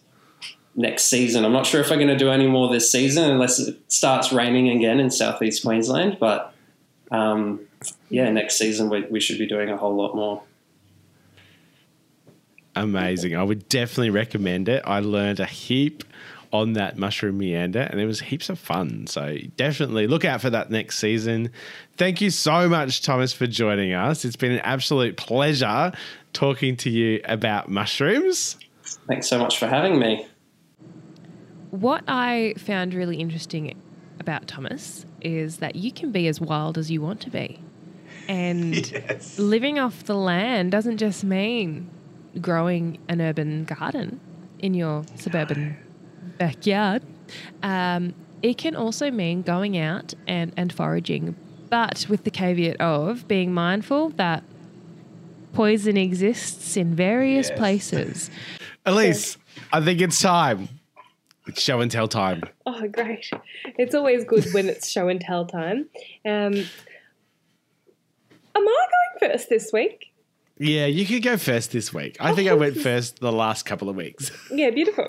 next 0.76 1.04
season. 1.04 1.44
I'm 1.44 1.52
not 1.52 1.66
sure 1.66 1.80
if 1.80 1.90
I'm 1.90 1.98
going 1.98 2.08
to 2.08 2.16
do 2.16 2.30
any 2.30 2.46
more 2.46 2.68
this 2.68 2.90
season 2.90 3.30
unless 3.30 3.58
it 3.58 3.78
starts 3.88 4.32
raining 4.32 4.70
again 4.70 5.00
in 5.00 5.10
southeast 5.10 5.64
Queensland. 5.64 6.18
But 6.20 6.54
um, 7.10 7.60
yeah, 8.08 8.30
next 8.30 8.56
season 8.56 8.88
we, 8.88 9.02
we 9.02 9.20
should 9.20 9.38
be 9.38 9.46
doing 9.46 9.70
a 9.70 9.76
whole 9.76 9.94
lot 9.94 10.14
more. 10.14 10.42
Amazing. 12.76 13.36
I 13.36 13.42
would 13.42 13.68
definitely 13.68 14.10
recommend 14.10 14.68
it. 14.68 14.82
I 14.84 15.00
learned 15.00 15.38
a 15.38 15.46
heap 15.46 16.02
on 16.54 16.74
that 16.74 16.96
mushroom 16.96 17.36
meander 17.36 17.80
and 17.80 18.00
it 18.00 18.06
was 18.06 18.20
heaps 18.20 18.48
of 18.48 18.60
fun. 18.60 19.08
So 19.08 19.36
definitely 19.56 20.06
look 20.06 20.24
out 20.24 20.40
for 20.40 20.50
that 20.50 20.70
next 20.70 20.98
season. 21.00 21.50
Thank 21.96 22.20
you 22.20 22.30
so 22.30 22.68
much, 22.68 23.02
Thomas, 23.02 23.32
for 23.32 23.48
joining 23.48 23.92
us. 23.92 24.24
It's 24.24 24.36
been 24.36 24.52
an 24.52 24.60
absolute 24.60 25.16
pleasure 25.16 25.90
talking 26.32 26.76
to 26.76 26.90
you 26.90 27.20
about 27.24 27.68
mushrooms. 27.68 28.56
Thanks 29.08 29.28
so 29.28 29.36
much 29.36 29.58
for 29.58 29.66
having 29.66 29.98
me. 29.98 30.28
What 31.70 32.04
I 32.06 32.54
found 32.56 32.94
really 32.94 33.16
interesting 33.16 33.76
about 34.20 34.46
Thomas 34.46 35.06
is 35.20 35.56
that 35.56 35.74
you 35.74 35.90
can 35.90 36.12
be 36.12 36.28
as 36.28 36.40
wild 36.40 36.78
as 36.78 36.88
you 36.88 37.02
want 37.02 37.20
to 37.22 37.30
be. 37.30 37.60
And 38.28 38.74
Yes. 38.92 39.40
living 39.40 39.80
off 39.80 40.04
the 40.04 40.14
land 40.14 40.70
doesn't 40.70 40.98
just 40.98 41.24
mean 41.24 41.90
growing 42.40 42.98
an 43.08 43.20
urban 43.20 43.64
garden 43.64 44.20
in 44.60 44.72
your 44.72 45.02
suburban 45.16 45.76
backyard. 46.38 47.02
Um, 47.62 48.14
it 48.42 48.58
can 48.58 48.76
also 48.76 49.10
mean 49.10 49.42
going 49.42 49.76
out 49.78 50.12
and, 50.26 50.52
and 50.56 50.72
foraging, 50.72 51.34
but 51.70 52.06
with 52.08 52.24
the 52.24 52.30
caveat 52.30 52.76
of 52.80 53.26
being 53.26 53.52
mindful 53.54 54.10
that 54.10 54.42
poison 55.52 55.96
exists 55.96 56.76
in 56.76 56.94
various 56.94 57.48
Yes. 57.48 57.58
places. 57.58 58.30
Elise, 58.86 59.38
I 59.72 59.80
think 59.80 60.00
it's 60.00 60.20
time. 60.20 60.68
It's 61.46 61.60
show 61.62 61.80
and 61.80 61.90
tell 61.90 62.08
time. 62.08 62.42
Oh, 62.66 62.86
great. 62.88 63.30
It's 63.78 63.94
always 63.94 64.24
good 64.24 64.46
when 64.52 64.68
it's 64.68 64.88
show 64.90 65.08
and 65.08 65.20
tell 65.20 65.46
time. 65.46 65.86
Um, 66.24 66.54
am 68.54 68.66
I 68.68 68.86
going 69.20 69.32
first 69.32 69.48
this 69.48 69.72
week? 69.72 70.12
Yeah, 70.58 70.86
you 70.86 71.04
could 71.04 71.22
go 71.22 71.36
first 71.36 71.72
this 71.72 71.92
week. 71.92 72.16
I 72.20 72.32
think 72.34 72.48
I 72.48 72.54
went 72.54 72.76
first 72.88 73.20
the 73.20 73.32
last 73.32 73.64
couple 73.64 73.88
of 73.88 73.96
weeks. 73.96 74.30
Yeah, 74.50 74.70
beautiful. 74.70 75.08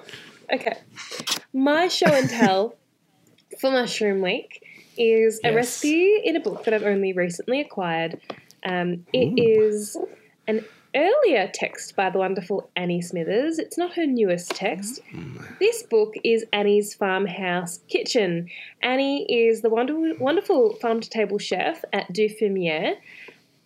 Okay. 0.53 0.77
My 1.53 1.87
show 1.87 2.07
and 2.13 2.29
tell 2.29 2.75
for 3.59 3.71
Mushroom 3.71 4.21
Week 4.21 4.61
is 4.97 5.39
a 5.43 5.47
Yes. 5.49 5.55
recipe 5.55 6.21
in 6.23 6.35
a 6.35 6.39
book 6.39 6.63
that 6.65 6.73
I've 6.73 6.83
only 6.83 7.13
recently 7.13 7.61
acquired. 7.61 8.19
Um, 8.65 9.05
it 9.13 9.39
is 9.39 9.97
an 10.47 10.65
earlier 10.95 11.49
text 11.53 11.95
by 11.95 12.09
the 12.09 12.17
wonderful 12.17 12.69
Annie 12.75 13.01
Smithers. 13.01 13.59
It's 13.59 13.77
not 13.77 13.95
her 13.95 14.05
newest 14.05 14.51
text. 14.51 15.01
This 15.59 15.83
book 15.83 16.13
is 16.23 16.45
Annie's 16.53 16.93
Farmhouse 16.93 17.79
Kitchen. 17.89 18.47
Annie 18.81 19.25
is 19.31 19.61
the 19.61 19.69
wonderful, 19.69 20.13
wonderful 20.19 20.73
farm 20.75 21.01
to 21.01 21.09
table 21.09 21.37
chef 21.37 21.83
at 21.91 22.11
Du 22.13 22.29
Fermier, 22.29 22.95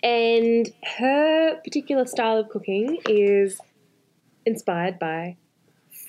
and 0.02 0.70
her 0.98 1.60
particular 1.64 2.06
style 2.06 2.38
of 2.38 2.50
cooking 2.50 2.98
is 3.08 3.60
inspired 4.46 4.98
by 4.98 5.38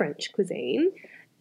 French 0.01 0.33
cuisine. 0.33 0.91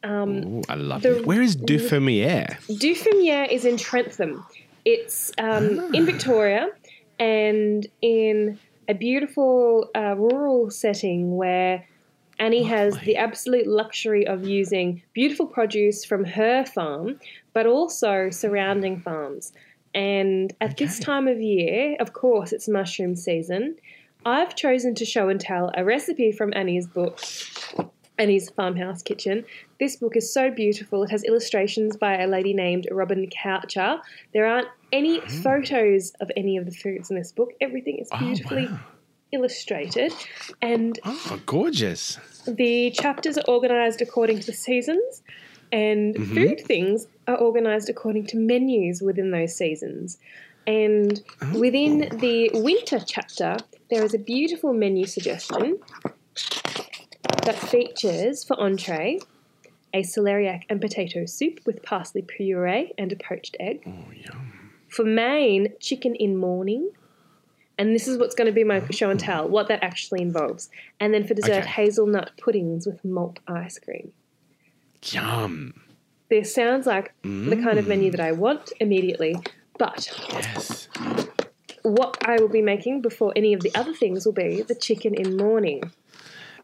Ooh, 0.06 0.61
I 0.68 0.76
love 0.76 1.02
the- 1.02 1.19
it. 1.19 1.26
Where 1.26 1.41
is 1.41 1.56
Du 1.56 1.77
Fermier? 1.80 2.57
Dufermiere 2.68 3.48
is 3.49 3.64
in 3.64 3.77
Trentham. 3.77 4.45
It's 4.84 5.31
um, 5.38 5.94
in 5.94 6.06
Victoria 6.06 6.68
and 7.19 7.88
in 8.02 8.60
a 8.90 8.94
beautiful 8.94 9.90
uh, 9.95 10.15
rural 10.18 10.69
setting 10.72 11.38
where 11.38 11.86
Annie 12.38 12.64
has 12.64 12.98
the 12.99 13.15
absolute 13.15 13.68
luxury 13.68 14.27
of 14.27 14.45
using 14.45 15.02
beautiful 15.14 15.45
produce 15.45 16.03
from 16.03 16.26
her 16.26 16.65
farm, 16.65 17.19
but 17.53 17.65
also 17.65 18.30
surrounding 18.30 18.99
farms. 18.99 19.53
And 19.94 20.53
at 20.60 20.76
this 20.76 20.99
time 20.99 21.27
of 21.30 21.40
year, 21.40 21.95
of 21.99 22.11
course, 22.11 22.52
it's 22.52 22.68
mushroom 22.68 23.15
season. 23.15 23.76
I've 24.26 24.53
chosen 24.56 24.95
to 24.95 25.06
show 25.06 25.30
and 25.30 25.40
tell 25.40 25.72
a 25.76 25.84
recipe 25.86 26.31
from 26.31 26.52
Annie's 26.56 26.88
book, 26.88 27.19
Annie's 28.20 28.50
Farmhouse 28.50 29.02
Kitchen. 29.02 29.46
This 29.80 29.96
book 29.96 30.16
is 30.16 30.32
so 30.32 30.52
beautiful. 30.52 31.04
It 31.04 31.10
has 31.10 31.24
illustrations 31.24 31.96
by 31.96 32.18
a 32.18 32.28
lady 32.28 32.54
named 32.54 32.88
Robin 32.91 33.28
Cowcher. 33.30 34.00
There 34.34 34.46
aren't 34.46 34.68
any 34.91 35.20
hmm. 35.20 35.28
photos 35.41 36.12
of 36.20 36.30
any 36.36 36.58
of 36.58 36.66
the 36.66 36.72
foods 36.72 37.10
in 37.10 37.16
this 37.16 37.32
book. 37.32 37.54
Everything 37.62 37.98
is 37.98 38.10
oh, 38.12 38.20
beautifully 38.20 38.68
wow. 38.68 38.80
illustrated. 39.32 40.14
And 40.62 41.00
Oh, 41.06 41.40
gorgeous. 41.46 42.20
the 42.46 42.91
chapters 42.91 43.38
are 43.38 43.46
organized 43.48 44.02
according 44.02 44.41
to 44.41 44.46
the 44.48 44.54
seasons, 44.54 45.24
and 45.72 46.16
mm-hmm. 46.16 46.34
food 46.34 46.62
things 46.62 47.08
are 47.28 47.38
organized 47.38 47.90
according 47.90 48.28
to 48.28 48.38
menus 48.38 49.02
within 49.02 49.32
those 49.32 49.56
seasons. 49.56 50.18
And 50.68 51.24
oh. 51.41 51.58
within 51.58 52.18
the 52.20 52.52
winter 52.54 53.00
chapter, 53.00 53.58
there 53.90 54.04
is 54.04 54.14
a 54.14 54.20
beautiful 54.20 54.74
menu 54.74 55.06
suggestion 55.06 55.80
that 57.49 57.57
features 57.57 58.43
for 58.43 58.59
entree 58.59 59.19
a 59.91 60.03
celeriac 60.03 60.65
and 60.69 60.80
potato 60.80 61.26
soup 61.26 61.59
with 61.65 61.81
parsley 61.81 62.21
puree 62.21 62.93
and 62.95 63.11
a 63.11 63.15
poached 63.15 63.57
egg. 63.59 63.81
Oh, 63.88 64.11
yum. 64.13 64.71
For 64.88 65.03
main, 65.03 65.73
chicken 65.80 66.13
in 66.13 66.38
mourning. 66.38 66.91
And 67.80 67.95
this 67.95 68.07
is 68.07 68.19
what's 68.19 68.35
going 68.35 68.45
to 68.45 68.51
be 68.51 68.63
my 68.63 68.81
mm-hmm. 68.81 68.91
show 68.91 69.09
and 69.09 69.19
tell, 69.19 69.47
what 69.49 69.67
that 69.69 69.81
actually 69.84 70.21
involves. 70.21 70.69
And 70.99 71.11
then 71.11 71.26
for 71.26 71.34
dessert, 71.34 71.63
Okay. 71.63 71.69
hazelnut 71.69 72.31
puddings 72.39 72.85
with 72.85 73.03
malt 73.03 73.39
ice 73.47 73.80
cream. 73.80 74.11
Yum. 75.11 75.73
This 76.30 76.53
sounds 76.53 76.85
like 76.85 77.15
the 77.23 77.59
kind 77.63 77.80
of 77.80 77.88
menu 77.88 78.11
that 78.11 78.19
I 78.19 78.31
mm. 78.31 78.38
want 78.38 78.71
immediately. 78.80 79.35
But 79.80 80.07
Yes. 80.34 80.88
what 81.81 82.15
I 82.27 82.39
will 82.39 82.49
be 82.49 82.61
making 82.61 83.01
before 83.01 83.34
any 83.35 83.53
of 83.53 83.61
the 83.61 83.71
other 83.73 83.95
things 83.95 84.23
will 84.23 84.34
be 84.34 84.61
the 84.61 84.76
chicken 84.76 85.15
in 85.15 85.35
mourning. 85.35 85.91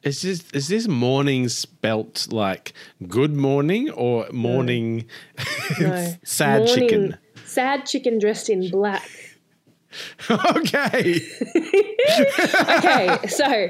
Is 0.05 0.21
this 0.21 0.43
is 0.53 0.67
this 0.67 0.87
morning 0.87 1.49
spelt 1.49 2.27
like 2.31 2.73
good 3.07 3.33
morning 3.35 3.89
or 3.89 4.27
mourning 4.31 5.05
No. 5.79 6.13
sad 6.23 6.59
Mourning- 6.59 6.75
chicken? 6.75 7.17
Sad 7.45 7.85
chicken 7.87 8.19
dressed 8.19 8.49
in 8.49 8.69
black. 8.69 9.09
okay. 10.29 11.21
Okay, 12.77 13.17
so 13.27 13.69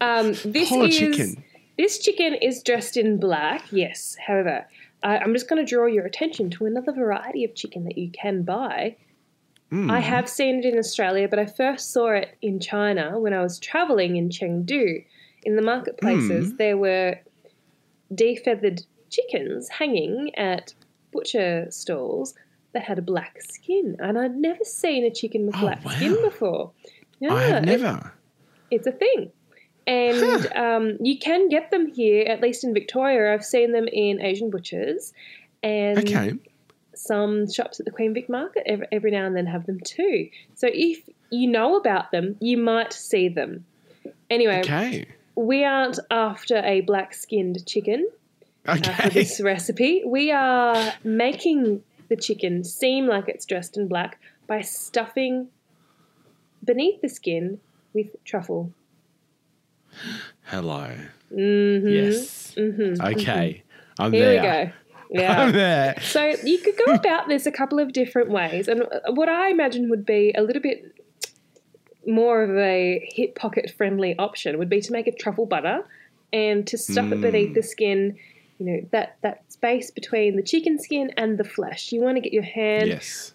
um, 0.00 0.32
this 0.44 0.68
Poor 0.70 0.86
is 0.88 0.98
chicken. 0.98 1.44
this 1.78 1.98
chicken 1.98 2.34
is 2.34 2.62
dressed 2.64 2.96
in 2.96 3.18
black. 3.20 3.62
Yes, 3.70 4.16
however, 4.26 4.66
I 5.04 5.18
I'm 5.18 5.32
just 5.34 5.48
going 5.48 5.64
to 5.64 5.70
draw 5.70 5.86
your 5.86 6.04
attention 6.04 6.50
to 6.50 6.66
another 6.66 6.92
variety 6.92 7.44
of 7.44 7.54
chicken 7.54 7.84
that 7.84 7.96
you 7.96 8.10
can 8.10 8.42
buy. 8.42 8.96
Hmm. 9.70 9.90
I 9.90 10.00
have 10.00 10.28
seen 10.28 10.58
it 10.58 10.64
in 10.64 10.78
Australia, 10.78 11.28
but 11.28 11.38
I 11.38 11.46
first 11.46 11.92
saw 11.92 12.08
it 12.10 12.36
in 12.42 12.58
China 12.58 13.18
when 13.20 13.32
I 13.32 13.40
was 13.42 13.58
traveling 13.60 14.16
in 14.16 14.30
Chengdu. 14.30 15.04
In 15.46 15.56
the 15.56 15.62
marketplaces, 15.62 16.50
Hmm. 16.50 16.56
there 16.56 16.76
were 16.76 17.18
defeathered 18.14 18.82
chickens 19.10 19.68
hanging 19.68 20.34
at 20.36 20.74
butcher 21.12 21.66
stalls 21.70 22.34
that 22.72 22.82
had 22.82 22.98
a 22.98 23.02
black 23.02 23.40
skin, 23.40 23.96
and 24.00 24.18
I'd 24.18 24.36
never 24.36 24.64
seen 24.64 25.04
a 25.04 25.10
chicken 25.10 25.46
with 25.46 25.56
Oh, 25.56 25.60
black 25.60 25.84
wow. 25.84 25.92
skin 25.92 26.16
before. 26.22 26.72
Yeah, 27.20 27.32
I 27.32 27.42
have 27.44 27.64
never. 27.64 28.12
it's 28.70 28.86
a 28.86 28.92
thing. 28.92 29.32
And 29.86 30.46
um, 30.56 30.96
you 31.00 31.16
can 31.18 31.48
get 31.48 31.70
them 31.70 31.86
here, 31.86 32.24
at 32.26 32.40
least 32.42 32.64
in 32.64 32.74
Victoria. 32.74 33.32
I've 33.32 33.44
seen 33.44 33.70
them 33.70 33.86
in 33.90 34.20
Asian 34.20 34.50
butchers 34.50 35.12
and 35.62 35.98
Okay. 35.98 36.32
some 36.94 37.48
shops 37.50 37.78
at 37.78 37.86
the 37.86 37.92
Queen 37.92 38.12
Vic 38.12 38.28
Market 38.28 38.64
every, 38.66 38.88
every 38.90 39.10
now 39.12 39.24
and 39.26 39.36
then 39.36 39.46
have 39.46 39.64
them 39.66 39.78
too. 39.84 40.28
So 40.54 40.68
if 40.72 41.08
you 41.30 41.46
know 41.48 41.76
about 41.76 42.10
them, 42.10 42.36
you 42.40 42.58
might 42.58 42.92
see 42.92 43.28
them. 43.28 43.64
Anyway, 44.28 44.60
Okay. 44.64 45.06
We 45.36 45.64
aren't 45.64 45.98
after 46.10 46.56
a 46.64 46.80
black 46.80 47.14
skinned 47.14 47.64
chicken 47.66 48.08
uh, 48.66 48.76
for 48.76 49.10
this 49.10 49.40
recipe. 49.40 50.02
We 50.04 50.32
are 50.32 50.94
making 51.04 51.82
the 52.08 52.16
chicken 52.16 52.64
seem 52.64 53.06
like 53.06 53.28
it's 53.28 53.44
dressed 53.46 53.76
in 53.76 53.86
black 53.88 54.18
by 54.46 54.60
stuffing 54.62 55.48
beneath 56.64 57.00
the 57.02 57.08
skin 57.08 57.60
with 57.92 58.16
truffle. 58.24 58.72
Hello. 60.44 60.90
Mm-hmm. 61.32 61.88
Yes. 61.88 62.54
Okay. 62.58 63.62
I'm 63.98 64.12
Here 64.12 64.24
there. 64.24 64.40
we 64.40 64.42
go. 64.42 64.72
I'm 65.20 65.20
Yeah. 65.20 65.50
there. 65.52 66.00
so 66.00 66.24
you 66.44 66.58
could 66.58 66.74
go 66.84 66.92
about 66.94 67.28
this 67.28 67.46
a 67.46 67.52
couple 67.52 67.78
of 67.78 67.92
different 67.92 68.30
ways, 68.30 68.68
and 68.68 68.84
what 69.10 69.28
I 69.28 69.50
imagine 69.50 69.88
would 69.90 70.04
be 70.04 70.34
a 70.36 70.42
little 70.42 70.62
bit 70.62 70.95
more 72.06 72.42
of 72.42 72.56
a 72.56 73.06
hip 73.12 73.34
pocket 73.34 73.72
friendly 73.76 74.16
option 74.18 74.58
would 74.58 74.68
be 74.68 74.80
to 74.80 74.92
make 74.92 75.06
a 75.06 75.12
truffle 75.12 75.46
butter 75.46 75.84
and 76.32 76.66
to 76.66 76.78
stuff 76.78 77.10
it 77.12 77.20
beneath 77.20 77.54
the 77.54 77.60
hmm. 77.60 77.66
skin. 77.66 78.18
You 78.58 78.66
know 78.66 78.88
that 78.92 79.16
that 79.22 79.52
space 79.52 79.90
between 79.90 80.36
the 80.36 80.42
chicken 80.42 80.78
skin 80.78 81.12
and 81.16 81.38
the 81.38 81.44
flesh. 81.44 81.92
You 81.92 82.00
want 82.00 82.16
to 82.16 82.20
get 82.20 82.32
your 82.32 82.42
hand 82.42 82.88
Yes. 82.88 83.34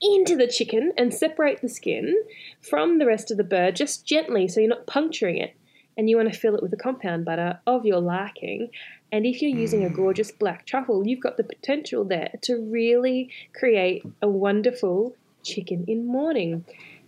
into 0.00 0.36
the 0.36 0.46
chicken 0.46 0.92
and 0.96 1.12
separate 1.14 1.62
the 1.62 1.68
skin 1.68 2.14
from 2.60 2.98
the 2.98 3.06
rest 3.06 3.30
of 3.30 3.36
the 3.36 3.44
bird 3.44 3.74
just 3.74 4.06
gently 4.06 4.48
so 4.48 4.60
you're 4.60 4.68
not 4.68 4.86
puncturing 4.86 5.38
it. 5.38 5.54
And 5.96 6.08
you 6.08 6.16
want 6.16 6.32
to 6.32 6.38
fill 6.38 6.54
it 6.54 6.62
with 6.62 6.72
a 6.72 6.76
compound 6.76 7.24
butter 7.24 7.58
of 7.66 7.84
your 7.84 8.00
liking. 8.00 8.70
And 9.10 9.26
if 9.26 9.42
you're 9.42 9.50
using 9.50 9.84
a 9.84 9.88
hmm. 9.88 9.96
gorgeous 9.96 10.30
black 10.30 10.66
truffle, 10.66 11.06
you've 11.06 11.22
got 11.22 11.36
the 11.36 11.44
potential 11.44 12.04
there 12.04 12.32
to 12.42 12.56
really 12.70 13.30
create 13.54 14.04
a 14.20 14.28
wonderful 14.28 15.16
chicken 15.48 15.84
in 15.88 16.06
mourning. 16.06 16.64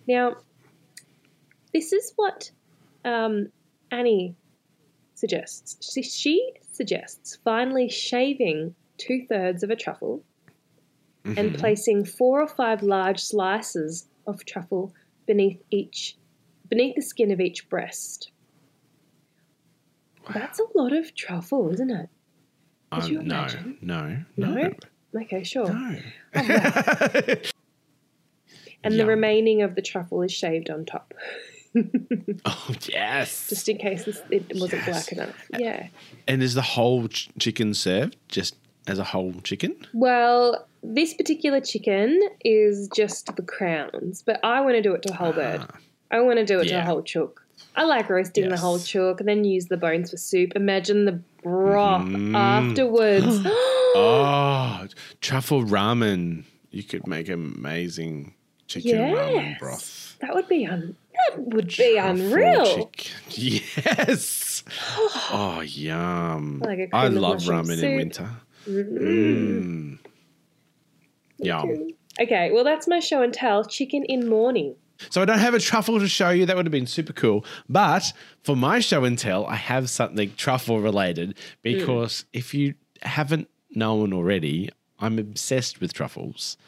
Now, 0.08 0.36
this 1.72 1.92
is 1.92 2.12
what 2.16 2.50
um, 3.04 3.48
Annie 3.90 4.34
suggests. 5.14 5.76
She, 5.92 6.02
she 6.02 6.52
suggests 6.72 7.38
finally 7.44 7.88
shaving 7.88 8.74
two 8.98 9.26
thirds 9.28 9.62
of 9.62 9.70
a 9.70 9.76
truffle 9.76 10.22
and 11.24 11.54
placing 11.58 12.04
four 12.06 12.40
or 12.42 12.48
five 12.48 12.82
large 12.82 13.20
slices 13.20 14.08
of 14.26 14.44
truffle 14.46 14.92
beneath 15.26 15.60
each 15.70 16.16
beneath 16.68 16.94
the 16.96 17.02
skin 17.02 17.30
of 17.30 17.40
each 17.40 17.68
breast. 17.68 18.30
That's 20.32 20.60
a 20.60 20.64
lot 20.74 20.92
of 20.92 21.14
truffle, 21.14 21.70
isn't 21.72 21.90
it? 21.90 22.08
Could 22.92 23.04
Um, 23.04 23.14
no, 23.14 23.20
imagine? 23.20 23.78
no. 23.82 24.24
No? 24.36 24.54
No. 24.54 25.20
Okay, 25.22 25.42
sure. 25.42 25.66
No. 25.72 25.98
And 28.82 28.98
the 28.98 29.06
remaining 29.06 29.62
of 29.62 29.74
the 29.74 29.82
truffle 29.82 30.22
is 30.22 30.32
shaved 30.32 30.70
on 30.70 30.84
top, 30.86 31.12
Oh, 32.44 32.68
yes. 32.88 33.48
just 33.48 33.68
in 33.68 33.76
case 33.78 34.06
it 34.30 34.44
wasn't 34.54 34.82
Yes. 34.86 34.86
black 34.86 35.12
enough. 35.12 35.48
Yeah. 35.58 35.88
and 36.26 36.42
is 36.42 36.54
the 36.54 36.62
whole 36.62 37.08
ch- 37.08 37.28
chicken 37.38 37.74
served 37.74 38.16
just 38.28 38.56
as 38.86 38.98
a 38.98 39.04
whole 39.04 39.34
chicken? 39.44 39.76
Well, 39.92 40.66
this 40.82 41.12
particular 41.14 41.60
chicken 41.60 42.18
is 42.44 42.88
just 42.96 43.36
the 43.36 43.42
crowns, 43.42 44.22
but 44.22 44.40
I 44.42 44.60
want 44.62 44.74
to 44.76 44.82
do 44.82 44.94
it 44.94 45.02
to 45.02 45.12
a 45.12 45.16
whole 45.16 45.32
bird. 45.32 45.62
I 46.10 46.20
want 46.20 46.38
to 46.38 46.44
do 46.46 46.58
it 46.60 46.68
to 46.68 46.74
a 46.74 46.78
Ah. 46.80 46.84
Whole 46.86 47.02
chook. 47.02 47.46
I 47.76 47.84
like 47.84 48.08
roasting 48.08 48.48
the 48.48 48.56
whole 48.56 48.78
chook 48.80 49.20
and 49.20 49.28
then 49.28 49.44
use 49.44 49.66
the 49.66 49.76
bones 49.76 50.10
for 50.10 50.16
soup. 50.16 50.52
Imagine 50.56 51.04
the 51.04 51.20
broth 51.42 52.02
Mm. 52.06 52.34
afterwards. 52.34 53.46
Oh, 53.92 54.86
truffle 55.20 55.64
ramen. 55.64 56.44
You 56.70 56.84
could 56.84 57.08
make 57.08 57.28
amazing 57.28 58.34
chicken 58.70 58.96
ramen 58.98 59.34
Yes. 59.34 59.58
broth. 59.58 60.16
that 60.20 60.34
would 60.34 60.48
be 60.48 60.66
un- 60.66 60.96
that 61.28 61.38
would 61.38 61.68
be 61.76 61.96
unreal. 61.98 62.64
Chick- 62.88 63.10
Yes. 63.30 64.62
Oh, 65.32 65.60
yum. 65.64 66.60
Like 66.64 66.90
I 66.92 67.08
love 67.08 67.38
ramen 67.40 67.82
in 67.82 67.96
winter. 67.96 68.28
Mm. 68.68 69.98
Yum. 71.38 71.88
Okay, 72.20 72.50
well 72.52 72.64
that's 72.64 72.86
my 72.86 73.00
show 73.00 73.22
and 73.22 73.32
tell. 73.32 73.64
Chicken 73.64 74.04
in 74.04 74.28
mourning. 74.28 74.74
So 75.08 75.22
I 75.22 75.24
don't 75.24 75.38
have 75.38 75.54
a 75.54 75.58
truffle 75.60 75.98
to 75.98 76.08
show 76.08 76.28
you. 76.30 76.44
That 76.44 76.56
would 76.56 76.66
have 76.66 76.72
been 76.72 76.86
super 76.86 77.14
cool. 77.14 77.44
But 77.68 78.12
for 78.42 78.54
my 78.54 78.80
show 78.80 79.04
and 79.04 79.18
tell, 79.18 79.46
I 79.46 79.54
have 79.56 79.88
something 79.88 80.34
truffle 80.36 80.80
related 80.80 81.38
because 81.62 82.26
if 82.34 82.52
you 82.52 82.74
haven't 83.02 83.48
known 83.74 84.12
already, 84.12 84.68
I'm 84.98 85.18
obsessed 85.18 85.80
with 85.80 85.94
truffles. 85.94 86.58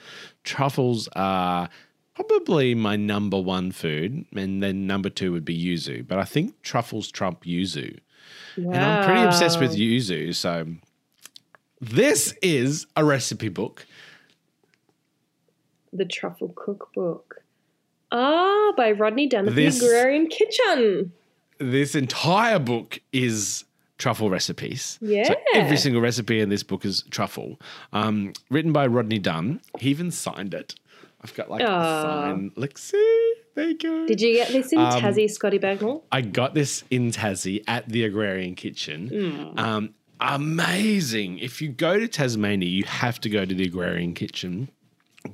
Truffles 0.45 1.09
are 1.15 1.69
probably 2.15 2.75
my 2.75 2.97
number 2.97 3.41
one 3.41 3.73
food, 3.73 4.25
and 4.35 4.63
then 4.63 4.87
number 4.87 5.09
two 5.11 5.33
would 5.33 5.45
be 5.45 5.59
yuzu. 5.59 6.07
But 6.07 6.19
I 6.19 6.25
think 6.25 6.61
truffles 6.63 7.11
trump 7.11 7.45
yuzu. 7.45 7.99
Wow. 8.59 8.73
And 8.75 8.83
I'm 8.85 9.05
pretty 9.05 9.23
obsessed 9.23 9.59
with 9.61 9.77
yuzu. 9.77 10.35
So 10.35 10.67
this 11.81 12.35
is 12.43 12.87
a 12.97 13.05
recipe 13.05 13.49
book. 13.49 13.87
The 15.93 16.05
Truffle 16.07 16.53
Cookbook. 16.57 17.43
Ah, 18.11 18.73
by 18.77 18.93
Rodney 18.93 19.27
Dunn 19.27 19.49
of 19.49 19.55
This- 19.55 19.79
the 19.79 19.87
Agrarian 19.87 20.27
Kitchen. 20.29 21.13
This 21.59 21.95
entire 21.95 22.59
book 22.59 23.01
is 23.13 23.65
truffle 23.99 24.31
recipes. 24.31 24.99
So 25.01 25.07
Yeah. 25.07 25.35
every 25.55 25.77
single 25.77 26.01
recipe 26.03 26.41
in 26.41 26.49
this 26.49 26.63
book 26.63 26.85
is 26.85 27.03
truffle. 27.11 27.61
Um, 27.93 28.33
written 28.51 28.73
by 28.73 28.87
Rodney 28.87 29.19
Dunn. 29.19 29.61
He 29.79 29.91
even 29.91 30.11
signed 30.11 30.55
it. 30.55 30.75
I've 31.25 31.35
got 31.35 31.51
like 31.51 31.63
a 31.63 31.69
Aw. 31.71 32.03
sign. 32.03 32.51
Like, 32.57 32.77
see, 32.79 33.35
there 33.55 33.69
you 33.69 33.79
go. 33.79 34.07
Did 34.07 34.21
you 34.21 34.35
get 34.35 34.49
this 34.49 34.73
in 34.73 34.79
Um, 34.79 35.01
Tassie, 35.01 35.31
Scotty 35.31 35.59
Bagnall? 35.59 36.03
I 36.11 36.21
got 36.21 36.55
this 36.55 36.83
in 36.91 37.11
Tassie 37.13 37.63
at 37.69 37.89
the 37.89 38.05
Agrarian 38.05 38.57
Kitchen. 38.57 39.09
Hmm. 39.09 39.59
Um, 39.59 39.95
amazing. 40.21 41.39
If 41.39 41.63
you 41.63 41.69
go 41.69 41.99
to 41.99 42.09
Tasmania, 42.09 42.69
you 42.69 42.85
have 42.85 43.21
to 43.21 43.29
go 43.29 43.45
to 43.45 43.55
the 43.55 43.65
Agrarian 43.65 44.15
Kitchen. 44.15 44.69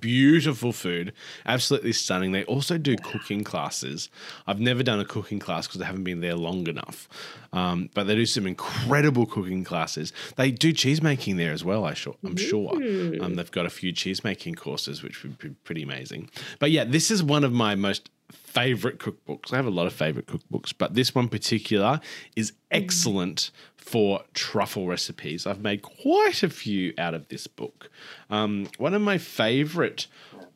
Beautiful 0.01 0.73
food, 0.73 1.13
absolutely 1.47 1.93
stunning. 1.93 2.33
They 2.33 2.45
also 2.45 2.77
do 2.79 2.97
cooking 2.97 3.43
classes. 3.43 4.11
I've 4.47 4.61
never 4.61 4.83
done 4.83 5.01
a 5.01 5.05
cooking 5.05 5.39
class 5.39 5.67
because 5.67 5.81
I 5.81 5.87
haven't 5.87 6.05
been 6.05 6.21
there 6.21 6.35
long 6.35 6.67
enough. 6.67 7.09
Um, 7.53 7.89
but 7.95 8.07
they 8.07 8.15
do 8.15 8.27
some 8.27 8.47
incredible 8.47 9.25
cooking 9.25 9.65
classes. 9.65 10.13
They 10.37 10.51
do 10.51 10.73
cheese 10.73 11.01
making 11.03 11.39
there 11.39 11.53
as 11.53 11.65
well. 11.65 11.85
I 11.85 11.95
sure, 11.95 12.17
I'm 12.23 12.37
sure. 12.37 12.75
Um, 13.23 13.35
they've 13.37 13.51
got 13.51 13.65
a 13.65 13.71
few 13.71 13.93
cheese 13.93 14.23
making 14.23 14.57
courses, 14.57 15.03
which 15.03 15.23
would 15.23 15.39
be 15.39 15.51
pretty 15.65 15.83
amazing. 15.83 16.31
But 16.59 16.71
yeah, 16.71 16.85
this 16.85 17.11
is 17.11 17.23
one 17.23 17.43
of 17.45 17.53
my 17.53 17.75
most 17.75 18.11
favorite 18.49 18.99
cookbooks. 18.99 19.53
I 19.53 19.57
have 19.57 19.67
a 19.67 19.71
lot 19.71 19.87
of 19.87 19.93
favorite 19.93 20.27
cookbooks, 20.27 20.73
but 20.77 20.95
this 20.95 21.15
one 21.15 21.29
particular 21.29 22.01
is 22.35 22.53
excellent 22.71 23.51
for 23.77 24.23
truffle 24.35 24.87
recipes. 24.87 25.47
I've 25.47 25.61
made 25.61 25.83
quite 25.83 26.43
a 26.43 26.49
few 26.49 26.95
out 26.99 27.15
of 27.15 27.29
this 27.29 27.47
book. 27.47 27.91
Um, 28.31 28.69
one 28.79 28.95
of 28.95 29.03
my 29.03 29.19
favorite 29.19 30.07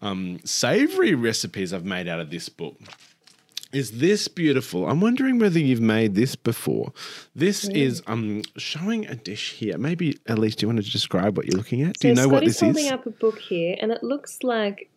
um, 0.01 0.40
savory 0.44 1.14
recipes 1.14 1.73
I've 1.73 1.85
made 1.85 2.09
out 2.09 2.20
of 2.20 2.31
this 2.31 2.48
book 2.48 2.77
is 3.73 3.98
this 3.98 4.28
beautiful. 4.28 4.86
I'm 4.86 5.01
wondering 5.01 5.39
whether 5.39 5.59
you've 5.59 5.81
made 5.81 6.14
this 6.14 6.36
before. 6.36 6.93
This 7.35 7.66
is 7.69 8.02
um 8.06 8.43
showing 8.59 9.06
a 9.06 9.14
dish 9.14 9.55
here. 9.55 9.78
Maybe 9.78 10.19
at 10.27 10.39
least 10.39 10.59
do 10.59 10.64
you 10.64 10.69
want 10.69 10.85
to 10.85 10.90
describe 10.90 11.36
what 11.36 11.47
you're 11.47 11.56
looking 11.56 11.82
at? 11.82 11.94
Do 11.98 12.09
you 12.09 12.14
know 12.14 12.24
so 12.24 12.28
what 12.28 12.39
Scotty's 12.40 12.59
this 12.59 12.60
holding 12.60 12.93
up 12.93 13.06
a 13.06 13.10
book 13.10 13.39
here, 13.39 13.77
and 13.81 13.90
it 13.90 14.02
looks 14.02 14.43
like 14.43 14.90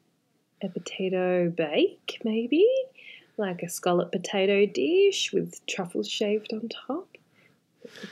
a 0.66 0.70
potato 0.70 1.50
bake, 1.50 2.20
maybe 2.24 2.66
like 3.38 3.62
a 3.64 3.70
scallop 3.70 4.12
potato 4.12 4.66
dish 4.66 5.32
with 5.34 5.66
truffles 5.68 6.10
shaved 6.10 6.54
on 6.54 6.70
top. 6.70 7.08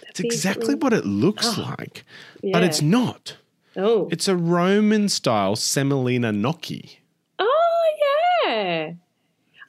It's 0.10 0.20
exactly 0.20 0.76
what 0.76 0.94
it 0.94 1.06
looks 1.06 1.58
ah, 1.58 1.76
like, 1.80 2.06
but 2.44 2.64
it's 2.64 2.82
not. 2.82 3.38
Oh, 3.76 4.08
It's 4.12 4.28
a 4.28 4.36
Roman 4.36 5.10
style 5.10 5.56
semolina 5.56 6.32
gnocchi. 6.32 7.00
oh 7.40 7.86
yeah. 8.46 8.94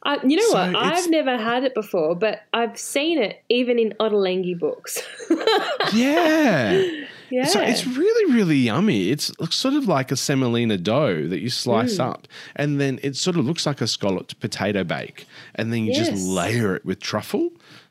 I, 0.07 0.19
you 0.27 0.37
know 0.37 0.49
So 0.49 0.55
what? 0.55 0.77
I've 0.77 1.09
never 1.09 1.39
had 1.39 1.65
it 1.65 1.73
before, 1.75 2.15
but 2.15 2.43
I've 2.53 2.79
seen 2.79 3.19
it 3.23 3.43
even 3.49 3.79
in 3.79 3.95
Ottolenghi 3.99 4.59
books. 4.59 5.03
Yeah. 5.95 7.05
Yeah. 7.31 7.45
So 7.45 7.61
it's 7.61 7.87
really, 7.87 8.33
really 8.33 8.57
yummy. 8.57 9.11
It's 9.11 9.33
sort 9.51 9.75
of 9.75 9.87
like 9.89 10.11
a 10.13 10.17
semolina 10.17 10.77
dough 10.79 11.27
that 11.29 11.41
you 11.41 11.51
slice 11.51 11.97
Mm. 11.97 12.05
up, 12.11 12.29
and 12.57 12.81
then 12.81 12.99
it 13.03 13.17
sort 13.17 13.37
of 13.37 13.45
looks 13.47 13.67
like 13.67 13.81
a 13.81 13.87
scalloped 13.87 14.39
potato 14.41 14.85
bake, 14.85 15.27
and 15.55 15.73
then 15.73 15.85
you 15.85 15.93
Yes. 15.93 16.09
just 16.11 16.27
layer 16.27 16.75
it 16.77 16.85
with 16.85 17.01
truffle. 17.01 17.51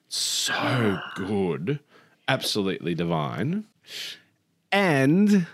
So 0.10 1.00
good, 1.16 1.80
absolutely 2.28 2.94
divine. 2.96 3.66
And 4.72 5.48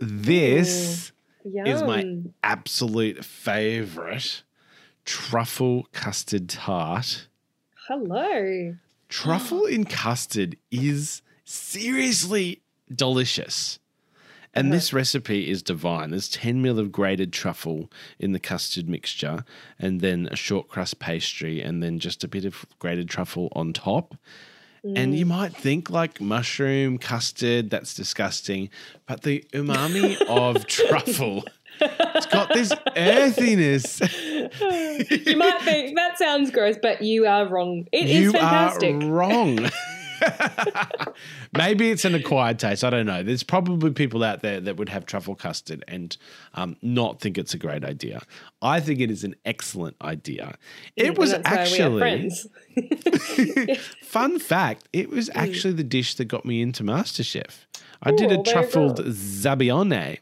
this 0.00 1.12
is 1.44 1.82
my 1.82 2.18
absolute 2.42 3.24
favorite 3.24 4.42
truffle 5.04 5.88
custard 5.92 6.48
tart. 6.48 7.26
Hello. 7.88 8.76
Truffle 9.08 9.66
in 9.66 9.84
custard 9.84 10.56
is 10.70 11.22
seriously 11.50 12.62
delicious. 12.94 13.78
And 14.52 14.72
this 14.72 14.92
recipe 14.92 15.48
is 15.48 15.62
divine. 15.62 16.10
There's 16.10 16.28
10 16.28 16.60
mil 16.60 16.80
of 16.80 16.90
grated 16.90 17.32
truffle 17.32 17.88
in 18.18 18.32
the 18.32 18.40
custard 18.40 18.88
mixture, 18.88 19.44
and 19.78 20.00
then 20.00 20.28
a 20.32 20.36
short 20.36 20.66
crust 20.66 20.98
pastry, 20.98 21.62
and 21.62 21.80
then 21.80 22.00
just 22.00 22.24
a 22.24 22.28
bit 22.28 22.44
of 22.44 22.66
grated 22.80 23.08
truffle 23.08 23.48
on 23.54 23.72
top. 23.72 24.16
And 24.82 25.14
you 25.14 25.26
mm. 25.26 25.28
might 25.28 25.54
think 25.54 25.90
like 25.90 26.20
mushroom 26.20 26.98
custard, 26.98 27.70
that's 27.70 27.94
disgusting. 27.94 28.70
But 29.06 29.22
the 29.22 29.44
umami 29.52 30.20
of 30.28 30.66
truffle, 30.66 31.44
it's 31.80 32.26
got 32.26 32.48
this 32.48 32.72
earthiness. 32.96 34.00
You 34.00 35.36
might 35.36 35.60
think 35.62 35.96
that 35.96 36.18
sounds 36.18 36.50
gross, 36.50 36.76
but 36.80 37.02
you 37.02 37.26
are 37.26 37.46
wrong. 37.46 37.86
It 37.92 38.08
is 38.08 38.20
you 38.20 38.32
fantastic. 38.32 38.96
are 38.96 39.06
wrong. 39.06 39.70
Maybe 41.56 41.90
it's 41.90 42.04
an 42.04 42.14
acquired 42.14 42.58
taste. 42.58 42.84
I 42.84 42.90
don't 42.90 43.06
know. 43.06 43.22
There's 43.22 43.42
probably 43.42 43.90
people 43.90 44.22
out 44.22 44.42
there 44.42 44.60
that 44.60 44.76
would 44.76 44.88
have 44.88 45.06
truffle 45.06 45.34
custard 45.34 45.84
and 45.88 46.16
um, 46.54 46.76
not 46.82 47.20
think 47.20 47.38
it's 47.38 47.54
a 47.54 47.58
great 47.58 47.84
idea. 47.84 48.22
I 48.62 48.80
think 48.80 49.00
it 49.00 49.10
is 49.10 49.24
an 49.24 49.34
excellent 49.44 49.96
idea. 50.02 50.56
It 50.96 51.08
And 51.08 51.18
was 51.18 51.32
that's 51.32 51.44
why 51.78 51.88
we 51.88 52.00
actually 52.00 53.76
fun 54.02 54.38
fact. 54.38 54.88
It 54.92 55.10
was 55.10 55.30
actually 55.34 55.74
the 55.74 55.84
dish 55.84 56.14
that 56.16 56.26
got 56.26 56.44
me 56.44 56.62
into 56.62 56.82
MasterChef. 56.82 57.66
I 58.02 58.12
did 58.12 58.32
a 58.32 58.38
truffled 58.38 58.98
zabaione 59.00 60.18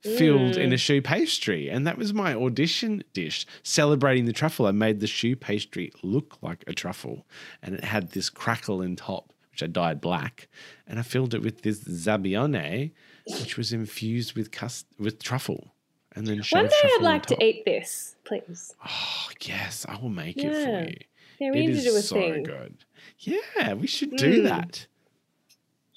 filled 0.00 0.56
in 0.56 0.72
a 0.72 0.76
choux 0.76 1.02
pastry, 1.02 1.68
and 1.68 1.84
that 1.86 1.98
was 1.98 2.14
my 2.14 2.34
audition 2.34 3.02
dish 3.12 3.46
celebrating 3.64 4.26
the 4.26 4.32
truffle. 4.32 4.66
I 4.66 4.70
made 4.70 5.00
the 5.00 5.08
choux 5.08 5.34
pastry 5.34 5.90
look 6.04 6.38
like 6.40 6.62
a 6.68 6.72
truffle, 6.72 7.26
and 7.62 7.74
it 7.74 7.84
had 7.84 8.12
this 8.12 8.30
crackle 8.30 8.80
in 8.80 8.94
top, 8.94 9.32
which 9.56 9.62
I 9.62 9.68
dyed 9.72 10.02
black, 10.02 10.48
and 10.86 10.98
I 10.98 11.02
filled 11.02 11.32
it 11.32 11.40
with 11.40 11.62
this 11.62 11.82
zabaione, 11.84 12.92
which 13.40 13.56
was 13.56 13.72
infused 13.72 14.34
with 14.36 14.50
cust- 14.50 14.86
with 14.98 15.22
truffle, 15.22 15.72
and 16.14 16.26
then 16.26 16.42
One 16.50 16.66
day 16.66 16.74
I'd 16.84 16.98
like 17.00 17.24
to 17.26 17.42
eat 17.42 17.64
this, 17.64 18.16
please. 18.24 18.74
Oh 18.86 19.28
yes, 19.40 19.86
I 19.88 19.96
will 19.96 20.10
make 20.10 20.36
it 20.36 20.52
for 20.52 20.90
you. 20.90 20.96
Yeah, 21.40 21.50
we 21.52 21.58
It 21.60 21.66
need 21.68 21.76
to 21.76 21.82
do 21.84 21.96
a 21.96 22.02
so 22.02 22.16
thing. 22.16 22.42
good. 22.42 22.84
Yeah, 23.20 23.72
we 23.74 23.86
should 23.86 24.10
do 24.16 24.42
Mm. 24.42 24.44
that. 24.44 24.86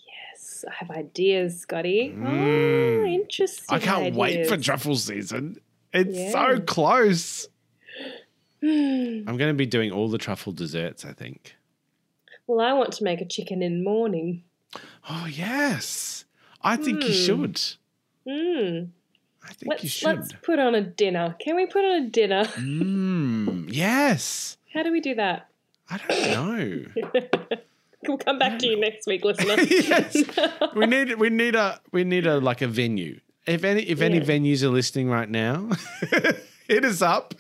Yes, 0.08 0.64
I 0.66 0.74
have 0.76 0.92
ideas, 0.92 1.60
Scotty. 1.60 2.14
Oh, 2.16 2.20
Mm. 2.22 3.14
interesting. 3.14 3.66
I 3.76 3.80
can't 3.80 4.16
wait 4.16 4.48
for 4.48 4.56
truffle 4.56 4.96
season. 4.96 5.58
It's 5.94 6.18
Yeah. 6.18 6.32
so 6.32 6.60
close. 6.62 7.50
I'm 8.64 9.26
going 9.26 9.50
to 9.50 9.54
be 9.54 9.66
doing 9.66 9.92
all 9.92 10.08
the 10.10 10.18
truffle 10.18 10.54
desserts, 10.54 11.04
I 11.04 11.12
think. 11.14 11.56
Well, 12.50 12.62
I 12.62 12.74
want 12.74 12.94
to 12.94 13.04
make 13.04 13.22
a 13.22 13.26
chicken 13.26 13.62
in 13.62 13.84
mourning. 13.84 14.42
Oh, 15.08 15.28
yes. 15.30 16.26
I 16.64 16.78
think 16.78 17.04
you 17.04 17.10
Hmm. 17.12 17.26
should. 17.26 17.56
Mm. 18.28 18.90
I 19.44 19.48
think 19.54 19.62
you 19.62 19.70
Let's 19.70 19.86
should. 19.88 20.08
let's 20.18 20.34
put 20.42 20.58
on 20.58 20.74
a 20.74 20.82
dinner. 20.82 21.36
Can 21.40 21.56
we 21.56 21.68
put 21.68 21.86
on 21.86 22.04
a 22.04 22.10
dinner? 22.10 22.46
Mm, 22.46 23.70
yes. 23.72 24.58
How 24.74 24.82
do 24.82 24.92
we 24.92 25.00
do 25.00 25.14
that? 25.14 25.48
I 25.92 25.98
don't 25.98 26.32
know. 26.32 26.86
We'll 28.08 28.18
come 28.18 28.40
back 28.40 28.58
to 28.60 28.66
you 28.68 28.80
next 28.80 29.06
week, 29.08 29.26
listener. 29.26 29.62
yes. 29.70 30.16
We 30.74 30.86
need 30.88 31.20
we 31.20 31.30
need 31.30 31.54
a 31.54 31.82
we 31.92 32.04
need 32.06 32.26
a 32.26 32.38
like 32.40 32.62
a 32.62 32.68
venue. 32.68 33.20
If 33.46 33.64
any 33.66 33.82
if 33.84 34.00
any 34.02 34.18
Yeah. 34.20 34.24
venues 34.24 34.64
are 34.64 34.70
listening 34.70 35.10
right 35.10 35.30
now, 35.30 35.70
hit 36.68 36.86
us 36.86 37.02
up. 37.02 37.36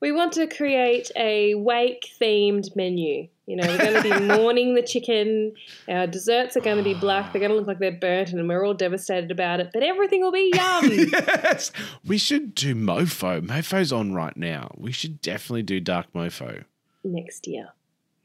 We 0.00 0.10
want 0.10 0.32
to 0.32 0.46
create 0.46 1.10
a 1.16 1.54
wake 1.54 2.08
themed 2.18 2.74
menu. 2.74 3.28
You 3.46 3.56
know, 3.56 3.66
we're 3.66 3.78
going 3.78 4.02
to 4.02 4.18
be 4.18 4.24
mourning 4.36 4.74
the 4.74 4.82
chicken. 4.82 5.52
Our 5.88 6.06
desserts 6.06 6.56
are 6.56 6.60
going 6.60 6.76
to 6.76 6.82
be 6.84 6.94
black. 6.94 7.32
They're 7.32 7.40
going 7.40 7.50
to 7.50 7.56
look 7.56 7.66
like 7.66 7.80
they're 7.80 7.90
burnt, 7.90 8.32
and 8.32 8.48
we're 8.48 8.64
all 8.64 8.74
devastated 8.74 9.30
about 9.32 9.58
it. 9.60 9.70
But 9.72 9.82
everything 9.82 10.20
will 10.22 10.30
be 10.32 10.52
yum. 10.54 10.84
yes. 10.90 11.72
We 12.06 12.18
should 12.18 12.54
do 12.54 12.74
Mofo. 12.74 13.44
Mofo's 13.44 13.92
on 13.92 14.14
right 14.14 14.36
now. 14.36 14.72
We 14.76 14.92
should 14.92 15.20
definitely 15.20 15.64
do 15.64 15.80
Dark 15.80 16.12
Mofo 16.12 16.64
next 17.02 17.48
year. 17.48 17.70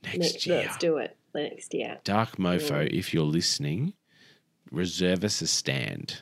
next 0.04 0.18
Next, 0.18 0.46
year. 0.46 0.58
let's 0.62 0.78
do 0.78 0.98
it 0.98 1.18
next 1.34 1.74
year. 1.74 1.98
Dark 2.04 2.38
Mofo, 2.38 2.88
if 2.88 3.14
you're 3.14 3.24
listening, 3.24 3.94
reserve 4.72 5.24
us 5.24 5.42
a 5.42 5.48
stand. 5.48 6.22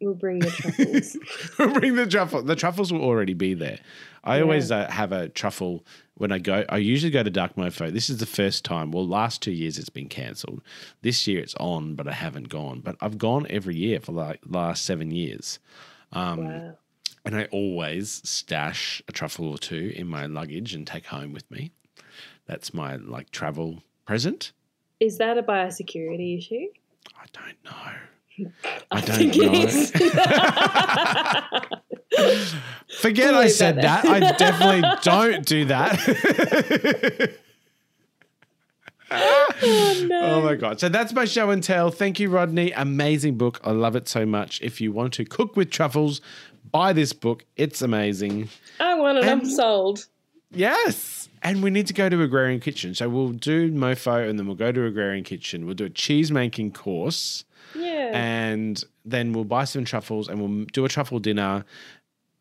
We'll 0.00 0.14
bring 0.14 0.40
the 0.40 0.50
truffles. 0.50 1.16
We'll 1.58 1.72
bring 1.80 1.96
the 1.96 2.06
truffle. 2.06 2.42
The 2.42 2.56
truffles 2.56 2.92
will 2.92 3.02
already 3.02 3.34
be 3.34 3.54
there. 3.54 3.78
I 4.22 4.40
always 4.42 4.70
uh, 4.70 4.90
have 4.90 5.12
a 5.12 5.28
truffle 5.28 5.84
when 6.16 6.32
I 6.32 6.38
go. 6.38 6.64
I 6.68 6.78
usually 6.78 7.10
go 7.10 7.22
to 7.22 7.30
Dark 7.30 7.56
Mofo. 7.56 7.92
This 7.92 8.10
is 8.10 8.18
the 8.18 8.26
first 8.26 8.64
time. 8.64 8.90
Well, 8.90 9.06
last 9.06 9.42
two 9.42 9.52
years 9.52 9.78
it's 9.78 9.88
been 9.88 10.08
cancelled. 10.08 10.62
This 11.02 11.26
year 11.26 11.40
it's 11.40 11.54
on, 11.56 11.94
but 11.94 12.08
I 12.08 12.12
haven't 12.12 12.48
gone. 12.48 12.80
But 12.80 12.96
I've 13.00 13.18
gone 13.18 13.46
every 13.50 13.76
year 13.76 14.00
for 14.00 14.12
like 14.12 14.40
last 14.46 14.84
seven 14.84 15.10
years. 15.10 15.58
Um, 16.12 16.44
wow. 16.44 16.78
And 17.24 17.36
I 17.36 17.44
always 17.46 18.22
stash 18.24 19.02
a 19.08 19.12
truffle 19.12 19.48
or 19.50 19.58
two 19.58 19.92
in 19.96 20.06
my 20.06 20.26
luggage 20.26 20.74
and 20.74 20.86
take 20.86 21.06
home 21.06 21.32
with 21.32 21.50
me. 21.50 21.72
that's 22.46 22.72
my 22.72 22.96
like 22.96 23.30
travel 23.30 23.82
present. 24.06 24.52
Is 25.00 25.18
that 25.18 25.36
a 25.36 25.42
biosecurity 25.42 26.38
issue? 26.38 26.68
I 27.16 27.26
don't 27.32 27.64
know. 27.64 27.92
I 28.90 29.00
don't 29.00 29.16
think 29.16 29.36
know. 29.36 29.52
it 29.52 29.54
is. 29.54 29.90
Forget 33.00 33.34
I 33.34 33.48
said 33.48 33.76
that. 33.76 34.04
I 34.04 34.20
definitely 34.32 34.88
don't 35.02 35.44
do 35.44 35.64
that. 35.66 35.98
oh 39.10 40.04
no. 40.08 40.22
oh 40.22 40.40
my 40.42 40.54
god! 40.54 40.80
So 40.80 40.88
that's 40.88 41.12
my 41.12 41.24
show 41.24 41.50
and 41.50 41.62
tell. 41.62 41.90
Thank 41.90 42.20
you, 42.20 42.30
Rodney. 42.30 42.72
Amazing 42.72 43.36
book. 43.36 43.60
I 43.64 43.72
love 43.72 43.96
it 43.96 44.08
so 44.08 44.24
much. 44.24 44.60
If 44.62 44.80
you 44.80 44.92
want 44.92 45.12
to 45.14 45.24
cook 45.24 45.56
with 45.56 45.70
truffles, 45.70 46.20
buy 46.70 46.92
this 46.92 47.12
book. 47.12 47.44
It's 47.56 47.82
amazing. 47.82 48.48
I 48.80 48.94
want 48.94 49.18
it. 49.18 49.24
I'm 49.24 49.44
sold. 49.44 50.06
Yes. 50.50 51.28
And 51.42 51.62
we 51.62 51.70
need 51.70 51.86
to 51.88 51.92
go 51.92 52.08
to 52.08 52.22
Agrarian 52.22 52.60
Kitchen. 52.60 52.94
So 52.94 53.08
we'll 53.08 53.28
do 53.28 53.70
Mofo 53.70 54.28
and 54.28 54.38
then 54.38 54.46
we'll 54.46 54.56
go 54.56 54.72
to 54.72 54.86
Agrarian 54.86 55.22
Kitchen. 55.22 55.66
We'll 55.66 55.74
do 55.74 55.84
a 55.84 55.90
cheese 55.90 56.32
making 56.32 56.72
course 56.72 57.44
Yeah. 57.78 58.10
and 58.14 58.82
then 59.04 59.32
we'll 59.32 59.44
buy 59.44 59.64
some 59.64 59.84
truffles 59.84 60.28
and 60.28 60.40
we'll 60.40 60.64
do 60.72 60.84
a 60.84 60.88
truffle 60.88 61.18
dinner 61.18 61.64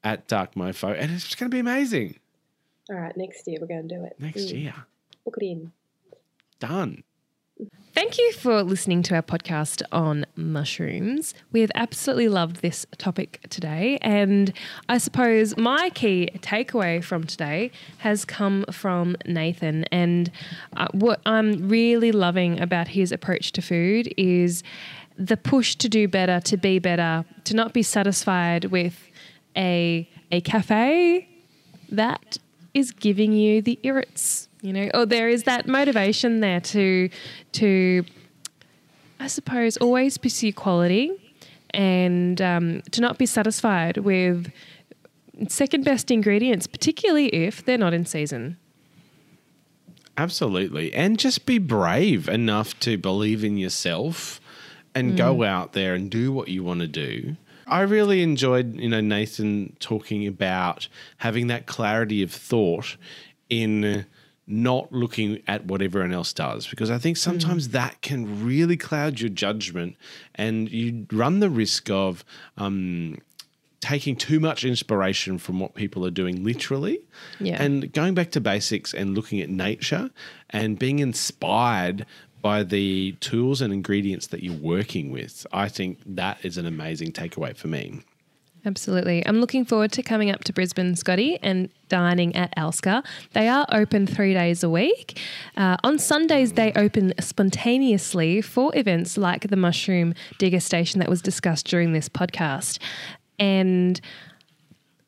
at 0.03 0.27
Dark 0.27 0.55
Mofo. 0.55 0.95
And 0.97 1.11
it's 1.11 1.23
just 1.25 1.37
going 1.37 1.49
to 1.49 1.55
be 1.55 1.59
amazing 1.59 2.17
All 2.89 2.95
right. 2.97 3.15
Next 3.17 3.47
year 3.47 3.57
we're 3.61 3.67
going 3.67 3.87
to 3.87 3.95
do 3.95 4.03
it. 4.03 4.15
next 4.19 4.47
Mm, 4.47 4.61
year. 4.63 4.73
Book 5.25 5.35
it 5.41 5.45
in. 5.45 5.71
Done. 6.59 7.03
Thank 7.93 8.17
you 8.17 8.33
for 8.33 8.61
listening 8.61 9.01
to 9.03 9.15
our 9.15 9.21
podcast 9.21 9.81
on 9.89 10.25
mushrooms. 10.35 11.33
We 11.53 11.61
have 11.61 11.71
absolutely 11.75 12.27
loved 12.27 12.57
this 12.57 12.85
topic 12.97 13.39
today. 13.49 13.97
And 14.01 14.51
I 14.89 14.97
suppose 14.97 15.55
my 15.55 15.89
key 15.91 16.29
takeaway 16.39 17.01
from 17.01 17.23
today 17.23 17.71
has 17.99 18.25
come 18.25 18.65
from 18.69 19.15
Nathan. 19.25 19.85
And 19.93 20.29
uh, 20.75 20.87
what 20.91 21.21
I'm 21.25 21.69
really 21.69 22.11
loving 22.11 22.59
about 22.59 22.89
his 22.89 23.13
approach 23.13 23.53
to 23.53 23.61
food 23.61 24.13
is 24.17 24.61
the 25.17 25.37
push 25.37 25.75
to 25.75 25.89
do 25.89 26.07
better, 26.07 26.39
to 26.41 26.57
be 26.57 26.79
better, 26.79 27.25
to 27.45 27.55
not 27.55 27.73
be 27.73 27.83
satisfied 27.83 28.65
with 28.65 29.09
a, 29.55 30.09
a 30.31 30.41
cafe 30.41 31.27
that 31.89 32.37
is 32.73 32.91
giving 32.91 33.31
you 33.31 33.61
the 33.61 33.79
irrits 33.83 34.49
you 34.61 34.73
know 34.73 34.89
or 34.93 35.05
there 35.05 35.29
is 35.29 35.43
that 35.43 35.67
motivation 35.67 36.39
there 36.39 36.59
to 36.59 37.09
to 37.51 38.03
i 39.19 39.27
suppose 39.27 39.77
always 39.77 40.17
pursue 40.17 40.51
quality 40.51 41.11
and 41.71 42.41
um, 42.41 42.81
to 42.91 43.01
not 43.01 43.17
be 43.17 43.25
satisfied 43.25 43.97
with 43.97 44.51
second 45.47 45.85
best 45.85 46.09
ingredients 46.09 46.67
particularly 46.67 47.27
if 47.27 47.63
they're 47.63 47.77
not 47.77 47.93
in 47.93 48.05
season 48.05 48.57
Absolutely. 50.17 50.93
And 50.93 51.19
just 51.19 51.45
be 51.45 51.57
brave 51.57 52.29
enough 52.29 52.79
to 52.79 52.97
believe 52.97 53.43
in 53.43 53.57
yourself 53.57 54.39
and 54.95 55.17
go 55.17 55.43
out 55.43 55.73
there 55.73 55.93
and 55.93 56.09
do 56.09 56.31
what 56.31 56.47
you 56.47 56.63
want 56.63 56.79
to 56.79 56.87
do. 56.87 57.35
I 57.67 57.81
really 57.81 58.21
enjoyed, 58.21 58.75
you 58.79 58.89
know, 58.89 59.01
Nathan 59.01 59.75
talking 59.79 60.25
about 60.27 60.87
having 61.17 61.47
that 61.47 61.65
clarity 61.65 62.21
of 62.23 62.31
thought 62.31 62.95
in 63.49 64.05
not 64.47 64.91
looking 64.91 65.41
at 65.47 65.65
what 65.65 65.81
everyone 65.81 66.13
else 66.13 66.31
does 66.31 66.67
because 66.67 66.91
I 66.91 66.99
think 66.99 67.17
sometimes 67.17 67.69
that 67.69 67.99
can 68.01 68.45
really 68.45 68.77
cloud 68.77 69.19
your 69.19 69.29
judgment 69.31 69.95
and 70.35 70.69
you 70.71 71.07
run 71.11 71.39
the 71.39 71.49
risk 71.49 71.89
of 71.89 72.23
um, 72.57 73.17
taking 73.81 74.15
too 74.15 74.39
much 74.39 74.63
inspiration 74.63 75.39
from 75.39 75.59
what 75.59 75.73
people 75.73 76.05
are 76.05 76.11
doing 76.11 76.43
literally 76.43 76.99
Yeah. 77.39 77.59
and 77.61 77.91
going 77.91 78.13
back 78.13 78.29
to 78.31 78.39
basics 78.41 78.93
and 78.93 79.15
looking 79.15 79.41
at 79.41 79.49
nature 79.49 80.11
and 80.51 80.77
being 80.77 80.99
inspired 80.99 82.05
by 82.45 82.61
the 82.61 83.13
tools 83.21 83.59
and 83.59 83.73
ingredients 83.73 84.27
that 84.27 84.43
you're 84.43 84.61
working 84.75 85.09
with 85.09 85.47
i 85.51 85.67
think 85.67 85.97
that 86.05 86.37
is 86.45 86.59
an 86.59 86.67
amazing 86.67 87.11
takeaway 87.11 87.57
for 87.57 87.67
me 87.67 88.01
Absolutely. 88.67 89.23
I'm 89.27 89.39
looking 89.41 89.63
forward 89.63 89.91
to 89.91 90.01
coming 90.01 90.31
up 90.31 90.43
to 90.45 90.51
Brisbane, 90.51 90.95
Scotty, 90.95 91.37
and 91.43 91.69
dining 91.87 92.35
at 92.35 92.51
Elska. 92.57 93.05
They 93.33 93.47
are 93.47 93.67
open 93.71 94.07
three 94.07 94.33
days 94.33 94.63
a 94.63 94.69
week. 94.71 95.19
Uh, 95.55 95.77
on 95.83 95.99
Sundays, 95.99 96.53
they 96.53 96.73
open 96.73 97.13
spontaneously 97.19 98.41
for 98.41 98.75
events 98.75 99.17
like 99.17 99.49
the 99.49 99.55
mushroom 99.55 100.15
degustation 100.39 100.97
that 100.97 101.09
was 101.09 101.21
discussed 101.21 101.67
during 101.67 101.93
this 101.93 102.09
podcast. 102.09 102.79
And 103.37 104.01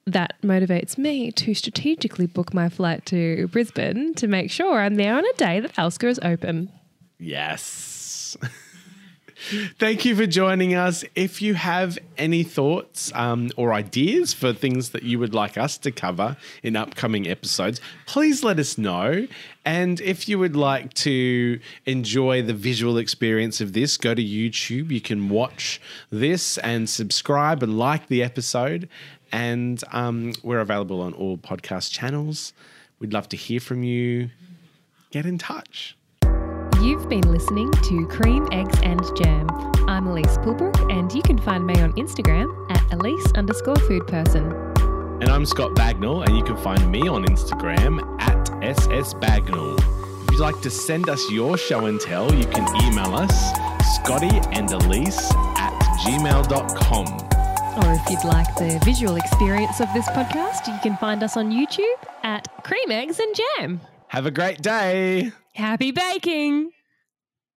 that 0.05 0.39
motivates 0.43 0.95
me 0.99 1.31
to 1.31 1.55
strategically 1.55 2.27
book 2.27 2.53
my 2.53 2.69
flight 2.69 3.07
to 3.07 3.47
Brisbane 3.47 4.13
to 4.15 4.27
make 4.27 4.51
sure 4.51 4.79
I'm 4.79 4.95
there 4.95 5.15
on 5.15 5.25
a 5.25 5.33
day 5.33 5.61
that 5.61 5.73
Elska 5.77 6.09
is 6.09 6.19
open. 6.21 6.71
Yes 7.19 8.37
Thank 9.77 10.03
you 10.03 10.15
for 10.15 10.25
joining 10.25 10.73
us. 10.73 11.05
If 11.15 11.41
you 11.43 11.53
have 11.53 11.99
any 12.17 12.43
thoughts 12.43 13.11
um, 13.13 13.51
or 13.55 13.71
ideas 13.71 14.33
for 14.33 14.51
things 14.51 14.89
that 14.89 15.03
you 15.03 15.19
would 15.19 15.33
like 15.33 15.57
us 15.57 15.77
to 15.79 15.91
cover 15.91 16.37
in 16.63 16.75
upcoming 16.75 17.27
episodes, 17.27 17.79
please 18.07 18.43
let 18.43 18.59
us 18.59 18.77
know. 18.77 19.27
And 19.63 20.01
if 20.01 20.27
you 20.27 20.39
would 20.39 20.55
like 20.55 20.93
to 20.95 21.59
enjoy 21.85 22.41
the 22.41 22.53
visual 22.53 22.97
experience 22.97 23.61
of 23.61 23.73
this, 23.73 23.95
go 23.95 24.15
to 24.15 24.23
YouTube. 24.23 24.89
You 24.89 25.01
can 25.01 25.29
watch 25.29 25.79
this 26.09 26.57
and 26.57 26.89
subscribe 26.89 27.61
and 27.61 27.77
like 27.77 28.07
the 28.07 28.23
episode. 28.23 28.89
And 29.31 29.83
um, 29.91 30.33
we're 30.41 30.59
available 30.59 31.01
on 31.01 31.13
all 31.13 31.37
podcast 31.37 31.91
channels. 31.91 32.53
We'd 32.99 33.13
love 33.13 33.29
to 33.29 33.37
hear 33.37 33.59
from 33.59 33.83
you. 33.83 34.31
Get 35.11 35.25
in 35.25 35.37
touch. 35.37 35.96
You've 36.81 37.09
been 37.09 37.31
listening 37.31 37.71
to 37.71 38.05
Cream, 38.05 38.47
Eggs 38.51 38.79
and 38.83 39.01
Jam. 39.17 39.47
I'm 39.87 40.05
Elise 40.05 40.37
Pulbrook, 40.37 40.91
and 40.91 41.11
you 41.11 41.23
can 41.23 41.39
find 41.39 41.65
me 41.65 41.73
on 41.81 41.91
Instagram 41.93 42.69
at 42.71 42.93
Elise 42.93 43.31
underscore 43.33 43.77
food 43.77 44.05
person. 44.05 44.51
And 45.19 45.27
I'm 45.27 45.43
Scott 45.43 45.71
Bagnall, 45.71 46.27
and 46.27 46.37
you 46.37 46.43
can 46.43 46.55
find 46.55 46.89
me 46.91 47.07
on 47.07 47.25
Instagram 47.25 47.99
at 48.21 48.45
ssbagnall. 48.61 49.79
If 50.23 50.31
you'd 50.31 50.39
like 50.39 50.61
to 50.61 50.69
send 50.69 51.09
us 51.09 51.31
your 51.31 51.57
show 51.57 51.87
and 51.87 51.99
tell, 51.99 52.31
you 52.33 52.45
can 52.45 52.67
email 52.83 53.15
us 53.15 53.53
Scotty 53.95 54.39
and 54.51 54.69
Elise 54.71 55.31
at 55.57 55.73
gmail.com. 56.05 57.07
Or 57.83 57.93
if 57.93 58.09
you'd 58.09 58.23
like 58.23 58.53
the 58.55 58.79
visual 58.85 59.15
experience 59.15 59.79
of 59.79 59.91
this 59.95 60.07
podcast, 60.09 60.67
you 60.67 60.79
can 60.83 60.95
find 60.97 61.23
us 61.23 61.37
on 61.37 61.51
YouTube 61.51 62.07
at 62.23 62.47
Cream, 62.63 62.91
Eggs 62.91 63.19
and 63.19 63.35
Jam. 63.35 63.81
Have 64.09 64.27
a 64.27 64.31
great 64.31 64.61
day. 64.61 65.31
Happy 65.57 65.89
baking! 65.89 66.69